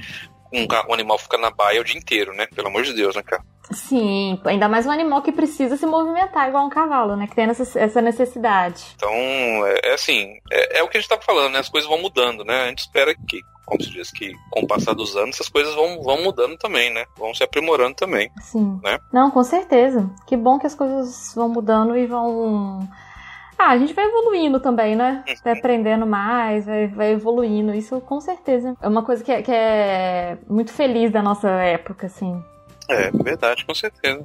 um, 0.52 0.66
um 0.88 0.94
animal 0.94 1.18
fica 1.18 1.38
na 1.38 1.50
baia 1.50 1.80
o 1.80 1.84
dia 1.84 1.98
inteiro, 1.98 2.32
né? 2.34 2.46
Pelo 2.54 2.68
amor 2.68 2.82
de 2.82 2.92
Deus, 2.92 3.14
né, 3.14 3.22
cara? 3.22 3.42
Sim, 3.72 4.40
ainda 4.44 4.68
mais 4.68 4.84
um 4.84 4.90
animal 4.90 5.22
que 5.22 5.30
precisa 5.30 5.76
se 5.76 5.86
movimentar 5.86 6.48
igual 6.48 6.66
um 6.66 6.70
cavalo, 6.70 7.14
né? 7.14 7.28
Que 7.28 7.36
tem 7.36 7.48
essa 7.48 8.02
necessidade. 8.02 8.84
Então, 8.96 9.12
é, 9.12 9.80
é 9.84 9.94
assim, 9.94 10.38
é, 10.50 10.78
é, 10.78 10.82
o 10.82 10.88
que 10.88 10.98
a 10.98 11.00
gente 11.00 11.08
tá 11.08 11.20
falando, 11.20 11.52
né? 11.52 11.60
As 11.60 11.68
coisas 11.68 11.88
vão 11.88 12.00
mudando, 12.00 12.44
né? 12.44 12.62
A 12.62 12.68
gente 12.68 12.80
espera 12.80 13.14
que, 13.14 13.40
como 13.64 13.80
se 13.80 13.90
diz, 13.90 14.10
que 14.10 14.32
com 14.50 14.62
o 14.62 14.66
passar 14.66 14.92
dos 14.92 15.16
anos, 15.16 15.36
essas 15.36 15.48
coisas 15.48 15.72
vão, 15.74 16.02
vão 16.02 16.20
mudando 16.22 16.56
também, 16.58 16.92
né? 16.92 17.04
Vão 17.16 17.32
se 17.32 17.44
aprimorando 17.44 17.94
também. 17.94 18.28
Sim. 18.42 18.80
Né? 18.82 18.98
Não, 19.12 19.30
com 19.30 19.44
certeza. 19.44 20.10
Que 20.26 20.36
bom 20.36 20.58
que 20.58 20.66
as 20.66 20.74
coisas 20.74 21.32
vão 21.36 21.48
mudando 21.48 21.96
e 21.96 22.06
vão 22.06 22.88
ah, 23.60 23.70
a 23.72 23.78
gente 23.78 23.92
vai 23.92 24.06
evoluindo 24.06 24.58
também, 24.58 24.96
né? 24.96 25.22
Uhum. 25.28 25.34
Vai 25.44 25.58
aprendendo 25.58 26.06
mais, 26.06 26.64
vai, 26.64 26.86
vai 26.86 27.12
evoluindo. 27.12 27.74
Isso 27.74 28.00
com 28.00 28.20
certeza. 28.20 28.74
É 28.80 28.88
uma 28.88 29.04
coisa 29.04 29.22
que 29.22 29.30
é, 29.30 29.42
que 29.42 29.52
é 29.52 30.38
muito 30.48 30.72
feliz 30.72 31.12
da 31.12 31.22
nossa 31.22 31.48
época, 31.48 32.06
assim. 32.06 32.42
É, 32.88 33.10
verdade, 33.10 33.64
com 33.66 33.74
certeza. 33.74 34.24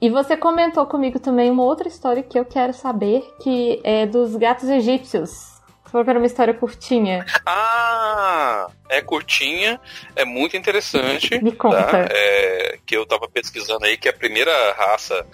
E 0.00 0.10
você 0.10 0.36
comentou 0.36 0.84
comigo 0.84 1.20
também 1.20 1.48
uma 1.48 1.62
outra 1.62 1.86
história 1.86 2.24
que 2.24 2.36
eu 2.36 2.44
quero 2.44 2.74
saber, 2.74 3.22
que 3.40 3.80
é 3.84 4.04
dos 4.04 4.34
gatos 4.34 4.68
egípcios. 4.68 5.30
Você 5.30 5.90
falou 5.92 6.04
que 6.04 6.10
era 6.10 6.18
uma 6.18 6.26
história 6.26 6.52
curtinha. 6.52 7.24
Ah, 7.46 8.66
é 8.88 9.00
curtinha, 9.00 9.80
é 10.16 10.24
muito 10.24 10.56
interessante. 10.56 11.40
Me 11.40 11.52
conta. 11.52 11.84
Tá? 11.84 12.08
É, 12.10 12.78
que 12.84 12.96
eu 12.96 13.06
tava 13.06 13.28
pesquisando 13.28 13.84
aí 13.84 13.96
que 13.96 14.08
a 14.08 14.12
primeira 14.12 14.72
raça 14.72 15.24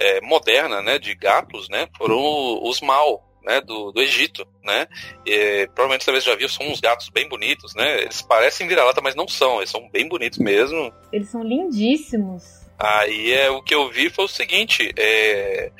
é, 0.00 0.20
moderna, 0.22 0.80
né, 0.80 0.98
de 0.98 1.14
gatos, 1.14 1.68
né, 1.68 1.86
foram 1.96 2.18
os 2.62 2.80
mal, 2.80 3.22
né, 3.44 3.60
do, 3.60 3.92
do 3.92 4.00
Egito, 4.00 4.46
né? 4.64 4.86
E, 5.24 5.66
provavelmente 5.74 6.04
você 6.04 6.20
já 6.20 6.34
viu, 6.34 6.48
são 6.48 6.66
uns 6.66 6.80
gatos 6.80 7.08
bem 7.08 7.28
bonitos, 7.28 7.74
né? 7.74 8.02
Eles 8.02 8.20
parecem 8.20 8.66
vira-lata, 8.66 9.00
mas 9.00 9.14
não 9.14 9.26
são, 9.26 9.58
eles 9.58 9.70
são 9.70 9.88
bem 9.90 10.08
bonitos 10.08 10.38
mesmo. 10.38 10.92
Eles 11.12 11.28
são 11.30 11.42
lindíssimos. 11.42 12.60
Aí 12.78 13.32
é 13.32 13.50
o 13.50 13.62
que 13.62 13.74
eu 13.74 13.90
vi 13.90 14.08
foi 14.08 14.24
o 14.24 14.28
seguinte, 14.28 14.90
é, 14.96 15.70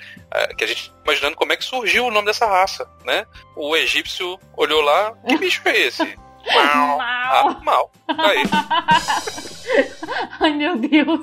que 0.57 0.65
a 0.65 0.67
gente 0.67 0.93
imaginando 1.03 1.35
como 1.35 1.53
é 1.53 1.57
que 1.57 1.65
surgiu 1.65 2.07
o 2.07 2.11
nome 2.11 2.27
dessa 2.27 2.47
raça, 2.47 2.87
né? 3.05 3.27
O 3.57 3.75
egípcio 3.75 4.39
olhou 4.55 4.83
lá, 4.83 5.15
que 5.27 5.39
bicho 5.39 5.63
é 5.67 5.79
esse? 5.79 6.05
Mal. 6.55 6.99
Mal. 6.99 7.49
Ah, 7.49 7.61
mal. 7.63 7.93
Aí. 8.09 8.43
Ai, 10.41 10.53
meu 10.55 10.77
Deus. 10.77 11.21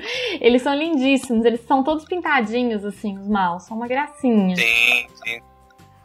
Eles 0.40 0.62
são 0.62 0.74
lindíssimos, 0.74 1.44
eles 1.44 1.60
são 1.60 1.82
todos 1.82 2.04
pintadinhos, 2.04 2.84
assim, 2.84 3.18
os 3.18 3.28
maus. 3.28 3.64
São 3.64 3.76
uma 3.76 3.86
gracinha. 3.86 4.56
Sim, 4.56 5.06
sim. 5.24 5.40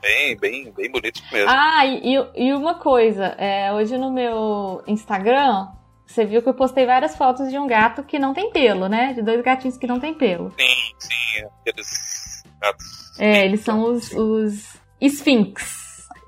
Bem, 0.02 0.36
bem, 0.38 0.72
bem 0.72 0.92
bonitos 0.92 1.24
mesmo. 1.32 1.50
Ah, 1.50 1.86
e, 1.86 2.16
e 2.36 2.54
uma 2.54 2.76
coisa, 2.76 3.36
é, 3.38 3.72
hoje 3.72 3.98
no 3.98 4.12
meu 4.12 4.82
Instagram, 4.88 5.68
você 6.08 6.26
viu 6.26 6.42
que 6.42 6.50
eu 6.50 6.54
postei 6.54 6.86
várias 6.86 7.16
fotos 7.16 7.50
de 7.50 7.58
um 7.58 7.68
gato 7.68 8.04
que 8.04 8.18
não 8.18 8.34
tem 8.34 8.52
pelo, 8.52 8.89
né? 8.89 9.14
De 9.14 9.22
dois 9.22 9.42
gatinhos 9.42 9.78
que 9.78 9.86
não 9.88 10.00
tem 10.00 10.14
pelo. 10.14 10.52
Sim, 10.52 10.96
sim, 10.98 11.46
aqueles 11.62 12.44
gatos. 12.60 13.20
É, 13.20 13.46
eles 13.46 13.62
são 13.62 13.84
os, 13.84 14.12
os 14.12 14.78
Sphinx. 15.00 15.81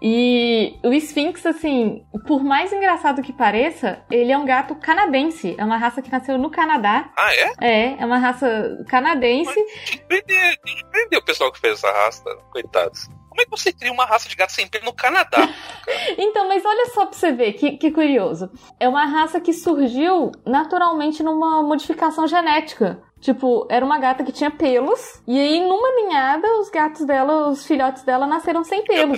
E 0.06 0.78
o 0.84 0.91
Sphinx, 0.91 1.45
assim, 1.45 2.06
por 2.28 2.43
mais 2.43 2.74
engraçado 2.74 3.22
que 3.22 3.32
pareça, 3.32 4.04
ele 4.12 4.34
é 4.34 4.38
um 4.38 4.43
gato 4.43 4.76
canadense. 4.76 5.56
É 5.58 5.64
uma 5.64 5.78
raça 5.78 6.01
que 6.01 6.12
nasceu 6.12 6.38
no 6.38 6.51
Canadá. 6.51 7.10
Ah, 7.18 7.34
é? 7.34 7.54
É, 7.62 8.01
é 8.01 8.06
uma 8.06 8.18
raça 8.18 8.84
canadense. 8.89 9.56
Mas 9.56 9.86
tinha 9.86 9.97
que 9.97 10.06
prender, 10.06 10.58
tinha 10.58 10.76
que 10.76 10.86
prender 10.89 11.20
o 11.20 11.24
pessoal 11.24 11.54
que 11.54 11.60
fez 11.60 11.76
essa 11.76 11.89
raça, 11.89 12.24
coitados. 12.51 13.08
Como 13.30 13.41
é 13.41 13.45
que 13.45 13.51
você 13.51 13.72
cria 13.72 13.93
uma 13.93 14.06
raça 14.06 14.28
de 14.28 14.36
gato 14.36 14.51
sem 14.51 14.68
pelo 14.68 14.86
no 14.86 14.93
Canadá? 14.93 15.38
então, 16.20 16.49
mas 16.49 16.66
olha 16.66 16.86
só 16.88 17.06
pra 17.06 17.18
você 17.18 17.32
ver, 17.32 17.54
que, 17.54 17.78
que 17.78 17.89
curioso. 17.89 18.51
É 18.80 18.89
uma 18.89 19.06
raça 19.06 19.39
que 19.39 19.54
surgiu 19.54 20.34
naturalmente 20.45 21.24
numa 21.24 21.64
modificação 21.64 22.28
genética. 22.28 23.01
Tipo, 23.24 23.65
era 23.69 23.86
uma 23.86 23.97
gata 23.99 24.21
que 24.21 24.34
tinha 24.34 24.51
pelos, 24.51 25.24
e 25.26 25.39
aí 25.39 25.61
numa 25.61 25.95
ninhada 25.95 26.45
os 26.59 26.69
gatos 26.69 27.05
dela, 27.05 27.47
os 27.47 27.65
filhotes 27.65 28.03
dela 28.03 28.28
nasceram 28.28 28.65
sem 28.65 28.84
pelos. 28.84 29.17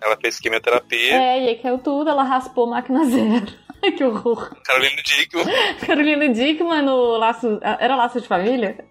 Ela 0.00 0.16
fez 0.16 0.38
quimioterapia. 0.38 1.12
É, 1.12 1.42
e 1.42 1.48
aí 1.48 1.56
caiu 1.56 1.76
tudo, 1.78 2.08
ela 2.08 2.22
raspou 2.22 2.68
máquina 2.68 3.04
zero. 3.10 3.46
Que 3.96 4.04
horror. 4.04 4.56
Carolina 4.64 5.02
Dickman. 5.02 5.44
Carolina 5.84 6.28
Dickman 6.28 6.82
no 6.82 7.16
Laço. 7.16 7.58
Era 7.62 7.96
Laço 7.96 8.20
de 8.20 8.28
Família? 8.28 8.84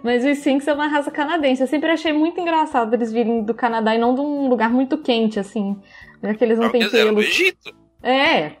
Mas 0.00 0.24
os 0.24 0.38
Sphinx 0.38 0.68
é 0.68 0.72
uma 0.72 0.86
raça 0.86 1.10
canadense. 1.10 1.60
Eu 1.60 1.66
sempre 1.66 1.90
achei 1.90 2.12
muito 2.12 2.40
engraçado 2.40 2.94
eles 2.94 3.12
virem 3.12 3.42
do 3.42 3.52
Canadá 3.52 3.96
e 3.96 3.98
não 3.98 4.14
de 4.14 4.20
um 4.20 4.48
lugar 4.48 4.70
muito 4.70 4.98
quente, 4.98 5.40
assim. 5.40 5.76
Já 6.22 6.34
que 6.34 6.44
eles 6.44 6.58
não, 6.58 6.66
não 6.66 6.72
têm 6.72 6.88
pelos. 6.88 7.24
Egito. 7.24 7.74
É. 8.00 8.52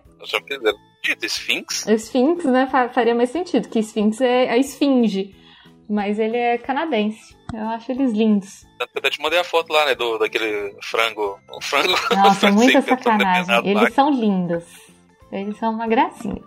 Que 1.06 1.12
Egito, 1.12 1.26
Sphinx. 1.26 1.86
Sphinx, 1.86 2.44
né? 2.44 2.68
Faria 2.92 3.14
mais 3.14 3.30
sentido, 3.30 3.68
que 3.68 3.78
Sphinx 3.78 4.20
é 4.20 4.50
a 4.50 4.56
esfinge. 4.56 5.34
mas 5.88 6.18
ele 6.18 6.36
é 6.36 6.58
canadense. 6.58 7.36
Eu 7.54 7.68
acho 7.68 7.92
eles 7.92 8.12
lindos. 8.12 8.64
Eu 8.80 8.86
até 8.96 9.08
te 9.08 9.22
mandei 9.22 9.38
a 9.38 9.44
foto 9.44 9.72
lá, 9.72 9.86
né, 9.86 9.94
do, 9.94 10.18
daquele 10.18 10.74
frango. 10.82 11.38
O 11.48 11.62
frango. 11.62 11.94
Nossa, 12.10 12.50
muita 12.50 12.82
sacanagem. 12.82 13.70
Eles 13.70 13.94
são 13.94 14.10
lindos. 14.10 14.64
Eles 15.30 15.56
são 15.58 15.72
uma 15.72 15.86
gracinha. 15.86 16.42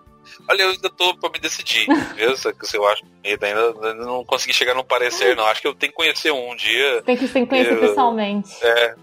Olha, 0.50 0.64
eu 0.64 0.70
ainda 0.72 0.90
tô 0.90 1.16
pra 1.16 1.30
me 1.30 1.40
decidir, 1.40 1.88
viu? 2.16 2.36
Se 2.36 2.76
eu 2.76 2.86
acho 2.88 3.04
bonito, 3.06 3.44
ainda 3.44 3.94
não 3.96 4.26
consegui 4.26 4.54
chegar 4.54 4.76
no 4.76 4.84
parecer, 4.84 5.38
não. 5.38 5.46
Acho 5.46 5.62
que 5.62 5.68
eu 5.68 5.74
tenho 5.74 5.92
que 5.92 5.98
conhecer 5.98 6.32
um 6.32 6.54
dia. 6.56 7.02
Tem 7.04 7.16
que, 7.16 7.28
tem 7.30 7.44
que 7.46 7.50
conhecer 7.50 7.74
eu, 7.74 7.80
pessoalmente. 7.80 8.54
É. 8.62 8.96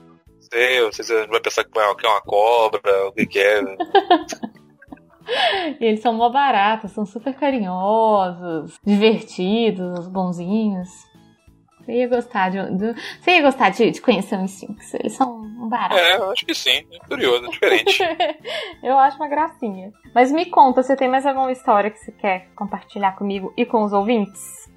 Sei, 0.53 0.81
não 0.83 0.93
sei 0.93 1.05
se 1.05 1.15
a 1.15 1.21
gente 1.23 1.31
vai 1.31 1.41
pensar 1.41 1.65
que 1.65 1.79
é 1.79 2.09
uma 2.09 2.21
cobra, 2.21 3.09
o 3.09 3.13
que, 3.13 3.27
que 3.27 3.39
é. 3.39 3.63
E 5.81 5.85
eles 5.85 6.01
são 6.01 6.13
mó 6.13 6.29
baratos, 6.29 6.93
são 6.93 7.05
super 7.05 7.35
carinhosos, 7.35 8.79
divertidos, 8.85 10.09
bonzinhos. 10.09 10.89
Você 11.87 11.93
ia 11.93 12.09
gostar 12.09 12.51
de, 12.51 12.77
de 12.77 12.95
você 13.21 13.31
ia 13.31 13.43
gostar 13.43 13.71
de, 13.71 13.91
de 13.93 14.01
conhecer 14.01 14.37
um 14.37 14.45
Sphinx. 14.45 14.95
Eles 14.95 15.13
são 15.13 15.43
baratos. 15.69 15.99
É, 15.99 16.17
eu 16.17 16.31
acho 16.33 16.45
que 16.45 16.55
sim. 16.55 16.85
É 16.93 16.99
curioso, 17.07 17.47
é 17.47 17.49
diferente. 17.49 18.03
eu 18.83 18.99
acho 18.99 19.17
uma 19.17 19.29
gracinha. 19.29 19.93
Mas 20.13 20.33
me 20.33 20.47
conta, 20.47 20.83
você 20.83 20.97
tem 20.97 21.09
mais 21.09 21.25
alguma 21.25 21.53
história 21.53 21.91
que 21.91 21.99
você 21.99 22.11
quer 22.11 22.49
compartilhar 22.57 23.13
comigo 23.13 23.53
e 23.57 23.65
com 23.65 23.85
os 23.85 23.93
ouvintes? 23.93 24.69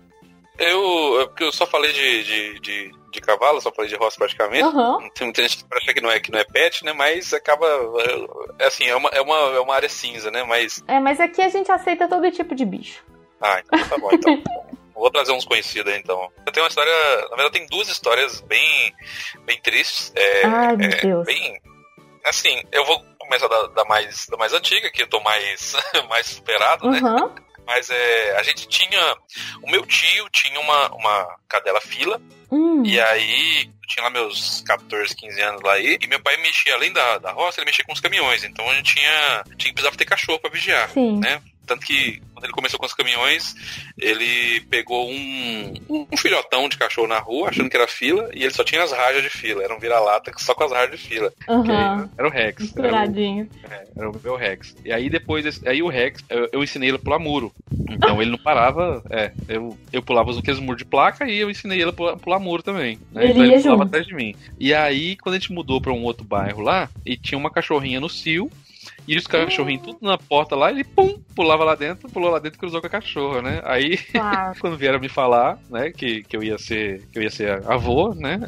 Eu, 0.60 1.22
é 1.22 1.26
porque 1.26 1.44
eu 1.44 1.52
só 1.52 1.66
falei 1.66 1.92
de, 1.94 2.24
de, 2.24 2.60
de, 2.60 2.92
de 3.12 3.22
cavalo, 3.22 3.62
só 3.62 3.72
falei 3.72 3.90
de 3.90 3.98
roça 3.98 4.18
praticamente. 4.18 4.64
Uhum. 4.64 5.10
Tem 5.14 5.28
muita 5.28 5.42
gente 5.42 5.64
que 5.64 5.76
acha 5.76 5.94
que 5.94 6.02
não 6.02 6.12
é 6.12 6.20
que 6.20 6.32
não 6.32 6.40
é 6.40 6.44
pet, 6.44 6.84
né? 6.86 6.94
Mas 6.94 7.34
acaba. 7.34 7.66
É, 8.60 8.66
assim, 8.66 8.86
é 8.86 8.96
uma, 8.96 9.10
é, 9.10 9.22
uma, 9.22 9.36
é 9.36 9.60
uma 9.60 9.76
área 9.76 9.90
cinza, 9.90 10.32
né? 10.32 10.44
Mas. 10.44 10.84
É, 10.88 11.00
mas 11.00 11.20
aqui 11.20 11.42
a 11.42 11.50
gente 11.50 11.72
aceita 11.72 12.08
todo 12.08 12.32
tipo 12.32 12.56
de 12.56 12.66
bicho. 12.66 13.04
Ah, 13.42 13.62
então 13.66 13.88
tá 13.88 13.98
bom, 13.98 14.10
então. 14.12 14.42
Vou 14.94 15.10
trazer 15.10 15.32
uns 15.32 15.46
conhecidos 15.46 15.94
aí, 15.94 15.98
então. 15.98 16.30
Eu 16.46 16.52
tenho 16.52 16.66
uma 16.66 16.70
história. 16.70 16.92
Na 17.30 17.38
verdade, 17.38 17.52
tem 17.52 17.68
duas 17.68 17.88
histórias 17.88 18.42
bem, 18.42 18.94
bem 19.46 19.58
tristes. 19.62 20.12
É, 20.14 20.46
Ai, 20.46 20.76
meu 20.76 20.90
é, 20.90 21.02
Deus. 21.02 21.26
Bem. 21.26 21.58
Assim, 22.26 22.62
eu 22.70 22.84
vou 22.84 23.02
começar 23.18 23.48
da, 23.48 23.68
da, 23.68 23.86
mais, 23.86 24.28
da 24.28 24.36
mais 24.36 24.52
antiga, 24.52 24.92
que 24.92 25.04
eu 25.04 25.08
tô 25.08 25.22
mais, 25.22 25.74
mais 26.10 26.26
superado, 26.26 26.86
uhum. 26.86 27.34
Mas 27.70 27.88
é, 27.92 28.36
a 28.36 28.42
gente 28.42 28.68
tinha. 28.68 29.16
O 29.62 29.70
meu 29.70 29.86
tio 29.86 30.28
tinha 30.32 30.60
uma, 30.60 30.92
uma 30.96 31.36
cadela 31.48 31.80
fila. 31.80 32.20
Hum. 32.52 32.82
E 32.84 33.00
aí, 33.00 33.70
tinha 33.88 34.04
lá 34.04 34.10
meus 34.10 34.62
14, 34.62 35.16
15 35.16 35.40
anos 35.40 35.62
lá 35.62 35.74
aí. 35.74 36.00
E 36.02 36.08
meu 36.08 36.20
pai 36.20 36.36
mexia, 36.38 36.74
além 36.74 36.92
da, 36.92 37.20
da 37.20 37.32
roça, 37.32 37.60
ele 37.60 37.68
mexia 37.68 37.86
com 37.86 37.94
os 37.94 38.00
caminhões. 38.00 38.44
Então 38.44 38.68
a 38.68 38.74
gente 38.74 38.96
tinha. 38.96 39.44
tinha 39.56 39.72
precisava 39.72 39.96
ter 39.96 40.06
cachorro 40.06 40.40
pra 40.40 40.50
vigiar. 40.50 40.90
Sim. 40.90 41.20
Né? 41.20 41.40
Tanto 41.70 41.86
que 41.86 42.20
quando 42.34 42.46
ele 42.46 42.54
começou 42.54 42.80
com 42.80 42.86
os 42.88 42.96
caminhões, 42.96 43.56
ele 43.96 44.60
pegou 44.72 45.08
um, 45.08 45.74
um 46.12 46.18
filhotão 46.18 46.68
de 46.68 46.80
cachorro 46.80 47.08
na 47.08 47.20
rua, 47.20 47.50
achando 47.50 47.70
que 47.70 47.78
era 47.78 47.88
fila, 47.88 48.28
e 48.34 48.42
ele 48.42 48.52
só 48.52 48.64
tinha 48.64 48.82
as 48.82 48.92
rajas 48.92 49.22
de 49.22 49.30
fila. 49.30 49.64
Era 49.64 49.76
um 49.76 49.80
vira-lata 49.80 50.32
só 50.38 50.56
com 50.56 50.64
as 50.64 50.72
rajas 50.72 51.00
de 51.00 51.08
fila. 51.08 51.32
Uhum. 51.48 52.10
Era 52.18 52.28
o 52.28 52.32
Rex. 52.32 52.64
Misturadinho. 52.64 53.48
Era 53.64 53.70
o, 53.70 53.74
é, 53.74 53.88
era 53.98 54.10
o 54.10 54.22
meu 54.24 54.36
Rex. 54.36 54.76
E 54.84 54.92
aí 54.92 55.12
depois, 55.12 55.64
aí 55.64 55.84
o 55.84 55.88
Rex, 55.88 56.26
eu, 56.28 56.50
eu 56.54 56.64
ensinei 56.64 56.90
ele 56.90 56.98
a 56.98 57.00
pular 57.00 57.20
muro. 57.20 57.54
Então 57.88 58.20
ele 58.20 58.32
não 58.32 58.40
parava, 58.40 59.04
é, 59.12 59.32
eu, 59.48 59.78
eu 59.94 60.02
pulava 60.02 60.32
aqueles 60.32 60.60
muros 60.60 60.80
de 60.80 60.86
placa 60.86 61.30
e 61.30 61.38
eu 61.38 61.52
ensinei 61.52 61.80
ele 61.80 61.92
a 61.92 61.94
pular, 61.94 62.18
pular 62.18 62.40
muro 62.40 62.64
também. 62.64 62.98
Né? 63.12 63.26
Ele 63.26 63.32
então 63.32 63.46
ia 63.46 63.54
ele 63.54 63.62
pulava 63.62 63.84
junto. 63.84 63.88
atrás 63.90 64.08
de 64.08 64.16
mim. 64.16 64.36
E 64.60 64.74
aí, 64.74 65.16
quando 65.18 65.36
a 65.36 65.38
gente 65.38 65.54
mudou 65.54 65.80
pra 65.80 65.94
um 65.94 66.04
outro 66.04 66.24
bairro 66.24 66.64
lá, 66.64 66.90
e 67.06 67.16
tinha 67.16 67.38
uma 67.38 67.52
cachorrinha 67.52 68.00
no 68.00 68.10
cio, 68.10 68.50
e 69.14 69.18
os 69.18 69.26
cachorrinhos 69.28 69.84
tudo 69.84 69.98
na 70.02 70.18
porta 70.18 70.56
lá, 70.56 70.70
ele 70.72 70.84
pum, 70.84 71.18
pulava 71.36 71.64
lá 71.64 71.76
dentro, 71.76 72.10
pulou 72.10 72.30
lá 72.32 72.40
dentro 72.40 72.58
e 72.58 72.60
cruzou 72.60 72.80
com 72.82 72.88
a 72.88 72.90
cachorra, 72.90 73.42
né? 73.42 73.62
Aí, 73.66 73.98
Claro. 73.98 74.58
quando 74.62 74.78
vieram 74.78 75.00
me 75.00 75.10
falar, 75.10 75.58
né, 75.70 75.92
que, 75.92 76.24
que 76.24 76.36
eu 76.38 76.44
ia 76.44 76.58
ser, 76.58 77.02
que 77.12 77.18
eu 77.20 77.24
ia 77.24 77.30
ser 77.32 77.52
avô, 77.70 78.14
né? 78.14 78.40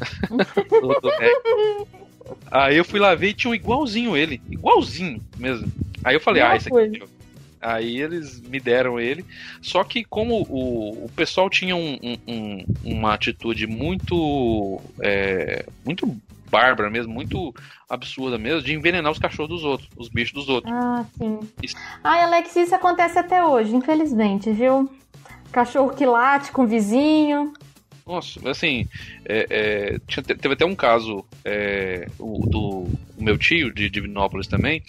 Rex. 1.19 1.87
Aí 2.49 2.77
eu 2.77 2.85
fui 2.85 2.99
lá 2.99 3.13
ver 3.15 3.29
e 3.29 3.33
tinha 3.33 3.51
um 3.51 3.55
igualzinho 3.55 4.15
ele, 4.15 4.41
igualzinho 4.49 5.21
mesmo. 5.37 5.71
Aí 6.03 6.15
eu 6.15 6.19
falei, 6.19 6.41
Não 6.43 6.49
ah, 6.51 6.55
esse 6.55 6.67
aqui 6.69 6.77
é 6.79 6.87
meu. 6.87 7.09
Aí 7.61 8.01
eles 8.01 8.41
me 8.41 8.59
deram 8.59 8.99
ele. 8.99 9.23
Só 9.61 9.83
que 9.83 10.03
como 10.03 10.41
o, 10.49 11.05
o 11.05 11.09
pessoal 11.15 11.49
tinha 11.49 11.75
um- 11.75 11.97
um- 12.01 12.17
um- 12.27 12.65
uma 12.83 13.13
atitude 13.13 13.67
muito. 13.67 14.81
é, 14.99 15.65
muito 15.85 16.15
bárbara 16.51 16.89
mesmo, 16.89 17.13
muito 17.13 17.53
absurda 17.89 18.37
mesmo, 18.37 18.61
de 18.61 18.73
envenenar 18.73 19.11
os 19.11 19.19
cachorros 19.19 19.49
dos 19.49 19.63
outros, 19.63 19.89
os 19.95 20.09
bichos 20.09 20.33
dos 20.33 20.49
outros. 20.49 20.71
Ah, 20.73 21.05
sim. 21.17 21.39
Isso. 21.63 21.75
Ai, 22.03 22.23
Alex, 22.23 22.55
isso 22.55 22.75
acontece 22.75 23.17
até 23.17 23.43
hoje, 23.43 23.75
infelizmente, 23.75 24.51
viu? 24.51 24.89
Cachorro 25.51 25.93
que 25.95 26.05
late 26.05 26.51
com 26.51 26.63
o 26.63 26.67
vizinho. 26.67 27.53
Nossa, 28.05 28.39
assim, 28.49 28.85
é, 29.25 29.47
é, 29.49 29.99
tinha- 30.07 30.23
teve 30.23 30.53
até 30.53 30.65
um 30.65 30.75
caso 30.75 31.25
é, 31.45 32.07
o- 32.19 32.45
do 32.47 32.91
o 33.17 33.23
meu 33.23 33.37
tio, 33.37 33.73
de 33.73 33.89
Divinópolis 33.89 34.47
também, 34.47 34.81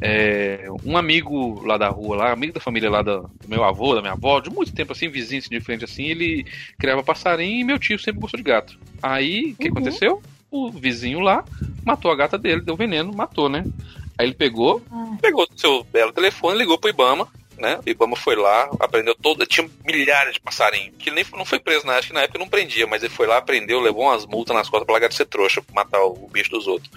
é, 0.00 0.66
um 0.84 0.96
amigo 0.96 1.62
lá 1.64 1.76
da 1.78 1.88
rua, 1.88 2.16
lá, 2.16 2.32
amigo 2.32 2.52
da 2.52 2.60
família 2.60 2.90
lá 2.90 3.02
da- 3.02 3.18
do 3.18 3.48
meu 3.48 3.64
avô, 3.64 3.94
da 3.94 4.00
minha 4.00 4.12
avó, 4.12 4.40
de 4.40 4.50
muito 4.50 4.72
tempo 4.72 4.92
assim, 4.92 5.08
vizinho 5.08 5.40
assim, 5.40 5.48
de 5.50 5.60
frente 5.60 5.84
assim, 5.84 6.04
ele 6.04 6.44
criava 6.78 7.02
passarinho 7.02 7.60
e 7.60 7.64
meu 7.64 7.78
tio 7.78 7.98
sempre 7.98 8.20
gostou 8.20 8.38
de 8.38 8.44
gato. 8.44 8.74
Aí, 9.02 9.52
o 9.52 9.56
que 9.56 9.68
Uhum. 9.68 9.72
aconteceu? 9.72 10.22
O 10.56 10.70
vizinho 10.70 11.18
lá 11.18 11.44
matou 11.84 12.12
a 12.12 12.14
gata 12.14 12.38
dele, 12.38 12.60
deu 12.60 12.76
veneno, 12.76 13.12
matou, 13.12 13.48
né? 13.48 13.64
Aí 14.16 14.26
ele 14.26 14.34
pegou, 14.34 14.80
Pegou 15.20 15.44
o 15.44 15.58
seu 15.58 15.82
belo 15.92 16.12
telefone, 16.12 16.58
ligou 16.58 16.78
pro 16.78 16.90
Ibama, 16.90 17.26
né? 17.58 17.80
O 17.84 17.90
Ibama 17.90 18.14
foi 18.14 18.36
lá, 18.36 18.70
aprendeu 18.78 19.16
todo. 19.16 19.44
Tinha 19.46 19.68
milhares 19.84 20.34
de 20.34 20.40
passarinhos. 20.40 20.94
Que 20.96 21.10
nem 21.10 21.24
não 21.32 21.44
foi 21.44 21.58
preso, 21.58 21.84
né? 21.84 21.94
Acho 21.94 22.08
que 22.08 22.14
na 22.14 22.22
época 22.22 22.38
não 22.38 22.48
prendia, 22.48 22.86
mas 22.86 23.02
ele 23.02 23.12
foi 23.12 23.26
lá, 23.26 23.38
aprendeu, 23.38 23.80
levou 23.80 24.04
umas 24.04 24.26
multas 24.26 24.54
nas 24.54 24.68
costas 24.68 24.86
pra 24.86 24.92
largar 24.92 25.08
de 25.08 25.16
ser 25.16 25.26
trouxa, 25.26 25.60
pra 25.60 25.74
matar 25.74 26.04
o 26.04 26.28
bicho 26.32 26.50
dos 26.50 26.68
outros. 26.68 26.88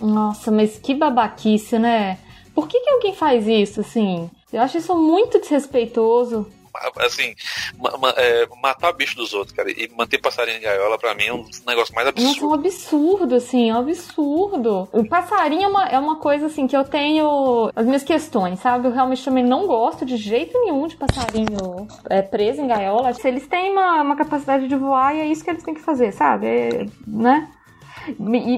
Nossa, 0.00 0.50
mas 0.50 0.78
que 0.78 0.94
babaquice, 0.94 1.78
né? 1.78 2.18
Por 2.54 2.66
que, 2.66 2.80
que 2.80 2.90
alguém 2.90 3.14
faz 3.14 3.46
isso, 3.46 3.80
assim? 3.80 4.30
Eu 4.50 4.62
acho 4.62 4.78
isso 4.78 4.94
muito 4.96 5.38
desrespeitoso. 5.38 6.50
Assim, 7.00 7.34
ma- 7.78 7.96
ma- 7.98 8.14
é, 8.16 8.46
matar 8.60 8.92
bicho 8.92 9.16
dos 9.16 9.32
outros, 9.34 9.54
cara, 9.54 9.70
e 9.70 9.90
manter 9.96 10.18
passarinho 10.18 10.58
em 10.58 10.62
gaiola, 10.62 10.98
pra 10.98 11.14
mim, 11.14 11.24
é 11.24 11.32
um 11.32 11.42
dos 11.42 11.64
negócios 11.64 11.94
mais 11.94 12.12
Nossa, 12.14 12.40
é 12.40 12.46
um 12.46 12.54
absurdo, 12.54 13.34
assim, 13.34 13.70
é 13.70 13.74
um 13.74 13.78
absurdo. 13.78 14.88
O 14.92 15.04
passarinho 15.06 15.64
é 15.64 15.68
uma, 15.68 15.84
é 15.88 15.98
uma 15.98 16.16
coisa, 16.16 16.46
assim, 16.46 16.66
que 16.66 16.76
eu 16.76 16.84
tenho 16.84 17.70
as 17.74 17.84
minhas 17.86 18.02
questões, 18.02 18.60
sabe? 18.60 18.88
Eu 18.88 18.92
realmente 18.92 19.24
também 19.24 19.44
não 19.44 19.66
gosto 19.66 20.04
de 20.04 20.16
jeito 20.16 20.58
nenhum 20.60 20.86
de 20.86 20.96
passarinho 20.96 21.86
é, 22.08 22.22
preso 22.22 22.60
em 22.60 22.66
gaiola. 22.68 23.12
Se 23.14 23.26
eles 23.28 23.46
têm 23.46 23.70
uma, 23.72 24.02
uma 24.02 24.16
capacidade 24.16 24.68
de 24.68 24.76
voar, 24.76 25.14
e 25.14 25.20
é 25.20 25.26
isso 25.26 25.44
que 25.44 25.50
eles 25.50 25.62
têm 25.62 25.74
que 25.74 25.80
fazer, 25.80 26.12
sabe? 26.12 26.46
É, 26.46 26.86
né? 27.06 27.48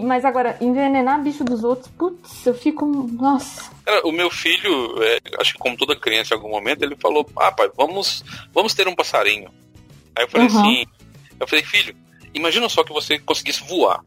Mas 0.03 0.24
agora, 0.24 0.57
envenenar 0.61 1.22
bicho 1.22 1.45
dos 1.45 1.64
outros, 1.64 1.88
putz, 1.99 2.47
eu 2.47 2.55
fico. 2.55 2.86
Nossa. 2.86 3.70
Cara, 3.84 4.07
o 4.07 4.12
meu 4.12 4.30
filho, 4.30 5.03
é, 5.03 5.20
acho 5.40 5.53
que 5.53 5.59
como 5.59 5.76
toda 5.76 5.95
criança 5.97 6.34
em 6.34 6.36
algum 6.36 6.49
momento, 6.51 6.82
ele 6.82 6.97
falou: 6.97 7.28
Ah, 7.36 7.53
pai, 7.53 7.70
vamos, 7.76 8.24
vamos 8.53 8.74
ter 8.74 8.88
um 8.88 8.95
passarinho. 8.95 9.51
Aí 10.16 10.24
eu 10.24 10.28
falei 10.28 10.47
Uhum. 10.49 10.59
assim: 10.61 10.86
Eu 11.38 11.47
falei, 11.49 11.64
filho, 11.64 11.95
imagina 12.32 12.68
só 12.68 12.82
que 12.84 12.92
você 12.92 13.18
conseguisse 13.18 13.62
voar. 13.64 14.01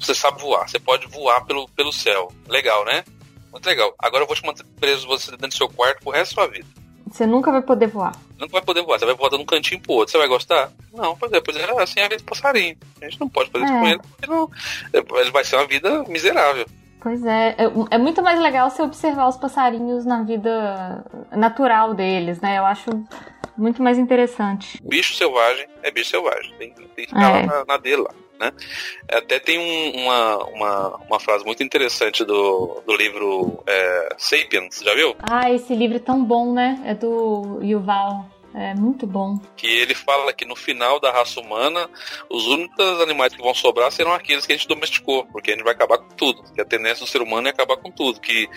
Você 0.00 0.14
sabe 0.14 0.40
voar, 0.40 0.68
você 0.68 0.78
pode 0.78 1.06
voar 1.06 1.44
pelo, 1.46 1.68
pelo 1.70 1.92
céu. 1.92 2.30
Legal, 2.48 2.84
né? 2.84 3.02
Muito 3.50 3.64
legal. 3.66 3.94
Agora 3.98 4.22
eu 4.24 4.26
vou 4.26 4.36
te 4.36 4.44
manter 4.44 4.64
preso 4.78 5.06
você 5.06 5.30
dentro 5.30 5.48
do 5.48 5.54
seu 5.54 5.68
quarto 5.68 6.02
pro 6.02 6.12
resto 6.12 6.36
da 6.36 6.42
sua 6.42 6.50
vida. 6.52 6.66
Você 7.10 7.26
nunca 7.26 7.50
vai 7.50 7.62
poder 7.62 7.86
voar. 7.86 8.14
Não 8.38 8.48
vai 8.48 8.60
poder 8.62 8.82
voar, 8.82 8.98
você 8.98 9.06
vai 9.06 9.14
voar 9.14 9.30
de 9.30 9.36
um 9.36 9.44
cantinho 9.44 9.80
pro 9.80 9.92
outro. 9.94 10.12
Você 10.12 10.18
vai 10.18 10.28
gostar? 10.28 10.70
Não, 10.92 11.16
pois 11.16 11.32
é, 11.32 11.40
pois 11.40 11.56
é, 11.56 11.82
assim 11.82 12.00
é 12.00 12.04
a 12.04 12.08
vida 12.08 12.22
do 12.22 12.26
passarinho. 12.26 12.76
A 13.00 13.04
gente 13.06 13.18
não 13.20 13.28
pode 13.28 13.50
fazer 13.50 13.64
isso 13.64 13.74
É. 13.74 13.80
com 13.80 13.86
ele, 13.86 13.98
porque 13.98 14.26
não, 14.30 14.50
ele 15.20 15.30
vai 15.30 15.44
ser 15.44 15.56
uma 15.56 15.66
vida 15.66 16.04
miserável. 16.04 16.66
Pois 17.00 17.24
é, 17.24 17.54
é, 17.58 17.94
é 17.94 17.98
muito 17.98 18.20
mais 18.22 18.40
legal 18.40 18.68
você 18.68 18.82
observar 18.82 19.28
os 19.28 19.36
passarinhos 19.36 20.04
na 20.04 20.22
vida 20.24 21.04
natural 21.30 21.94
deles, 21.94 22.40
né? 22.40 22.58
Eu 22.58 22.66
acho 22.66 22.90
muito 23.56 23.82
mais 23.82 23.96
interessante. 23.96 24.78
bicho 24.82 25.14
selvagem 25.14 25.66
é 25.82 25.90
bicho 25.90 26.10
selvagem. 26.10 26.52
Tem, 26.58 26.70
tem 26.72 26.86
que 27.06 27.06
ficar 27.06 27.30
lá 27.30 27.38
É. 27.38 27.46
na, 27.46 27.64
na 27.64 27.76
dele 27.76 28.02
lá. 28.02 28.10
Né? 28.38 28.52
Até 29.10 29.38
tem 29.38 29.58
um- 29.58 30.02
uma, 30.02 30.36
uma, 30.44 30.96
uma 31.08 31.20
frase 31.20 31.44
muito 31.44 31.62
interessante 31.62 32.24
do, 32.24 32.82
do 32.86 32.94
livro 32.94 33.62
é, 33.66 34.14
Sapiens, 34.18 34.80
já 34.84 34.94
viu? 34.94 35.16
Ah, 35.22 35.50
esse 35.50 35.74
livro 35.74 35.96
é 35.96 36.00
tão 36.00 36.22
bom, 36.24 36.52
né? 36.52 36.82
É 36.84 36.94
do 36.94 37.58
Yuval. 37.62 38.26
É 38.58 38.74
muito 38.74 39.06
bom. 39.06 39.38
Que 39.54 39.66
ele 39.66 39.94
fala 39.94 40.32
que 40.32 40.46
no 40.46 40.56
final 40.56 40.98
da 40.98 41.12
raça 41.12 41.38
humana, 41.40 41.90
os 42.30 42.46
únicos 42.46 43.00
animais 43.02 43.34
que 43.34 43.42
vão 43.42 43.52
sobrar 43.52 43.92
serão 43.92 44.12
aqueles 44.14 44.46
que 44.46 44.52
a 44.54 44.56
gente 44.56 44.66
domesticou, 44.66 45.26
porque 45.26 45.50
a 45.50 45.54
gente 45.54 45.62
vai 45.64 45.74
acabar 45.74 45.98
com 45.98 46.08
tudo. 46.16 46.42
Que 46.54 46.62
a 46.62 46.64
tendência 46.64 47.04
do 47.04 47.10
ser 47.10 47.20
humano 47.20 47.48
é 47.48 47.50
acabar 47.50 47.76
com 47.76 47.90
tudo. 47.90 48.18
Que 48.18 48.48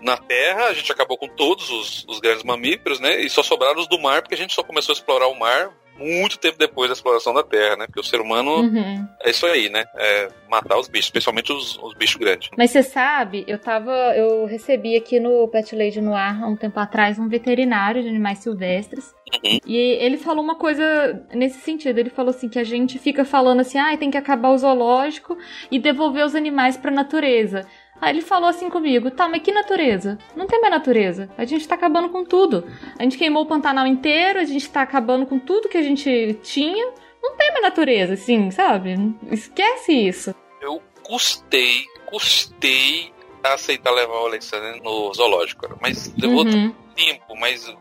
na 0.00 0.16
Terra 0.16 0.66
a 0.66 0.72
gente 0.74 0.92
acabou 0.92 1.18
com 1.18 1.26
todos 1.26 1.68
os, 1.70 2.04
os 2.08 2.20
grandes 2.20 2.44
mamíferos, 2.44 3.00
né? 3.00 3.20
E 3.20 3.28
só 3.28 3.42
sobraram 3.42 3.80
os 3.80 3.88
do 3.88 3.98
mar, 3.98 4.22
porque 4.22 4.34
a 4.34 4.38
gente 4.38 4.54
só 4.54 4.62
começou 4.62 4.92
a 4.92 4.96
explorar 4.96 5.26
o 5.26 5.36
mar 5.36 5.72
muito 6.02 6.38
tempo 6.38 6.58
depois 6.58 6.88
da 6.88 6.94
exploração 6.94 7.32
da 7.32 7.42
Terra, 7.42 7.76
né? 7.76 7.86
Porque 7.86 8.00
o 8.00 8.04
ser 8.04 8.20
humano 8.20 8.62
Uhum. 8.62 9.08
É 9.22 9.30
isso 9.30 9.46
aí, 9.46 9.68
né? 9.68 9.84
É 9.94 10.28
matar 10.48 10.78
os 10.78 10.88
bichos, 10.88 11.06
especialmente 11.06 11.52
os, 11.52 11.78
os 11.78 11.94
bichos 11.94 12.16
grandes. 12.16 12.50
Mas 12.56 12.70
você 12.70 12.82
sabe, 12.82 13.44
eu 13.46 13.58
tava. 13.58 13.92
Eu 14.16 14.44
recebi 14.46 14.96
aqui 14.96 15.18
no 15.18 15.48
Pet 15.48 15.74
Lady 15.74 16.00
no 16.00 16.14
ar 16.14 16.42
há 16.42 16.46
um 16.46 16.56
tempo 16.56 16.78
atrás 16.78 17.18
um 17.18 17.28
veterinário 17.28 18.02
de 18.02 18.08
animais 18.08 18.38
silvestres. 18.38 19.14
Uhum. 19.44 19.58
E 19.66 19.76
ele 19.76 20.18
falou 20.18 20.42
uma 20.42 20.56
coisa 20.56 21.24
nesse 21.32 21.60
sentido. 21.60 21.98
Ele 21.98 22.10
falou 22.10 22.30
assim 22.30 22.48
que 22.48 22.58
a 22.58 22.64
gente 22.64 22.98
fica 22.98 23.24
falando 23.24 23.60
assim, 23.60 23.78
ah, 23.78 23.96
tem 23.96 24.10
que 24.10 24.18
acabar 24.18 24.50
o 24.50 24.58
zoológico 24.58 25.36
e 25.70 25.78
devolver 25.78 26.24
os 26.24 26.34
animais 26.34 26.76
para 26.76 26.90
a 26.90 26.94
natureza. 26.94 27.66
Aí 28.02 28.10
ele 28.10 28.20
falou 28.20 28.48
assim 28.48 28.68
comigo, 28.68 29.12
tá, 29.12 29.28
mas 29.28 29.42
que 29.42 29.52
natureza? 29.52 30.18
Não 30.34 30.48
tem 30.48 30.60
mais 30.60 30.72
natureza. 30.72 31.30
A 31.38 31.44
gente 31.44 31.68
tá 31.68 31.76
acabando 31.76 32.08
com 32.08 32.24
tudo. 32.24 32.66
A 32.98 33.04
gente 33.04 33.16
queimou 33.16 33.44
o 33.44 33.46
Pantanal 33.46 33.86
inteiro, 33.86 34.40
a 34.40 34.44
gente 34.44 34.68
tá 34.68 34.82
acabando 34.82 35.24
com 35.24 35.38
tudo 35.38 35.68
que 35.68 35.78
a 35.78 35.82
gente 35.82 36.36
tinha. 36.42 36.92
Não 37.22 37.36
tem 37.36 37.52
mais 37.52 37.62
natureza, 37.62 38.14
assim, 38.14 38.50
sabe? 38.50 38.96
Esquece 39.30 39.92
isso. 39.92 40.34
Eu 40.60 40.82
custei, 41.04 41.84
custei 42.06 43.12
a 43.40 43.54
aceitar 43.54 43.92
levar 43.92 44.14
o 44.14 44.26
Alexander 44.26 44.82
no 44.82 45.14
zoológico, 45.14 45.78
mas 45.80 46.12
levou 46.18 46.44
uhum. 46.44 46.74
tempo, 46.96 47.36
mas 47.38 47.72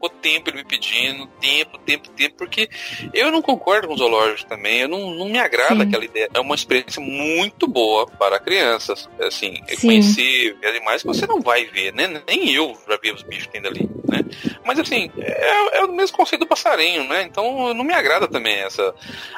ficou 0.00 0.08
tempo 0.08 0.48
ele 0.48 0.58
me 0.58 0.64
pedindo, 0.64 1.26
tempo, 1.38 1.78
tempo, 1.78 2.08
tempo, 2.10 2.34
porque 2.36 2.70
eu 3.12 3.30
não 3.30 3.42
concordo 3.42 3.86
com 3.86 3.94
o 3.94 3.96
zoológico 3.98 4.48
também, 4.48 4.80
eu 4.80 4.88
não, 4.88 5.10
não 5.14 5.28
me 5.28 5.38
agrada 5.38 5.76
Sim. 5.76 5.82
aquela 5.82 6.04
ideia. 6.04 6.30
É 6.32 6.40
uma 6.40 6.54
experiência 6.54 7.02
muito 7.02 7.68
boa 7.68 8.06
para 8.06 8.40
crianças, 8.40 9.08
assim, 9.20 9.62
é 9.68 9.76
conhecer 9.76 10.56
animais 10.64 11.02
que 11.02 11.08
você 11.08 11.26
não 11.26 11.40
vai 11.40 11.66
ver, 11.66 11.92
né? 11.92 12.22
Nem 12.26 12.50
eu 12.50 12.74
já 12.88 12.96
vi 12.96 13.12
os 13.12 13.22
bichos 13.22 13.48
tendo 13.52 13.68
ali, 13.68 13.88
né? 14.08 14.24
Mas 14.64 14.78
assim, 14.78 15.10
é, 15.18 15.78
é, 15.78 15.84
o 15.84 15.92
mesmo 15.92 16.16
conceito 16.16 16.40
do 16.40 16.46
passarinho, 16.46 17.04
né? 17.04 17.22
Então 17.22 17.74
não 17.74 17.84
me 17.84 17.92
agrada 17.92 18.26
também 18.26 18.54
essa. 18.54 18.94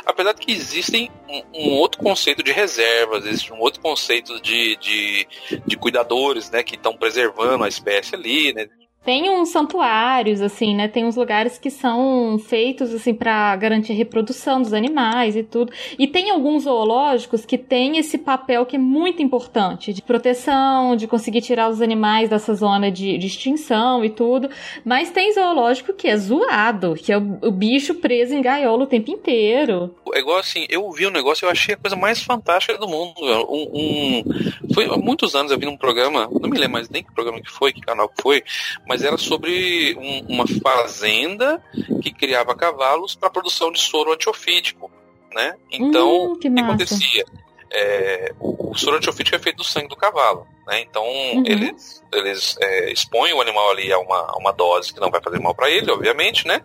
Apesar 0.06 0.32
de 0.32 0.40
que 0.46 0.52
existem 0.52 1.10
um, 1.28 1.42
um 1.54 1.70
outro 1.72 2.00
conceito 2.00 2.42
de 2.42 2.52
reservas, 2.52 3.26
existe 3.26 3.52
um 3.52 3.58
outro 3.58 3.80
conceito 3.80 4.40
de, 4.40 4.76
de, 4.76 5.26
de 5.66 5.76
cuidadores, 5.76 6.50
né? 6.50 6.62
Que 6.62 6.76
estão 6.76 6.96
preservando 6.96 7.64
a 7.64 7.68
espécie 7.68 8.14
ali, 8.14 8.52
né? 8.52 8.68
Tem 9.04 9.28
uns 9.28 9.48
santuários, 9.48 10.40
assim, 10.40 10.76
né? 10.76 10.86
Tem 10.86 11.04
uns 11.04 11.16
lugares 11.16 11.58
que 11.58 11.70
são 11.70 12.38
feitos, 12.38 12.94
assim, 12.94 13.12
para 13.12 13.56
garantir 13.56 13.92
a 13.92 13.96
reprodução 13.96 14.62
dos 14.62 14.72
animais 14.72 15.34
e 15.34 15.42
tudo. 15.42 15.72
E 15.98 16.06
tem 16.06 16.30
alguns 16.30 16.64
zoológicos 16.64 17.44
que 17.44 17.58
têm 17.58 17.98
esse 17.98 18.16
papel 18.16 18.64
que 18.64 18.76
é 18.76 18.78
muito 18.78 19.20
importante, 19.20 19.92
de 19.92 20.00
proteção, 20.02 20.94
de 20.94 21.08
conseguir 21.08 21.40
tirar 21.40 21.68
os 21.68 21.82
animais 21.82 22.28
dessa 22.28 22.54
zona 22.54 22.92
de, 22.92 23.18
de 23.18 23.26
extinção 23.26 24.04
e 24.04 24.10
tudo. 24.10 24.48
Mas 24.84 25.10
tem 25.10 25.32
zoológico 25.32 25.92
que 25.92 26.06
é 26.06 26.16
zoado, 26.16 26.94
que 26.94 27.12
é 27.12 27.18
o, 27.18 27.38
o, 27.42 27.50
bicho 27.50 27.96
preso 27.96 28.34
em 28.34 28.42
gaiola 28.42 28.84
o 28.84 28.86
tempo 28.86 29.10
inteiro. 29.10 29.94
É 30.14 30.20
igual 30.20 30.38
assim, 30.38 30.64
eu 30.68 30.88
vi 30.92 31.08
um 31.08 31.10
negócio, 31.10 31.44
eu 31.44 31.50
achei 31.50 31.74
a 31.74 31.78
coisa 31.78 31.96
mais 31.96 32.22
fantástica 32.22 32.78
do 32.78 32.86
mundo. 32.86 33.14
Um, 33.20 33.68
um... 33.74 34.24
Foi 34.72 34.84
há 34.84 34.96
muitos 34.96 35.34
anos 35.34 35.50
eu 35.50 35.58
vi 35.58 35.66
num 35.66 35.76
programa, 35.76 36.28
não 36.30 36.48
me 36.48 36.58
lembro 36.58 36.72
mais 36.72 36.88
nem 36.88 37.02
que 37.02 37.12
programa 37.12 37.40
que 37.40 37.50
foi, 37.50 37.72
que 37.72 37.80
canal 37.80 38.08
que 38.08 38.22
foi, 38.22 38.42
mas 38.86 38.91
era 39.00 39.16
sobre 39.16 39.96
um, 39.96 40.34
uma 40.34 40.44
fazenda 40.46 41.62
que 42.02 42.12
criava 42.12 42.54
cavalos 42.54 43.14
para 43.14 43.30
produção 43.30 43.70
de 43.72 43.80
soro 43.80 44.12
antiofídico, 44.12 44.90
né? 45.32 45.54
Então, 45.70 46.26
hum, 46.26 46.32
o 46.32 46.38
que 46.38 46.48
acontecia? 46.48 47.24
É, 47.70 48.34
o, 48.38 48.72
o 48.72 48.74
soro 48.78 48.96
antiofídico 48.96 49.34
é 49.36 49.38
feito 49.38 49.56
do 49.56 49.64
sangue 49.64 49.88
do 49.88 49.96
cavalo, 49.96 50.46
né? 50.66 50.80
Então, 50.80 51.04
uhum. 51.04 51.44
eles, 51.46 52.02
eles 52.12 52.56
é, 52.60 52.92
expõem 52.92 53.32
o 53.32 53.40
animal 53.40 53.70
ali 53.70 53.90
a 53.90 53.98
uma, 53.98 54.18
a 54.18 54.36
uma 54.36 54.52
dose 54.52 54.92
que 54.92 55.00
não 55.00 55.10
vai 55.10 55.22
fazer 55.22 55.40
mal 55.40 55.54
para 55.54 55.70
ele, 55.70 55.90
obviamente, 55.90 56.46
né? 56.46 56.60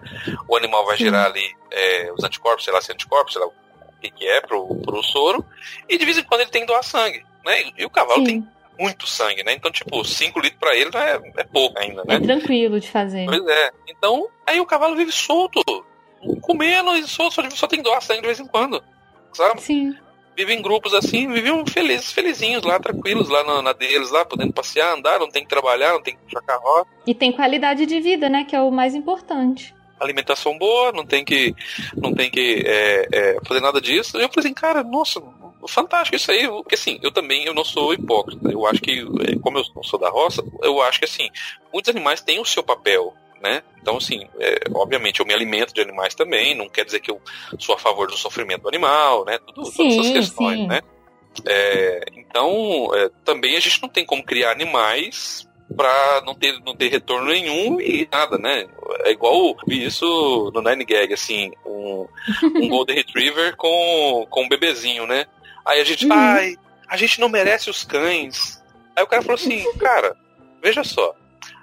O 0.50 0.58
animal 0.58 0.86
vai 0.86 0.98
gerar 0.98 1.28
ali 1.28 1.56
é, 1.72 2.12
os 2.12 2.24
anticorpos, 2.24 2.66
sei 2.66 2.74
lá 2.74 2.82
se 2.82 2.92
é 2.92 2.94
anticorpos, 2.94 3.34
sei 3.34 3.42
lá 3.42 3.48
o 3.48 3.54
que, 4.02 4.12
que 4.12 4.28
é 4.28 4.42
pro, 4.42 4.76
pro 4.82 5.02
soro, 5.04 5.46
e 5.88 5.98
de 5.98 6.06
vez 6.06 6.18
em 6.18 6.24
quando 6.24 6.42
ele 6.42 6.52
tem 6.52 6.62
que 6.62 6.68
doar 6.68 6.84
sangue, 6.84 7.24
né? 7.46 7.72
E 7.78 7.86
o 7.86 7.90
cavalo 7.90 8.20
Sim. 8.20 8.42
tem 8.42 8.57
muito 8.80 9.08
sangue, 9.08 9.44
né? 9.44 9.54
Então, 9.54 9.72
tipo, 9.72 10.04
5 10.04 10.40
litros 10.40 10.60
pra 10.60 10.76
ele 10.76 10.90
é, 10.96 11.42
é 11.42 11.44
pouco 11.44 11.80
ainda, 11.80 12.04
né? 12.06 12.16
É 12.16 12.20
tranquilo 12.20 12.80
de 12.80 12.90
fazer. 12.90 13.26
Pois 13.26 13.46
é. 13.48 13.72
Então, 13.88 14.28
aí 14.46 14.60
o 14.60 14.66
cavalo 14.66 14.96
vive 14.96 15.12
solto, 15.12 15.62
comendo 16.42 16.96
e 16.96 17.08
solto, 17.08 17.36
só, 17.36 17.50
só 17.50 17.68
tem 17.68 17.82
doar 17.82 18.02
sangue 18.02 18.22
de 18.22 18.28
vez 18.28 18.40
em 18.40 18.48
quando, 18.48 18.84
sabe? 19.34 19.62
Sim. 19.62 19.96
Vive 20.36 20.54
em 20.54 20.62
grupos 20.62 20.94
assim, 20.94 21.28
viviam 21.32 21.66
felizes, 21.66 22.12
felizinhos 22.12 22.64
lá, 22.64 22.80
tranquilos 22.80 23.28
lá 23.28 23.44
na, 23.44 23.62
na, 23.62 23.74
deles, 23.74 24.12
lá, 24.12 24.24
podendo 24.24 24.54
passear, 24.54 24.96
andar, 24.96 25.20
não 25.20 25.30
tem 25.30 25.42
que 25.42 25.50
trabalhar, 25.50 25.94
não 25.94 26.02
tem 26.02 26.16
que 26.16 26.22
puxar 26.22 26.42
carroça. 26.42 26.88
E 27.08 27.16
tem 27.16 27.32
qualidade 27.32 27.88
de 27.88 28.00
vida, 28.00 28.30
né? 28.30 28.46
Que 28.46 28.56
é 28.56 28.62
o 28.62 28.70
mais 28.70 28.94
importante 28.94 29.76
alimentação 30.00 30.58
boa, 30.58 30.92
não 30.92 31.06
tem 31.06 31.26
que, 31.26 31.56
não 31.96 32.14
tem 32.14 32.30
que 32.30 32.64
é, 32.66 33.08
é, 33.12 33.38
fazer 33.46 33.62
nada 33.62 33.82
disso. 33.82 34.18
E 34.18 34.22
eu 34.22 34.30
falei 34.30 34.46
assim, 34.46 34.54
cara, 34.54 34.84
nossa, 34.84 35.22
fantástico 35.68 36.16
isso 36.16 36.32
aí, 36.32 36.48
porque 36.48 36.76
assim, 36.76 37.00
eu 37.02 37.12
também 37.12 37.46
eu 37.46 37.54
não 37.54 37.64
sou 37.64 37.94
hipócrita. 37.94 38.50
Eu 38.50 38.66
acho 38.66 38.82
que, 38.82 39.00
é, 39.28 39.40
como 39.40 39.60
eu 39.60 39.64
não 39.76 39.84
sou 39.84 40.00
da 40.00 40.10
roça, 40.10 40.44
eu 40.62 40.82
acho 40.82 41.00
que 41.00 41.06
assim, 41.06 41.30
muitos 41.72 41.90
animais 41.90 42.22
têm 42.22 42.40
o 42.40 42.46
seu 42.46 42.64
papel. 42.64 43.14
Né? 43.40 43.62
Então, 43.80 43.98
assim, 43.98 44.28
é, 44.40 44.62
obviamente 44.74 45.20
eu 45.20 45.26
me 45.26 45.32
alimento 45.32 45.72
de 45.72 45.80
animais 45.80 46.16
também, 46.16 46.56
não 46.56 46.68
quer 46.68 46.84
dizer 46.84 47.00
que 47.00 47.12
eu 47.12 47.22
sou 47.60 47.76
a 47.76 47.78
favor 47.78 48.08
do 48.08 48.18
sofrimento 48.18 48.64
do 48.64 48.68
animal, 48.68 49.24
né? 49.26 49.38
Tudo, 49.38 49.64
sim, 49.68 49.78
todas 49.78 49.94
essas 49.94 50.12
questões, 50.12 50.58
sim. 50.58 50.68
né? 50.68 50.82
É, 51.46 52.06
então, 52.16 52.90
é, 52.96 53.12
também 53.24 53.56
a 53.56 53.60
gente 53.60 53.80
não 53.80 53.90
tem 53.90 54.04
como 54.04 54.24
criar 54.24 54.52
animais 54.52 55.48
para 55.76 56.24
não 56.26 56.34
ter, 56.34 56.60
não 56.66 56.76
ter 56.76 56.90
retorno 56.90 57.28
nenhum 57.28 57.80
e 57.82 58.08
nada, 58.12 58.38
né? 58.38 58.68
É 59.06 59.12
igual 59.12 59.56
vi 59.68 59.86
isso 59.86 60.52
no 60.54 60.62
Nine 60.62 60.86
Gag, 60.86 61.14
assim, 61.14 61.52
um, 61.66 62.08
um 62.56 62.68
Golden 62.70 62.96
Retriever 62.96 63.56
com, 63.58 64.26
com 64.30 64.44
um 64.44 64.50
bebezinho, 64.50 65.06
né? 65.06 65.26
Aí 65.68 65.82
a 65.82 65.84
gente, 65.84 66.06
uhum. 66.06 66.14
ai, 66.14 66.58
a 66.88 66.96
gente 66.96 67.20
não 67.20 67.30
merece 67.30 67.70
os 67.70 67.84
cães. 67.84 68.64
Aí 68.96 69.04
o 69.04 69.08
cara 69.08 69.22
falou 69.22 69.36
assim, 69.36 69.72
cara, 69.78 70.16
veja 70.64 70.84
só, 70.84 71.14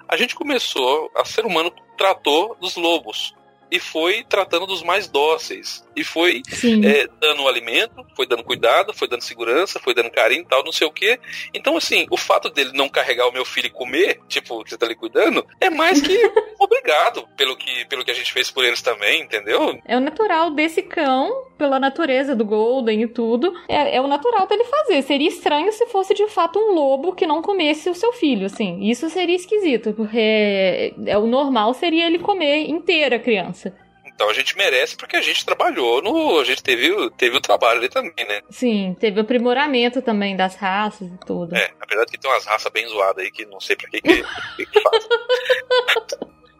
a 0.07 0.15
gente 0.15 0.35
começou, 0.35 1.11
a 1.15 1.25
ser 1.25 1.45
humano 1.45 1.73
tratou 1.97 2.55
dos 2.61 2.75
lobos 2.75 3.33
e 3.71 3.79
foi 3.79 4.23
tratando 4.23 4.67
dos 4.67 4.83
mais 4.83 5.07
dóceis. 5.07 5.83
E 5.95 6.03
foi 6.03 6.41
é, 6.83 7.07
dando 7.19 7.47
alimento, 7.47 8.05
foi 8.15 8.27
dando 8.27 8.43
cuidado, 8.43 8.93
foi 8.93 9.07
dando 9.07 9.21
segurança, 9.21 9.79
foi 9.79 9.93
dando 9.93 10.09
carinho 10.09 10.41
e 10.41 10.45
tal, 10.45 10.63
não 10.63 10.71
sei 10.71 10.87
o 10.87 10.91
quê. 10.91 11.19
Então, 11.53 11.77
assim, 11.77 12.05
o 12.09 12.17
fato 12.17 12.49
dele 12.49 12.71
não 12.73 12.89
carregar 12.89 13.27
o 13.27 13.31
meu 13.31 13.45
filho 13.45 13.67
e 13.67 13.69
comer, 13.69 14.19
tipo, 14.27 14.63
que 14.63 14.69
você 14.69 14.77
tá 14.77 14.85
ali 14.85 14.95
cuidando, 14.95 15.45
é 15.59 15.69
mais 15.69 16.01
que 16.01 16.15
obrigado 16.59 17.27
pelo 17.35 17.55
que, 17.55 17.85
pelo 17.85 18.03
que 18.03 18.11
a 18.11 18.13
gente 18.13 18.31
fez 18.31 18.51
por 18.51 18.63
eles 18.63 18.81
também, 18.81 19.21
entendeu? 19.21 19.79
É 19.85 19.97
o 19.97 20.01
natural 20.01 20.51
desse 20.51 20.81
cão, 20.81 21.45
pela 21.57 21.79
natureza 21.79 22.35
do 22.35 22.45
Golden 22.45 23.03
e 23.03 23.07
tudo, 23.07 23.53
é, 23.67 23.95
é 23.95 24.01
o 24.01 24.07
natural 24.07 24.47
dele 24.47 24.65
fazer. 24.65 25.01
Seria 25.01 25.27
estranho 25.27 25.71
se 25.71 25.85
fosse 25.87 26.13
de 26.13 26.27
fato 26.27 26.59
um 26.59 26.73
lobo 26.73 27.13
que 27.13 27.27
não 27.27 27.41
comesse 27.41 27.89
o 27.89 27.95
seu 27.95 28.11
filho, 28.13 28.45
assim. 28.45 28.89
Isso 28.89 29.09
seria 29.09 29.35
esquisito, 29.35 29.93
porque 29.93 30.17
é, 30.17 30.93
é 31.07 31.17
o 31.17 31.25
normal 31.25 31.73
seria 31.73 32.07
ele 32.07 32.19
comer 32.19 32.69
inteira 32.69 33.15
a 33.15 33.19
criança. 33.19 33.73
Então 34.15 34.29
a 34.29 34.33
gente 34.33 34.57
merece 34.57 34.95
porque 34.95 35.17
a 35.17 35.21
gente 35.21 35.45
trabalhou 35.45 36.01
no. 36.01 36.39
A 36.39 36.45
gente 36.45 36.63
teve, 36.63 36.89
teve 37.11 37.37
o 37.37 37.41
trabalho 37.41 37.79
ali 37.79 37.89
também, 37.89 38.25
né? 38.25 38.41
Sim, 38.49 38.95
teve 38.97 39.19
o 39.19 39.23
aprimoramento 39.23 40.01
também 40.01 40.37
das 40.37 40.55
raças 40.55 41.07
e 41.07 41.17
tudo. 41.25 41.55
É, 41.55 41.71
apesar 41.81 42.05
de 42.05 42.11
que 42.11 42.17
tem 42.17 42.31
umas 42.31 42.45
raças 42.45 42.71
bem 42.71 42.87
zoadas 42.87 43.23
aí 43.23 43.31
que 43.31 43.45
não 43.45 43.59
sei 43.59 43.75
pra 43.75 43.89
que, 43.89 44.01
que, 44.01 44.23
que, 44.55 44.65
que 44.65 44.81
faz. 44.81 45.07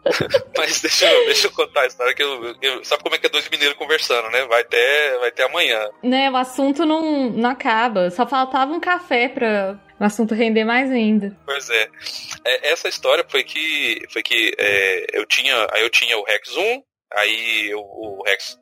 Mas 0.56 0.80
deixa 0.80 1.10
eu, 1.10 1.24
deixa 1.26 1.46
eu 1.48 1.50
contar 1.50 1.80
a 1.80 1.86
história 1.86 2.14
que 2.14 2.22
eu, 2.22 2.54
eu, 2.62 2.84
Sabe 2.84 3.02
como 3.02 3.14
é 3.14 3.18
que 3.18 3.26
é 3.26 3.30
dois 3.30 3.48
mineiros 3.48 3.76
conversando, 3.76 4.30
né? 4.30 4.44
Vai 4.46 4.60
até, 4.60 5.18
vai 5.18 5.28
até 5.28 5.44
amanhã. 5.44 5.88
Né, 6.02 6.30
o 6.30 6.36
assunto 6.36 6.84
não, 6.84 7.30
não 7.30 7.50
acaba. 7.50 8.10
Só 8.10 8.26
faltava 8.26 8.72
um 8.72 8.80
café 8.80 9.28
pra, 9.28 9.80
o 9.98 10.04
assunto 10.04 10.34
render 10.34 10.64
mais 10.64 10.90
ainda. 10.90 11.36
Pois 11.44 11.68
é. 11.70 11.88
é 12.44 12.72
essa 12.72 12.88
história 12.88 13.24
foi 13.28 13.42
que 13.42 14.02
foi 14.10 14.22
que 14.22 14.54
é, 14.58 15.06
eu 15.12 15.26
tinha 15.26 15.66
aí 15.72 15.82
eu 15.82 15.90
tinha 15.90 16.16
o 16.18 16.24
Rex 16.24 16.56
1, 16.56 16.82
Aí 17.12 17.74
o, 17.74 17.80
o 17.80 18.22
Rex 18.24 18.58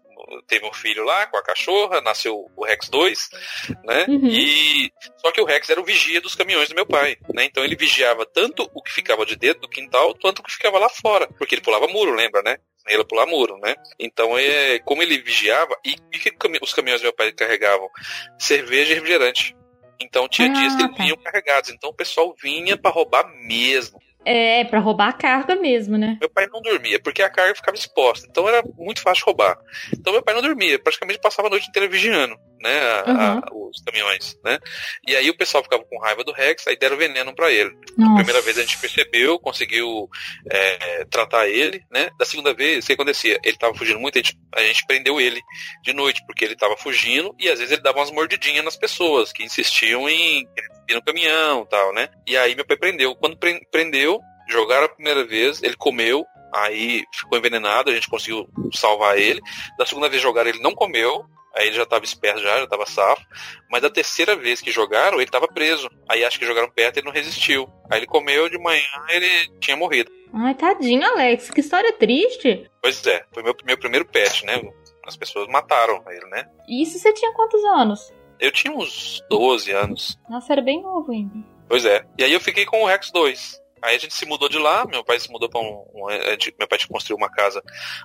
teve 0.46 0.66
um 0.66 0.72
filho 0.72 1.04
lá 1.04 1.26
com 1.26 1.36
a 1.36 1.42
cachorra, 1.42 2.00
nasceu 2.00 2.50
o 2.56 2.64
Rex 2.64 2.88
2, 2.88 3.28
né? 3.84 4.06
Uhum. 4.08 4.28
E 4.28 4.92
só 5.18 5.30
que 5.30 5.40
o 5.40 5.44
Rex 5.44 5.68
era 5.68 5.80
o 5.80 5.84
vigia 5.84 6.20
dos 6.20 6.34
caminhões 6.34 6.68
do 6.68 6.74
meu 6.74 6.86
pai, 6.86 7.16
né? 7.32 7.44
Então 7.44 7.64
ele 7.64 7.76
vigiava 7.76 8.24
tanto 8.26 8.68
o 8.74 8.82
que 8.82 8.92
ficava 8.92 9.26
de 9.26 9.36
dentro 9.36 9.62
do 9.62 9.68
quintal, 9.68 10.14
quanto 10.20 10.38
o 10.38 10.42
que 10.42 10.52
ficava 10.52 10.78
lá 10.78 10.88
fora, 10.88 11.28
porque 11.38 11.54
ele 11.54 11.62
pulava 11.62 11.86
muro, 11.88 12.14
lembra, 12.14 12.42
né? 12.42 12.56
Ele 12.86 13.04
pular 13.04 13.26
muro, 13.26 13.56
né? 13.58 13.74
Então 13.98 14.38
é 14.38 14.78
como 14.80 15.02
ele 15.02 15.18
vigiava 15.18 15.74
e 15.84 15.92
o 15.92 16.10
que 16.10 16.32
os 16.62 16.74
caminhões 16.74 17.00
do 17.00 17.04
meu 17.04 17.14
pai 17.14 17.32
carregavam 17.32 17.88
cerveja 18.38 18.92
e 18.92 18.94
refrigerante. 18.94 19.56
Então 20.00 20.28
tinha 20.28 20.50
ah, 20.50 20.52
dias 20.52 20.74
que 20.74 20.82
eles 20.82 20.96
tá. 20.96 21.02
vinham 21.02 21.16
carregados, 21.16 21.70
então 21.70 21.90
o 21.90 21.94
pessoal 21.94 22.34
vinha 22.40 22.76
para 22.76 22.90
roubar 22.90 23.26
mesmo. 23.46 23.98
É, 24.24 24.64
para 24.64 24.80
roubar 24.80 25.08
a 25.08 25.12
carga 25.12 25.54
mesmo, 25.54 25.96
né? 25.96 26.16
Meu 26.20 26.30
pai 26.30 26.46
não 26.52 26.62
dormia, 26.62 27.00
porque 27.00 27.22
a 27.22 27.30
carga 27.30 27.54
ficava 27.54 27.76
exposta. 27.76 28.26
Então 28.28 28.48
era 28.48 28.62
muito 28.76 29.02
fácil 29.02 29.24
roubar. 29.26 29.58
Então 29.92 30.12
meu 30.12 30.22
pai 30.22 30.34
não 30.34 30.42
dormia, 30.42 30.78
praticamente 30.78 31.20
passava 31.20 31.48
a 31.48 31.50
noite 31.50 31.68
inteira 31.68 31.88
vigiando, 31.88 32.36
né? 32.64 32.80
A, 32.80 33.42
uhum. 33.52 33.68
os 33.68 33.82
caminhões, 33.82 34.38
né? 34.42 34.58
E 35.06 35.14
aí 35.14 35.28
o 35.28 35.36
pessoal 35.36 35.62
ficava 35.62 35.84
com 35.84 36.00
raiva 36.00 36.24
do 36.24 36.32
Rex, 36.32 36.66
aí 36.66 36.76
deram 36.76 36.96
veneno 36.96 37.34
para 37.34 37.52
ele. 37.52 37.76
Nossa. 37.96 38.12
A 38.12 38.16
primeira 38.16 38.40
vez 38.40 38.56
a 38.56 38.62
gente 38.62 38.78
percebeu, 38.78 39.38
conseguiu 39.38 40.08
é, 40.50 41.04
tratar 41.04 41.46
ele, 41.46 41.84
né? 41.90 42.10
Da 42.18 42.24
segunda 42.24 42.54
vez, 42.54 42.84
o 42.84 42.86
que 42.86 42.94
acontecia? 42.94 43.38
Ele 43.44 43.58
tava 43.58 43.74
fugindo 43.74 44.00
muito, 44.00 44.18
a 44.18 44.22
gente, 44.22 44.38
a 44.54 44.62
gente 44.62 44.86
prendeu 44.86 45.20
ele 45.20 45.42
de 45.82 45.92
noite, 45.92 46.24
porque 46.26 46.42
ele 46.42 46.56
tava 46.56 46.74
fugindo 46.78 47.36
e 47.38 47.50
às 47.50 47.58
vezes 47.58 47.72
ele 47.72 47.82
dava 47.82 47.98
umas 47.98 48.10
mordidinhas 48.10 48.64
nas 48.64 48.76
pessoas 48.76 49.30
que 49.30 49.44
insistiam 49.44 50.08
em 50.08 50.48
ir 50.88 50.94
no 50.94 51.02
caminhão 51.02 51.66
tal, 51.66 51.92
né? 51.92 52.08
E 52.26 52.34
aí 52.36 52.54
meu 52.54 52.64
pai 52.64 52.78
prendeu. 52.78 53.14
Quando 53.14 53.38
prendeu, 53.70 54.18
jogaram 54.48 54.86
a 54.86 54.88
primeira 54.88 55.24
vez, 55.26 55.62
ele 55.62 55.76
comeu, 55.76 56.26
Aí 56.54 57.02
ficou 57.12 57.36
envenenado, 57.36 57.90
a 57.90 57.94
gente 57.94 58.08
conseguiu 58.08 58.48
salvar 58.72 59.18
ele. 59.18 59.40
Da 59.76 59.84
segunda 59.84 60.08
vez 60.08 60.22
jogaram, 60.22 60.48
ele 60.48 60.62
não 60.62 60.72
comeu. 60.72 61.26
Aí 61.56 61.68
ele 61.68 61.76
já 61.76 61.84
estava 61.84 62.04
esperto 62.04 62.40
já, 62.40 62.58
já 62.58 62.64
estava 62.64 62.86
safo. 62.86 63.22
Mas 63.70 63.82
da 63.82 63.90
terceira 63.90 64.34
vez 64.34 64.60
que 64.60 64.72
jogaram, 64.72 65.18
ele 65.18 65.24
estava 65.24 65.46
preso. 65.46 65.88
Aí 66.08 66.24
acho 66.24 66.38
que 66.38 66.46
jogaram 66.46 66.70
perto 66.70 66.96
e 66.96 67.00
ele 67.00 67.06
não 67.06 67.12
resistiu. 67.12 67.68
Aí 67.90 68.00
ele 68.00 68.06
comeu 68.06 68.48
de 68.48 68.58
manhã 68.58 68.82
ele 69.08 69.48
tinha 69.60 69.76
morrido. 69.76 70.10
Ai, 70.32 70.54
tadinho, 70.54 71.06
Alex. 71.06 71.50
Que 71.50 71.60
história 71.60 71.92
triste. 71.92 72.68
Pois 72.82 73.06
é, 73.06 73.24
foi 73.32 73.42
meu, 73.42 73.54
meu 73.64 73.78
primeiro 73.78 74.04
pet, 74.04 74.44
né? 74.44 74.60
As 75.06 75.16
pessoas 75.16 75.46
mataram 75.48 76.02
ele, 76.08 76.26
né? 76.26 76.48
Isso 76.68 76.98
você 76.98 77.12
tinha 77.12 77.32
quantos 77.32 77.62
anos? 77.64 78.12
Eu 78.40 78.50
tinha 78.50 78.74
uns 78.74 79.22
12 79.30 79.70
anos. 79.70 80.18
Nossa, 80.28 80.52
era 80.52 80.62
bem 80.62 80.82
novo 80.82 81.12
ainda. 81.12 81.34
Pois 81.68 81.84
é. 81.84 82.04
E 82.18 82.24
aí 82.24 82.32
eu 82.32 82.40
fiquei 82.40 82.64
com 82.66 82.82
o 82.82 82.86
Rex 82.86 83.10
2. 83.10 83.62
Aí 83.84 83.96
a 83.96 83.98
gente 83.98 84.14
se 84.14 84.24
mudou 84.24 84.48
de 84.48 84.58
lá, 84.58 84.86
meu 84.86 85.04
pai 85.04 85.20
se 85.20 85.30
mudou 85.30 85.48
para 85.48 85.60
um, 85.60 85.84
um, 85.94 86.06
Meu 86.58 86.66
pai 86.66 86.78
construiu 86.88 87.18
uma 87.18 87.30
casa 87.30 87.62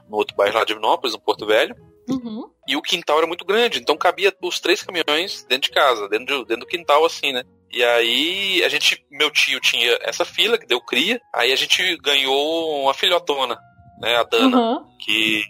no 0.09 0.17
outro 0.17 0.35
bairro 0.35 0.55
lá 0.55 0.61
de 0.65 0.73
Divinópolis, 0.73 1.13
no 1.13 1.21
Porto 1.21 1.45
Velho. 1.45 1.73
Uhum. 2.13 2.49
E 2.67 2.75
o 2.75 2.81
quintal 2.81 3.17
era 3.17 3.27
muito 3.27 3.45
grande, 3.45 3.79
então 3.79 3.97
cabia 3.97 4.33
os 4.41 4.59
três 4.59 4.81
caminhões 4.83 5.43
dentro 5.49 5.69
de 5.69 5.75
casa, 5.75 6.07
dentro, 6.07 6.25
de, 6.25 6.45
dentro 6.45 6.65
do 6.65 6.67
quintal, 6.67 7.05
assim, 7.05 7.31
né? 7.33 7.43
E 7.71 7.83
aí 7.83 8.63
a 8.63 8.69
gente, 8.69 9.03
meu 9.11 9.29
tio 9.31 9.59
tinha 9.59 9.97
essa 10.01 10.25
fila 10.25 10.57
que 10.57 10.65
deu 10.67 10.81
cria, 10.81 11.19
aí 11.33 11.51
a 11.51 11.55
gente 11.55 11.95
ganhou 11.97 12.81
uma 12.83 12.93
filhotona, 12.93 13.57
né? 13.99 14.15
A 14.17 14.23
Dana, 14.23 14.57
Uhum. 14.57 14.85
que 15.03 15.43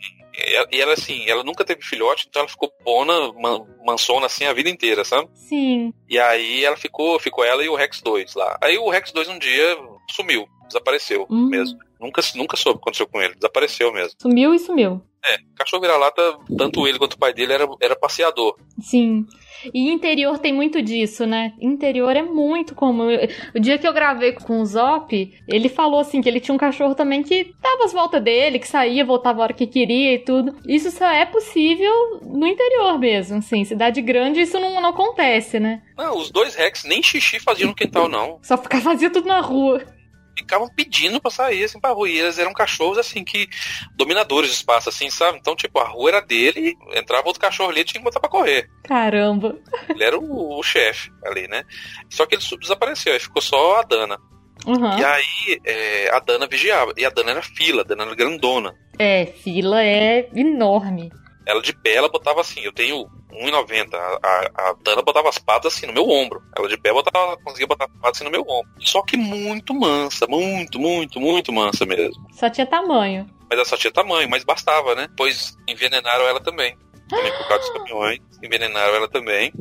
e 0.71 0.79
ela 0.79 0.93
assim, 0.93 1.29
ela 1.29 1.43
nunca 1.43 1.65
teve 1.65 1.81
filhote, 1.81 2.25
então 2.29 2.41
ela 2.41 2.49
ficou 2.49 2.69
pona, 2.83 3.33
man, 3.33 3.65
mansona 3.85 4.25
assim 4.27 4.45
a 4.45 4.53
vida 4.53 4.69
inteira, 4.69 5.03
sabe? 5.03 5.27
Sim. 5.33 5.93
E 6.09 6.17
aí 6.17 6.63
ela 6.63 6.77
ficou, 6.77 7.19
ficou 7.19 7.43
ela 7.43 7.61
e 7.63 7.67
o 7.67 7.75
Rex 7.75 8.01
2 8.01 8.35
lá. 8.35 8.57
Aí 8.61 8.77
o 8.77 8.89
Rex 8.89 9.11
2 9.11 9.27
um 9.27 9.37
dia 9.37 9.77
sumiu, 10.11 10.47
desapareceu 10.67 11.27
Hum. 11.29 11.47
mesmo. 11.49 11.77
Nunca, 11.99 12.21
nunca 12.35 12.55
soube 12.55 12.77
o 12.77 12.79
que 12.79 12.83
aconteceu 12.83 13.07
com 13.07 13.21
ele, 13.21 13.35
desapareceu 13.35 13.91
mesmo. 13.91 14.13
Sumiu 14.21 14.53
e 14.53 14.59
sumiu. 14.59 15.01
É, 15.25 15.37
cachorro 15.55 15.81
vira-lata, 15.81 16.37
tanto 16.57 16.87
ele 16.87 16.97
quanto 16.97 17.13
o 17.13 17.19
pai 17.19 17.33
dele 17.33 17.51
era, 17.51 17.67
era 17.81 17.95
passeador. 17.95 18.57
Sim. 18.79 19.25
E 19.73 19.91
interior 19.91 20.39
tem 20.39 20.53
muito 20.53 20.81
disso, 20.81 21.25
né? 21.25 21.51
Interior 21.59 22.15
é 22.15 22.21
muito 22.21 22.73
comum. 22.73 23.09
O 23.53 23.59
dia 23.59 23.77
que 23.77 23.85
eu 23.85 23.91
gravei 23.91 24.31
com 24.31 24.61
o 24.61 24.65
Zop, 24.65 25.33
ele 25.45 25.67
falou 25.67 25.99
assim 25.99 26.21
que 26.21 26.29
ele 26.29 26.39
tinha 26.39 26.55
um 26.55 26.57
cachorro 26.57 26.95
também 26.95 27.21
que 27.21 27.53
dava 27.61 27.83
as 27.83 27.91
voltas 27.91 28.23
dele, 28.23 28.59
que 28.59 28.67
saía, 28.67 29.03
voltava 29.03 29.41
a 29.41 29.43
hora 29.43 29.53
que 29.53 29.67
queria 29.67 30.13
e 30.13 30.19
tudo. 30.19 30.55
Isso 30.65 30.89
só 30.91 31.09
é 31.09 31.25
possível 31.25 32.21
no 32.21 32.47
interior 32.47 32.97
mesmo, 32.97 33.39
assim. 33.39 33.65
Cidade 33.65 34.01
grande 34.01 34.39
isso 34.39 34.57
não, 34.57 34.81
não 34.81 34.89
acontece, 34.91 35.59
né? 35.59 35.81
Não, 35.97 36.17
os 36.17 36.31
dois 36.31 36.55
Rex 36.55 36.85
nem 36.85 37.03
xixi 37.03 37.39
faziam 37.39 37.69
no 37.69 37.75
quintal, 37.75 38.07
não. 38.07 38.39
Só 38.41 38.57
ficar 38.57 38.79
fazia 38.79 39.09
tudo 39.09 39.27
na 39.27 39.41
rua. 39.41 39.83
Ficavam 40.49 40.67
pedindo 40.67 41.21
pra 41.21 41.29
sair, 41.29 41.63
assim, 41.63 41.79
pra 41.79 41.91
rua. 41.91 42.09
E 42.09 42.17
eles 42.17 42.39
eram 42.39 42.51
cachorros, 42.53 42.97
assim, 42.97 43.23
que... 43.23 43.47
Dominadores 43.95 44.49
de 44.49 44.55
espaço, 44.55 44.89
assim, 44.89 45.07
sabe? 45.11 45.37
Então, 45.37 45.55
tipo, 45.55 45.77
a 45.77 45.87
rua 45.87 46.09
era 46.09 46.21
dele, 46.21 46.75
entrava 46.95 47.27
outro 47.27 47.39
cachorro 47.39 47.69
ali, 47.69 47.83
tinha 47.83 47.99
que 47.99 48.03
botar 48.03 48.19
pra 48.19 48.27
correr. 48.27 48.67
Caramba. 48.83 49.55
Ele 49.87 50.03
era 50.03 50.17
o, 50.17 50.57
o 50.57 50.63
chefe 50.63 51.11
ali, 51.23 51.47
né? 51.47 51.63
Só 52.09 52.25
que 52.25 52.33
ele 52.33 52.43
desapareceu, 52.59 53.13
aí 53.13 53.19
ficou 53.19 53.43
só 53.43 53.79
a 53.79 53.83
Dana. 53.83 54.17
Uhum. 54.65 54.97
E 54.97 55.05
aí, 55.05 55.61
é, 55.63 56.09
a 56.11 56.19
Dana 56.19 56.47
vigiava. 56.47 56.93
E 56.97 57.05
a 57.05 57.11
Dana 57.11 57.29
era 57.29 57.41
fila, 57.43 57.81
a 57.83 57.85
Dana 57.85 58.03
era 58.05 58.15
grandona. 58.15 58.73
É, 58.97 59.27
fila 59.27 59.83
é 59.83 60.27
enorme. 60.33 61.11
Ela 61.45 61.61
de 61.61 61.73
pé, 61.73 61.95
ela 61.95 62.09
botava 62.09 62.41
assim, 62.41 62.61
eu 62.61 62.71
tenho 62.71 63.07
1,90. 63.31 63.93
A, 63.95 64.19
a, 64.23 64.69
a 64.69 64.75
Dana 64.83 65.01
botava 65.01 65.29
as 65.29 65.37
patas 65.37 65.73
assim 65.73 65.87
no 65.87 65.93
meu 65.93 66.07
ombro. 66.07 66.41
Ela 66.57 66.67
de 66.67 66.77
pé 66.77 66.91
botava, 66.91 67.37
conseguia 67.37 67.67
botar 67.67 67.85
as 67.85 67.91
patas 67.91 68.17
assim 68.17 68.23
no 68.23 68.31
meu 68.31 68.41
ombro. 68.41 68.69
Só 68.79 69.01
que 69.01 69.17
muito 69.17 69.73
mansa, 69.73 70.27
muito, 70.27 70.79
muito, 70.79 71.19
muito 71.19 71.51
mansa 71.51 71.85
mesmo. 71.85 72.25
Só 72.31 72.49
tinha 72.49 72.67
tamanho. 72.67 73.27
Mas 73.49 73.57
ela 73.57 73.65
só 73.65 73.77
tinha 73.77 73.91
tamanho, 73.91 74.29
mas 74.29 74.43
bastava, 74.43 74.93
né? 74.93 75.07
Pois 75.17 75.57
envenenaram 75.67 76.25
ela 76.25 76.39
também. 76.39 76.77
Também 77.09 77.31
por 77.31 77.47
causa 77.47 77.63
dos 77.63 77.69
caminhões, 77.71 78.19
envenenaram 78.43 78.95
ela 78.95 79.07
também. 79.07 79.51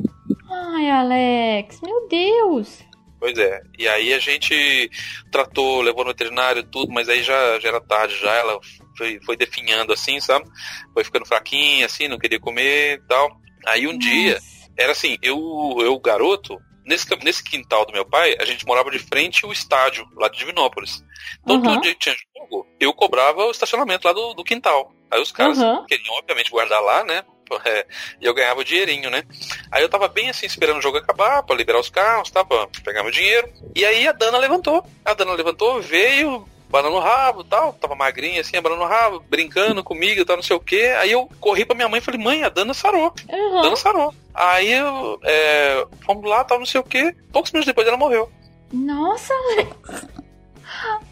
Ai, 0.51 0.89
Alex, 0.89 1.81
meu 1.81 2.07
Deus. 2.07 2.88
Pois 3.19 3.37
é. 3.37 3.61
E 3.77 3.87
aí 3.87 4.13
a 4.13 4.19
gente 4.19 4.89
tratou, 5.31 5.81
levou 5.81 6.03
no 6.03 6.11
veterinário 6.11 6.63
tudo, 6.63 6.91
mas 6.91 7.09
aí 7.09 7.21
já, 7.21 7.59
já 7.59 7.69
era 7.69 7.81
tarde 7.81 8.15
já, 8.17 8.33
ela 8.33 8.57
foi, 8.97 9.19
foi 9.25 9.35
definhando 9.35 9.91
assim, 9.91 10.19
sabe? 10.21 10.45
Foi 10.93 11.03
ficando 11.03 11.25
fraquinha, 11.25 11.85
assim, 11.85 12.07
não 12.07 12.17
queria 12.17 12.39
comer 12.39 12.95
e 12.95 13.07
tal. 13.07 13.29
Aí 13.65 13.87
um 13.87 13.97
dia, 13.97 14.35
Nossa. 14.35 14.71
era 14.77 14.91
assim, 14.93 15.17
eu, 15.21 15.37
eu 15.81 15.99
garoto, 15.99 16.61
nesse, 16.85 17.05
nesse 17.23 17.43
quintal 17.43 17.85
do 17.85 17.91
meu 17.91 18.05
pai, 18.05 18.35
a 18.39 18.45
gente 18.45 18.65
morava 18.65 18.89
de 18.89 18.99
frente 18.99 19.43
ao 19.43 19.51
estádio, 19.51 20.07
lá 20.15 20.29
de 20.29 20.37
Divinópolis. 20.37 21.03
Então 21.43 21.57
Aham. 21.57 21.63
todo 21.63 21.81
dia 21.81 21.93
que 21.93 21.99
tinha 21.99 22.15
jogo, 22.37 22.65
eu 22.79 22.93
cobrava 22.93 23.45
o 23.45 23.51
estacionamento 23.51 24.07
lá 24.07 24.13
do, 24.13 24.33
do 24.33 24.43
quintal. 24.43 24.93
Aí 25.11 25.21
os 25.21 25.31
caras 25.31 25.57
Aham. 25.57 25.85
queriam, 25.87 26.15
obviamente, 26.15 26.51
guardar 26.51 26.81
lá, 26.81 27.03
né? 27.03 27.23
É, 27.65 27.85
e 28.21 28.25
eu 28.25 28.33
ganhava 28.33 28.59
o 28.59 28.63
dinheirinho, 28.63 29.09
né? 29.09 29.23
Aí 29.71 29.81
eu 29.81 29.89
tava 29.89 30.07
bem 30.07 30.29
assim, 30.29 30.45
esperando 30.45 30.77
o 30.77 30.81
jogo 30.81 30.97
acabar, 30.97 31.43
pra 31.43 31.55
liberar 31.55 31.79
os 31.79 31.89
carros, 31.89 32.29
tá? 32.31 32.43
Pra 32.45 32.67
pegar 32.83 33.03
meu 33.03 33.11
dinheiro. 33.11 33.49
E 33.75 33.83
aí 33.85 34.07
a 34.07 34.11
Dana 34.11 34.37
levantou. 34.37 34.85
A 35.03 35.13
Dana 35.13 35.33
levantou, 35.33 35.81
veio, 35.81 36.47
banando 36.69 36.95
o 36.95 36.99
rabo 36.99 37.43
tal. 37.43 37.73
Tava 37.73 37.95
magrinha 37.95 38.41
assim, 38.41 38.59
banando 38.61 38.83
o 38.83 38.87
rabo, 38.87 39.19
brincando 39.27 39.83
comigo, 39.83 40.23
tal, 40.25 40.35
não 40.37 40.43
sei 40.43 40.55
o 40.55 40.59
quê. 40.59 40.93
Aí 40.99 41.11
eu 41.11 41.29
corri 41.39 41.65
pra 41.65 41.75
minha 41.75 41.89
mãe 41.89 41.99
e 41.99 42.03
falei, 42.03 42.21
mãe, 42.21 42.43
a 42.43 42.49
Dana 42.49 42.73
sarou. 42.73 43.13
A 43.29 43.35
Uhum. 43.35 43.61
Dana 43.61 43.75
sarou. 43.75 44.13
Aí 44.33 44.71
eu, 44.71 45.19
é, 45.23 45.85
fomos 46.05 46.29
lá, 46.29 46.43
tal, 46.43 46.59
não 46.59 46.65
sei 46.65 46.79
o 46.79 46.83
quê. 46.83 47.15
Poucos 47.33 47.51
minutos 47.51 47.67
depois 47.67 47.87
ela 47.87 47.97
morreu. 47.97 48.31
Nossa, 48.71 49.33
Alex. 49.33 50.07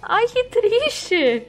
Ai, 0.03 0.25
que 0.27 0.43
triste. 0.45 1.47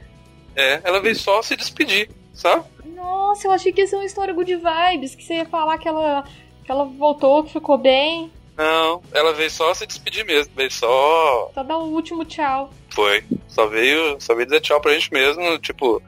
É, 0.55 0.81
ela 0.83 0.99
veio 0.99 1.15
só 1.15 1.41
se 1.41 1.55
despedir, 1.55 2.09
sabe? 2.39 2.63
Nossa, 2.95 3.47
eu 3.47 3.51
achei 3.51 3.71
que 3.71 3.81
ia 3.81 3.87
ser 3.87 3.97
uma 3.97 4.05
história 4.05 4.33
good 4.33 4.55
vibes, 4.55 5.13
que 5.13 5.23
você 5.23 5.35
ia 5.35 5.45
falar 5.45 5.77
que 5.77 5.87
ela, 5.87 6.23
que 6.63 6.71
ela 6.71 6.85
voltou, 6.85 7.43
que 7.43 7.53
ficou 7.53 7.77
bem. 7.77 8.31
Não, 8.57 9.01
ela 9.13 9.33
veio 9.33 9.49
só 9.49 9.73
se 9.73 9.85
despedir 9.85 10.25
mesmo. 10.25 10.51
Veio 10.55 10.71
só 10.71 11.51
Só 11.53 11.63
dar 11.63 11.77
o 11.77 11.93
último 11.93 12.25
tchau. 12.25 12.73
Foi. 12.89 13.23
Só 13.47 13.67
veio, 13.67 14.19
só 14.19 14.33
veio 14.35 14.47
dizer 14.47 14.61
tchau 14.61 14.81
pra 14.81 14.93
gente 14.93 15.11
mesmo. 15.13 15.57
Tipo, 15.59 16.01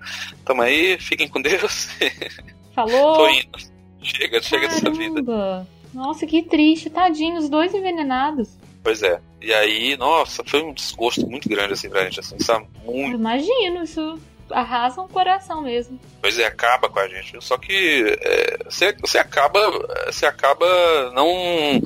tamo 0.44 0.62
aí, 0.62 0.98
fiquem 1.00 1.28
com 1.28 1.42
Deus. 1.42 1.88
Falou. 2.76 3.16
Tô 3.16 3.30
indo. 3.30 3.72
Chega, 4.02 4.42
chega 4.42 4.68
dessa 4.68 4.90
vida. 4.90 5.24
Caramba. 5.24 5.68
Nossa, 5.94 6.26
que 6.26 6.44
triste. 6.44 6.90
Tadinho, 6.90 7.38
os 7.38 7.50
dois 7.50 7.74
envenenados. 7.74 8.50
Pois 8.84 9.02
é. 9.04 9.22
E 9.42 9.54
aí, 9.54 9.96
nossa, 9.96 10.44
foi 10.46 10.62
um 10.62 10.74
desgosto 10.74 11.26
muito 11.28 11.48
grande 11.48 11.74
assim 11.74 11.90
pra 11.90 12.04
gente, 12.04 12.20
assim, 12.20 12.38
sabe? 12.40 12.68
Eu 12.86 12.92
Muito. 12.92 13.16
imagino, 13.16 13.84
isso 13.84 14.20
arrasa 14.54 15.02
um 15.02 15.08
coração 15.08 15.62
mesmo. 15.62 16.00
Pois 16.22 16.38
é, 16.40 16.46
acaba 16.46 16.90
com 16.90 17.00
a 17.00 17.08
gente. 17.08 17.36
Só 17.44 17.58
que 17.58 18.18
é, 18.22 18.58
você, 18.66 18.94
você 19.00 19.18
acaba. 19.18 19.60
Você 20.08 20.26
acaba 20.26 20.66
não. 21.14 21.82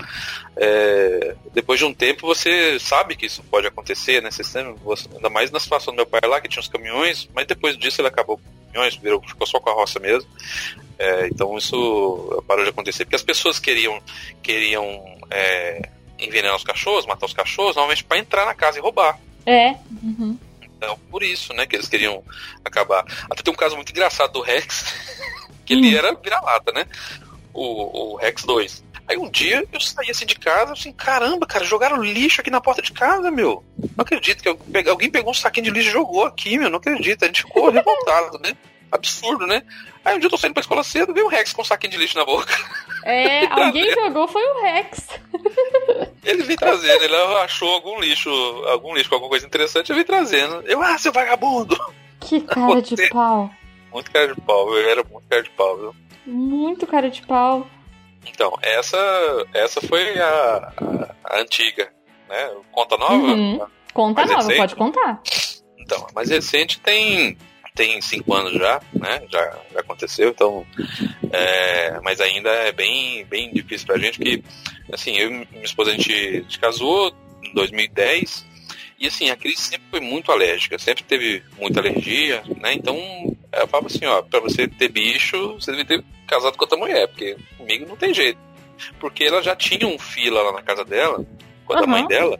é, 0.58 1.36
depois 1.54 1.80
de 1.80 1.86
um 1.86 1.94
tempo 1.94 2.26
você 2.28 2.80
sabe 2.80 3.16
que 3.16 3.26
isso 3.26 3.44
pode 3.44 3.68
acontecer, 3.68 4.22
né? 4.22 4.32
Você 4.32 4.44
sempre, 4.44 4.74
você- 4.84 5.08
ainda 5.14 5.30
mais 5.30 5.52
na 5.52 5.60
situação 5.60 5.94
do 5.94 5.98
meu 5.98 6.06
pai 6.06 6.22
lá, 6.26 6.40
que 6.40 6.48
tinha 6.50 6.62
os 6.62 6.68
caminhões, 6.68 7.30
mas 7.34 7.46
depois 7.46 7.78
disso 7.78 8.02
ele 8.02 8.08
acabou 8.08 8.38
com 8.38 8.44
os 8.44 8.66
caminhões, 8.72 8.96
virou, 8.96 9.22
ficou 9.22 9.46
só 9.48 9.60
com 9.60 9.70
a 9.70 9.74
roça 9.74 10.00
mesmo. 10.00 10.30
É, 10.98 11.28
então 11.28 11.58
isso 11.58 12.44
parou 12.48 12.64
de 12.64 12.70
acontecer, 12.70 13.04
porque 13.06 13.16
as 13.18 13.24
pessoas 13.24 13.60
queriam, 13.60 14.02
queriam 14.42 15.04
é, 15.30 15.90
envenenar 16.18 16.56
os 16.56 16.64
cachorros, 16.64 17.06
matar 17.06 17.26
os 17.26 17.34
cachorros, 17.34 17.76
normalmente 17.76 18.04
para 18.04 18.18
entrar 18.18 18.46
na 18.46 18.54
casa 18.54 18.78
e 18.78 18.82
roubar. 18.82 19.20
É. 19.46 19.76
Uhum. 20.02 20.38
Por 21.10 21.24
isso, 21.24 21.54
né, 21.54 21.66
que 21.66 21.76
eles 21.76 21.88
queriam 21.88 22.24
acabar. 22.64 23.04
Até 23.30 23.42
tem 23.44 23.54
um 23.54 23.58
caso 23.58 23.76
muito 23.76 23.90
engraçado 23.92 24.32
do 24.34 24.42
Rex, 24.42 24.94
que 25.66 25.74
ele 25.74 25.94
Hum. 25.94 25.98
era 25.98 26.14
vira-lata, 26.16 26.72
né? 26.72 26.86
O, 27.54 28.14
o 28.14 28.16
Rex 28.18 28.44
2. 28.44 28.84
Aí 29.08 29.18
um 29.18 29.30
dia 29.30 29.64
eu 29.72 29.80
saí 29.80 30.10
assim 30.10 30.26
de 30.26 30.36
casa, 30.36 30.74
assim, 30.74 30.92
caramba, 30.92 31.46
cara, 31.46 31.64
jogaram 31.64 32.02
lixo 32.04 32.42
aqui 32.42 32.50
na 32.50 32.60
porta 32.60 32.82
de 32.82 32.92
casa, 32.92 33.30
meu. 33.30 33.64
Não 33.96 34.02
acredito 34.04 34.42
que 34.42 34.50
alguém 34.50 34.72
pegou- 34.72 34.92
alguém 34.92 35.12
pegou 35.12 35.32
um 35.32 35.34
saquinho 35.34 35.66
de 35.66 35.70
lixo 35.72 35.90
e 35.90 35.92
jogou 35.92 36.26
aqui, 36.26 36.58
meu. 36.58 36.70
Não 36.72 36.78
acredito. 36.80 37.24
A 37.24 37.28
gente 37.28 37.44
ficou 37.44 37.70
revoltado, 37.70 38.40
né? 38.40 38.56
Absurdo, 38.92 39.46
né? 39.46 39.62
Aí 40.04 40.16
um 40.16 40.20
dia 40.20 40.26
eu 40.28 40.32
tô 40.32 40.38
saindo 40.38 40.54
pra 40.54 40.62
escola 40.62 40.84
cedo, 40.84 41.14
veio 41.14 41.26
o 41.28 41.30
Rex 41.30 41.54
com 41.54 41.62
um 41.62 41.66
saquinho 41.66 41.92
de 41.92 41.98
lixo 41.98 42.18
na 42.18 42.26
boca. 42.26 42.52
É, 43.04 43.46
alguém 43.54 43.92
jogou 43.94 44.28
foi 44.28 44.44
o 44.44 44.62
Rex. 44.64 45.08
Ele 46.26 46.44
veio 46.44 46.58
trazendo, 46.58 47.04
ele 47.04 47.16
achou 47.16 47.70
algum 47.70 48.00
lixo, 48.00 48.30
algum 48.68 48.96
lixo 48.96 49.10
com 49.10 49.16
alguma 49.16 49.30
coisa 49.30 49.46
interessante, 49.46 49.92
eu 49.92 49.96
vim 49.96 50.04
trazendo. 50.04 50.62
Eu, 50.66 50.82
ah, 50.82 50.98
seu 50.98 51.14
vagabundo! 51.14 51.78
Que 52.20 52.42
cara 52.42 52.82
de 52.82 53.10
pau. 53.10 53.52
Muito 53.94 54.12
cara 54.12 54.34
de 54.34 54.42
pau, 54.42 54.76
eu 54.76 54.90
era 54.90 55.04
muito 55.04 55.28
cara 55.30 55.44
de 55.44 55.50
pau, 55.52 55.78
viu? 55.78 55.96
Muito 56.26 56.88
cara 56.88 57.10
de 57.10 57.22
pau. 57.22 57.68
Então, 58.26 58.58
essa, 58.62 58.98
essa 59.54 59.80
foi 59.82 60.20
a, 60.20 60.74
a, 61.24 61.36
a 61.36 61.40
antiga, 61.42 61.92
né? 62.28 62.52
Conta 62.72 62.98
nova? 62.98 63.14
Uhum. 63.14 63.60
Conta 63.94 64.26
nova, 64.26 64.38
recente? 64.38 64.58
pode 64.58 64.76
contar. 64.76 65.22
Então, 65.78 66.08
a 66.10 66.14
mais 66.14 66.30
recente 66.30 66.80
tem 66.80 67.38
tem 67.76 68.02
cinco 68.02 68.34
anos 68.34 68.54
já, 68.54 68.82
né? 68.94 69.22
Já, 69.30 69.60
já 69.74 69.80
aconteceu, 69.82 70.30
então, 70.30 70.66
é, 71.32 72.00
mas 72.02 72.22
ainda 72.22 72.50
é 72.50 72.72
bem 72.72 73.26
bem 73.26 73.54
difícil 73.54 73.86
pra 73.86 73.98
gente, 73.98 74.18
porque 74.18 74.42
assim, 74.92 75.18
eu 75.18 75.30
e 75.30 75.48
minha 75.52 75.64
esposa 75.64 75.92
a 75.92 75.94
gente 75.94 76.46
se 76.50 76.58
casou 76.58 77.14
em 77.44 77.54
2010 77.54 78.46
E 78.98 79.08
assim, 79.08 79.30
a 79.30 79.36
Cris 79.36 79.60
sempre 79.60 79.86
foi 79.92 80.00
muito 80.00 80.32
alérgica, 80.32 80.80
sempre 80.80 81.04
teve 81.04 81.44
muita 81.60 81.82
alergia, 81.82 82.42
né? 82.58 82.74
Então, 82.74 82.98
ela 83.52 83.68
falava 83.68 83.88
assim, 83.88 84.06
ó, 84.06 84.22
pra 84.22 84.40
você 84.40 84.68
ter 84.68 84.88
bicho, 84.88 85.56
você 85.56 85.72
deve 85.72 85.86
ter 85.86 86.04
casado 86.26 86.58
com 86.58 86.64
outra 86.64 86.78
mulher, 86.78 87.08
porque 87.10 87.36
comigo 87.58 87.86
não 87.88 87.98
tem 87.98 88.14
jeito. 88.14 88.40
Porque 89.00 89.26
ela 89.26 89.42
já 89.42 89.56
tinha 89.56 89.88
um 89.88 90.00
fila 90.00 90.42
lá 90.42 90.54
na 90.54 90.62
casa 90.62 90.86
dela, 90.86 91.26
com 91.66 91.74
a 91.74 91.82
uhum. 91.82 91.88
mãe 91.88 92.08
dela, 92.08 92.40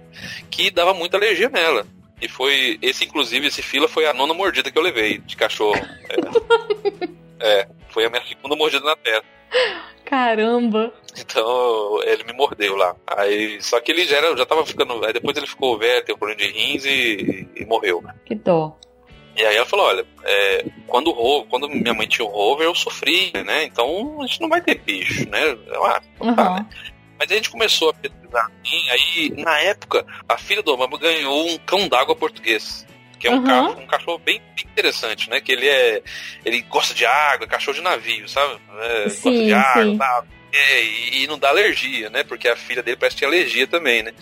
que 0.50 0.72
dava 0.72 0.94
muita 0.94 1.18
alergia 1.18 1.50
nela. 1.50 1.86
E 2.22 2.28
foi, 2.28 2.80
esse 2.82 3.06
inclusive, 3.06 3.48
esse 3.48 3.62
fila 3.62 3.88
foi 3.88 4.06
a 4.06 4.14
nona 4.14 4.34
mordida 4.34 4.72
que 4.72 4.78
eu 4.78 4.84
levei 4.84 5.18
de 5.18 5.36
cachorro. 5.36 5.80
É, 7.40 7.62
é 7.62 7.68
foi 7.90 8.06
a 8.06 8.10
minha 8.10 8.24
segunda 8.26 8.56
mordida 8.56 8.86
na 8.86 8.96
testa. 8.96 9.26
Caramba! 10.06 10.94
Então 11.18 12.04
ele 12.04 12.24
me 12.24 12.34
mordeu 12.34 12.76
lá. 12.76 12.96
Aí, 13.08 13.62
só 13.62 13.80
que 13.80 13.92
ele 13.92 14.06
já, 14.06 14.18
era, 14.18 14.36
já 14.38 14.46
tava 14.46 14.66
ficando 14.66 15.00
velho. 15.00 15.14
Depois 15.14 15.36
ele 15.36 15.48
ficou 15.48 15.78
velho, 15.78 16.06
teve 16.06 16.18
problema 16.18 16.42
de 16.42 16.48
rins 16.48 16.86
e, 16.86 17.48
e 17.56 17.66
morreu. 17.66 18.04
Que 18.26 18.36
dó. 18.36 18.78
E 19.36 19.46
aí 19.46 19.58
ela 19.58 19.66
falou, 19.66 19.88
olha, 19.88 20.06
é, 20.24 20.66
quando, 20.88 21.10
o, 21.10 21.46
quando 21.46 21.68
minha 21.68 21.94
mãe 21.94 22.08
tinha 22.08 22.26
o 22.26 22.32
rover, 22.32 22.68
eu 22.68 22.76
sofri, 22.76 23.34
né? 23.46 23.66
Então 23.66 24.22
a 24.22 24.28
gente 24.28 24.40
não 24.40 24.48
vai 24.48 24.62
ter 24.62 24.80
bicho, 24.80 25.30
né? 25.30 25.58
Ah, 25.74 26.02
uhum. 26.22 26.36
tá, 26.36 26.54
né? 26.56 26.66
Mas 27.18 27.32
a 27.32 27.36
gente 27.36 27.50
começou 27.50 27.90
a 27.90 27.94
pesquisar 27.94 28.52
assim, 28.64 28.90
aí 28.90 29.34
na 29.38 29.60
época 29.60 30.06
a 30.28 30.38
filha 30.38 30.62
do 30.62 30.72
Obama 30.72 30.98
ganhou 30.98 31.48
um 31.50 31.58
cão 31.60 31.88
d'água 31.88 32.16
português. 32.16 32.86
Que 33.20 33.28
é 33.28 33.32
um, 33.32 33.38
uhum. 33.38 33.44
cachorro, 33.44 33.82
um 33.82 33.88
cachorro 33.88 34.18
bem, 34.20 34.42
bem, 34.56 34.66
interessante, 34.72 35.30
né? 35.30 35.40
Que 35.40 35.54
ele 35.54 35.68
é. 35.68 36.02
Ele 36.44 36.62
gosta 36.62 36.94
de 36.94 37.06
água, 37.06 37.48
cachorro 37.48 37.78
de 37.78 37.82
navio, 37.82 38.28
sabe? 38.28 38.60
É, 38.82 39.10
sim, 39.10 39.32
gosta 39.32 39.46
de 39.46 39.54
água, 39.54 39.98
tal. 39.98 40.26
É, 40.56 40.84
e, 40.84 41.24
e, 41.24 41.28
não 41.28 41.38
dá 41.38 41.50
alergia, 41.50 42.10
né? 42.10 42.24
Porque 42.24 42.48
a 42.48 42.56
filha 42.56 42.82
dele 42.82 42.96
parece 42.96 43.16
que 43.16 43.20
tinha 43.20 43.30
alergia 43.30 43.68
também, 43.68 44.04
né? 44.04 44.14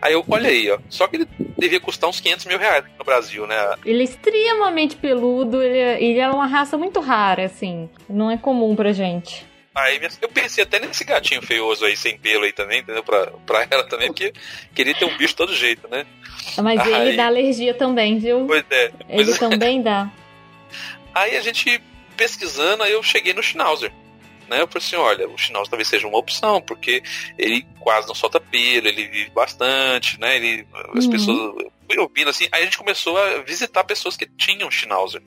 Aí 0.00 0.12
eu, 0.12 0.24
olha 0.28 0.48
aí, 0.48 0.70
ó. 0.70 0.78
Só 0.88 1.08
que 1.08 1.16
ele 1.16 1.28
devia 1.58 1.80
custar 1.80 2.08
uns 2.08 2.20
500 2.20 2.46
mil 2.46 2.58
reais 2.58 2.84
no 2.96 3.04
Brasil, 3.04 3.44
né? 3.46 3.56
Ele 3.84 4.00
é 4.00 4.04
extremamente 4.04 4.94
peludo, 4.94 5.60
ele 5.60 5.78
é, 5.78 6.02
ele 6.02 6.18
é 6.20 6.28
uma 6.28 6.46
raça 6.46 6.78
muito 6.78 7.00
rara, 7.00 7.44
assim. 7.44 7.90
Não 8.08 8.30
é 8.30 8.36
comum 8.36 8.76
pra 8.76 8.92
gente. 8.92 9.49
Aí 9.74 10.00
eu 10.20 10.28
pensei 10.28 10.64
até 10.64 10.80
nesse 10.80 11.04
gatinho 11.04 11.40
feioso 11.42 11.84
aí, 11.84 11.96
sem 11.96 12.18
pelo 12.18 12.44
aí 12.44 12.52
também, 12.52 12.80
entendeu? 12.80 13.04
Pra, 13.04 13.26
pra 13.46 13.66
ela 13.70 13.84
também, 13.84 14.08
porque 14.08 14.32
queria 14.74 14.94
ter 14.94 15.04
um 15.04 15.16
bicho 15.16 15.36
todo 15.36 15.54
jeito, 15.54 15.86
né? 15.88 16.04
Mas 16.60 16.80
aí... 16.80 17.08
ele 17.08 17.16
dá 17.16 17.26
alergia 17.26 17.72
também, 17.72 18.18
viu? 18.18 18.46
Pois 18.46 18.64
é. 18.68 18.88
Pois 19.06 19.28
ele 19.28 19.36
é. 19.36 19.38
também 19.38 19.80
dá. 19.80 20.10
Aí 21.14 21.36
a 21.36 21.40
gente 21.40 21.80
pesquisando, 22.16 22.82
aí 22.82 22.92
eu 22.92 23.02
cheguei 23.02 23.32
no 23.32 23.42
Schnauzer. 23.42 23.92
Né? 24.48 24.60
Eu 24.60 24.66
falei 24.66 24.84
assim, 24.84 24.96
olha, 24.96 25.28
o 25.28 25.38
Schnauzer 25.38 25.70
talvez 25.70 25.88
seja 25.88 26.08
uma 26.08 26.18
opção, 26.18 26.60
porque 26.60 27.02
ele 27.38 27.64
quase 27.78 28.08
não 28.08 28.14
solta 28.14 28.40
pelo, 28.40 28.88
ele 28.88 29.06
vive 29.06 29.30
bastante, 29.30 30.18
né? 30.18 30.34
Ele, 30.36 30.66
as 30.96 31.04
uhum. 31.04 31.10
pessoas 31.10 31.66
fui 31.86 31.98
ouvindo 31.98 32.30
assim, 32.30 32.48
aí 32.50 32.62
a 32.62 32.64
gente 32.64 32.78
começou 32.78 33.16
a 33.16 33.38
visitar 33.42 33.84
pessoas 33.84 34.16
que 34.16 34.26
tinham 34.26 34.70
Schnauzer. 34.70 35.22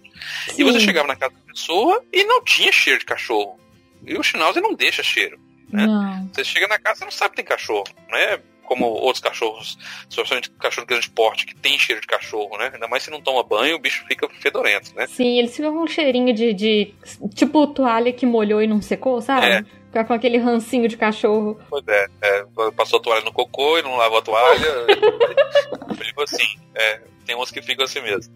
Sim. 0.48 0.62
E 0.62 0.64
você 0.64 0.80
chegava 0.80 1.08
na 1.08 1.16
casa 1.16 1.34
da 1.34 1.54
pessoa 1.54 2.04
e 2.12 2.24
não 2.26 2.44
tinha 2.44 2.72
cheiro 2.72 3.00
de 3.00 3.06
cachorro. 3.06 3.60
E 4.06 4.18
o 4.18 4.24
Schnauzer 4.24 4.62
não 4.62 4.74
deixa 4.74 5.04
cheiro. 5.04 5.40
Né? 5.72 5.88
Não. 5.88 6.30
Você 6.32 6.44
chega 6.44 6.68
na 6.68 6.78
casa, 6.78 7.00
você 7.00 7.06
não 7.06 7.12
sabe 7.12 7.32
que 7.32 7.38
tem 7.38 7.46
cachorro, 7.46 7.86
né? 8.10 8.40
Como 8.64 8.86
outros 8.86 9.22
cachorros, 9.22 9.78
especialmente 10.10 10.50
cachorro 10.52 10.88
de 10.88 10.94
grande 10.94 11.10
porte, 11.10 11.46
que 11.46 11.56
tem 11.56 11.78
cheiro 11.78 12.00
de 12.00 12.08
cachorro, 12.08 12.58
né? 12.58 12.72
Ainda 12.74 12.88
mais 12.88 13.04
se 13.04 13.12
não 13.12 13.20
toma 13.20 13.44
banho, 13.44 13.76
o 13.76 13.80
bicho 13.80 14.06
fica 14.08 14.30
fedorento, 14.40 14.96
né? 14.96 15.06
Sim, 15.08 15.38
eles 15.38 15.56
ficam 15.56 15.74
com 15.74 15.84
um 15.84 15.88
cheirinho 15.88 16.34
de, 16.34 16.54
de. 16.54 16.94
Tipo 17.36 17.68
toalha 17.68 18.14
que 18.14 18.26
molhou 18.26 18.62
e 18.62 18.68
não 18.68 18.82
secou, 18.82 19.20
sabe? 19.20 19.48
É. 19.48 19.64
Ficar 19.88 20.06
com 20.06 20.14
aquele 20.14 20.38
rancinho 20.38 20.88
de 20.88 20.96
cachorro. 20.96 21.60
Pois 21.70 21.84
é, 21.88 22.08
é 22.22 22.46
passou 22.76 23.00
a 23.00 23.02
toalha 23.02 23.26
no 23.26 23.34
cocô 23.34 23.78
e 23.78 23.82
não 23.82 23.98
lavou 23.98 24.20
a 24.20 24.22
toalha. 24.22 24.86
tipo 26.02 26.22
assim, 26.22 26.46
é, 26.74 27.02
tem 27.24 27.36
uns 27.36 27.52
que 27.52 27.62
ficam 27.62 27.86
assim 27.86 28.02
mesmo. 28.02 28.34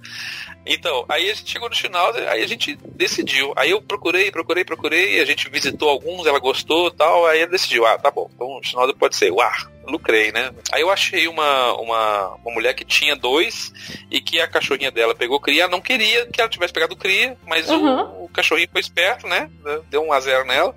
Então, 0.66 1.06
aí 1.08 1.30
a 1.30 1.34
gente 1.34 1.52
chegou 1.52 1.70
no 1.70 1.76
final, 1.76 2.14
aí 2.14 2.44
a 2.44 2.48
gente 2.48 2.78
decidiu. 2.96 3.54
Aí 3.56 3.72
eu 3.72 3.82
procurei, 3.82 4.32
procurei, 4.32 4.64
procurei, 4.64 5.20
a 5.20 5.26
gente 5.26 5.50
visitou 5.50 5.90
alguns, 5.90 6.26
ela 6.26 6.40
gostou 6.40 6.92
tal, 6.92 7.26
aí 7.26 7.42
ela 7.42 7.52
decidiu, 7.52 7.86
ah, 7.86 7.98
tá 7.98 8.12
bom, 8.12 8.30
então 8.34 8.48
o 8.58 8.64
Schnauzer 8.64 8.96
pode 8.96 9.16
ser. 9.16 9.32
Uau, 9.32 9.52
lucrei, 9.86 10.32
né? 10.32 10.52
Aí 10.72 10.82
eu 10.82 10.90
achei 10.90 11.28
uma, 11.28 11.74
uma, 11.74 12.36
uma 12.36 12.54
mulher 12.54 12.74
que 12.74 12.86
tinha 12.86 13.16
dois 13.16 13.72
e 14.12 14.20
que 14.20 14.40
a 14.40 14.48
cachorrinha 14.48 14.92
dela 14.92 15.16
pegou 15.16 15.40
cria, 15.40 15.68
não 15.68 15.82
queria 15.82 16.26
que 16.28 16.42
ela 16.42 16.50
tivesse 16.50 16.74
pegado 16.74 16.96
cria, 16.96 17.38
mas 17.46 17.70
uhum. 17.70 18.02
o, 18.02 18.26
o, 18.26 18.30
cachorrinho 18.30 18.70
foi 18.72 18.82
esperto, 18.82 19.28
né? 19.28 19.50
Deu 19.90 20.04
um 20.04 20.12
a 20.12 20.20
zero 20.20 20.46
nela, 20.46 20.76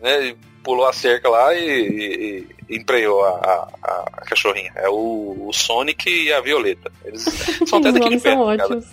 né? 0.00 0.36
Pulou 0.62 0.86
a 0.86 0.92
cerca 0.92 1.28
lá 1.28 1.54
e, 1.54 1.68
e, 1.68 2.46
e 2.68 2.76
empreiou 2.76 3.24
a, 3.24 3.68
a, 3.82 4.08
a, 4.18 4.24
cachorrinha. 4.26 4.72
É 4.76 4.88
o, 4.88 5.46
o, 5.48 5.52
Sonic 5.52 6.08
e 6.08 6.32
a 6.32 6.40
Violeta. 6.40 6.90
Eles 7.04 7.22
são 7.66 7.78
até 7.78 7.92
daqui 7.92 8.08
de 8.08 8.18
perto. 8.20 8.38
São 8.38 8.46
ótimos. 8.46 8.86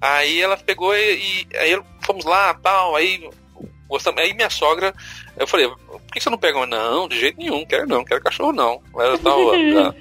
Aí 0.00 0.40
ela 0.40 0.56
pegou 0.56 0.94
e, 0.96 1.46
e, 1.52 1.56
aí 1.56 1.80
fomos 2.00 2.24
lá, 2.24 2.52
tal, 2.54 2.96
aí 2.96 3.28
gostamos. 3.88 4.20
Aí 4.20 4.34
minha 4.34 4.50
sogra, 4.50 4.92
eu 5.36 5.46
falei, 5.46 5.68
por 5.68 6.00
que 6.12 6.20
você 6.20 6.28
não 6.28 6.38
pega? 6.38 6.66
Não, 6.66 7.06
de 7.06 7.20
jeito 7.20 7.38
nenhum, 7.38 7.64
quero 7.64 7.86
não, 7.86 8.04
quero 8.04 8.22
cachorro 8.22 8.52
não. 8.52 8.82
Ela 8.96 9.16
tava, 9.18 9.94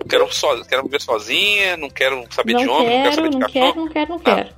quero, 0.08 0.32
so, 0.32 0.64
quero 0.64 0.82
viver 0.82 1.00
sozinha, 1.00 1.76
não 1.76 1.88
quero 1.88 2.24
saber 2.30 2.54
não 2.54 2.60
de 2.60 2.68
homem, 2.68 2.86
quero, 2.88 2.96
não 2.96 3.02
quero 3.02 3.14
saber 3.14 3.28
de 3.28 3.36
não 3.36 3.40
cachorro. 3.40 3.72
Quero, 3.72 3.80
não 3.80 3.88
quero, 3.88 4.10
não 4.10 4.18
quero. 4.18 4.54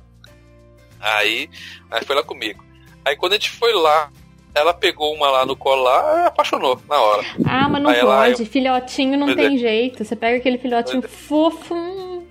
Ah. 0.99 1.17
Aí, 1.19 1.49
aí 1.91 2.03
foi 2.03 2.15
lá 2.15 2.23
comigo. 2.23 2.63
Aí 3.05 3.15
quando 3.15 3.33
a 3.33 3.35
gente 3.35 3.51
foi 3.51 3.73
lá, 3.73 4.11
ela 4.57 4.73
pegou 4.73 5.13
uma 5.13 5.29
lá 5.29 5.45
no 5.45 5.55
colar 5.55 6.23
e 6.23 6.27
apaixonou 6.27 6.79
na 6.87 6.99
hora. 6.99 7.25
Ah, 7.45 7.69
mas 7.69 7.81
não 7.81 7.89
Aí 7.89 8.01
pode. 8.01 8.41
Ela, 8.41 8.51
filhotinho 8.51 9.17
não 9.17 9.35
tem 9.35 9.55
é. 9.55 9.57
jeito. 9.57 10.03
Você 10.03 10.15
pega 10.15 10.37
aquele 10.37 10.57
filhotinho 10.57 11.03
é. 11.03 11.07
fofo. 11.07 11.73
Hum. 11.73 12.25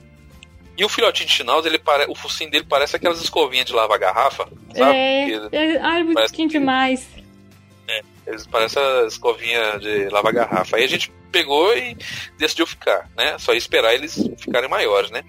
E 0.77 0.85
o 0.85 0.89
filhotinho 0.89 1.27
de 1.27 1.33
Schnauzer, 1.35 1.73
ele 1.73 1.79
pare... 1.79 2.05
o 2.09 2.15
focinho 2.15 2.51
dele 2.51 2.67
parece 2.69 2.97
aquelas 2.97 3.21
escovinhas 3.23 3.65
de 3.65 3.73
lavar 3.73 3.99
garrafa, 3.99 4.47
sabe? 4.75 4.95
É, 4.95 5.49
é... 5.53 5.79
ai, 5.79 6.05
bonitinho 6.05 6.49
demais. 6.49 7.09
É, 7.89 8.03
eles 8.27 8.47
parecem 8.47 8.83
a 8.83 9.07
escovinha 9.07 9.79
de 9.79 10.09
lavar 10.11 10.35
garrafa. 10.35 10.77
Aí 10.77 10.85
a 10.85 10.89
gente 10.89 11.11
pegou 11.37 11.77
e 11.77 11.95
decidiu 12.39 12.67
ficar, 12.67 13.11
né? 13.15 13.37
Só 13.39 13.53
ia 13.53 13.59
esperar 13.59 13.93
eles 13.93 14.17
ficarem 14.39 14.71
maiores, 14.71 15.11
né? 15.11 15.23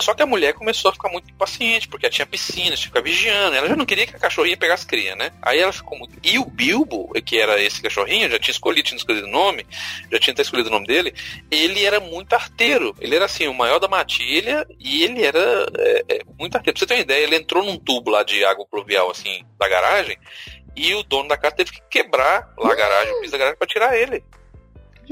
Só 0.00 0.12
que 0.12 0.22
a 0.22 0.26
mulher 0.26 0.54
começou 0.54 0.90
a 0.90 0.92
ficar 0.92 1.08
muito 1.08 1.30
impaciente, 1.30 1.86
porque 1.86 2.06
ela 2.06 2.12
tinha 2.12 2.26
piscina, 2.26 2.74
tinha 2.74 2.76
que 2.76 2.86
ficar 2.86 3.00
vigiando. 3.00 3.54
Ela 3.54 3.68
já 3.68 3.76
não 3.76 3.86
queria 3.86 4.04
que 4.04 4.16
a 4.16 4.18
cachorrinha 4.18 4.56
pegasse 4.56 4.84
cria, 4.84 5.14
né? 5.14 5.30
Aí 5.40 5.60
ela 5.60 5.72
ficou 5.72 5.96
muito. 5.96 6.18
E 6.20 6.36
o 6.36 6.44
Bilbo, 6.44 7.12
que 7.24 7.38
era 7.38 7.62
esse 7.62 7.80
cachorrinho, 7.80 8.28
já 8.28 8.40
tinha 8.40 8.52
escolhido, 8.52 8.88
tinha 8.88 8.98
escolhido 8.98 9.28
o 9.28 9.30
nome, 9.30 9.64
já 10.10 10.18
tinha 10.18 10.32
até 10.32 10.42
escolhido 10.42 10.68
o 10.68 10.72
nome 10.72 10.86
dele, 10.86 11.14
ele 11.48 11.84
era 11.84 12.00
muito 12.00 12.32
arteiro. 12.32 12.96
Ele 13.00 13.14
era 13.14 13.26
assim, 13.26 13.46
o 13.46 13.54
maior 13.54 13.78
da 13.78 13.86
matilha 13.86 14.66
e 14.80 15.04
ele 15.04 15.22
era 15.24 15.66
é, 15.78 16.04
é, 16.08 16.20
muito 16.36 16.56
arteiro. 16.56 16.76
Pra 16.76 16.80
você 16.80 16.86
ter 16.86 16.94
uma 16.94 17.00
ideia, 17.02 17.22
ele 17.22 17.36
entrou 17.36 17.64
num 17.64 17.78
tubo 17.78 18.10
lá 18.10 18.24
de 18.24 18.44
água 18.44 18.66
pluvial, 18.66 19.10
assim, 19.10 19.44
da 19.58 19.68
garagem, 19.68 20.18
e 20.74 20.94
o 20.94 21.02
dono 21.02 21.28
da 21.28 21.36
casa 21.36 21.56
teve 21.56 21.70
que 21.70 21.82
quebrar 21.90 22.52
lá 22.58 22.72
a 22.72 22.74
garagem, 22.74 23.14
o 23.14 23.20
piso 23.20 23.32
da 23.32 23.38
garagem, 23.38 23.58
pra 23.58 23.66
tirar 23.66 23.96
ele. 23.96 24.24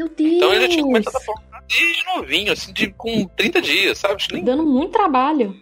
Meu 0.01 0.09
Deus! 0.09 0.33
Então 0.33 0.55
ele 0.55 0.63
já 0.63 0.69
tinha 0.69 0.83
começado 0.83 1.17
a 1.17 1.21
formar 1.21 1.63
desde 1.69 2.05
novinho, 2.07 2.53
assim, 2.55 2.73
de, 2.73 2.91
com 2.93 3.27
30 3.37 3.61
dias, 3.61 3.99
sabe? 3.99 4.23
Nem... 4.33 4.43
Dando 4.43 4.65
muito 4.65 4.93
trabalho. 4.93 5.61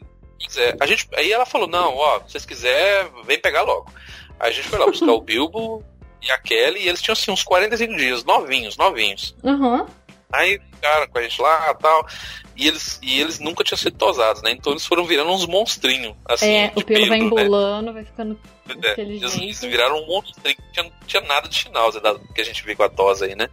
É, 0.56 0.77
a 0.78 0.86
gente, 0.86 1.09
aí 1.16 1.32
ela 1.32 1.44
falou, 1.44 1.66
não, 1.66 1.97
ó, 1.97 2.20
se 2.20 2.31
vocês 2.31 2.47
quiserem, 2.47 3.10
vem 3.24 3.40
pegar 3.40 3.62
logo. 3.62 3.93
Aí 4.39 4.51
a 4.51 4.52
gente 4.52 4.69
foi 4.69 4.78
lá 4.78 4.86
buscar 4.86 5.10
o 5.10 5.19
Bilbo 5.20 5.82
e 6.23 6.31
a 6.31 6.39
Kelly, 6.39 6.85
e 6.85 6.89
eles 6.89 7.02
tinham 7.02 7.15
assim 7.15 7.32
uns 7.32 7.43
45 7.43 7.97
dias, 7.97 8.24
novinhos, 8.24 8.77
novinhos. 8.77 9.35
Uhum. 9.43 9.85
Aí 10.32 10.60
ficaram 10.74 11.09
com 11.09 11.18
a 11.18 11.22
gente 11.22 11.40
lá 11.40 11.70
e 11.70 11.82
tal. 11.82 12.06
E 12.55 12.68
eles, 12.68 12.98
e 13.02 13.20
eles 13.20 13.38
nunca 13.38 13.64
tinham 13.64 13.78
sido 13.78 13.96
tosados, 13.96 14.42
né? 14.42 14.50
Então 14.50 14.72
eles 14.72 14.84
foram 14.84 15.05
virando 15.05 15.30
uns 15.30 15.46
monstrinhos. 15.46 16.14
Assim, 16.26 16.50
é, 16.50 16.72
o 16.74 16.82
pelo, 16.82 17.06
vai 17.06 17.18
né? 17.18 17.24
embolando, 17.24 17.86
né? 17.86 17.92
vai 17.92 18.05
ficando. 18.05 18.38
É, 18.68 19.00
eles, 19.00 19.34
eles, 19.36 19.60
viraram 19.60 19.96
um 20.02 20.06
monstrinho. 20.06 20.56
Não 20.59 20.72
tinha, 20.72 20.92
tinha 21.06 21.22
nada 21.22 21.48
de 21.48 21.55
Schnauzer 21.55 22.02
que 22.34 22.40
a 22.40 22.44
gente 22.44 22.62
vê 22.62 22.74
com 22.74 22.82
a 22.82 22.88
tosa 22.88 23.24
aí, 23.24 23.34
né? 23.34 23.48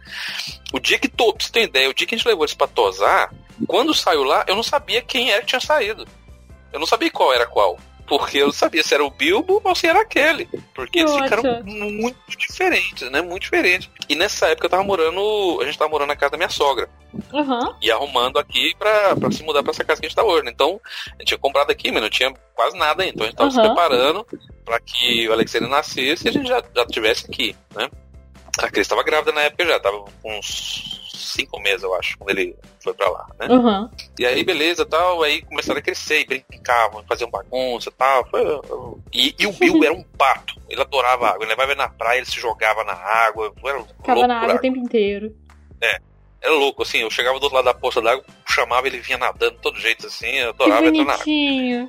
O 0.72 0.78
dia 0.78 0.98
que. 0.98 1.08
Pra 1.08 1.24
você 1.38 1.50
ter 1.50 1.62
ideia, 1.62 1.88
o 1.88 1.94
dia 1.94 2.06
que 2.06 2.14
a 2.14 2.18
gente 2.18 2.28
levou 2.28 2.44
eles 2.44 2.54
pra 2.54 2.66
tosar, 2.66 3.32
quando 3.66 3.94
saiu 3.94 4.22
lá, 4.22 4.44
eu 4.46 4.54
não 4.54 4.62
sabia 4.62 5.00
quem 5.00 5.30
era 5.30 5.40
que 5.40 5.46
tinha 5.46 5.60
saído. 5.60 6.06
Eu 6.72 6.78
não 6.78 6.86
sabia 6.86 7.10
qual 7.10 7.32
era 7.32 7.46
qual. 7.46 7.78
Porque 8.06 8.38
eu 8.38 8.52
sabia 8.52 8.82
se 8.82 8.94
era 8.94 9.04
o 9.04 9.10
Bilbo 9.10 9.60
ou 9.62 9.74
se 9.74 9.86
era 9.86 10.00
aquele. 10.00 10.48
Porque 10.74 11.00
eles 11.00 11.14
ficaram 11.14 11.42
muito 11.64 12.18
diferentes, 12.38 13.10
né? 13.10 13.20
Muito 13.20 13.42
diferentes. 13.42 13.90
E 14.08 14.14
nessa 14.14 14.46
época 14.48 14.66
eu 14.66 14.70
tava 14.70 14.84
morando. 14.84 15.58
A 15.60 15.64
gente 15.64 15.78
tava 15.78 15.90
morando 15.90 16.08
na 16.08 16.16
casa 16.16 16.32
da 16.32 16.36
minha 16.36 16.48
sogra. 16.48 16.88
Uhum. 17.32 17.74
E 17.82 17.90
arrumando 17.90 18.38
aqui 18.38 18.74
pra, 18.78 19.16
pra 19.16 19.30
se 19.30 19.42
mudar 19.42 19.62
pra 19.62 19.72
essa 19.72 19.84
casa 19.84 20.00
que 20.00 20.06
a 20.06 20.08
gente 20.08 20.16
tá 20.16 20.24
hoje. 20.24 20.44
Né? 20.44 20.50
Então, 20.54 20.80
a 21.08 21.18
gente 21.18 21.28
tinha 21.28 21.38
comprado 21.38 21.70
aqui, 21.70 21.90
mas 21.90 22.02
não 22.02 22.10
tinha 22.10 22.32
quase 22.54 22.76
nada 22.76 23.02
ainda. 23.02 23.12
Então 23.14 23.24
a 23.24 23.28
gente 23.28 23.36
tava 23.36 23.50
uhum. 23.50 23.54
se 23.54 23.60
preparando 23.60 24.26
pra 24.64 24.80
que 24.80 25.28
o 25.28 25.32
Alexandre 25.32 25.68
nascesse 25.68 26.26
e 26.26 26.28
a 26.28 26.32
gente 26.32 26.48
já, 26.48 26.62
já 26.74 26.86
tivesse 26.86 27.26
aqui, 27.26 27.56
né? 27.74 27.88
A 28.58 28.70
Cris 28.70 28.86
estava 28.86 29.02
grávida 29.02 29.32
na 29.32 29.42
época 29.42 29.66
já, 29.66 29.78
tava 29.78 29.98
com 30.22 30.38
uns 30.38 31.05
cinco 31.16 31.60
meses, 31.60 31.82
eu 31.82 31.94
acho, 31.94 32.16
quando 32.18 32.30
ele 32.30 32.56
foi 32.80 32.94
pra 32.94 33.08
lá, 33.08 33.26
né? 33.38 33.46
Uhum. 33.48 33.90
E 34.18 34.26
aí, 34.26 34.44
beleza, 34.44 34.84
tal, 34.84 35.22
aí 35.22 35.42
começaram 35.42 35.78
a 35.78 35.82
crescer, 35.82 36.20
e 36.20 36.44
brincavam, 36.48 37.04
faziam 37.08 37.30
bagunça 37.30 37.90
tal. 37.90 38.26
Foi, 38.28 38.42
e, 39.12 39.34
e 39.38 39.46
o 39.46 39.52
Bill 39.52 39.82
era 39.84 39.94
um 39.94 40.02
pato, 40.02 40.60
ele 40.68 40.80
adorava 40.80 41.28
água, 41.28 41.42
ele 41.42 41.50
levava 41.50 41.72
ele 41.72 41.78
na 41.78 41.88
praia, 41.88 42.18
ele 42.18 42.26
se 42.26 42.40
jogava 42.40 42.84
na 42.84 42.94
água, 42.94 43.52
era 43.64 43.82
Ficava 43.82 44.26
na 44.26 44.40
água 44.40 44.54
o 44.56 44.60
tempo 44.60 44.78
inteiro. 44.78 45.34
É, 45.80 45.98
era 46.40 46.54
louco, 46.54 46.82
assim, 46.82 46.98
eu 46.98 47.10
chegava 47.10 47.38
do 47.38 47.42
outro 47.42 47.56
lado 47.56 47.66
da 47.66 47.74
poça 47.74 48.00
d'água, 48.00 48.24
chamava, 48.48 48.86
ele 48.86 49.00
vinha 49.00 49.18
nadando 49.18 49.56
de 49.56 49.62
todo 49.62 49.78
jeito 49.78 50.06
assim, 50.06 50.30
eu 50.36 50.50
adorava 50.50 50.86
entrar 50.86 51.04
na 51.04 51.12
água. 51.14 51.24
bonitinho. 51.24 51.88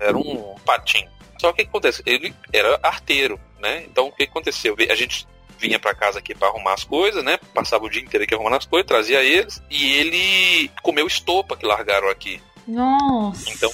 Era 0.00 0.16
um 0.16 0.54
patinho. 0.64 1.08
Só 1.38 1.52
que 1.52 1.62
o 1.62 1.64
que 1.64 1.70
acontece? 1.70 2.02
Ele 2.06 2.34
era 2.52 2.80
arteiro, 2.82 3.38
né? 3.58 3.84
Então 3.84 4.08
o 4.08 4.12
que 4.12 4.24
aconteceu? 4.24 4.74
A 4.88 4.94
gente 4.94 5.26
vinha 5.60 5.78
pra 5.78 5.94
casa 5.94 6.18
aqui 6.18 6.34
pra 6.34 6.48
arrumar 6.48 6.74
as 6.74 6.84
coisas, 6.84 7.22
né? 7.22 7.38
Passava 7.54 7.84
o 7.84 7.90
dia 7.90 8.00
inteiro 8.02 8.24
aqui 8.24 8.34
arrumando 8.34 8.56
as 8.56 8.64
coisas, 8.66 8.86
trazia 8.88 9.22
eles, 9.22 9.62
e 9.70 9.92
ele 9.94 10.70
comeu 10.82 11.06
estopa 11.06 11.56
que 11.56 11.66
largaram 11.66 12.08
aqui. 12.08 12.40
Nossa. 12.66 13.50
Então 13.50 13.70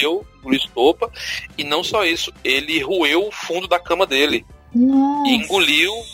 eu 0.00 0.26
engoliu 0.38 0.58
estopa, 0.58 1.10
e 1.56 1.64
não 1.64 1.82
só 1.82 2.04
isso, 2.04 2.32
ele 2.44 2.80
roeu 2.80 3.26
o 3.26 3.32
fundo 3.32 3.66
da 3.66 3.78
cama 3.78 4.06
dele 4.06 4.44
Nossa. 4.74 5.30
e 5.30 5.34
engoliu 5.34 5.92
o 5.92 6.04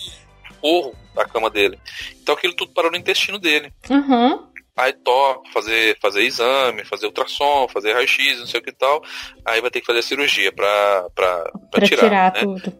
forro 0.61 0.95
da 1.15 1.24
cama 1.24 1.51
dele. 1.51 1.78
Então 2.23 2.35
aquilo 2.35 2.55
tudo 2.55 2.73
parou 2.73 2.90
no 2.90 2.97
intestino 2.97 3.39
dele. 3.39 3.73
Aham. 3.90 4.47
Aí 4.77 4.93
toca, 4.93 5.51
fazer, 5.53 5.99
fazer 6.01 6.23
exame, 6.23 6.85
fazer 6.85 7.07
ultrassom, 7.07 7.66
fazer 7.66 7.95
raio-x, 7.95 8.39
não 8.39 8.47
sei 8.47 8.61
o 8.61 8.62
que 8.62 8.70
tal. 8.70 9.03
Aí 9.45 9.61
vai 9.61 9.70
ter 9.73 9.81
que 9.81 9.86
fazer 9.86 9.99
a 9.99 10.03
cirurgia 10.03 10.53
pra, 10.53 11.09
pra, 11.16 11.43
pra, 11.43 11.61
Pra 11.73 11.86
tirar. 11.86 12.03
tirar, 12.05 12.32
né? 12.35 12.40
tudo. 12.43 12.73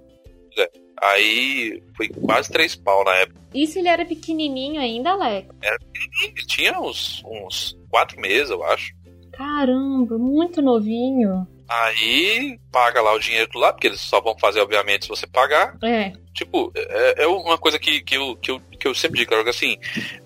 Aí 1.03 1.83
foi 1.97 2.09
quase 2.09 2.51
três 2.51 2.75
pau 2.75 3.05
na 3.05 3.15
época. 3.15 3.41
Isso 3.55 3.79
ele 3.79 3.89
era 3.89 4.05
pequenininho 4.05 4.81
ainda, 4.81 5.11
Alex? 5.11 5.49
Ele 5.63 6.47
tinha 6.47 6.79
uns, 6.79 7.23
uns 7.25 7.79
quatro 7.89 8.21
meses, 8.21 8.51
eu 8.51 8.63
acho. 8.65 8.93
Caramba, 9.33 10.19
muito 10.19 10.61
novinho. 10.61 11.47
Aí 11.69 12.59
paga 12.73 13.03
lá 13.03 13.13
o 13.13 13.19
dinheiro 13.19 13.51
do 13.53 13.59
lado, 13.59 13.75
porque 13.75 13.89
eles 13.89 14.01
só 14.01 14.21
vão 14.23 14.37
fazer, 14.39 14.61
obviamente, 14.61 15.05
se 15.05 15.09
você 15.09 15.27
pagar. 15.27 15.77
É. 15.85 16.13
Tipo, 16.33 16.73
é, 16.75 17.25
é 17.25 17.27
uma 17.27 17.59
coisa 17.59 17.79
que, 17.79 18.01
que, 18.01 18.17
eu, 18.17 18.37
que, 18.37 18.51
eu, 18.51 18.61
que 18.61 18.89
eu 18.89 18.95
sempre 18.95 19.19
digo, 19.19 19.31
cara, 19.31 19.49
assim, 19.49 19.77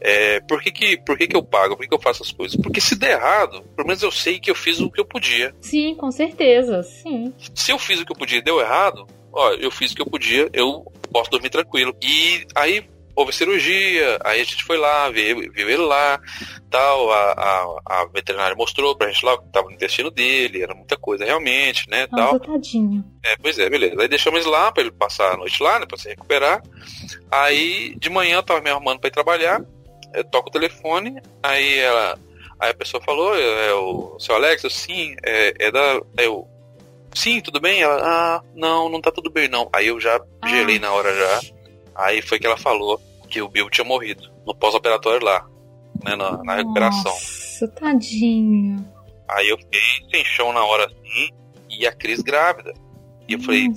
é, 0.01 0.40
por, 0.40 0.62
que, 0.62 0.70
que, 0.70 0.97
por 0.99 1.19
que, 1.19 1.27
que 1.27 1.36
eu 1.36 1.43
pago? 1.43 1.74
Por 1.74 1.82
que, 1.82 1.89
que 1.89 1.94
eu 1.94 2.01
faço 2.01 2.23
as 2.23 2.31
coisas? 2.31 2.57
Porque 2.61 2.81
se 2.81 2.94
der 2.94 3.12
errado, 3.12 3.62
pelo 3.74 3.89
menos 3.89 4.03
eu 4.03 4.12
sei 4.12 4.39
que 4.39 4.51
eu 4.51 4.55
fiz 4.55 4.78
o 4.78 4.90
que 4.90 5.01
eu 5.01 5.05
podia. 5.05 5.53
Sim, 5.61 5.97
com 5.97 6.12
certeza. 6.12 6.82
Sim. 6.85 7.35
Se 7.55 7.73
eu 7.73 7.78
fiz 7.78 8.01
o 8.01 8.07
que 8.07 8.12
eu 8.12 8.16
podia 8.16 8.39
e 8.39 8.43
deu 8.43 8.61
errado, 8.61 9.07
ó, 9.32 9.52
eu 9.52 9.70
fiz 9.70 9.92
o 9.92 9.96
que 9.96 10.02
eu 10.02 10.06
podia, 10.06 10.48
eu 10.52 10.84
posso 11.12 11.30
dormir 11.30 11.50
tranquilo. 11.50 11.94
E 12.02 12.46
aí 12.54 12.84
houve 13.14 13.32
cirurgia, 13.32 14.18
aí 14.24 14.40
a 14.40 14.44
gente 14.44 14.64
foi 14.64 14.76
lá, 14.78 15.09
viu, 15.10 15.52
viu 15.52 15.68
ele 15.68 15.82
lá, 15.82 16.18
tal, 16.70 17.10
a, 17.12 17.32
a, 17.32 17.80
a 17.86 18.06
veterinária 18.06 18.56
mostrou 18.56 18.96
pra 18.96 19.09
gente 19.09 19.24
lá 19.24 19.34
o 19.34 19.38
que 19.38 19.52
tava 19.52 19.68
no 19.68 19.74
intestino 19.74 20.10
dele, 20.10 20.62
era 20.62 20.74
muita 20.74 20.96
coisa 20.96 21.24
realmente, 21.24 21.88
né, 21.90 22.06
tal. 22.06 22.40
Tadinho. 22.40 23.04
É, 23.24 23.36
pois 23.36 23.59
é, 23.59 23.68
beleza. 23.68 24.00
Aí 24.00 24.09
deixamos 24.09 24.40
ele 24.40 24.50
lá 24.50 24.72
pra 24.72 24.82
ele 24.82 24.92
passar 24.92 25.32
a 25.32 25.36
noite 25.36 25.62
lá, 25.62 25.78
né, 25.78 25.86
pra 25.86 25.98
se 25.98 26.09
recuperar. 26.09 26.62
Aí 27.30 27.94
de 27.98 28.09
manhã 28.09 28.36
eu 28.36 28.42
tava 28.42 28.60
me 28.60 28.70
arrumando 28.70 29.00
pra 29.00 29.09
ir 29.09 29.12
trabalhar, 29.12 29.62
eu 30.14 30.24
toco 30.24 30.48
o 30.48 30.52
telefone, 30.52 31.20
aí 31.42 31.78
ela, 31.78 32.18
aí 32.59 32.70
a 32.70 32.74
pessoa 32.74 33.02
falou, 33.02 33.36
é, 33.36 33.68
é 33.68 33.74
o 33.74 34.18
seu 34.18 34.34
Alex, 34.34 34.64
eu, 34.64 34.70
sim, 34.70 35.14
é, 35.22 35.54
é 35.59 35.70
da, 35.70 36.00
é 36.16 36.26
eu, 36.26 36.48
sim, 37.14 37.40
tudo 37.40 37.60
bem? 37.60 37.82
Ela, 37.82 38.01
ah, 38.02 38.43
não, 38.55 38.89
não 38.89 39.01
tá 39.01 39.10
tudo 39.10 39.30
bem 39.30 39.48
não. 39.48 39.68
Aí 39.72 39.86
eu 39.89 40.01
já 40.01 40.20
Ah. 40.40 40.48
gelei 40.48 40.78
na 40.78 40.93
hora 40.93 41.14
já. 41.14 41.40
Aí 41.94 42.22
foi 42.22 42.39
que 42.39 42.47
ela 42.47 42.56
falou 42.56 43.01
que 43.28 43.40
o 43.43 43.48
Bill 43.48 43.68
tinha 43.70 43.84
morrido 43.84 44.30
no 44.47 44.55
pós-operatório 44.55 45.24
lá, 45.24 45.47
né, 46.05 46.16
na, 46.16 46.43
na 46.43 46.56
recuperação. 46.56 47.12
Nossa, 47.12 47.68
tadinho. 47.68 48.84
Aí 49.28 49.48
eu 49.48 49.56
fiquei 49.59 49.80
sem 50.10 50.24
chão 50.24 50.52
na 50.52 50.64
hora 50.64 50.86
assim, 50.86 51.30
e 51.70 51.86
a 51.86 51.93
Cris 51.93 52.20
grávida. 52.20 52.72
E 53.28 53.34
eu 53.34 53.40
falei, 53.40 53.68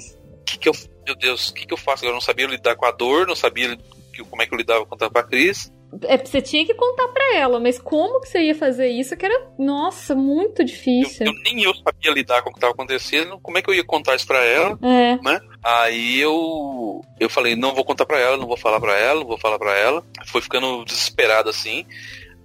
que 0.46 0.58
que 0.58 0.68
eu, 0.68 0.74
meu 1.06 1.16
Deus, 1.16 1.50
o 1.50 1.54
que 1.54 1.66
que 1.66 1.74
eu 1.74 1.78
faço? 1.78 2.06
Eu 2.06 2.12
não 2.14 2.20
sabia 2.22 2.48
lidar 2.48 2.76
com 2.76 2.86
a 2.86 2.92
dor, 2.92 3.26
não 3.28 3.36
sabia 3.36 3.78
que, 4.14 4.24
como 4.24 4.42
é 4.42 4.46
que 4.46 4.54
eu 4.54 4.58
lidava 4.58 4.86
contando 4.86 5.12
pra 5.12 5.24
Cris. 5.24 5.72
É, 6.04 6.18
você 6.18 6.42
tinha 6.42 6.66
que 6.66 6.74
contar 6.74 7.08
pra 7.10 7.36
ela, 7.36 7.60
mas 7.60 7.80
como 7.80 8.20
que 8.22 8.28
você 8.28 8.42
ia 8.44 8.56
fazer 8.56 8.88
isso? 8.90 9.16
Que 9.16 9.26
era, 9.26 9.48
nossa, 9.58 10.14
muito 10.16 10.62
Eu, 10.62 10.66
difícil. 10.66 11.26
eu- 11.28 11.34
nem 11.44 11.64
eu 11.64 11.74
sabia 11.76 12.12
lidar 12.12 12.42
com 12.42 12.50
o 12.50 12.52
que 12.54 12.58
estava 12.58 12.74
acontecendo, 12.74 13.40
como 13.40 13.58
é 13.58 13.62
que 13.62 13.70
eu 13.70 13.74
ia 13.74 13.84
contar 13.86 14.16
isso 14.16 14.28
pra 14.28 14.44
ela? 14.44 14.78
É. 14.84 15.18
Aí 15.64 16.20
eu 16.20 17.02
eu 17.20 17.30
falei, 17.30 17.56
não 17.56 17.74
vou 17.74 17.86
contar 17.86 18.06
pra 18.06 18.20
ela, 18.20 18.38
não 18.38 18.48
vou 18.48 18.58
falar 18.58 18.80
pra 18.80 18.98
ela, 18.98 19.20
não 19.22 19.28
vou 19.28 19.38
falar 19.38 19.58
pra 19.58 19.76
ela. 19.78 20.04
Foi 20.28 20.42
ficando 20.42 20.84
desesperado 20.86 21.50
assim. 21.50 21.86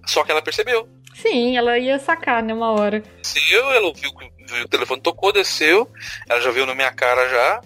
Só 0.07 0.25
que 0.25 0.31
ela 0.31 0.43
percebeu. 0.43 0.89
Sim, 1.15 1.57
ela 1.57 1.79
ia 1.79 1.99
sacar, 1.99 2.43
né, 2.43 2.55
uma 2.55 2.71
hora. 2.73 3.03
Desceu, 3.21 3.71
ela 3.73 3.93
viu 3.93 4.11
que 4.15 4.63
o 4.63 4.69
telefone 4.69 5.01
tocou, 5.03 5.33
desceu, 5.33 5.89
ela 6.29 6.41
já 6.41 6.51
viu 6.51 6.65
na 6.67 6.75
minha 6.75 6.91
cara 6.93 7.29
já, 7.29 7.61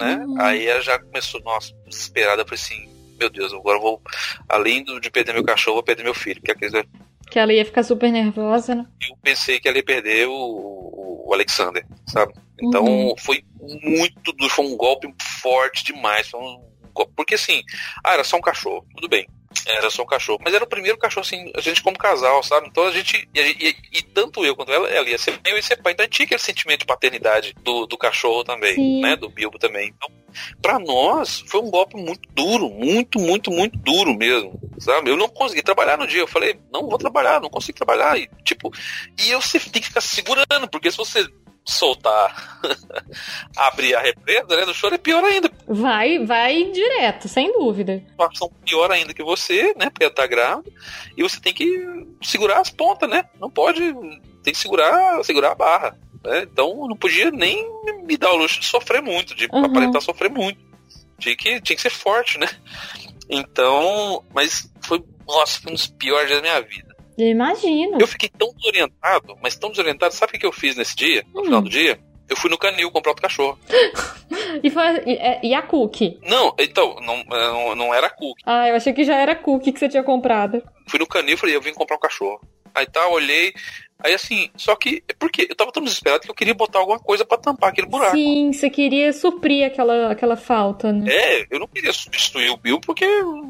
né? 0.00 0.16
Uhum. 0.26 0.40
Aí 0.40 0.66
ela 0.66 0.80
já 0.80 0.98
começou, 0.98 1.40
nossa, 1.42 1.72
desesperada, 1.86 2.42
eu 2.42 2.46
falei 2.46 2.60
assim, 2.62 2.89
meu 3.20 3.28
Deus, 3.30 3.52
agora 3.52 3.76
eu 3.76 3.82
vou, 3.82 4.02
além 4.48 4.82
de 4.82 5.10
perder 5.10 5.34
meu 5.34 5.44
cachorro, 5.44 5.74
vou 5.76 5.82
perder 5.84 6.02
meu 6.02 6.14
filho, 6.14 6.36
porque 6.40 6.52
a 6.52 6.54
Cris 6.54 6.72
vai 6.72 6.84
Que 7.30 7.38
ela 7.38 7.52
ia 7.52 7.64
ficar 7.64 7.82
super 7.82 8.10
nervosa, 8.10 8.74
né? 8.74 8.86
eu 9.08 9.16
pensei 9.22 9.60
que 9.60 9.68
ela 9.68 9.76
ia 9.76 9.84
perder 9.84 10.26
o, 10.26 10.32
o- 10.32 11.34
Alexander, 11.34 11.86
sabe? 12.08 12.32
Então 12.60 12.82
Uhum. 12.84 13.14
foi 13.18 13.44
muito 13.60 14.32
duro, 14.32 14.50
foi 14.50 14.64
um 14.64 14.76
golpe 14.76 15.06
forte 15.40 15.84
demais. 15.84 16.32
Um 16.34 16.60
golpe, 16.92 17.12
porque 17.14 17.34
assim, 17.36 17.62
ah, 18.04 18.14
era 18.14 18.24
só 18.24 18.36
um 18.36 18.40
cachorro, 18.40 18.84
tudo 18.96 19.08
bem. 19.08 19.28
Era 19.66 19.90
só 19.90 20.02
um 20.02 20.06
cachorro. 20.06 20.38
Mas 20.42 20.54
era 20.54 20.64
o 20.64 20.68
primeiro 20.68 20.98
cachorro, 20.98 21.24
assim, 21.26 21.50
a 21.56 21.60
gente 21.60 21.82
como 21.82 21.98
casal, 21.98 22.42
sabe? 22.42 22.68
Então 22.68 22.84
a 22.84 22.90
gente. 22.90 23.28
E, 23.34 23.40
e- 23.40 23.76
e 23.92 24.02
tanto 24.02 24.44
eu 24.44 24.54
quanto 24.56 24.72
ela, 24.72 24.88
ela 24.88 25.08
ia 25.08 25.18
ser 25.18 25.38
eu 25.44 25.56
ia 25.56 25.62
ser 25.62 25.76
pai. 25.82 25.92
Então 25.92 26.04
a 26.04 26.06
gente 26.06 26.16
tinha 26.16 26.26
aquele 26.26 26.40
sentimento 26.40 26.80
de 26.80 26.86
paternidade 26.86 27.54
do, 27.62 27.86
do 27.86 27.96
cachorro 27.98 28.44
também, 28.44 28.74
Sim. 28.74 29.00
né? 29.00 29.16
Do 29.16 29.28
Bilbo 29.28 29.58
também. 29.58 29.88
Então, 29.96 30.08
pra 30.62 30.78
nós, 30.78 31.42
foi 31.48 31.60
um 31.60 31.70
golpe 31.70 31.96
muito 31.96 32.28
duro, 32.32 32.68
muito, 32.70 33.18
muito, 33.18 33.50
muito 33.50 33.78
duro 33.78 34.14
mesmo, 34.14 34.58
sabe? 34.78 35.10
Eu 35.10 35.16
não 35.16 35.28
consegui 35.28 35.62
trabalhar 35.62 35.96
no 35.98 36.06
dia. 36.06 36.20
Eu 36.20 36.26
falei, 36.28 36.58
não 36.72 36.88
vou 36.88 36.98
trabalhar, 36.98 37.40
não 37.40 37.50
consigo 37.50 37.76
trabalhar. 37.76 38.18
E, 38.18 38.28
tipo, 38.44 38.70
e 39.24 39.30
eu 39.30 39.40
sempre 39.42 39.70
tem 39.70 39.82
que 39.82 39.88
ficar 39.88 40.00
segurando, 40.00 40.68
porque 40.70 40.90
se 40.90 40.96
você 40.96 41.26
soltar, 41.70 42.60
abrir 43.56 43.94
a 43.94 44.00
represa, 44.00 44.56
né, 44.56 44.64
do 44.64 44.74
choro 44.74 44.94
é 44.94 44.98
pior 44.98 45.22
ainda. 45.24 45.50
Vai, 45.66 46.24
vai 46.24 46.64
direto, 46.70 47.28
sem 47.28 47.52
dúvida. 47.52 48.02
Situação 48.10 48.50
pior 48.64 48.90
ainda 48.90 49.14
que 49.14 49.22
você, 49.22 49.74
né, 49.76 49.90
porque 49.90 50.04
ela 50.04 50.14
tá 50.14 50.26
grávida, 50.26 50.70
e 51.16 51.22
você 51.22 51.40
tem 51.40 51.52
que 51.52 52.06
segurar 52.22 52.60
as 52.60 52.70
pontas, 52.70 53.08
né? 53.08 53.24
Não 53.40 53.50
pode, 53.50 53.80
tem 54.42 54.52
que 54.52 54.58
segurar, 54.58 55.22
segurar 55.24 55.52
a 55.52 55.54
barra. 55.54 55.98
Né? 56.24 56.42
Então 56.42 56.86
não 56.86 56.96
podia 56.96 57.30
nem 57.30 57.66
me 58.04 58.16
dar 58.16 58.32
o 58.32 58.36
luxo 58.36 58.60
de 58.60 58.66
sofrer 58.66 59.00
muito, 59.02 59.34
de 59.34 59.48
Uhum. 59.52 59.64
aparentar 59.64 60.02
sofrer 60.02 60.30
muito. 60.30 60.60
Tinha 61.18 61.36
que, 61.36 61.60
tinha 61.60 61.76
que 61.76 61.82
ser 61.82 61.90
forte, 61.90 62.38
né? 62.38 62.48
Então, 63.28 64.24
mas 64.34 64.70
foi, 64.82 65.02
nossa, 65.26 65.60
foi 65.60 65.70
um 65.72 65.74
dos 65.74 65.86
piores 65.86 66.26
dias 66.28 66.42
da 66.42 66.48
minha 66.48 66.60
vida. 66.62 66.89
Eu 67.20 67.28
imagino. 67.30 67.98
Eu 68.00 68.06
fiquei 68.06 68.28
tão 68.28 68.52
desorientado, 68.54 69.36
mas 69.42 69.56
tão 69.56 69.70
desorientado. 69.70 70.14
Sabe 70.14 70.36
o 70.36 70.40
que 70.40 70.46
eu 70.46 70.52
fiz 70.52 70.76
nesse 70.76 70.96
dia, 70.96 71.24
no 71.34 71.40
Hum. 71.40 71.44
final 71.44 71.62
do 71.62 71.68
dia? 71.68 71.98
Eu 72.28 72.36
fui 72.36 72.48
no 72.48 72.56
canil 72.58 72.90
comprar 72.90 73.10
outro 73.10 73.22
cachorro. 73.22 73.58
E, 74.62 74.68
foi, 74.70 74.82
e, 75.06 75.12
é- 75.14 75.40
e 75.44 75.54
a 75.54 75.62
cookie? 75.62 76.18
Não, 76.22 76.52
então, 76.58 76.96
não, 77.02 77.22
não, 77.24 77.74
não 77.76 77.94
era 77.94 78.10
cookie. 78.10 78.42
Ah, 78.44 78.68
eu 78.68 78.74
achei 78.74 78.92
que 78.92 79.04
já 79.04 79.14
era 79.16 79.34
cookie 79.34 79.72
que 79.72 79.78
você 79.78 79.88
tinha 79.88 80.02
comprado. 80.02 80.60
Fui 80.88 80.98
no 80.98 81.06
canil 81.06 81.34
e 81.34 81.36
falei, 81.36 81.54
eu 81.54 81.60
vim 81.62 81.72
comprar 81.72 81.96
um 81.96 82.00
cachorro. 82.00 82.40
Aí 82.74 82.84
tá, 82.86 83.06
olhei. 83.08 83.52
Aí 84.02 84.12
assim, 84.12 84.48
só 84.56 84.74
que. 84.74 85.02
Por 85.18 85.30
quê? 85.30 85.46
Eu 85.48 85.54
tava 85.54 85.70
tão 85.70 85.82
desesperado 85.82 86.22
que 86.22 86.30
eu 86.30 86.34
queria 86.34 86.54
botar 86.54 86.80
alguma 86.80 86.98
coisa 86.98 87.24
pra 87.24 87.38
tampar 87.38 87.70
aquele 87.70 87.86
buraco. 87.86 88.16
Sim, 88.16 88.52
você 88.52 88.68
queria 88.70 89.12
suprir 89.12 89.64
aquela, 89.66 90.10
aquela 90.10 90.36
falta, 90.36 90.92
né? 90.92 91.06
É, 91.12 91.46
eu 91.50 91.58
não 91.60 91.68
queria 91.68 91.92
substituir 91.92 92.50
o 92.50 92.56
Bill 92.56 92.80
porque 92.80 93.06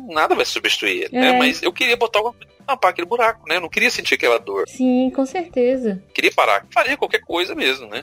nada 0.09 0.35
vai 0.35 0.45
substituir 0.45 1.05
ele, 1.05 1.17
É. 1.17 1.21
né? 1.21 1.39
Mas 1.39 1.63
eu 1.63 1.73
queria 1.73 1.97
botar 1.97 2.19
alguma 2.19 2.35
coisa 2.35 2.51
tampar 2.71 2.91
aquele 2.91 3.07
buraco, 3.07 3.49
né? 3.49 3.57
Eu 3.57 3.61
não 3.61 3.69
queria 3.69 3.91
sentir 3.91 4.15
aquela 4.15 4.39
dor. 4.39 4.65
Sim, 4.69 5.11
com 5.11 5.27
certeza. 5.27 6.03
Queria 6.15 6.33
parar. 6.33 6.67
Faria 6.71 6.97
qualquer 6.97 7.21
coisa 7.21 7.55
mesmo, 7.55 7.87
né? 7.89 8.03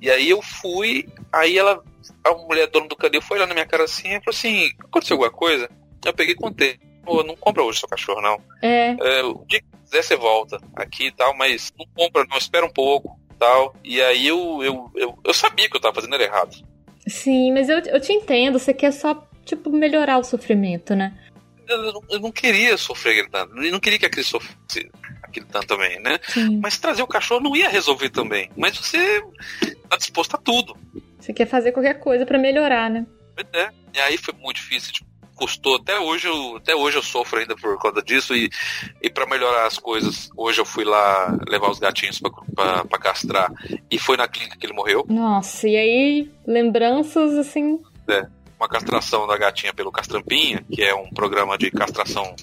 E 0.00 0.10
aí 0.10 0.28
eu 0.30 0.40
fui, 0.40 1.08
aí 1.32 1.58
ela, 1.58 1.82
a 2.24 2.34
mulher 2.34 2.66
dona 2.68 2.86
do 2.88 2.96
canil 2.96 3.22
foi 3.22 3.38
olhando 3.38 3.48
na 3.48 3.54
minha 3.54 3.66
cara 3.66 3.84
assim 3.84 4.08
e 4.08 4.20
falou 4.20 4.30
assim: 4.30 4.70
aconteceu 4.80 5.14
alguma 5.14 5.30
coisa? 5.30 5.68
Eu 6.04 6.12
peguei 6.12 6.34
e 6.34 6.36
contei. 6.36 6.78
Pô, 7.04 7.22
não 7.22 7.36
compra 7.36 7.62
hoje 7.62 7.80
seu 7.80 7.88
cachorro, 7.88 8.20
não. 8.22 8.40
É, 8.62 8.96
É, 8.98 9.22
o 9.24 9.44
dia 9.46 9.60
que 9.60 9.66
quiser 9.84 10.02
você 10.02 10.16
volta 10.16 10.58
aqui 10.74 11.08
e 11.08 11.12
tal, 11.12 11.36
mas 11.36 11.72
não 11.78 11.86
compra, 11.94 12.24
não, 12.28 12.38
espera 12.38 12.64
um 12.64 12.72
pouco 12.72 13.18
tal. 13.38 13.74
E 13.84 14.00
aí 14.00 14.26
eu, 14.26 14.62
eu, 14.62 14.90
eu, 14.94 15.18
eu 15.22 15.34
sabia 15.34 15.68
que 15.68 15.76
eu 15.76 15.80
tava 15.80 15.94
fazendo 15.94 16.14
era 16.14 16.24
errado. 16.24 16.56
sim, 17.06 17.52
mas 17.52 17.68
eu, 17.68 17.78
eu 17.80 18.00
te 18.00 18.12
entendo, 18.12 18.58
você 18.58 18.72
quer 18.72 18.92
só, 18.92 19.26
tipo, 19.44 19.70
melhorar 19.70 20.18
o 20.18 20.24
sofrimento, 20.24 20.94
né? 20.94 21.12
Eu, 21.68 22.02
eu 22.10 22.20
não, 22.20 22.30
queria 22.30 22.76
sofrer 22.76 23.12
aquele 23.12 23.28
tanto. 23.28 23.62
Eu 23.62 23.72
não 23.72 23.80
queria 23.80 23.98
que 23.98 24.06
a 24.06 24.10
Cris 24.10 24.26
sofresse 24.26 24.90
aquele 25.22 25.46
tanto 25.46 25.66
também, 25.66 26.00
né? 26.00 26.18
Sim. 26.28 26.60
Mas 26.62 26.78
trazer 26.78 27.02
o 27.02 27.06
cachorro 27.06 27.40
não 27.40 27.56
ia 27.56 27.68
resolver 27.68 28.10
também. 28.10 28.50
Mas 28.56 28.76
você 28.76 29.22
tá 29.88 29.96
disposto 29.96 30.34
a 30.34 30.38
tudo. 30.38 30.76
Você 31.18 31.32
quer 31.32 31.46
fazer 31.46 31.72
qualquer 31.72 31.98
coisa 32.00 32.26
pra 32.26 32.38
melhorar, 32.38 32.90
né? 32.90 33.06
É. 33.52 33.68
E 33.94 34.00
aí 34.00 34.18
foi 34.18 34.34
muito 34.34 34.56
difícil, 34.56 34.92
tipo, 34.92 35.10
custou. 35.34 35.76
Até 35.76 35.98
hoje 35.98 36.28
eu, 36.28 36.56
até 36.56 36.74
hoje 36.74 36.98
eu 36.98 37.02
sofro 37.02 37.40
ainda 37.40 37.56
por 37.56 37.78
conta 37.78 38.02
disso. 38.02 38.34
E, 38.34 38.50
e 39.02 39.10
para 39.10 39.26
melhorar 39.26 39.66
as 39.66 39.78
coisas, 39.78 40.28
hoje 40.36 40.60
eu 40.60 40.64
fui 40.64 40.84
lá 40.84 41.36
levar 41.48 41.70
os 41.70 41.78
gatinhos 41.78 42.20
pra 42.54 42.98
castrar. 43.00 43.52
E 43.90 43.98
foi 43.98 44.16
na 44.16 44.28
clínica 44.28 44.56
que 44.56 44.66
ele 44.66 44.74
morreu. 44.74 45.04
Nossa, 45.08 45.68
e 45.68 45.76
aí, 45.76 46.30
lembranças, 46.46 47.34
assim... 47.34 47.80
Uma 48.64 48.68
castração 48.68 49.26
da 49.26 49.36
gatinha 49.36 49.74
pelo 49.74 49.92
Castrampinha, 49.92 50.64
que 50.72 50.82
é 50.82 50.94
um 50.94 51.10
programa 51.10 51.58
de 51.58 51.70
castração 51.70 52.34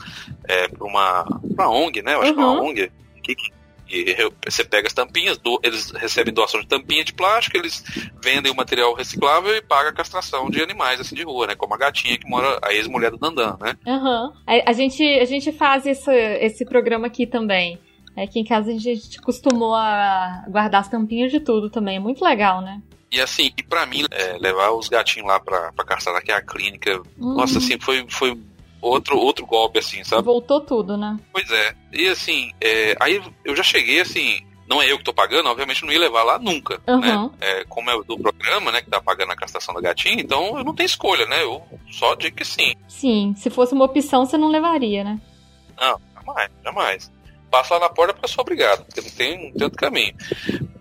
é, 0.48 0.68
pra 0.68 0.86
uma, 0.86 1.26
uma 1.44 1.68
ONG, 1.68 2.04
né? 2.04 2.14
Eu 2.14 2.22
acho 2.22 2.34
que 2.36 2.40
é 2.40 2.44
uma 2.44 2.62
Uhum. 2.62 2.70
ONG. 2.70 2.92
Que 3.24 3.34
que 3.34 3.52
e 3.90 4.16
você 4.46 4.64
pega 4.64 4.88
as 4.88 4.94
tampinhas, 4.94 5.38
do, 5.40 5.60
eles 5.64 5.92
recebem 5.92 6.34
doação 6.34 6.62
de 6.62 6.68
tampinha 6.68 7.04
de 7.04 7.12
plástico, 7.12 7.58
eles 7.58 7.84
vendem 8.24 8.52
o 8.52 8.56
material 8.56 8.94
reciclável 8.94 9.54
e 9.54 9.62
pagam 9.62 9.90
a 9.90 9.94
castração 9.94 10.50
de 10.50 10.62
animais 10.62 11.00
assim 11.00 11.16
de 11.16 11.24
rua, 11.24 11.48
né? 11.48 11.56
Como 11.56 11.74
a 11.74 11.78
gatinha 11.78 12.18
que 12.18 12.30
mora, 12.30 12.60
a 12.64 12.72
ex-mulher 12.72 13.12
do 13.12 13.18
Dandan, 13.18 13.58
né? 13.60 13.76
Uhum. 13.86 14.32
A, 14.48 14.70
a, 14.70 14.74
gente, 14.74 15.04
a 15.04 15.26
gente 15.26 15.52
faz 15.52 15.86
esse, 15.86 16.12
esse 16.40 16.64
programa 16.64 17.08
aqui 17.08 17.26
também. 17.26 17.80
Aqui 18.16 18.40
em 18.40 18.46
casa 18.46 18.72
a 18.72 18.78
gente 18.78 19.20
costumou 19.22 19.74
a 19.74 20.46
guardar 20.48 20.82
as 20.82 20.88
tampinhas 20.88 21.32
de 21.32 21.40
tudo 21.40 21.70
também. 21.70 21.98
É 21.98 22.00
muito 22.00 22.24
legal, 22.24 22.62
né? 22.62 22.82
E 23.12 23.20
assim, 23.20 23.52
e 23.58 23.64
pra 23.64 23.86
mim, 23.86 24.06
é, 24.10 24.38
levar 24.40 24.72
os 24.72 24.88
gatinhos 24.88 25.28
lá 25.28 25.40
pra, 25.40 25.74
pra 25.74 25.84
castrar 25.84 26.16
naquela 26.16 26.42
clínica, 26.42 27.02
uhum. 27.18 27.36
nossa, 27.36 27.58
assim, 27.58 27.78
foi, 27.78 28.06
foi 28.10 28.40
outro, 28.82 29.18
outro 29.18 29.46
golpe, 29.46 29.80
assim, 29.80 30.04
sabe? 30.04 30.24
Voltou 30.24 30.62
tudo, 30.62 30.98
né? 30.98 31.20
Pois 31.32 31.50
é. 31.52 31.76
E 31.92 32.08
assim, 32.08 32.52
é, 32.62 32.96
aí 33.00 33.22
eu 33.46 33.56
já 33.56 33.64
cheguei 33.64 34.02
assim. 34.02 34.46
Não 34.68 34.82
é 34.82 34.90
eu 34.90 34.98
que 34.98 35.04
tô 35.04 35.14
pagando, 35.14 35.50
obviamente 35.50 35.84
não 35.84 35.92
ia 35.92 36.00
levar 36.00 36.24
lá 36.24 36.40
nunca, 36.40 36.80
uhum. 36.88 37.00
né? 37.00 37.30
É, 37.42 37.66
como 37.66 37.90
é 37.90 38.04
do 38.04 38.18
programa, 38.18 38.72
né, 38.72 38.82
que 38.82 38.90
tá 38.90 39.02
pagando 39.02 39.34
a 39.34 39.36
castração 39.36 39.76
da 39.76 39.82
gatinha, 39.82 40.22
então 40.22 40.58
eu 40.58 40.64
não 40.64 40.74
tenho 40.74 40.86
escolha, 40.86 41.26
né? 41.26 41.44
Eu 41.44 41.62
só 41.92 42.16
digo 42.16 42.38
que 42.38 42.46
sim. 42.46 42.74
Sim, 42.88 43.34
se 43.36 43.50
fosse 43.50 43.74
uma 43.74 43.84
opção, 43.84 44.26
você 44.26 44.38
não 44.38 44.48
levaria, 44.48 45.04
né? 45.04 45.20
Não, 45.78 46.00
jamais, 46.16 46.52
jamais. 46.64 47.12
Passa 47.50 47.74
lá 47.74 47.82
na 47.82 47.90
porta 47.90 48.18
eu 48.22 48.30
sou 48.30 48.44
obrigado, 48.44 48.86
porque 48.86 49.02
não 49.02 49.10
tem, 49.10 49.48
não 49.48 49.54
tem 49.56 49.64
outro 49.66 49.78
caminho. 49.78 50.16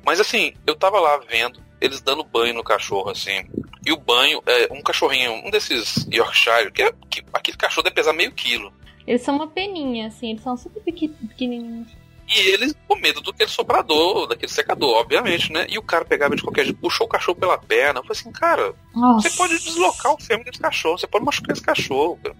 Mas 0.04 0.20
assim, 0.20 0.54
eu 0.64 0.76
tava 0.76 1.00
lá 1.00 1.16
vendo, 1.28 1.60
eles 1.80 2.00
dando 2.00 2.24
banho 2.24 2.54
no 2.54 2.62
cachorro, 2.62 3.10
assim. 3.10 3.44
E 3.84 3.92
o 3.92 3.96
banho, 3.96 4.42
é 4.46 4.68
um 4.72 4.82
cachorrinho, 4.82 5.32
um 5.32 5.50
desses 5.50 6.06
Yorkshire, 6.12 6.70
que, 6.72 6.82
é, 6.82 6.92
que 7.08 7.24
aquele 7.32 7.56
cachorro 7.56 7.84
deve 7.84 7.94
pesar 7.94 8.12
meio 8.12 8.32
quilo. 8.32 8.72
Eles 9.06 9.22
são 9.22 9.36
uma 9.36 9.48
peninha, 9.48 10.08
assim, 10.08 10.30
eles 10.30 10.42
são 10.42 10.56
super 10.56 10.82
pequenininhos. 10.82 11.88
E 12.32 12.38
eles 12.50 12.76
com 12.86 12.94
medo 12.94 13.20
do 13.20 13.30
aquele 13.30 13.50
soprador, 13.50 14.28
daquele 14.28 14.52
secador, 14.52 14.98
obviamente, 14.98 15.52
né? 15.52 15.66
E 15.68 15.78
o 15.78 15.82
cara 15.82 16.04
pegava 16.04 16.36
de 16.36 16.42
qualquer 16.42 16.64
jeito, 16.64 16.78
puxou 16.78 17.06
o 17.06 17.10
cachorro 17.10 17.36
pela 17.36 17.58
perna. 17.58 17.98
Eu 17.98 18.04
falei 18.04 18.20
assim, 18.20 18.30
cara, 18.30 18.72
Nossa. 18.94 19.28
você 19.28 19.36
pode 19.36 19.58
deslocar 19.58 20.12
o 20.12 20.22
fêmea 20.22 20.44
desse 20.44 20.60
cachorro, 20.60 20.96
você 20.96 21.08
pode 21.08 21.24
machucar 21.24 21.52
esse 21.52 21.62
cachorro. 21.62 22.20
Cara. 22.22 22.36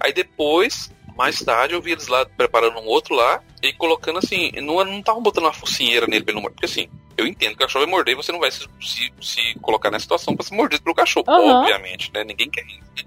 Aí 0.00 0.12
depois, 0.12 0.90
mais 1.16 1.40
tarde, 1.40 1.74
eu 1.74 1.80
vi 1.80 1.92
eles 1.92 2.08
lá 2.08 2.26
preparando 2.26 2.80
um 2.80 2.86
outro 2.86 3.14
lá 3.14 3.40
e 3.62 3.72
colocando 3.72 4.18
assim, 4.18 4.50
não 4.60 4.98
estavam 4.98 5.22
botando 5.22 5.44
uma 5.44 5.52
focinheira 5.52 6.08
nele 6.08 6.24
pelo 6.24 6.42
porque 6.42 6.66
assim, 6.66 6.88
eu 7.18 7.26
entendo 7.26 7.50
que 7.50 7.64
o 7.64 7.66
cachorro 7.66 7.84
vai 7.84 7.90
morder 7.90 8.12
e 8.12 8.16
você 8.16 8.30
não 8.30 8.38
vai 8.38 8.50
se, 8.50 8.66
se, 8.80 9.12
se 9.20 9.54
colocar 9.60 9.90
nessa 9.90 10.04
situação 10.04 10.36
para 10.36 10.46
ser 10.46 10.54
mordido 10.54 10.82
pelo 10.82 10.94
cachorro, 10.94 11.26
uhum. 11.28 11.56
obviamente, 11.56 12.10
né? 12.14 12.22
Ninguém 12.22 12.48
quer 12.48 12.64
isso. 12.64 13.04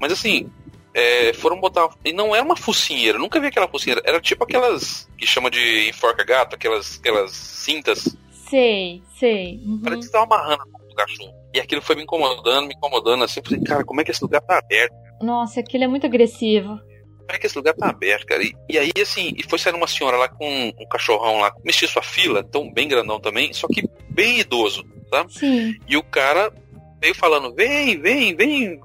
Mas 0.00 0.12
assim, 0.12 0.50
é, 0.92 1.32
foram 1.32 1.60
botar. 1.60 1.88
E 2.04 2.12
não 2.12 2.34
era 2.34 2.44
uma 2.44 2.56
focinheira, 2.56 3.18
nunca 3.18 3.40
vi 3.40 3.46
aquela 3.46 3.68
focinheira. 3.68 4.02
Era 4.04 4.20
tipo 4.20 4.42
aquelas 4.42 5.08
que 5.16 5.26
chama 5.26 5.50
de 5.50 5.88
enforca 5.88 6.24
gato, 6.24 6.54
aquelas, 6.54 6.98
aquelas 6.98 7.30
cintas. 7.30 8.16
Sei, 8.48 9.02
sei. 9.18 9.60
Uhum. 9.64 9.80
Parece 9.82 10.00
que 10.00 10.06
estava 10.06 10.24
amarrando 10.24 10.62
o 10.90 10.94
cachorro. 10.94 11.34
E 11.52 11.60
aquilo 11.60 11.80
foi 11.80 11.96
me 11.96 12.02
incomodando, 12.02 12.66
me 12.66 12.74
incomodando 12.74 13.24
assim. 13.24 13.40
Eu 13.40 13.44
falei, 13.44 13.60
cara, 13.62 13.84
como 13.84 14.00
é 14.00 14.04
que 14.04 14.10
esse 14.10 14.22
lugar 14.22 14.40
tá 14.40 14.58
aberto? 14.58 14.94
Nossa, 15.20 15.60
aquilo 15.60 15.84
é 15.84 15.88
muito 15.88 16.06
agressivo. 16.06 16.78
Como 17.26 17.36
é 17.36 17.38
que 17.38 17.46
esse 17.46 17.56
lugar 17.56 17.74
tá 17.74 17.88
aberto, 17.88 18.26
cara? 18.26 18.42
E, 18.42 18.54
e 18.68 18.78
aí, 18.78 18.92
assim, 19.00 19.34
e 19.36 19.42
foi 19.48 19.58
saindo 19.58 19.76
uma 19.76 19.86
senhora 19.86 20.16
lá 20.16 20.28
com 20.28 20.72
um 20.78 20.88
cachorrão 20.88 21.40
lá, 21.40 21.52
mexia 21.64 21.88
sua 21.88 22.02
fila, 22.02 22.44
tão 22.44 22.72
bem 22.72 22.88
grandão 22.88 23.18
também, 23.18 23.52
só 23.52 23.66
que 23.66 23.88
bem 24.10 24.40
idoso, 24.40 24.84
tá? 25.10 25.26
Sim. 25.28 25.76
E 25.88 25.96
o 25.96 26.02
cara 26.02 26.52
veio 27.00 27.14
falando, 27.14 27.54
vem, 27.54 28.00
vem, 28.00 28.34
vem, 28.36 28.80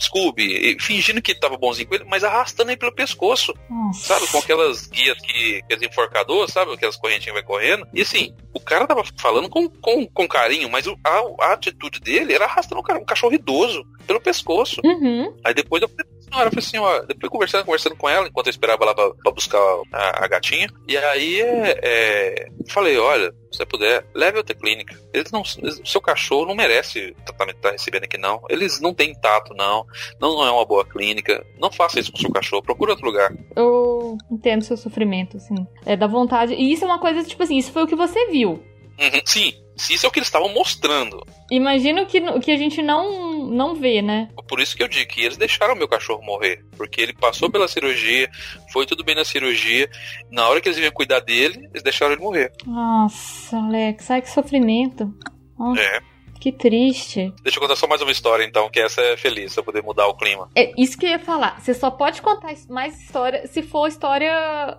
Scooby, 0.00 0.78
fingindo 0.80 1.20
que 1.20 1.34
tava 1.34 1.58
bonzinho 1.58 1.86
com 1.86 1.94
ele, 1.94 2.04
mas 2.04 2.24
arrastando 2.24 2.70
ele 2.70 2.78
pelo 2.78 2.94
pescoço, 2.94 3.52
Nossa. 3.68 4.14
sabe? 4.14 4.26
Com 4.28 4.38
aquelas 4.38 4.86
guias 4.86 5.18
que, 5.20 5.60
aqueles 5.62 5.82
enforcadores, 5.82 6.52
sabe? 6.52 6.72
Aquelas 6.72 6.96
correntinhas 6.96 7.34
vai 7.34 7.42
correndo. 7.42 7.86
E 7.92 8.00
assim, 8.00 8.34
o 8.54 8.60
cara 8.60 8.86
tava 8.86 9.04
falando 9.18 9.48
com, 9.50 9.68
com, 9.68 10.06
com 10.06 10.26
carinho, 10.26 10.70
mas 10.70 10.86
a, 10.88 11.22
a 11.40 11.52
atitude 11.52 12.00
dele 12.00 12.32
era 12.32 12.46
arrastando 12.46 12.80
um, 12.80 12.84
cara, 12.84 12.98
um 12.98 13.04
cachorro 13.04 13.34
idoso 13.34 13.84
pelo 14.06 14.20
pescoço. 14.20 14.80
Uhum. 14.82 15.36
Aí 15.44 15.52
depois 15.52 15.82
eu 15.82 15.90
senhora, 16.30 16.48
eu 16.48 16.50
falei 16.50 16.66
assim, 16.66 16.78
ó, 16.78 17.00
depois 17.06 17.30
conversando, 17.30 17.64
conversando 17.64 17.96
com 17.96 18.08
ela, 18.08 18.28
enquanto 18.28 18.46
eu 18.46 18.50
esperava 18.50 18.84
lá 18.84 18.94
pra, 18.94 19.10
pra 19.10 19.32
buscar 19.32 19.58
a, 19.92 20.24
a, 20.24 20.28
gatinha. 20.28 20.68
E 20.88 20.96
aí 20.96 21.40
é, 21.40 21.78
é, 21.82 22.48
falei, 22.68 22.96
olha, 22.98 23.32
se 23.50 23.58
você 23.58 23.66
puder, 23.66 24.06
leve 24.14 24.38
outra 24.38 24.54
clínica. 24.54 24.96
Eles 25.12 25.30
não, 25.30 25.42
eles, 25.58 25.80
seu 25.84 26.00
cachorro 26.00 26.46
não 26.46 26.54
merece 26.54 27.10
o 27.10 27.24
tratamento 27.24 27.56
que 27.56 27.62
tá 27.62 27.70
recebendo 27.72 28.04
aqui, 28.04 28.16
não. 28.16 28.40
Eles 28.48 28.80
não 28.80 28.94
têm 28.94 29.14
tato, 29.14 29.52
não. 29.54 29.84
Não, 30.20 30.36
não 30.36 30.46
é 30.46 30.50
uma 30.50 30.64
boa 30.64 30.84
clínica. 30.84 31.44
Não 31.58 31.70
faça 31.70 31.98
isso 31.98 32.12
com 32.12 32.18
seu 32.18 32.30
cachorro, 32.30 32.62
procura 32.62 32.92
outro 32.92 33.06
lugar. 33.06 33.34
Eu 33.56 34.16
entendo 34.30 34.62
seu 34.62 34.76
sofrimento, 34.76 35.36
assim. 35.36 35.66
É 35.84 35.96
da 35.96 36.06
vontade. 36.06 36.54
E 36.54 36.72
isso 36.72 36.84
é 36.84 36.86
uma 36.86 37.00
coisa, 37.00 37.24
tipo 37.24 37.42
assim, 37.42 37.56
isso 37.56 37.72
foi 37.72 37.82
o 37.82 37.86
que 37.86 37.96
você 37.96 38.26
viu. 38.30 38.62
Uhum, 39.00 39.20
sim, 39.24 39.54
se 39.80 39.94
isso 39.94 40.04
é 40.04 40.08
o 40.08 40.12
que 40.12 40.18
eles 40.18 40.28
estavam 40.28 40.52
mostrando. 40.52 41.26
Imagino 41.50 42.04
que, 42.04 42.20
que 42.40 42.50
a 42.50 42.56
gente 42.56 42.82
não, 42.82 43.46
não 43.46 43.74
vê, 43.74 44.02
né? 44.02 44.28
Por 44.46 44.60
isso 44.60 44.76
que 44.76 44.82
eu 44.82 44.88
digo 44.88 45.10
que 45.10 45.22
eles 45.22 45.38
deixaram 45.38 45.74
meu 45.74 45.88
cachorro 45.88 46.22
morrer. 46.22 46.62
Porque 46.76 47.00
ele 47.00 47.14
passou 47.14 47.50
pela 47.50 47.66
cirurgia, 47.66 48.30
foi 48.72 48.84
tudo 48.84 49.02
bem 49.02 49.14
na 49.14 49.24
cirurgia. 49.24 49.88
Na 50.30 50.46
hora 50.48 50.60
que 50.60 50.68
eles 50.68 50.78
iam 50.78 50.92
cuidar 50.92 51.20
dele, 51.20 51.66
eles 51.70 51.82
deixaram 51.82 52.12
ele 52.12 52.22
morrer. 52.22 52.52
Nossa, 52.66 53.56
Alex, 53.56 54.10
ai 54.10 54.20
que 54.20 54.30
sofrimento. 54.30 55.12
Nossa. 55.58 55.80
É. 55.80 56.09
Que 56.40 56.50
triste. 56.50 57.34
Deixa 57.42 57.58
eu 57.58 57.60
contar 57.60 57.76
só 57.76 57.86
mais 57.86 58.00
uma 58.00 58.10
história, 58.10 58.42
então, 58.42 58.70
que 58.70 58.80
essa 58.80 59.02
é 59.02 59.16
feliz, 59.16 59.52
pra 59.52 59.62
poder 59.62 59.82
mudar 59.82 60.06
o 60.06 60.16
clima. 60.16 60.48
É 60.56 60.72
isso 60.74 60.96
que 60.96 61.04
eu 61.04 61.10
ia 61.10 61.18
falar. 61.18 61.60
Você 61.60 61.74
só 61.74 61.90
pode 61.90 62.22
contar 62.22 62.54
mais 62.70 62.98
história 62.98 63.46
se 63.46 63.62
for 63.62 63.86
história 63.86 64.32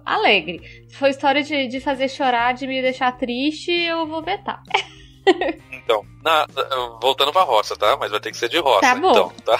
alegre. 0.03 0.59
Se 0.89 0.95
for 0.95 1.07
história 1.07 1.43
de, 1.43 1.67
de 1.67 1.79
fazer 1.79 2.09
chorar, 2.09 2.55
de 2.55 2.65
me 2.65 2.81
deixar 2.81 3.11
triste, 3.11 3.71
eu 3.71 4.07
vou 4.07 4.23
vetar. 4.23 4.63
então, 5.71 6.03
na, 6.23 6.47
voltando 6.99 7.31
pra 7.31 7.43
roça, 7.43 7.75
tá? 7.75 7.95
Mas 7.95 8.09
vai 8.09 8.19
ter 8.19 8.31
que 8.31 8.37
ser 8.37 8.49
de 8.49 8.57
roça. 8.57 8.81
Tá 8.81 8.95
bom. 8.95 9.11
Então, 9.11 9.29
tá? 9.45 9.59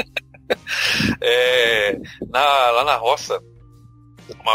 é, 1.20 1.98
na, 2.30 2.70
lá 2.70 2.84
na 2.84 2.96
roça, 2.96 3.38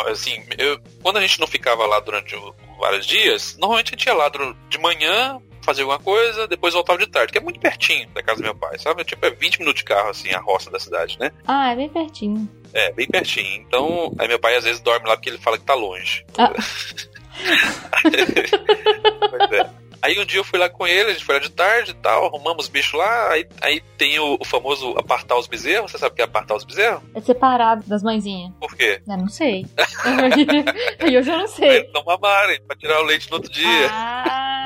assim, 0.07 0.43
eu, 0.57 0.79
quando 1.03 1.17
a 1.17 1.21
gente 1.21 1.39
não 1.39 1.45
ficava 1.45 1.85
lá 1.85 1.99
durante 1.99 2.35
vários 2.79 3.05
dias, 3.05 3.55
normalmente 3.59 3.89
a 3.89 3.91
gente 3.91 4.05
ia 4.07 4.13
lá 4.15 4.31
de 4.69 4.77
manhã, 4.79 5.39
fazer 5.67 5.81
alguma 5.81 5.99
coisa, 5.99 6.47
depois 6.47 6.73
voltava 6.73 6.97
de 6.97 7.07
tarde, 7.07 7.33
que 7.33 7.37
é 7.37 7.41
muito 7.41 7.59
pertinho 7.59 8.07
da 8.11 8.23
casa 8.23 8.41
do 8.41 8.45
meu 8.45 8.55
pai, 8.55 8.79
sabe? 8.79 9.03
Tipo, 9.03 9.25
é 9.25 9.29
20 9.29 9.59
minutos 9.59 9.81
de 9.81 9.85
carro, 9.85 10.09
assim, 10.09 10.31
a 10.31 10.39
roça 10.39 10.71
da 10.71 10.79
cidade, 10.79 11.19
né? 11.19 11.29
Ah, 11.45 11.73
é 11.73 11.75
bem 11.75 11.89
pertinho. 11.89 12.49
É, 12.73 12.93
bem 12.93 13.05
pertinho. 13.05 13.65
Então, 13.67 14.13
aí 14.17 14.29
meu 14.29 14.39
pai 14.39 14.55
às 14.55 14.63
vezes 14.63 14.79
dorme 14.79 15.05
lá 15.05 15.17
porque 15.17 15.29
ele 15.29 15.37
fala 15.37 15.57
que 15.57 15.65
tá 15.65 15.73
longe. 15.73 16.25
Ah. 16.37 16.53
pois 19.29 19.51
é. 19.51 19.69
Aí 20.01 20.19
um 20.19 20.25
dia 20.25 20.39
eu 20.39 20.43
fui 20.43 20.59
lá 20.59 20.67
com 20.69 20.87
ele, 20.87 21.09
a 21.09 21.13
gente 21.13 21.25
foi 21.25 21.35
lá 21.35 21.41
de 21.41 21.49
tarde 21.49 21.91
e 21.91 21.93
tal, 21.95 22.25
arrumamos 22.25 22.65
os 22.65 22.69
bichos 22.69 22.93
lá, 22.93 23.31
aí, 23.31 23.47
aí 23.61 23.81
tem 23.97 24.19
o, 24.19 24.37
o, 24.39 24.45
famoso 24.45 24.95
apartar 24.97 25.37
os 25.37 25.47
bezerros, 25.47 25.91
você 25.91 25.97
sabe 25.97 26.13
o 26.13 26.15
que 26.15 26.21
é 26.21 26.25
apartar 26.25 26.55
os 26.55 26.63
bezerros? 26.63 27.01
É 27.15 27.19
separado 27.19 27.83
das 27.87 28.03
mãezinhas. 28.03 28.53
Por 28.59 28.75
quê? 28.75 29.01
Eu 29.07 29.17
não 29.17 29.27
sei. 29.27 29.65
eu 30.99 31.23
já 31.23 31.37
não 31.37 31.47
sei. 31.47 31.83
Pra 31.83 31.93
não 31.93 32.05
mamarem, 32.05 32.61
pra 32.61 32.77
tirar 32.77 33.01
o 33.01 33.05
leite 33.05 33.27
no 33.29 33.37
outro 33.37 33.51
dia. 33.51 33.89
Ah, 33.91 34.56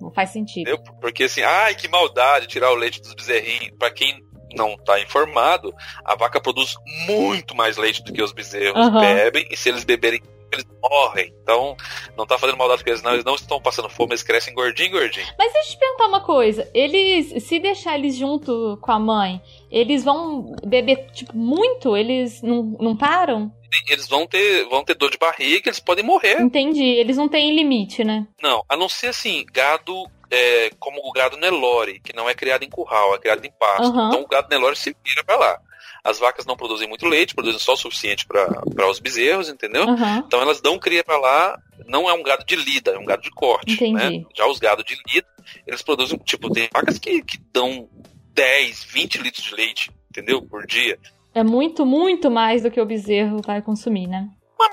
não 0.00 0.12
faz 0.12 0.30
sentido. 0.30 0.68
Eu, 0.68 0.78
porque 1.00 1.24
assim, 1.24 1.42
ai 1.42 1.74
que 1.74 1.88
maldade 1.88 2.46
tirar 2.46 2.70
o 2.70 2.76
leite 2.76 3.00
dos 3.00 3.14
bezerrinhos. 3.14 3.76
Pra 3.78 3.90
quem 3.90 4.20
não 4.54 4.74
está 4.74 5.00
informado, 5.00 5.74
a 6.04 6.14
vaca 6.14 6.40
produz 6.40 6.74
muito 7.06 7.54
mais 7.56 7.76
leite 7.76 8.02
do 8.02 8.12
que 8.12 8.22
os 8.22 8.32
bezerros 8.32 8.86
uhum. 8.86 9.00
bebem, 9.00 9.46
e 9.50 9.56
se 9.56 9.68
eles 9.68 9.84
beberem 9.84 10.20
eles 10.54 10.66
morrem. 10.82 11.34
Então, 11.42 11.76
não 12.16 12.26
tá 12.26 12.38
fazendo 12.38 12.58
maldade 12.58 12.82
com 12.82 12.90
eles, 12.90 13.02
não. 13.02 13.12
Eles 13.12 13.24
não 13.24 13.34
estão 13.34 13.60
passando 13.60 13.88
fome, 13.88 14.12
eles 14.12 14.22
crescem 14.22 14.54
gordinho, 14.54 14.92
gordinho. 14.92 15.26
Mas 15.38 15.52
deixa 15.52 15.68
eu 15.68 15.72
te 15.72 15.78
perguntar 15.78 16.06
uma 16.06 16.20
coisa. 16.20 16.70
Eles, 16.74 17.44
se 17.44 17.58
deixar 17.58 17.98
eles 17.98 18.16
junto 18.16 18.78
com 18.80 18.92
a 18.92 18.98
mãe, 18.98 19.40
eles 19.70 20.04
vão 20.04 20.54
beber, 20.64 21.10
tipo, 21.12 21.36
muito? 21.36 21.96
Eles 21.96 22.42
não, 22.42 22.62
não 22.80 22.96
param? 22.96 23.52
Eles 23.88 24.06
vão 24.06 24.26
ter, 24.26 24.68
vão 24.68 24.84
ter 24.84 24.94
dor 24.94 25.10
de 25.10 25.18
barriga, 25.18 25.68
eles 25.68 25.80
podem 25.80 26.04
morrer. 26.04 26.40
Entendi. 26.40 26.84
Eles 26.84 27.16
não 27.16 27.28
têm 27.28 27.54
limite, 27.54 28.04
né? 28.04 28.26
Não, 28.40 28.62
a 28.68 28.76
não 28.76 28.88
ser 28.88 29.08
assim, 29.08 29.44
gado 29.50 30.04
é, 30.30 30.70
como 30.78 31.00
o 31.04 31.12
gado 31.12 31.36
Nelore, 31.36 32.00
que 32.00 32.14
não 32.14 32.28
é 32.28 32.34
criado 32.34 32.62
em 32.62 32.70
curral, 32.70 33.14
é 33.14 33.18
criado 33.18 33.44
em 33.44 33.50
pasto. 33.50 33.92
Uhum. 33.92 34.08
Então 34.08 34.22
o 34.22 34.28
gado 34.28 34.48
Nelore 34.50 34.76
se 34.76 34.96
vira 35.04 35.24
pra 35.24 35.36
lá. 35.36 35.60
As 36.04 36.18
vacas 36.18 36.46
não 36.46 36.56
produzem 36.56 36.88
muito 36.88 37.06
leite, 37.06 37.34
produzem 37.34 37.60
só 37.60 37.74
o 37.74 37.76
suficiente 37.76 38.26
para 38.26 38.90
os 38.90 38.98
bezerros, 38.98 39.48
entendeu? 39.48 39.86
Uhum. 39.86 40.18
Então 40.18 40.40
elas 40.40 40.60
dão 40.60 40.78
cria 40.78 41.04
para 41.04 41.18
lá, 41.18 41.58
não 41.86 42.08
é 42.08 42.12
um 42.12 42.22
gado 42.22 42.44
de 42.44 42.56
lida, 42.56 42.92
é 42.92 42.98
um 42.98 43.04
gado 43.04 43.22
de 43.22 43.30
corte. 43.30 43.92
Né? 43.92 44.24
Já 44.34 44.46
os 44.46 44.58
gados 44.58 44.84
de 44.84 44.96
lida, 45.08 45.28
eles 45.66 45.82
produzem, 45.82 46.18
tipo, 46.18 46.50
tem 46.50 46.68
vacas 46.72 46.98
que, 46.98 47.22
que 47.22 47.38
dão 47.52 47.88
10, 48.34 48.84
20 48.84 49.18
litros 49.18 49.44
de 49.44 49.54
leite, 49.54 49.90
entendeu? 50.10 50.42
Por 50.42 50.66
dia. 50.66 50.98
É 51.34 51.42
muito, 51.42 51.86
muito 51.86 52.30
mais 52.30 52.62
do 52.62 52.70
que 52.70 52.80
o 52.80 52.86
bezerro 52.86 53.40
vai 53.42 53.62
consumir, 53.62 54.06
né? 54.06 54.28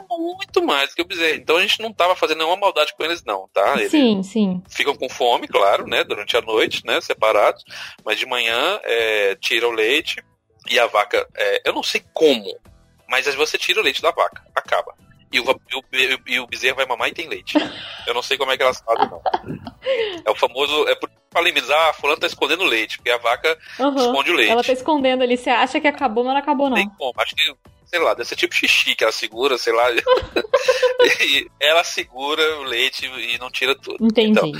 Muito 0.09 0.63
mais 0.63 0.89
do 0.89 0.95
que 0.95 1.01
o 1.01 1.05
bezerro. 1.05 1.37
Então 1.37 1.57
a 1.57 1.61
gente 1.61 1.81
não 1.81 1.91
tava 1.91 2.15
fazendo 2.15 2.39
nenhuma 2.39 2.57
maldade 2.57 2.93
com 2.95 3.03
eles, 3.03 3.23
não, 3.23 3.49
tá? 3.51 3.73
Eles 3.75 3.89
sim, 3.89 4.21
sim. 4.21 4.61
Ficam 4.69 4.95
com 4.95 5.09
fome, 5.09 5.47
claro, 5.47 5.87
né? 5.87 6.03
Durante 6.03 6.37
a 6.37 6.41
noite, 6.41 6.85
né? 6.85 7.01
Separados. 7.01 7.63
Mas 8.05 8.19
de 8.19 8.25
manhã 8.25 8.79
é, 8.83 9.35
tira 9.35 9.67
o 9.67 9.71
leite, 9.71 10.23
e 10.67 10.79
a 10.79 10.87
vaca, 10.87 11.27
é, 11.35 11.61
eu 11.65 11.73
não 11.73 11.83
sei 11.83 12.03
como, 12.13 12.57
mas 13.07 13.33
você 13.35 13.57
tira 13.57 13.79
o 13.79 13.83
leite 13.83 14.01
da 14.01 14.11
vaca, 14.11 14.43
acaba. 14.55 14.93
e 15.31 15.39
o, 15.39 15.43
e, 15.43 15.75
o, 15.75 16.19
e 16.27 16.39
o 16.39 16.47
bezerro 16.47 16.77
vai 16.77 16.85
mamar 16.85 17.09
e 17.09 17.13
tem 17.13 17.27
leite. 17.27 17.57
Eu 18.07 18.13
não 18.13 18.21
sei 18.21 18.37
como 18.37 18.51
é 18.51 18.57
que 18.57 18.63
elas 18.63 18.81
fazem, 18.81 19.09
não. 19.09 19.21
É 20.25 20.29
o 20.29 20.35
famoso. 20.35 20.87
É 20.87 20.95
por 20.95 21.09
falei, 21.31 21.53
ah, 21.71 21.93
fulano 21.93 22.19
tá 22.19 22.27
escondendo 22.27 22.63
leite, 22.63 22.97
porque 22.97 23.11
a 23.11 23.17
vaca 23.17 23.57
uhum. 23.79 23.95
esconde 23.95 24.31
o 24.31 24.35
leite. 24.35 24.51
Ela 24.51 24.63
tá 24.63 24.73
escondendo 24.73 25.23
ali, 25.23 25.37
você 25.37 25.49
acha 25.49 25.79
que 25.79 25.87
acabou, 25.87 26.23
mas 26.23 26.33
não 26.33 26.39
acabou, 26.39 26.69
não. 26.69 26.75
Tem 26.75 26.89
como, 26.97 27.13
acho 27.17 27.35
que 27.35 27.55
sei 27.85 27.99
lá, 27.99 28.13
deve 28.13 28.29
ser 28.29 28.35
tipo 28.35 28.53
xixi 28.53 28.95
que 28.95 29.03
ela 29.03 29.11
segura, 29.11 29.57
sei 29.57 29.73
lá. 29.73 29.89
e 29.91 31.49
ela 31.59 31.83
segura 31.83 32.59
o 32.59 32.63
leite 32.63 33.05
e 33.05 33.37
não 33.39 33.49
tira 33.49 33.75
tudo. 33.75 34.05
Entendi. 34.05 34.29
Então, 34.29 34.51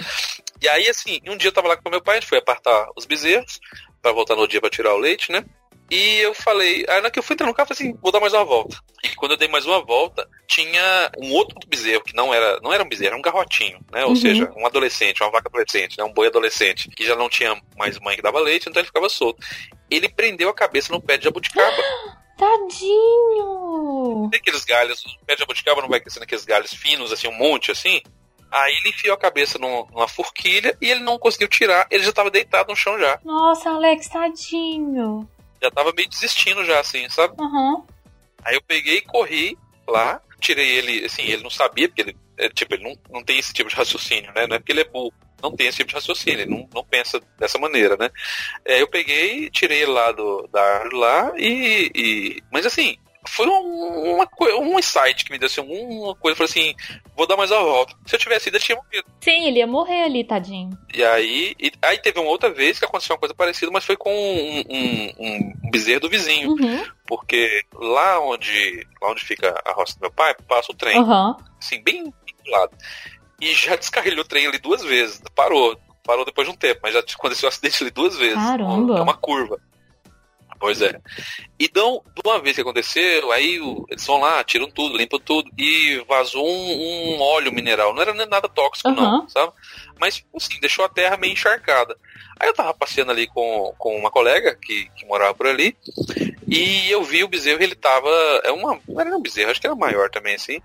e 0.62 0.68
aí, 0.68 0.90
assim, 0.90 1.22
um 1.28 1.38
dia 1.38 1.50
eu 1.50 1.54
tava 1.54 1.68
lá 1.68 1.78
com 1.78 1.90
meu 1.90 2.02
pai, 2.02 2.18
a 2.18 2.20
gente 2.20 2.30
foi 2.30 2.40
apartar 2.40 2.90
os 2.96 3.06
bezerros, 3.06 3.60
para 4.02 4.12
voltar 4.12 4.36
no 4.36 4.48
dia 4.48 4.60
para 4.60 4.70
tirar 4.70 4.96
o 4.96 4.98
leite, 4.98 5.32
né? 5.32 5.46
E 5.92 6.20
eu 6.20 6.34
falei, 6.36 6.86
aí 6.88 7.02
na 7.02 7.10
que 7.10 7.18
eu 7.18 7.24
fui 7.24 7.34
entrar 7.34 7.48
no 7.48 7.54
carro, 7.54 7.68
eu 7.70 7.76
falei 7.76 7.92
assim, 7.92 8.00
vou 8.02 8.12
dar 8.12 8.20
mais 8.20 8.34
uma 8.34 8.46
volta. 8.46 8.78
E 9.04 9.10
quando 9.16 9.32
eu 9.32 9.38
dei 9.38 9.48
mais 9.48 9.66
uma 9.66 9.84
volta, 9.84 10.28
tinha 10.48 11.12
um 11.18 11.34
outro 11.34 11.58
bezerro, 11.68 12.04
que 12.04 12.16
não 12.16 12.34
era, 12.34 12.60
não 12.62 12.72
era 12.72 12.84
um 12.84 12.90
bezerro, 12.90 13.08
era 13.08 13.18
um 13.18 13.22
garrotinho, 13.22 13.80
né? 13.92 14.04
Ou 14.04 14.10
uhum. 14.10 14.16
seja, 14.16 14.52
um 14.56 14.66
adolescente, 14.66 15.24
uma 15.24 15.32
vaca 15.32 15.50
adolescente, 15.50 15.98
né? 15.98 16.04
Um 16.04 16.14
boi 16.14 16.28
adolescente, 16.28 16.90
que 16.90 17.04
já 17.06 17.16
não 17.16 17.28
tinha 17.28 17.60
mais 17.78 18.00
mãe 18.00 18.16
que 18.16 18.22
dava 18.22 18.40
leite, 18.40 18.70
então 18.70 18.80
ele 18.80 18.88
ficava 18.88 19.10
solto. 19.10 19.44
Ele 19.90 20.08
prendeu 20.08 20.50
a 20.50 20.54
cabeça 20.54 20.94
no 20.94 21.02
pé 21.02 21.18
de 21.18 21.24
jabuticaba. 21.24 21.78
Tadinho! 22.38 24.30
Tem 24.32 24.40
aqueles 24.40 24.64
galhos, 24.64 25.04
o 25.04 25.26
pé 25.26 25.34
de 25.34 25.40
jabuticaba 25.40 25.82
não 25.82 25.90
vai 25.90 26.00
crescendo 26.00 26.24
aqueles 26.24 26.46
galhos 26.46 26.74
finos, 26.74 27.12
assim, 27.12 27.28
um 27.28 27.38
monte, 27.38 27.72
assim? 27.72 28.02
Aí 28.52 28.76
ele 28.78 28.90
enfiou 28.90 29.14
a 29.14 29.20
cabeça 29.20 29.60
numa 29.60 30.08
forquilha 30.08 30.76
e 30.82 30.90
ele 30.90 31.02
não 31.02 31.20
conseguiu 31.20 31.48
tirar, 31.48 31.88
ele 31.92 32.04
já 32.04 32.12
tava 32.12 32.32
deitado 32.32 32.70
no 32.70 32.76
chão 32.76 32.98
já. 33.00 33.20
Nossa, 33.24 33.70
Alex, 33.70 34.08
tadinho. 34.08 35.30
Já 35.62 35.72
tava 35.72 35.94
meio 35.94 36.10
desistindo 36.10 36.64
já, 36.66 36.80
assim, 36.80 37.08
sabe? 37.10 37.36
Uhum. 37.40 37.86
Aí 38.44 38.56
eu 38.56 38.62
peguei 38.62 38.98
e 38.98 39.02
corri 39.02 39.58
lá, 39.88 40.22
tirei 40.40 40.70
ele, 40.70 41.06
assim, 41.06 41.24
ele 41.24 41.44
não 41.44 41.50
sabia, 41.50 41.88
porque 41.88 42.02
ele, 42.02 42.18
é, 42.38 42.50
tipo, 42.50 42.74
ele 42.74 42.84
não, 42.84 42.98
não 43.12 43.24
tem 43.24 43.40
esse 43.40 43.54
tipo 43.54 43.70
de 43.70 43.76
raciocínio, 43.76 44.32
né? 44.34 44.48
Não 44.48 44.56
é 44.56 44.60
porque 44.60 44.72
ele 44.72 44.82
é 44.82 44.86
burro, 44.86 45.14
não 45.42 45.56
tem 45.56 45.68
esse 45.68 45.78
tipo 45.78 45.90
de 45.90 45.96
raciocínio, 45.96 46.42
ele 46.42 46.52
não, 46.52 46.70
não 46.74 46.84
pensa 46.84 47.20
dessa 47.38 47.58
maneira, 47.58 47.98
né? 47.98 48.10
É, 48.66 48.82
eu 48.82 48.88
peguei, 48.88 49.50
tirei 49.50 49.82
ele 49.82 49.92
lá 49.92 50.12
do, 50.12 50.48
da 50.52 50.62
árvore 50.62 50.96
lá 50.96 51.34
e, 51.38 51.92
e. 51.94 52.44
Mas 52.52 52.66
assim, 52.66 52.98
foi 53.30 53.48
um, 53.48 54.16
uma, 54.16 54.28
um 54.60 54.80
insight 54.80 55.24
que 55.24 55.32
me 55.32 55.38
deu 55.38 55.46
assim, 55.46 55.62
uma 55.62 56.16
coisa, 56.16 56.36
falei 56.36 56.50
assim, 56.50 56.76
vou 57.16 57.28
dar 57.28 57.38
mais 57.38 57.52
uma 57.52 57.64
volta. 57.64 57.96
Se 58.06 58.16
eu 58.16 58.20
tivesse 58.20 58.50
ido, 58.50 58.58
eu 58.58 58.62
tinha 58.62 58.76
morrido. 58.76 59.08
Sim, 59.22 59.48
ele 59.48 59.60
ia 59.60 59.68
morrer 59.68 60.04
ali, 60.04 60.24
tadinho. 60.24 60.72
E 60.94 61.04
aí, 61.04 61.56
e, 61.60 61.72
aí 61.82 61.98
teve 62.00 62.20
uma 62.20 62.30
outra 62.30 62.50
vez 62.50 62.80
que 62.80 62.86
aconteceu 62.86 63.14
uma 63.14 63.20
coisa 63.20 63.36
parecida, 63.36 63.72
mas 63.72 63.86
foi 63.86 63.96
com 63.96 64.12
um, 64.12 64.64
um, 64.70 65.14
um 65.20 65.70
bezerro 65.72 66.02
do 66.02 66.10
vizinho. 66.10 66.50
Uhum. 66.50 66.84
Porque 67.08 67.64
lá 67.74 68.20
onde, 68.20 68.86
lá 69.02 69.12
onde 69.12 69.24
fica 69.24 69.54
a 69.66 69.74
roça 69.74 69.96
do 69.96 70.02
meu 70.02 70.12
pai, 70.12 70.36
passa 70.48 70.72
o 70.72 70.76
trem. 70.76 71.00
Uhum. 71.00 71.36
Assim, 71.60 71.82
bem 71.84 72.04
do 72.04 72.52
lado. 72.52 72.76
E 73.40 73.54
já 73.54 73.76
descarrilhou 73.78 74.26
o 74.26 74.28
trem 74.28 74.48
ali 74.48 74.58
duas 74.58 74.84
vezes. 74.84 75.22
Parou. 75.36 75.80
Parou 76.04 76.26
depois 76.26 76.48
de 76.48 76.54
um 76.54 76.58
tempo, 76.58 76.80
mas 76.82 76.94
já 76.94 77.00
aconteceu 77.00 77.48
um 77.48 77.50
acidente 77.50 77.84
ali 77.84 77.92
duas 77.92 78.18
vezes. 78.18 78.36
Caramba. 78.36 78.98
É 78.98 79.02
uma 79.02 79.16
curva. 79.16 79.62
Pois 80.60 80.82
é. 80.82 81.00
Então, 81.58 82.04
de 82.14 82.22
uma 82.26 82.40
vez 82.40 82.56
que 82.56 82.62
aconteceu, 82.62 83.32
aí 83.32 83.60
eles 83.90 84.06
vão 84.06 84.20
lá, 84.20 84.44
tiram 84.44 84.70
tudo, 84.70 84.98
limpam 84.98 85.20
tudo, 85.20 85.50
e 85.58 86.04
vazou 86.08 86.46
um, 86.46 87.16
um 87.16 87.22
óleo 87.22 87.52
mineral. 87.52 87.94
Não 87.94 88.02
era 88.02 88.14
nada 88.14 88.50
tóxico, 88.50 88.90
uhum. 88.90 88.96
não, 88.96 89.30
sabe? 89.30 89.54
Mas, 90.00 90.26
assim, 90.36 90.60
deixou 90.60 90.84
a 90.84 90.90
terra 90.90 91.16
meio 91.16 91.34
encharcada. 91.34 91.96
Aí 92.40 92.50
eu 92.50 92.54
tava 92.54 92.74
passeando 92.74 93.12
ali 93.12 93.28
com, 93.28 93.74
com 93.78 93.98
uma 93.98 94.12
colega 94.12 94.56
que, 94.56 94.90
que 94.96 95.06
morava 95.06 95.34
por 95.34 95.48
ali, 95.48 95.76
e 96.48 96.90
eu 96.90 97.04
vi 97.04 97.24
o 97.24 97.28
bezerro, 97.28 97.62
ele 97.62 97.76
tava. 97.76 98.10
É 98.44 98.52
uma, 98.52 98.80
não 98.88 99.00
era 99.00 99.16
um 99.16 99.22
bezerro, 99.22 99.52
acho 99.52 99.62
que 99.62 99.68
era 99.68 99.76
maior 99.76 100.10
também, 100.10 100.36
assim. 100.36 100.60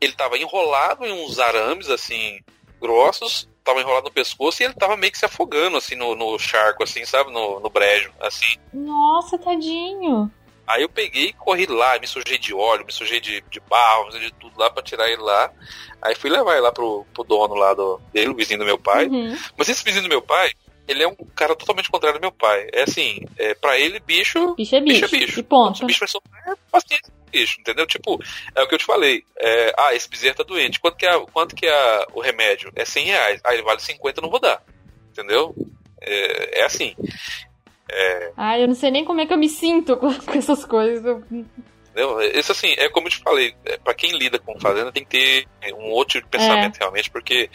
Ele 0.00 0.12
tava 0.12 0.38
enrolado 0.38 1.04
em 1.04 1.12
uns 1.12 1.38
arames, 1.38 1.88
assim, 1.90 2.40
grossos, 2.80 3.48
tava 3.64 3.80
enrolado 3.80 4.04
no 4.04 4.12
pescoço 4.12 4.62
e 4.62 4.64
ele 4.64 4.74
tava 4.74 4.96
meio 4.96 5.12
que 5.12 5.18
se 5.18 5.24
afogando, 5.24 5.76
assim, 5.76 5.94
no, 5.94 6.14
no 6.14 6.38
charco, 6.38 6.82
assim, 6.82 7.04
sabe? 7.04 7.32
No, 7.32 7.60
no 7.60 7.70
brejo, 7.70 8.12
assim. 8.20 8.56
Nossa, 8.72 9.38
tadinho. 9.38 10.30
Aí 10.66 10.82
eu 10.82 10.88
peguei 10.88 11.26
e 11.26 11.32
corri 11.32 11.66
lá, 11.66 11.98
me 11.98 12.06
sujei 12.06 12.38
de 12.38 12.54
óleo, 12.54 12.86
me 12.86 12.92
sujei 12.92 13.20
de, 13.20 13.42
de 13.50 13.58
barro, 13.60 14.06
me 14.06 14.12
sujei 14.12 14.30
de 14.30 14.36
tudo 14.36 14.56
lá 14.56 14.70
pra 14.70 14.82
tirar 14.82 15.10
ele 15.10 15.20
lá. 15.20 15.50
Aí 16.00 16.14
fui 16.14 16.30
levar 16.30 16.52
ele 16.52 16.60
lá 16.60 16.70
pro, 16.70 17.04
pro 17.12 17.24
dono 17.24 17.54
lá 17.54 17.74
do, 17.74 18.00
dele, 18.12 18.30
o 18.30 18.36
vizinho 18.36 18.60
do 18.60 18.64
meu 18.64 18.78
pai. 18.78 19.06
Uhum. 19.06 19.36
Mas 19.56 19.68
esse 19.68 19.82
vizinho 19.82 20.04
do 20.04 20.08
meu 20.08 20.22
pai, 20.22 20.52
ele 20.90 21.02
é 21.02 21.08
um 21.08 21.14
cara 21.34 21.54
totalmente 21.54 21.90
contrário 21.90 22.18
do 22.18 22.22
meu 22.22 22.32
pai. 22.32 22.68
É 22.72 22.82
assim, 22.82 23.20
é, 23.38 23.54
pra 23.54 23.78
ele, 23.78 24.00
bicho. 24.00 24.54
Bicho 24.54 24.76
é 24.76 24.80
bicho. 24.80 25.02
bicho, 25.02 25.16
é 25.16 25.18
bicho. 25.18 25.40
E 25.40 25.42
ponto. 25.42 25.86
Bicho 25.86 26.00
vai 26.00 26.08
sofrer, 26.08 26.56
paciência 26.70 27.20
bicho, 27.30 27.60
entendeu? 27.60 27.86
Tipo, 27.86 28.18
é 28.54 28.62
o 28.62 28.68
que 28.68 28.74
eu 28.74 28.78
te 28.78 28.84
falei. 28.84 29.24
É, 29.38 29.72
ah, 29.78 29.94
esse 29.94 30.08
bezerro 30.08 30.36
tá 30.36 30.42
doente. 30.42 30.80
Quanto 30.80 30.96
que 30.96 31.06
é, 31.06 31.18
quanto 31.32 31.54
que 31.54 31.66
é 31.66 32.06
o 32.12 32.20
remédio? 32.20 32.72
É 32.74 32.84
100 32.84 33.04
reais. 33.06 33.40
Ah, 33.44 33.54
ele 33.54 33.62
vale 33.62 33.80
50, 33.80 34.20
não 34.20 34.30
vou 34.30 34.40
dar. 34.40 34.62
Entendeu? 35.10 35.54
É, 36.00 36.60
é 36.60 36.64
assim. 36.64 36.94
É... 37.88 38.32
Ah, 38.36 38.58
eu 38.58 38.68
não 38.68 38.74
sei 38.74 38.90
nem 38.90 39.04
como 39.04 39.20
é 39.20 39.26
que 39.26 39.32
eu 39.32 39.38
me 39.38 39.48
sinto 39.48 39.96
com, 39.96 40.08
essas 40.36 40.64
coisas. 40.64 41.22
Entendeu? 41.30 42.20
Isso 42.34 42.52
assim, 42.52 42.74
é 42.78 42.88
como 42.88 43.08
eu 43.08 43.10
te 43.10 43.18
falei, 43.18 43.54
é, 43.64 43.76
para 43.78 43.94
quem 43.94 44.16
lida 44.16 44.38
com 44.38 44.58
fazenda 44.60 44.92
tem 44.92 45.04
que 45.04 45.10
ter 45.60 45.74
um 45.74 45.90
outro 45.90 46.24
pensamento 46.28 46.76
é. 46.76 46.78
realmente, 46.78 47.10
porque 47.10 47.50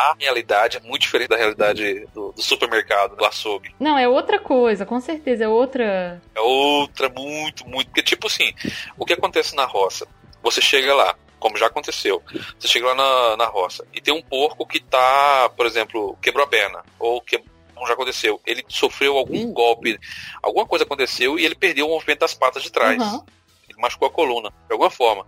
a 0.00 0.16
realidade 0.18 0.76
é 0.76 0.80
muito 0.80 1.02
diferente 1.02 1.28
da 1.28 1.36
realidade 1.36 2.06
do, 2.14 2.32
do, 2.32 2.42
supermercado, 2.42 3.16
do 3.16 3.24
açougue. 3.24 3.74
Não, 3.78 3.98
é 3.98 4.08
outra 4.08 4.38
coisa, 4.38 4.86
com 4.86 5.00
certeza, 5.00 5.44
é 5.44 5.48
outra. 5.48 6.20
É 6.34 6.40
outra, 6.40 7.08
muito, 7.08 7.66
muito. 7.68 7.86
Porque, 7.88 8.02
tipo 8.02 8.26
assim, 8.26 8.52
o 8.96 9.04
que 9.04 9.12
acontece 9.12 9.54
na 9.54 9.64
roça? 9.64 10.06
Você 10.42 10.60
chega 10.60 10.94
lá, 10.94 11.14
como 11.38 11.56
já 11.56 11.66
aconteceu, 11.66 12.22
você 12.58 12.68
chega 12.68 12.86
lá 12.86 12.94
na, 12.94 13.36
na 13.36 13.46
roça 13.46 13.86
e 13.92 14.00
tem 14.00 14.12
um 14.14 14.22
porco 14.22 14.66
que 14.66 14.80
tá, 14.80 15.50
por 15.56 15.66
exemplo, 15.66 16.16
quebrou 16.22 16.44
a 16.44 16.48
perna, 16.48 16.82
ou 16.98 17.20
que, 17.20 17.42
como 17.74 17.86
já 17.86 17.94
aconteceu, 17.94 18.40
ele 18.46 18.64
sofreu 18.68 19.16
algum 19.16 19.52
golpe, 19.52 19.98
alguma 20.42 20.66
coisa 20.66 20.84
aconteceu 20.84 21.38
e 21.38 21.44
ele 21.44 21.54
perdeu 21.54 21.86
o 21.86 21.90
movimento 21.90 22.20
das 22.20 22.34
patas 22.34 22.62
de 22.62 22.70
trás. 22.70 23.02
Uhum. 23.02 23.24
Ele 23.68 23.80
machucou 23.80 24.08
a 24.08 24.10
coluna, 24.10 24.50
de 24.50 24.72
alguma 24.72 24.90
forma. 24.90 25.26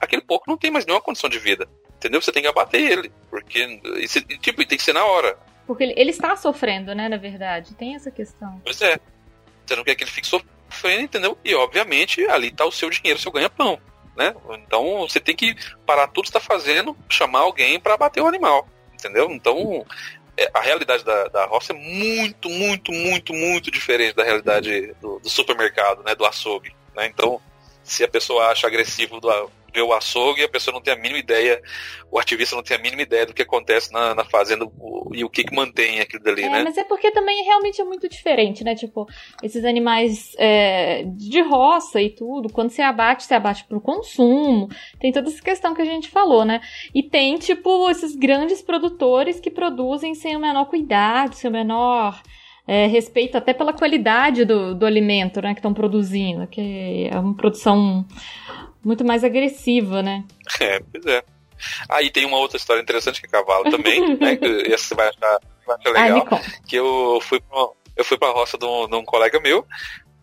Aquele 0.00 0.22
porco 0.22 0.44
não 0.48 0.56
tem 0.56 0.70
mais 0.70 0.86
nenhuma 0.86 1.02
condição 1.02 1.28
de 1.28 1.38
vida. 1.38 1.68
Entendeu? 2.00 2.22
Você 2.22 2.32
tem 2.32 2.42
que 2.42 2.48
abater 2.48 2.80
ele. 2.80 3.12
Porque, 3.30 3.80
tipo, 4.40 4.66
tem 4.66 4.76
que 4.76 4.84
ser 4.84 4.92
na 4.92 5.04
hora. 5.04 5.38
Porque 5.66 5.84
ele, 5.84 5.94
ele 5.96 6.10
está 6.10 6.34
sofrendo, 6.36 6.94
né, 6.94 7.08
na 7.08 7.16
verdade. 7.16 7.74
Tem 7.74 7.94
essa 7.94 8.10
questão. 8.10 8.60
Pois 8.64 8.82
é. 8.82 8.98
Você 9.64 9.76
não 9.76 9.84
quer 9.84 9.94
que 9.94 10.02
ele 10.02 10.10
fique 10.10 10.26
sofrendo, 10.26 11.02
entendeu? 11.02 11.38
E, 11.44 11.54
obviamente, 11.54 12.26
ali 12.26 12.48
está 12.48 12.64
o 12.66 12.72
seu 12.72 12.90
dinheiro, 12.90 13.18
o 13.18 13.22
seu 13.22 13.30
ganha-pão. 13.30 13.80
Né? 14.16 14.34
Então, 14.66 15.06
você 15.08 15.20
tem 15.20 15.36
que 15.36 15.54
parar 15.86 16.08
tudo 16.08 16.24
que 16.24 16.30
está 16.30 16.40
fazendo, 16.40 16.96
chamar 17.08 17.40
alguém 17.40 17.78
para 17.78 17.94
abater 17.94 18.22
o 18.22 18.26
animal. 18.26 18.68
Entendeu? 18.92 19.30
Então, 19.30 19.86
é, 20.36 20.50
a 20.52 20.60
realidade 20.60 21.04
da, 21.04 21.28
da 21.28 21.46
roça 21.46 21.72
é 21.72 21.76
muito, 21.76 22.48
muito, 22.48 22.92
muito, 22.92 23.32
muito 23.32 23.70
diferente 23.70 24.16
da 24.16 24.24
realidade 24.24 24.92
do, 25.00 25.20
do 25.20 25.30
supermercado, 25.30 26.02
né? 26.02 26.14
Do 26.14 26.26
açougue. 26.26 26.74
Né? 26.96 27.06
Então, 27.06 27.40
se 27.84 28.02
a 28.02 28.08
pessoa 28.08 28.48
acha 28.48 28.66
agressivo 28.66 29.20
do, 29.20 29.50
ver 29.72 29.82
o 29.82 29.92
açougue 29.92 30.40
e 30.40 30.44
a 30.44 30.48
pessoa 30.48 30.74
não 30.74 30.80
tem 30.80 30.94
a 30.94 30.96
mínima 30.96 31.18
ideia, 31.18 31.60
o 32.10 32.18
ativista 32.18 32.56
não 32.56 32.62
tem 32.62 32.76
a 32.76 32.80
mínima 32.80 33.02
ideia 33.02 33.26
do 33.26 33.34
que 33.34 33.42
acontece 33.42 33.92
na, 33.92 34.14
na 34.14 34.24
fazenda 34.24 34.66
e 35.12 35.24
o 35.24 35.30
que, 35.30 35.44
que 35.44 35.54
mantém 35.54 36.00
aquilo 36.00 36.22
dali, 36.22 36.42
é, 36.42 36.48
né? 36.48 36.62
Mas 36.64 36.76
é 36.76 36.84
porque 36.84 37.10
também 37.10 37.44
realmente 37.44 37.80
é 37.80 37.84
muito 37.84 38.08
diferente, 38.08 38.64
né? 38.64 38.74
Tipo, 38.74 39.06
esses 39.42 39.64
animais 39.64 40.32
é, 40.38 41.04
de 41.04 41.40
roça 41.40 42.00
e 42.00 42.10
tudo, 42.10 42.52
quando 42.52 42.70
você 42.70 42.82
abate, 42.82 43.24
você 43.24 43.34
abate 43.34 43.64
pro 43.64 43.80
consumo, 43.80 44.68
tem 44.98 45.12
toda 45.12 45.28
essa 45.28 45.42
questão 45.42 45.74
que 45.74 45.82
a 45.82 45.86
gente 45.86 46.08
falou, 46.08 46.44
né? 46.44 46.60
E 46.94 47.02
tem, 47.02 47.36
tipo, 47.38 47.88
esses 47.90 48.16
grandes 48.16 48.62
produtores 48.62 49.40
que 49.40 49.50
produzem 49.50 50.14
sem 50.14 50.36
o 50.36 50.40
menor 50.40 50.66
cuidado, 50.66 51.34
sem 51.34 51.48
o 51.48 51.52
menor. 51.52 52.20
É, 52.72 52.86
respeito 52.86 53.36
até 53.36 53.52
pela 53.52 53.72
qualidade 53.72 54.44
do, 54.44 54.76
do 54.76 54.86
alimento 54.86 55.42
né, 55.42 55.54
que 55.54 55.58
estão 55.58 55.74
produzindo, 55.74 56.46
que 56.46 57.08
é 57.10 57.18
uma 57.18 57.34
produção 57.34 58.06
muito 58.84 59.04
mais 59.04 59.24
agressiva, 59.24 60.00
né? 60.04 60.22
É, 60.60 60.78
pois 60.78 61.04
é. 61.04 61.24
Aí 61.88 62.06
ah, 62.06 62.12
tem 62.12 62.24
uma 62.24 62.38
outra 62.38 62.56
história 62.56 62.80
interessante 62.80 63.20
que 63.20 63.26
é 63.26 63.30
cavalo 63.30 63.68
também, 63.68 64.16
né? 64.16 64.36
Que 64.36 64.70
você 64.78 64.94
vai 64.94 65.08
achar, 65.08 65.40
vai 65.66 65.76
achar 65.78 65.90
legal. 65.90 66.28
Ai, 66.30 66.40
que 66.64 66.76
eu 66.76 67.18
fui 67.22 67.40
pra, 67.40 67.68
eu 67.96 68.04
fui 68.04 68.16
pra 68.16 68.30
roça 68.30 68.56
de 68.56 68.64
um, 68.64 68.88
de 68.88 68.94
um 68.94 69.04
colega 69.04 69.40
meu 69.40 69.66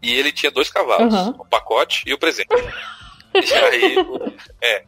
e 0.01 0.13
ele 0.13 0.31
tinha 0.31 0.49
dois 0.49 0.69
cavalos, 0.69 1.13
uhum. 1.13 1.29
o 1.39 1.45
pacote 1.45 2.03
e 2.07 2.13
o 2.13 2.17
presente. 2.17 2.47
e 3.35 3.53
aí, 3.53 3.95
é. 4.61 4.83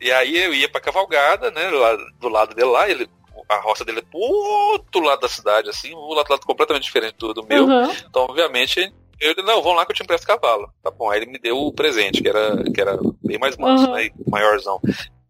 E 0.00 0.10
aí 0.10 0.36
eu 0.36 0.52
ia 0.52 0.68
pra 0.68 0.80
cavalgada, 0.80 1.52
né? 1.52 1.70
Lá, 1.70 1.96
do 2.18 2.28
lado 2.28 2.52
dele 2.52 2.68
lá, 2.68 2.90
ele, 2.90 3.08
a 3.50 3.60
roça 3.60 3.84
dele 3.84 3.98
é 3.98 4.02
pro 4.02 4.18
outro 4.18 5.00
lado 5.00 5.20
da 5.20 5.28
cidade, 5.28 5.68
assim, 5.68 5.94
um 5.94 6.14
lado, 6.14 6.30
lado 6.30 6.46
completamente 6.46 6.84
diferente 6.84 7.16
do, 7.18 7.34
do 7.34 7.44
meu. 7.44 7.66
Uhum. 7.66 7.90
Então, 8.08 8.22
obviamente, 8.22 8.92
eu 9.20 9.34
não, 9.42 9.60
vamos 9.60 9.76
lá 9.76 9.84
que 9.84 9.92
eu 9.92 9.96
te 9.96 10.02
empresto 10.02 10.26
cavalo. 10.26 10.72
Tá 10.82 10.90
bom, 10.90 11.10
aí 11.10 11.20
ele 11.20 11.30
me 11.30 11.38
deu 11.38 11.56
o 11.58 11.72
presente, 11.72 12.22
que 12.22 12.28
era, 12.28 12.62
que 12.62 12.80
era 12.80 12.98
bem 13.22 13.38
mais 13.38 13.56
manso, 13.56 13.86
uhum. 13.86 13.94
né, 13.94 14.10
maiorzão. 14.28 14.80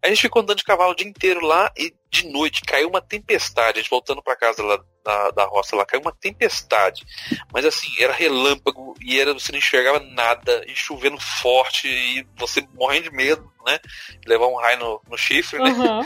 a 0.03 0.07
gente 0.07 0.21
ficou 0.21 0.41
andando 0.41 0.57
de 0.57 0.63
cavalo 0.63 0.91
o 0.91 0.95
dia 0.95 1.07
inteiro 1.07 1.45
lá 1.45 1.71
e 1.77 1.93
de 2.09 2.27
noite 2.27 2.61
caiu 2.61 2.89
uma 2.89 3.01
tempestade. 3.01 3.79
A 3.79 3.81
gente 3.81 3.89
voltando 3.89 4.21
para 4.21 4.35
casa 4.35 4.63
lá 4.63 4.79
da, 5.03 5.31
da 5.31 5.45
roça 5.45 5.75
lá, 5.75 5.85
caiu 5.85 6.01
uma 6.01 6.11
tempestade. 6.11 7.03
Mas 7.51 7.65
assim, 7.65 7.87
era 7.99 8.13
relâmpago 8.13 8.93
e 9.01 9.19
era, 9.19 9.33
você 9.33 9.51
não 9.51 9.59
enxergava 9.59 9.99
nada, 9.99 10.63
e 10.67 10.75
chovendo 10.75 11.19
forte, 11.19 11.87
e 11.87 12.25
você 12.37 12.65
morrendo 12.73 13.09
de 13.09 13.15
medo, 13.15 13.51
né? 13.65 13.79
Levar 14.25 14.47
um 14.47 14.57
raio 14.57 14.79
no, 14.79 15.01
no 15.09 15.17
chifre, 15.17 15.59
né? 15.59 15.69
Uhum. 15.69 16.05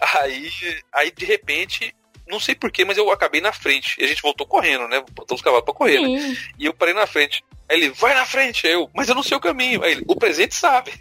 Aí, 0.00 0.50
aí 0.92 1.10
de 1.10 1.24
repente, 1.24 1.94
não 2.26 2.40
sei 2.40 2.54
porquê, 2.54 2.84
mas 2.84 2.96
eu 2.96 3.10
acabei 3.10 3.40
na 3.40 3.52
frente. 3.52 4.00
E 4.00 4.04
a 4.04 4.06
gente 4.06 4.22
voltou 4.22 4.46
correndo, 4.46 4.88
né? 4.88 5.02
Botou 5.12 5.36
os 5.36 5.42
cavalos 5.42 5.64
pra 5.64 5.74
correr, 5.74 6.00
né? 6.00 6.36
E 6.58 6.66
eu 6.66 6.74
parei 6.74 6.94
na 6.94 7.06
frente. 7.06 7.44
Aí 7.68 7.76
ele, 7.78 7.90
vai 7.90 8.14
na 8.14 8.26
frente, 8.26 8.66
eu, 8.66 8.90
mas 8.94 9.08
eu 9.08 9.14
não 9.14 9.22
sei 9.22 9.36
o 9.36 9.40
caminho. 9.40 9.82
Aí 9.82 9.92
ele, 9.92 10.04
o 10.06 10.16
presente 10.16 10.54
sabe. 10.54 10.92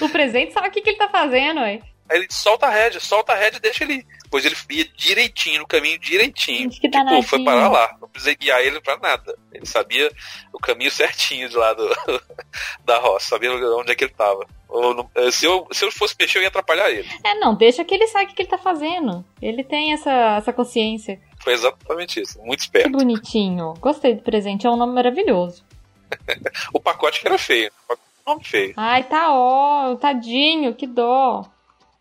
O 0.00 0.08
presente 0.08 0.52
sabe 0.52 0.68
o 0.68 0.70
que, 0.70 0.80
que 0.80 0.90
ele 0.90 0.98
tá 0.98 1.08
fazendo, 1.08 1.60
ué. 1.60 1.80
Aí 2.10 2.18
ele 2.18 2.26
solta 2.30 2.66
a 2.66 2.70
rédea, 2.70 3.00
solta 3.00 3.32
a 3.32 3.36
rédea 3.36 3.58
e 3.58 3.60
deixa 3.60 3.84
ele. 3.84 3.94
ir. 3.94 4.06
Pois 4.30 4.44
ele 4.44 4.54
ia 4.70 4.84
direitinho, 4.96 5.60
no 5.60 5.66
caminho 5.66 5.98
direitinho. 5.98 6.68
Que 6.68 6.76
tipo, 6.80 6.90
danadinho. 6.90 7.22
foi 7.22 7.42
parar 7.44 7.68
lá. 7.70 7.96
Não 8.00 8.08
precisei 8.08 8.34
guiar 8.36 8.60
ele 8.60 8.80
pra 8.80 8.96
nada. 8.98 9.34
Ele 9.52 9.64
sabia 9.64 10.10
o 10.52 10.58
caminho 10.58 10.90
certinho 10.90 11.48
de 11.48 11.56
lá 11.56 11.72
do, 11.72 11.88
da 12.84 12.98
roça, 12.98 13.28
sabia 13.30 13.50
onde 13.52 13.90
é 13.92 13.94
que 13.94 14.04
ele 14.04 14.12
tava. 14.12 14.46
Ou 14.68 15.10
eh, 15.14 15.30
se, 15.30 15.46
eu, 15.46 15.66
se 15.72 15.82
eu 15.84 15.90
fosse 15.90 16.14
mexer, 16.20 16.38
eu 16.38 16.42
ia 16.42 16.48
atrapalhar 16.48 16.90
ele. 16.90 17.08
É, 17.24 17.34
não, 17.36 17.54
deixa 17.54 17.82
que 17.84 17.94
ele 17.94 18.06
saiba 18.06 18.24
o 18.24 18.28
que, 18.28 18.34
que 18.36 18.42
ele 18.42 18.50
tá 18.50 18.58
fazendo. 18.58 19.24
Ele 19.40 19.64
tem 19.64 19.94
essa, 19.94 20.36
essa 20.36 20.52
consciência. 20.52 21.18
Foi 21.42 21.54
exatamente 21.54 22.20
isso. 22.20 22.38
Muito 22.40 22.58
Que 22.58 22.64
esperto. 22.66 22.90
bonitinho. 22.90 23.72
Gostei 23.80 24.14
do 24.14 24.22
presente, 24.22 24.66
é 24.66 24.70
um 24.70 24.76
nome 24.76 24.92
maravilhoso. 24.94 25.64
O 26.72 26.80
pacote 26.80 27.20
que 27.20 27.26
era 27.28 27.38
feio. 27.38 27.70
O 27.84 27.88
pacote- 27.88 28.08
Nome 28.26 28.44
feio. 28.44 28.74
Ai, 28.76 29.04
tá 29.04 29.32
ó, 29.32 29.94
tadinho, 29.96 30.74
que 30.74 30.86
dó. 30.86 31.46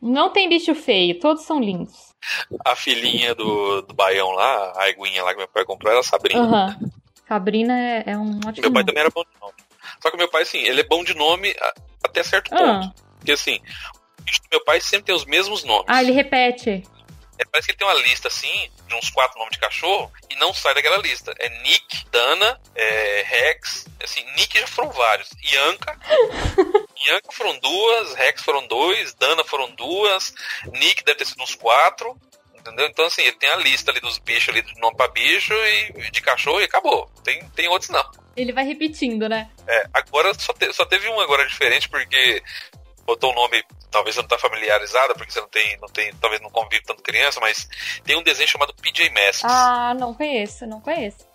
Não 0.02 0.30
tem 0.32 0.48
bicho 0.48 0.76
feio, 0.76 1.20
todos 1.20 1.44
são 1.44 1.60
lindos. 1.60 2.14
A 2.66 2.76
filhinha 2.76 3.34
do, 3.34 3.82
do 3.82 3.94
Baião 3.94 4.32
lá, 4.32 4.74
a 4.76 4.84
Aguinha 4.86 5.24
lá 5.24 5.32
que 5.32 5.38
meu 5.40 5.48
pai 5.48 5.66
comprou, 5.66 5.92
era 5.92 6.00
a 6.02 6.04
Sabrina. 6.04 6.42
Aham. 6.42 6.80
Sabrina 7.28 7.78
é, 7.78 8.04
é 8.08 8.18
um 8.18 8.38
ótimo 8.38 8.62
Meu 8.62 8.72
pai 8.72 8.84
nome. 8.84 8.86
também 8.86 9.02
era 9.02 9.10
bom 9.10 9.24
de 9.24 9.40
nome. 9.42 9.54
Só 10.02 10.12
que 10.12 10.18
meu 10.18 10.30
pai, 10.30 10.44
assim, 10.44 10.60
ele 10.60 10.82
é 10.82 10.84
bom 10.84 11.04
de 11.04 11.14
nome 11.14 11.56
até 12.04 12.22
certo 12.24 12.54
Ah. 12.54 12.58
ponto. 12.58 12.94
Porque, 13.18 13.32
assim, 13.32 13.60
o 14.20 14.24
bicho 14.24 14.42
do 14.44 14.48
meu 14.52 14.64
pai 14.64 14.80
sempre 14.80 15.06
tem 15.08 15.16
os 15.16 15.26
mesmos 15.26 15.64
nomes. 15.64 15.86
Ah, 15.88 16.02
ele 16.02 16.12
repete. 16.12 16.84
É, 17.40 17.46
parece 17.46 17.68
que 17.68 17.72
ele 17.72 17.78
tem 17.78 17.88
uma 17.88 17.94
lista, 18.02 18.28
assim, 18.28 18.72
de 18.88 18.96
uns 18.96 19.10
quatro 19.10 19.38
nomes 19.38 19.54
de 19.54 19.60
cachorro, 19.60 20.12
e 20.30 20.36
não 20.36 20.54
sai 20.54 20.74
daquela 20.74 20.98
lista. 20.98 21.34
É 21.40 21.50
Nick, 21.62 22.06
Dana, 22.12 22.60
é, 22.76 23.24
Rex, 23.28 23.86
assim, 24.04 24.24
Nick 24.36 24.60
já 24.60 24.68
foram 24.68 24.90
vários. 24.92 25.30
Ianca, 25.44 26.00
Ianca 27.06 27.32
foram 27.32 27.58
duas, 27.60 28.14
Rex 28.16 28.42
foram 28.42 28.68
dois, 28.68 29.14
Dana 29.14 29.44
foram 29.44 29.70
duas, 29.76 30.34
Nick 30.74 31.04
deve 31.04 31.20
ter 31.20 31.26
sido 31.26 31.44
uns 31.44 31.56
quatro, 31.56 32.20
entendeu? 32.58 32.88
Então, 32.88 33.06
assim, 33.06 33.22
ele 33.22 33.38
tem 33.38 33.50
a 33.50 33.56
lista 33.58 33.92
ali 33.92 34.00
dos 34.00 34.18
bichos 34.18 34.50
ali, 34.50 34.62
de 34.62 34.80
nome 34.80 34.98
pra 34.98 35.08
bicho 35.08 35.54
e 35.54 36.10
de 36.12 36.22
cachorro 36.22 36.60
e 36.60 36.64
acabou. 36.66 37.10
Tem, 37.24 37.48
tem 37.52 37.68
outros 37.68 37.90
não. 37.92 38.04
Ele 38.36 38.52
vai 38.54 38.66
repetindo, 38.66 39.28
né? 39.30 39.50
É, 39.68 39.86
agora 39.94 40.34
só, 40.34 40.54
te- 40.54 40.72
só 40.74 40.86
teve 40.86 41.08
um 41.10 41.20
agora 41.20 41.48
diferente, 41.48 41.88
porque 41.90 42.44
botou 43.06 43.32
um 43.32 43.36
nome, 43.36 43.64
talvez 43.92 44.16
você 44.16 44.22
não 44.22 44.28
tá 44.28 44.38
familiarizada, 44.38 45.14
porque 45.14 45.32
você 45.32 45.40
não 45.40 45.48
tem, 45.48 45.78
não 45.80 45.88
tem, 45.88 46.14
talvez 46.16 46.42
não 46.42 46.50
convive 46.50 46.84
tanto 46.84 47.04
criança, 47.04 47.40
mas 47.40 47.68
tem 48.04 48.18
um 48.18 48.24
desenho 48.24 48.48
chamado 48.48 48.74
PJ 48.76 49.10
Masks. 49.10 49.44
Ah, 49.44 49.94
não 49.94 50.14
conheço, 50.14 50.66
não 50.66 50.82
conheço. 50.82 51.26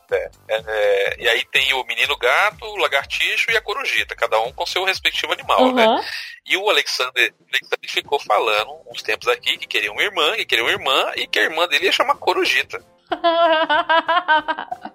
É, 0.49 1.17
e 1.19 1.29
aí 1.29 1.45
tem 1.47 1.73
o 1.73 1.85
menino 1.85 2.15
gato, 2.19 2.65
o 2.67 2.77
lagartixo 2.77 3.51
e 3.51 3.57
a 3.57 3.63
corujita, 3.63 4.15
cada 4.15 4.39
um 4.41 4.53
com 4.53 4.67
seu 4.67 4.85
respectivo 4.85 5.33
animal, 5.33 5.73
né? 5.73 5.87
Aham. 5.87 6.05
E 6.45 6.57
o 6.57 6.69
Alexander, 6.69 7.33
Alexander 7.51 7.91
ficou 7.91 8.19
falando 8.21 8.79
uns 8.91 9.03
tempos 9.03 9.29
aqui 9.29 9.57
que 9.57 9.67
queria 9.67 9.91
uma 9.91 10.03
irmã, 10.03 10.37
que 10.37 10.45
queria 10.45 10.65
uma 10.65 10.73
irmã, 10.73 11.13
e 11.17 11.27
que 11.27 11.39
a 11.39 11.45
irmã 11.45 11.67
dele 11.67 11.87
ia 11.87 11.93
chamar 11.93 12.17
corujita. 12.17 12.85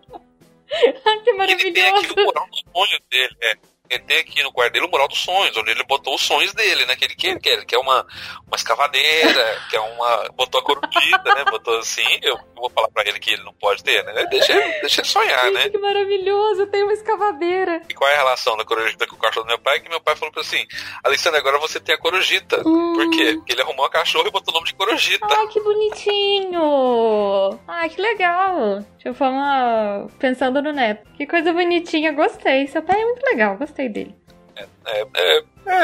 que 0.68 1.30
Ele 1.30 1.72
tem 1.72 1.88
aqui 1.88 2.14
maravilhoso. 2.14 2.14
o 2.14 2.26
moral 2.26 2.48
dos 2.50 2.64
sonhos 2.72 3.02
dele, 3.10 3.38
é. 3.42 3.54
Ele 3.90 4.04
tem 4.04 4.20
aqui 4.20 4.44
no 4.44 4.52
quarto 4.52 4.74
dele 4.74 4.86
o 4.86 4.90
moral 4.90 5.08
dos 5.08 5.20
sonhos, 5.20 5.56
onde 5.58 5.72
ele 5.72 5.84
botou 5.84 6.16
os 6.16 6.22
sonhos 6.22 6.54
dele, 6.54 6.86
né? 6.86 6.96
Que 6.96 7.06
ele 7.06 7.16
quer, 7.16 7.40
quer, 7.40 7.54
ele 7.54 7.66
quer 7.66 7.78
uma, 7.78 8.06
uma 8.46 8.56
escavadeira, 8.56 9.62
quer 9.70 9.80
uma. 9.80 10.30
Botou 10.36 10.60
a 10.60 10.64
corujita, 10.64 11.36
né? 11.36 11.46
Botou 11.46 11.78
assim, 11.80 12.20
eu 12.22 12.38
vou 12.56 12.70
falar 12.70 12.90
pra 12.90 13.04
ele 13.08 13.20
que 13.20 13.32
ele 13.34 13.44
não 13.44 13.54
pode 13.54 13.84
ter, 13.84 14.04
né? 14.04 14.26
Deixa 14.26 14.54
ele, 14.54 14.80
deixa 14.82 15.02
ele 15.02 15.08
sonhar, 15.08 15.52
né? 15.52 15.64
Gente, 15.64 15.72
que 15.72 15.78
maravilhoso, 15.78 16.68
tem 16.68 16.84
uma 16.84 16.94
escavadeira. 16.94 17.82
E 17.90 17.94
qual 17.94 18.10
é 18.10 18.14
a 18.14 18.18
relação 18.18 18.58
da 18.58 18.66
corujita 18.66 19.08
com 19.08 19.16
o 19.16 19.20
cachorro 19.20 19.46
do 19.46 19.50
meu 19.50 19.60
pai? 19.60 19.80
Que 19.80 19.90
meu 19.90 20.02
pai 20.02 20.16
falou 20.16 20.32
pra 20.32 20.42
assim, 20.42 20.66
Alexandre, 21.04 21.40
agora 21.40 21.60
você 21.60 21.80
tem 21.80 21.96
a 21.96 21.98
corujita. 21.98 22.62
Hum. 22.68 22.94
Por 22.94 23.10
quê? 23.12 23.34
Porque 23.36 23.54
ele 23.54 23.62
arrumou 23.62 23.84
uma 23.86 23.90
cachorro 23.90 24.28
e 24.28 24.32
botou 24.32 24.54
o 24.54 24.56
nome 24.56 24.68
de 24.68 24.74
corujita. 24.74 25.28
Ai, 25.30 25.48
que 25.48 25.62
bonitinho! 25.62 27.60
Ai, 27.68 27.90
que 27.90 28.02
legal! 28.02 28.80
Deixa 28.94 29.10
eu 29.10 29.14
falar 29.14 30.08
pensando 30.20 30.62
no 30.62 30.72
neto. 30.72 31.08
Que 31.16 31.26
coisa 31.26 31.54
bonitinha, 31.54 32.12
gostei. 32.12 32.68
Seu 32.68 32.82
pai 32.82 33.00
é 33.02 33.06
muito 33.06 33.24
legal, 33.24 33.58
gostei 33.58 33.77
dele. 33.86 34.16
É, 34.56 34.64
é, 34.88 35.02
é, 35.02 35.38
é, 35.68 35.76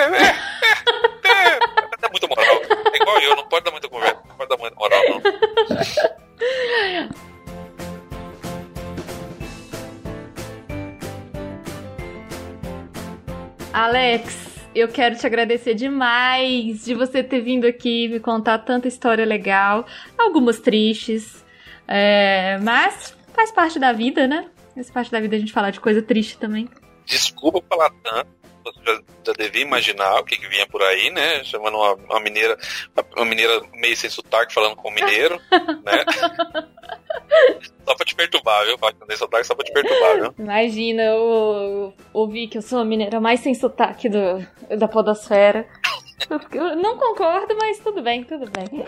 é, 1.23 1.53
é, 1.53 2.09
muita 2.09 2.27
moral. 2.27 2.61
É 2.93 2.97
igual 2.97 3.19
eu, 3.21 3.35
não 3.35 3.47
pode 3.47 3.65
dar 3.65 3.71
muita 3.71 3.87
conversa, 3.87 4.19
não 4.27 4.35
pode 4.35 4.49
dar 4.49 4.57
muita 4.57 4.75
moral, 4.75 5.03
não. 5.09 5.21
Alex, 13.73 14.53
eu 14.75 14.87
quero 14.87 15.15
te 15.15 15.25
agradecer 15.25 15.73
demais 15.73 16.85
de 16.85 16.93
você 16.93 17.23
ter 17.23 17.41
vindo 17.41 17.65
aqui 17.65 18.07
me 18.07 18.19
contar 18.19 18.59
tanta 18.59 18.87
história 18.87 19.25
legal, 19.25 19.85
algumas 20.17 20.59
tristes, 20.59 21.43
é, 21.87 22.57
mas 22.61 23.15
faz 23.33 23.51
parte 23.51 23.79
da 23.79 23.91
vida, 23.91 24.27
né? 24.27 24.45
Faz 24.75 24.89
parte 24.89 25.11
da 25.11 25.19
vida 25.19 25.35
a 25.35 25.39
gente 25.39 25.53
falar 25.53 25.71
de 25.71 25.79
coisa 25.79 26.01
triste 26.01 26.37
também. 26.37 26.67
Desculpa 27.05 27.61
falar 27.69 27.91
tanto, 28.03 28.29
você 28.63 28.79
já, 28.85 29.01
já 29.27 29.33
devia 29.33 29.61
imaginar 29.61 30.19
o 30.19 30.23
que, 30.23 30.37
que 30.37 30.47
vinha 30.47 30.65
por 30.67 30.81
aí, 30.81 31.09
né? 31.09 31.43
Chamando 31.43 31.77
uma, 31.77 31.93
uma 31.93 32.19
mineira, 32.19 32.57
uma 33.15 33.25
mineira 33.25 33.61
meio 33.73 33.95
sem 33.95 34.09
sotaque, 34.09 34.53
falando 34.53 34.75
com 34.75 34.89
um 34.89 34.93
mineiro, 34.93 35.39
né? 35.83 36.05
Só 37.85 37.95
pra 37.95 38.05
te 38.05 38.15
perturbar, 38.15 38.65
viu? 38.65 38.77
Tem 39.07 39.17
sotaque 39.17 39.45
só 39.45 39.55
pra 39.55 39.65
te 39.65 39.73
perturbar, 39.73 40.15
viu? 40.21 40.33
Imagina, 40.39 41.03
eu, 41.03 41.17
eu 41.17 41.93
ouvi 42.13 42.47
que 42.47 42.57
eu 42.57 42.61
sou 42.61 42.79
a 42.79 42.85
mineira 42.85 43.19
mais 43.19 43.41
sem 43.41 43.53
sotaque 43.53 44.07
do, 44.07 44.45
da 44.77 44.87
podosfera. 44.87 45.67
Eu 46.51 46.75
não 46.77 46.97
concordo, 46.97 47.55
mas 47.59 47.79
tudo 47.79 48.01
bem, 48.01 48.23
tudo 48.23 48.49
bem. 48.49 48.85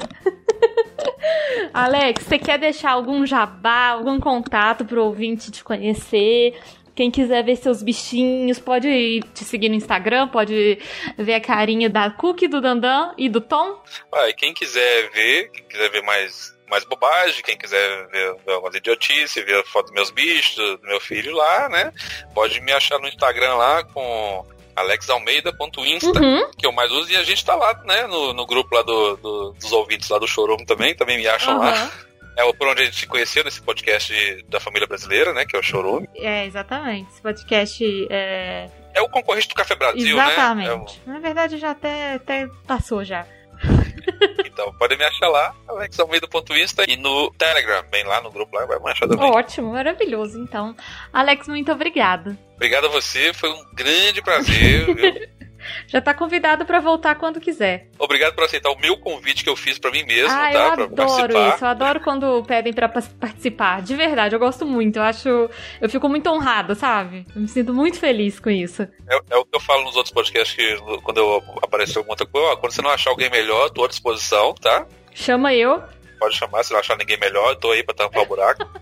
Alex, 1.73 2.23
você 2.23 2.39
quer 2.39 2.57
deixar 2.57 2.91
algum 2.91 3.25
jabá, 3.25 3.89
algum 3.89 4.19
contato 4.19 4.85
pro 4.85 5.03
ouvinte 5.03 5.51
te 5.51 5.63
conhecer? 5.63 6.57
Quem 6.95 7.11
quiser 7.11 7.43
ver 7.43 7.57
seus 7.57 7.83
bichinhos, 7.83 8.57
pode 8.57 9.19
te 9.33 9.43
seguir 9.43 9.67
no 9.69 9.75
Instagram, 9.75 10.29
pode 10.29 10.79
ver 11.17 11.33
a 11.33 11.41
carinha 11.41 11.89
da 11.89 12.09
Cookie, 12.09 12.47
do 12.47 12.61
Dandan 12.61 13.13
e 13.17 13.27
do 13.27 13.41
Tom. 13.41 13.81
Ah, 14.13 14.29
e 14.29 14.33
quem 14.33 14.53
quiser 14.53 15.11
ver, 15.11 15.49
quem 15.51 15.65
quiser 15.65 15.89
ver 15.91 16.01
mais, 16.03 16.55
mais 16.69 16.85
bobagem, 16.85 17.43
quem 17.43 17.57
quiser 17.57 18.07
ver, 18.07 18.35
ver 18.45 18.53
algumas 18.53 18.75
idiotices, 18.75 19.43
ver 19.43 19.59
a 19.59 19.63
foto 19.65 19.87
dos 19.87 19.93
meus 19.93 20.09
bichos, 20.09 20.55
do, 20.55 20.79
meu 20.87 21.01
filho 21.01 21.35
lá, 21.35 21.67
né? 21.67 21.91
Pode 22.33 22.61
me 22.61 22.71
achar 22.71 22.97
no 22.97 23.07
Instagram 23.09 23.55
lá 23.55 23.83
com 23.83 24.45
alexalmeida.insta, 24.75 26.19
Uhum. 26.21 26.51
que 26.57 26.65
eu 26.65 26.71
mais 26.71 26.91
uso, 26.91 27.11
e 27.11 27.15
a 27.17 27.23
gente 27.23 27.43
tá 27.45 27.55
lá, 27.55 27.73
né, 27.85 28.07
no, 28.07 28.33
no 28.33 28.45
grupo 28.45 28.73
lá 28.75 28.81
do, 28.81 29.15
do- 29.17 29.51
dos 29.53 29.71
ouvintes 29.71 30.09
lá 30.09 30.17
do 30.19 30.27
Showroom 30.27 30.65
também, 30.65 30.95
também 30.95 31.17
me 31.17 31.27
acham 31.27 31.57
lá. 31.57 31.89
É 32.37 32.53
por 32.53 32.67
onde 32.67 32.81
a 32.81 32.85
gente 32.85 32.97
se 32.97 33.07
conheceu 33.07 33.43
nesse 33.43 33.61
podcast 33.61 34.13
da 34.49 34.59
família 34.59 34.87
brasileira, 34.87 35.33
né, 35.33 35.45
que 35.45 35.55
é 35.55 35.59
o 35.59 35.63
Showroom. 35.63 36.05
É, 36.15 36.45
exatamente. 36.45 37.09
Esse 37.11 37.21
podcast 37.21 38.07
é. 38.09 38.69
É 38.93 39.01
o 39.01 39.09
concorrente 39.09 39.47
do 39.47 39.55
Café 39.55 39.75
Brasil, 39.75 40.15
né? 40.15 40.23
É 40.23 40.25
o- 40.25 40.29
Exatamente. 40.31 41.01
Na 41.05 41.19
verdade, 41.19 41.57
já 41.57 41.71
até, 41.71 42.13
até 42.13 42.47
passou 42.67 43.03
já. 43.03 43.25
então, 44.45 44.73
pode 44.77 44.97
me 44.97 45.03
achar 45.05 45.27
lá, 45.29 45.53
alexalmeida.insta, 45.67 46.83
e 46.89 46.97
no 46.97 47.31
Telegram, 47.31 47.83
bem 47.89 48.03
lá 48.03 48.21
no 48.21 48.29
grupo 48.31 48.55
lá, 48.55 48.65
vai 48.65 48.79
me 48.79 48.91
achar 48.91 49.07
também. 49.07 49.29
Ótimo, 49.31 49.71
maravilhoso. 49.71 50.37
Então, 50.41 50.75
Alex, 51.13 51.47
muito 51.47 51.71
obrigada. 51.71 52.37
Obrigado 52.55 52.85
a 52.85 52.89
você, 52.89 53.33
foi 53.33 53.49
um 53.49 53.65
grande 53.73 54.21
prazer? 54.21 55.29
Já 55.87 56.01
tá 56.01 56.13
convidado 56.13 56.65
pra 56.65 56.79
voltar 56.79 57.15
quando 57.15 57.39
quiser. 57.39 57.89
Obrigado 57.99 58.33
por 58.35 58.43
aceitar 58.43 58.69
o 58.71 58.79
meu 58.79 58.97
convite 58.97 59.43
que 59.43 59.49
eu 59.49 59.55
fiz 59.55 59.77
pra 59.79 59.91
mim 59.91 60.03
mesmo, 60.03 60.29
ah, 60.31 60.51
tá? 60.51 60.51
eu 60.51 60.53
Pra 60.53 60.83
adoro 60.83 60.95
participar. 60.95 61.55
isso. 61.55 61.63
Eu 61.65 61.69
adoro 61.69 61.99
quando 62.01 62.43
pedem 62.43 62.73
pra 62.73 62.89
pas- 62.89 63.07
participar. 63.07 63.81
De 63.81 63.95
verdade, 63.95 64.35
eu 64.35 64.39
gosto 64.39 64.65
muito. 64.65 64.97
Eu 64.97 65.03
acho. 65.03 65.49
Eu 65.81 65.89
fico 65.89 66.07
muito 66.09 66.29
honrada, 66.29 66.75
sabe? 66.75 67.25
Eu 67.35 67.41
me 67.41 67.47
sinto 67.47 67.73
muito 67.73 67.99
feliz 67.99 68.39
com 68.39 68.49
isso. 68.49 68.83
É, 69.07 69.19
é 69.31 69.37
o 69.37 69.45
que 69.45 69.55
eu 69.55 69.59
falo 69.59 69.83
nos 69.83 69.95
outros 69.95 70.13
podcasts 70.13 70.55
que 70.55 70.77
quando 71.01 71.17
eu 71.17 71.43
aparecer 71.61 71.97
alguma 71.97 72.13
outra 72.13 72.25
coisa, 72.25 72.47
ó, 72.49 72.55
quando 72.57 72.71
você 72.71 72.81
não 72.81 72.89
achar 72.89 73.09
alguém 73.09 73.29
melhor, 73.29 73.69
tô 73.69 73.83
à 73.85 73.87
disposição, 73.87 74.53
tá? 74.53 74.85
Chama 75.13 75.53
eu. 75.53 75.81
Pode 76.19 76.35
chamar, 76.37 76.63
se 76.63 76.71
não 76.71 76.79
achar 76.79 76.97
ninguém 76.97 77.17
melhor, 77.19 77.49
eu 77.51 77.55
tô 77.55 77.71
aí 77.71 77.83
pra 77.83 77.93
tampar 77.93 78.23
o 78.23 78.25
buraco. 78.25 78.65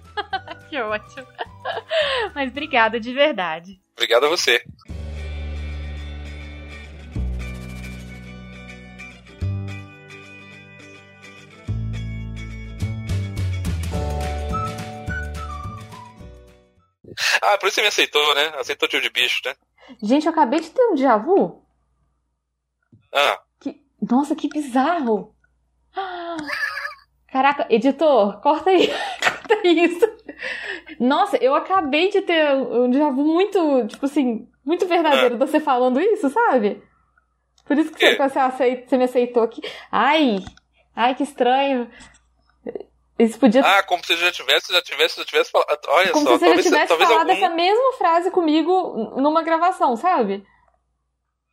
Que 0.70 0.82
ótimo. 0.82 1.28
Mas 2.34 2.50
obrigada 2.50 3.00
de 3.00 3.14
verdade. 3.14 3.80
Obrigado 3.96 4.26
a 4.26 4.30
você. 4.30 4.64
Ah, 17.42 17.58
por 17.58 17.68
isso 17.68 17.76
você 17.76 17.82
me 17.82 17.88
aceitou, 17.88 18.36
né? 18.36 18.54
Aceitou 18.58 18.88
tio 18.88 19.02
de 19.02 19.10
bicho, 19.10 19.42
né? 19.46 19.56
Gente, 20.02 20.26
eu 20.26 20.32
acabei 20.32 20.60
de 20.60 20.70
ter 20.70 20.82
um 20.88 20.96
déjà 20.96 21.18
vu. 21.18 21.64
Ah. 23.14 23.42
Que... 23.60 23.82
Nossa, 24.02 24.36
que 24.36 24.48
bizarro. 24.48 25.36
Caraca, 27.28 27.66
editor, 27.70 28.40
corta 28.42 28.70
aí. 28.70 28.88
corta 29.22 29.68
isso. 29.68 30.06
Nossa, 31.00 31.38
eu 31.38 31.56
acabei 31.56 32.10
de 32.10 32.22
ter 32.22 32.54
um 32.54 32.90
déjà 32.90 33.10
vu 33.10 33.24
muito, 33.24 33.88
tipo 33.88 34.06
assim, 34.06 34.48
muito 34.64 34.86
verdadeiro 34.88 35.36
ah. 35.36 35.38
você 35.38 35.60
falando 35.60 36.00
isso, 36.00 36.30
sabe? 36.30 36.82
Por 37.66 37.78
isso 37.78 37.92
que 37.92 38.00
você, 38.00 38.16
você, 38.16 38.40
aceita, 38.40 38.90
você 38.90 38.98
me 38.98 39.04
aceitou 39.06 39.44
aqui. 39.44 39.62
Ai, 39.92 40.38
ai, 40.96 41.16
que 41.16 41.24
estranho. 41.24 41.90
Isso 43.24 43.40
podia. 43.40 43.62
Ah, 43.62 43.84
como 43.84 44.06
se 44.06 44.16
já 44.16 44.32
tivesse, 44.32 44.74
já 44.74 44.82
tivesse, 44.82 45.18
já 45.18 45.26
tivesse 45.26 45.52
falado. 45.52 45.80
Olha 45.88 46.12
como 46.12 46.26
só, 46.26 46.34
se 46.34 46.40
talvez, 46.40 46.64
já 46.64 46.70
tivesse 46.70 46.88
talvez 46.88 47.10
falado 47.10 47.30
algum... 47.30 47.46
essa 47.46 47.56
mesma 47.56 47.94
frase 47.98 48.32
comigo 48.32 49.14
numa 49.18 49.44
gravação, 49.44 49.96
sabe? 49.96 50.44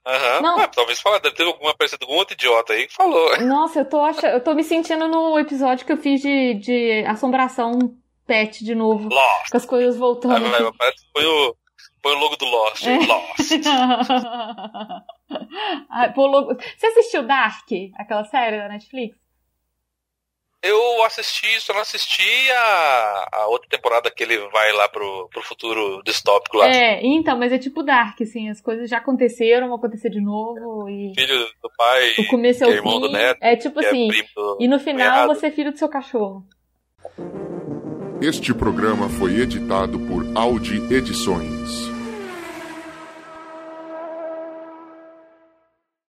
Aham. 0.07 0.57
Uhum. 0.57 0.69
talvez 0.69 1.01
falar, 1.01 1.19
deve 1.19 1.37
ter 1.37 1.45
alguma 1.45 1.75
parecida 1.75 2.07
com 2.07 2.15
outro 2.15 2.35
idiota 2.35 2.73
aí 2.73 2.87
que 2.87 2.95
falou. 2.95 3.37
Nossa, 3.45 3.81
eu 3.81 3.85
tô 3.85 4.01
achando, 4.01 4.33
eu 4.33 4.43
tô 4.43 4.55
me 4.55 4.65
sentindo 4.65 5.09
no 5.09 5.39
episódio 5.39 5.85
que 5.85 5.93
eu 5.93 5.99
fiz 5.99 6.21
de, 6.21 6.55
de 6.55 7.05
assombração 7.07 7.79
pet 8.27 8.65
de 8.65 8.75
novo. 8.75 9.09
Lost. 9.09 9.51
Com 9.51 9.57
as 9.57 9.67
coisas 9.67 9.97
voltando. 9.97 10.47
Ah, 10.47 10.73
parece 10.79 11.05
que 11.05 11.11
foi 11.13 11.27
o, 11.27 11.57
foi 12.03 12.15
o 12.15 12.19
logo 12.19 12.37
do 12.37 12.47
Lost. 12.47 12.87
É. 12.87 12.99
Lost. 12.99 13.67
ah, 15.91 16.13
logo... 16.17 16.55
Você 16.55 16.87
assistiu 16.87 17.27
Dark, 17.27 17.69
aquela 17.99 18.25
série 18.25 18.57
da 18.57 18.69
Netflix? 18.69 19.19
Eu 20.63 21.03
assisti, 21.05 21.59
só 21.61 21.73
não 21.73 21.81
assisti 21.81 22.51
a, 22.53 23.29
a 23.33 23.47
outra 23.47 23.69
temporada 23.69 24.11
que 24.11 24.23
ele 24.23 24.37
vai 24.49 24.73
lá 24.73 24.89
pro, 24.89 25.29
pro 25.33 25.43
futuro 25.43 26.03
distópico 26.05 26.59
lá. 26.59 26.69
É, 26.69 27.01
então, 27.03 27.39
mas 27.39 27.51
é 27.51 27.59
tipo 27.59 27.83
Dark, 27.83 28.21
assim, 28.21 28.51
as 28.51 28.61
coisas 28.61 28.91
já 28.91 28.99
aconteceram, 28.99 29.69
vão 29.69 29.77
acontecer 29.77 30.11
de 30.11 30.21
novo 30.21 30.87
e... 30.89 31.15
Filho 31.15 31.47
do 31.63 31.71
pai, 31.79 32.15
o 32.19 32.27
começo 32.27 32.63
é 32.65 32.67
o 32.67 32.71
irmão 32.73 32.95
fim, 32.95 33.01
do 33.01 33.09
neto. 33.11 33.39
É 33.41 33.57
tipo 33.57 33.81
é 33.81 33.87
assim, 33.87 34.09
do, 34.37 34.59
e 34.61 34.69
no 34.69 34.79
final 34.79 35.27
você 35.29 35.47
é 35.47 35.51
filho 35.51 35.73
do 35.73 35.79
seu 35.79 35.89
cachorro. 35.89 36.45
Este 38.21 38.53
programa 38.53 39.09
foi 39.09 39.41
editado 39.41 39.99
por 40.01 40.27
Audi 40.35 40.77
Edições. 40.93 41.90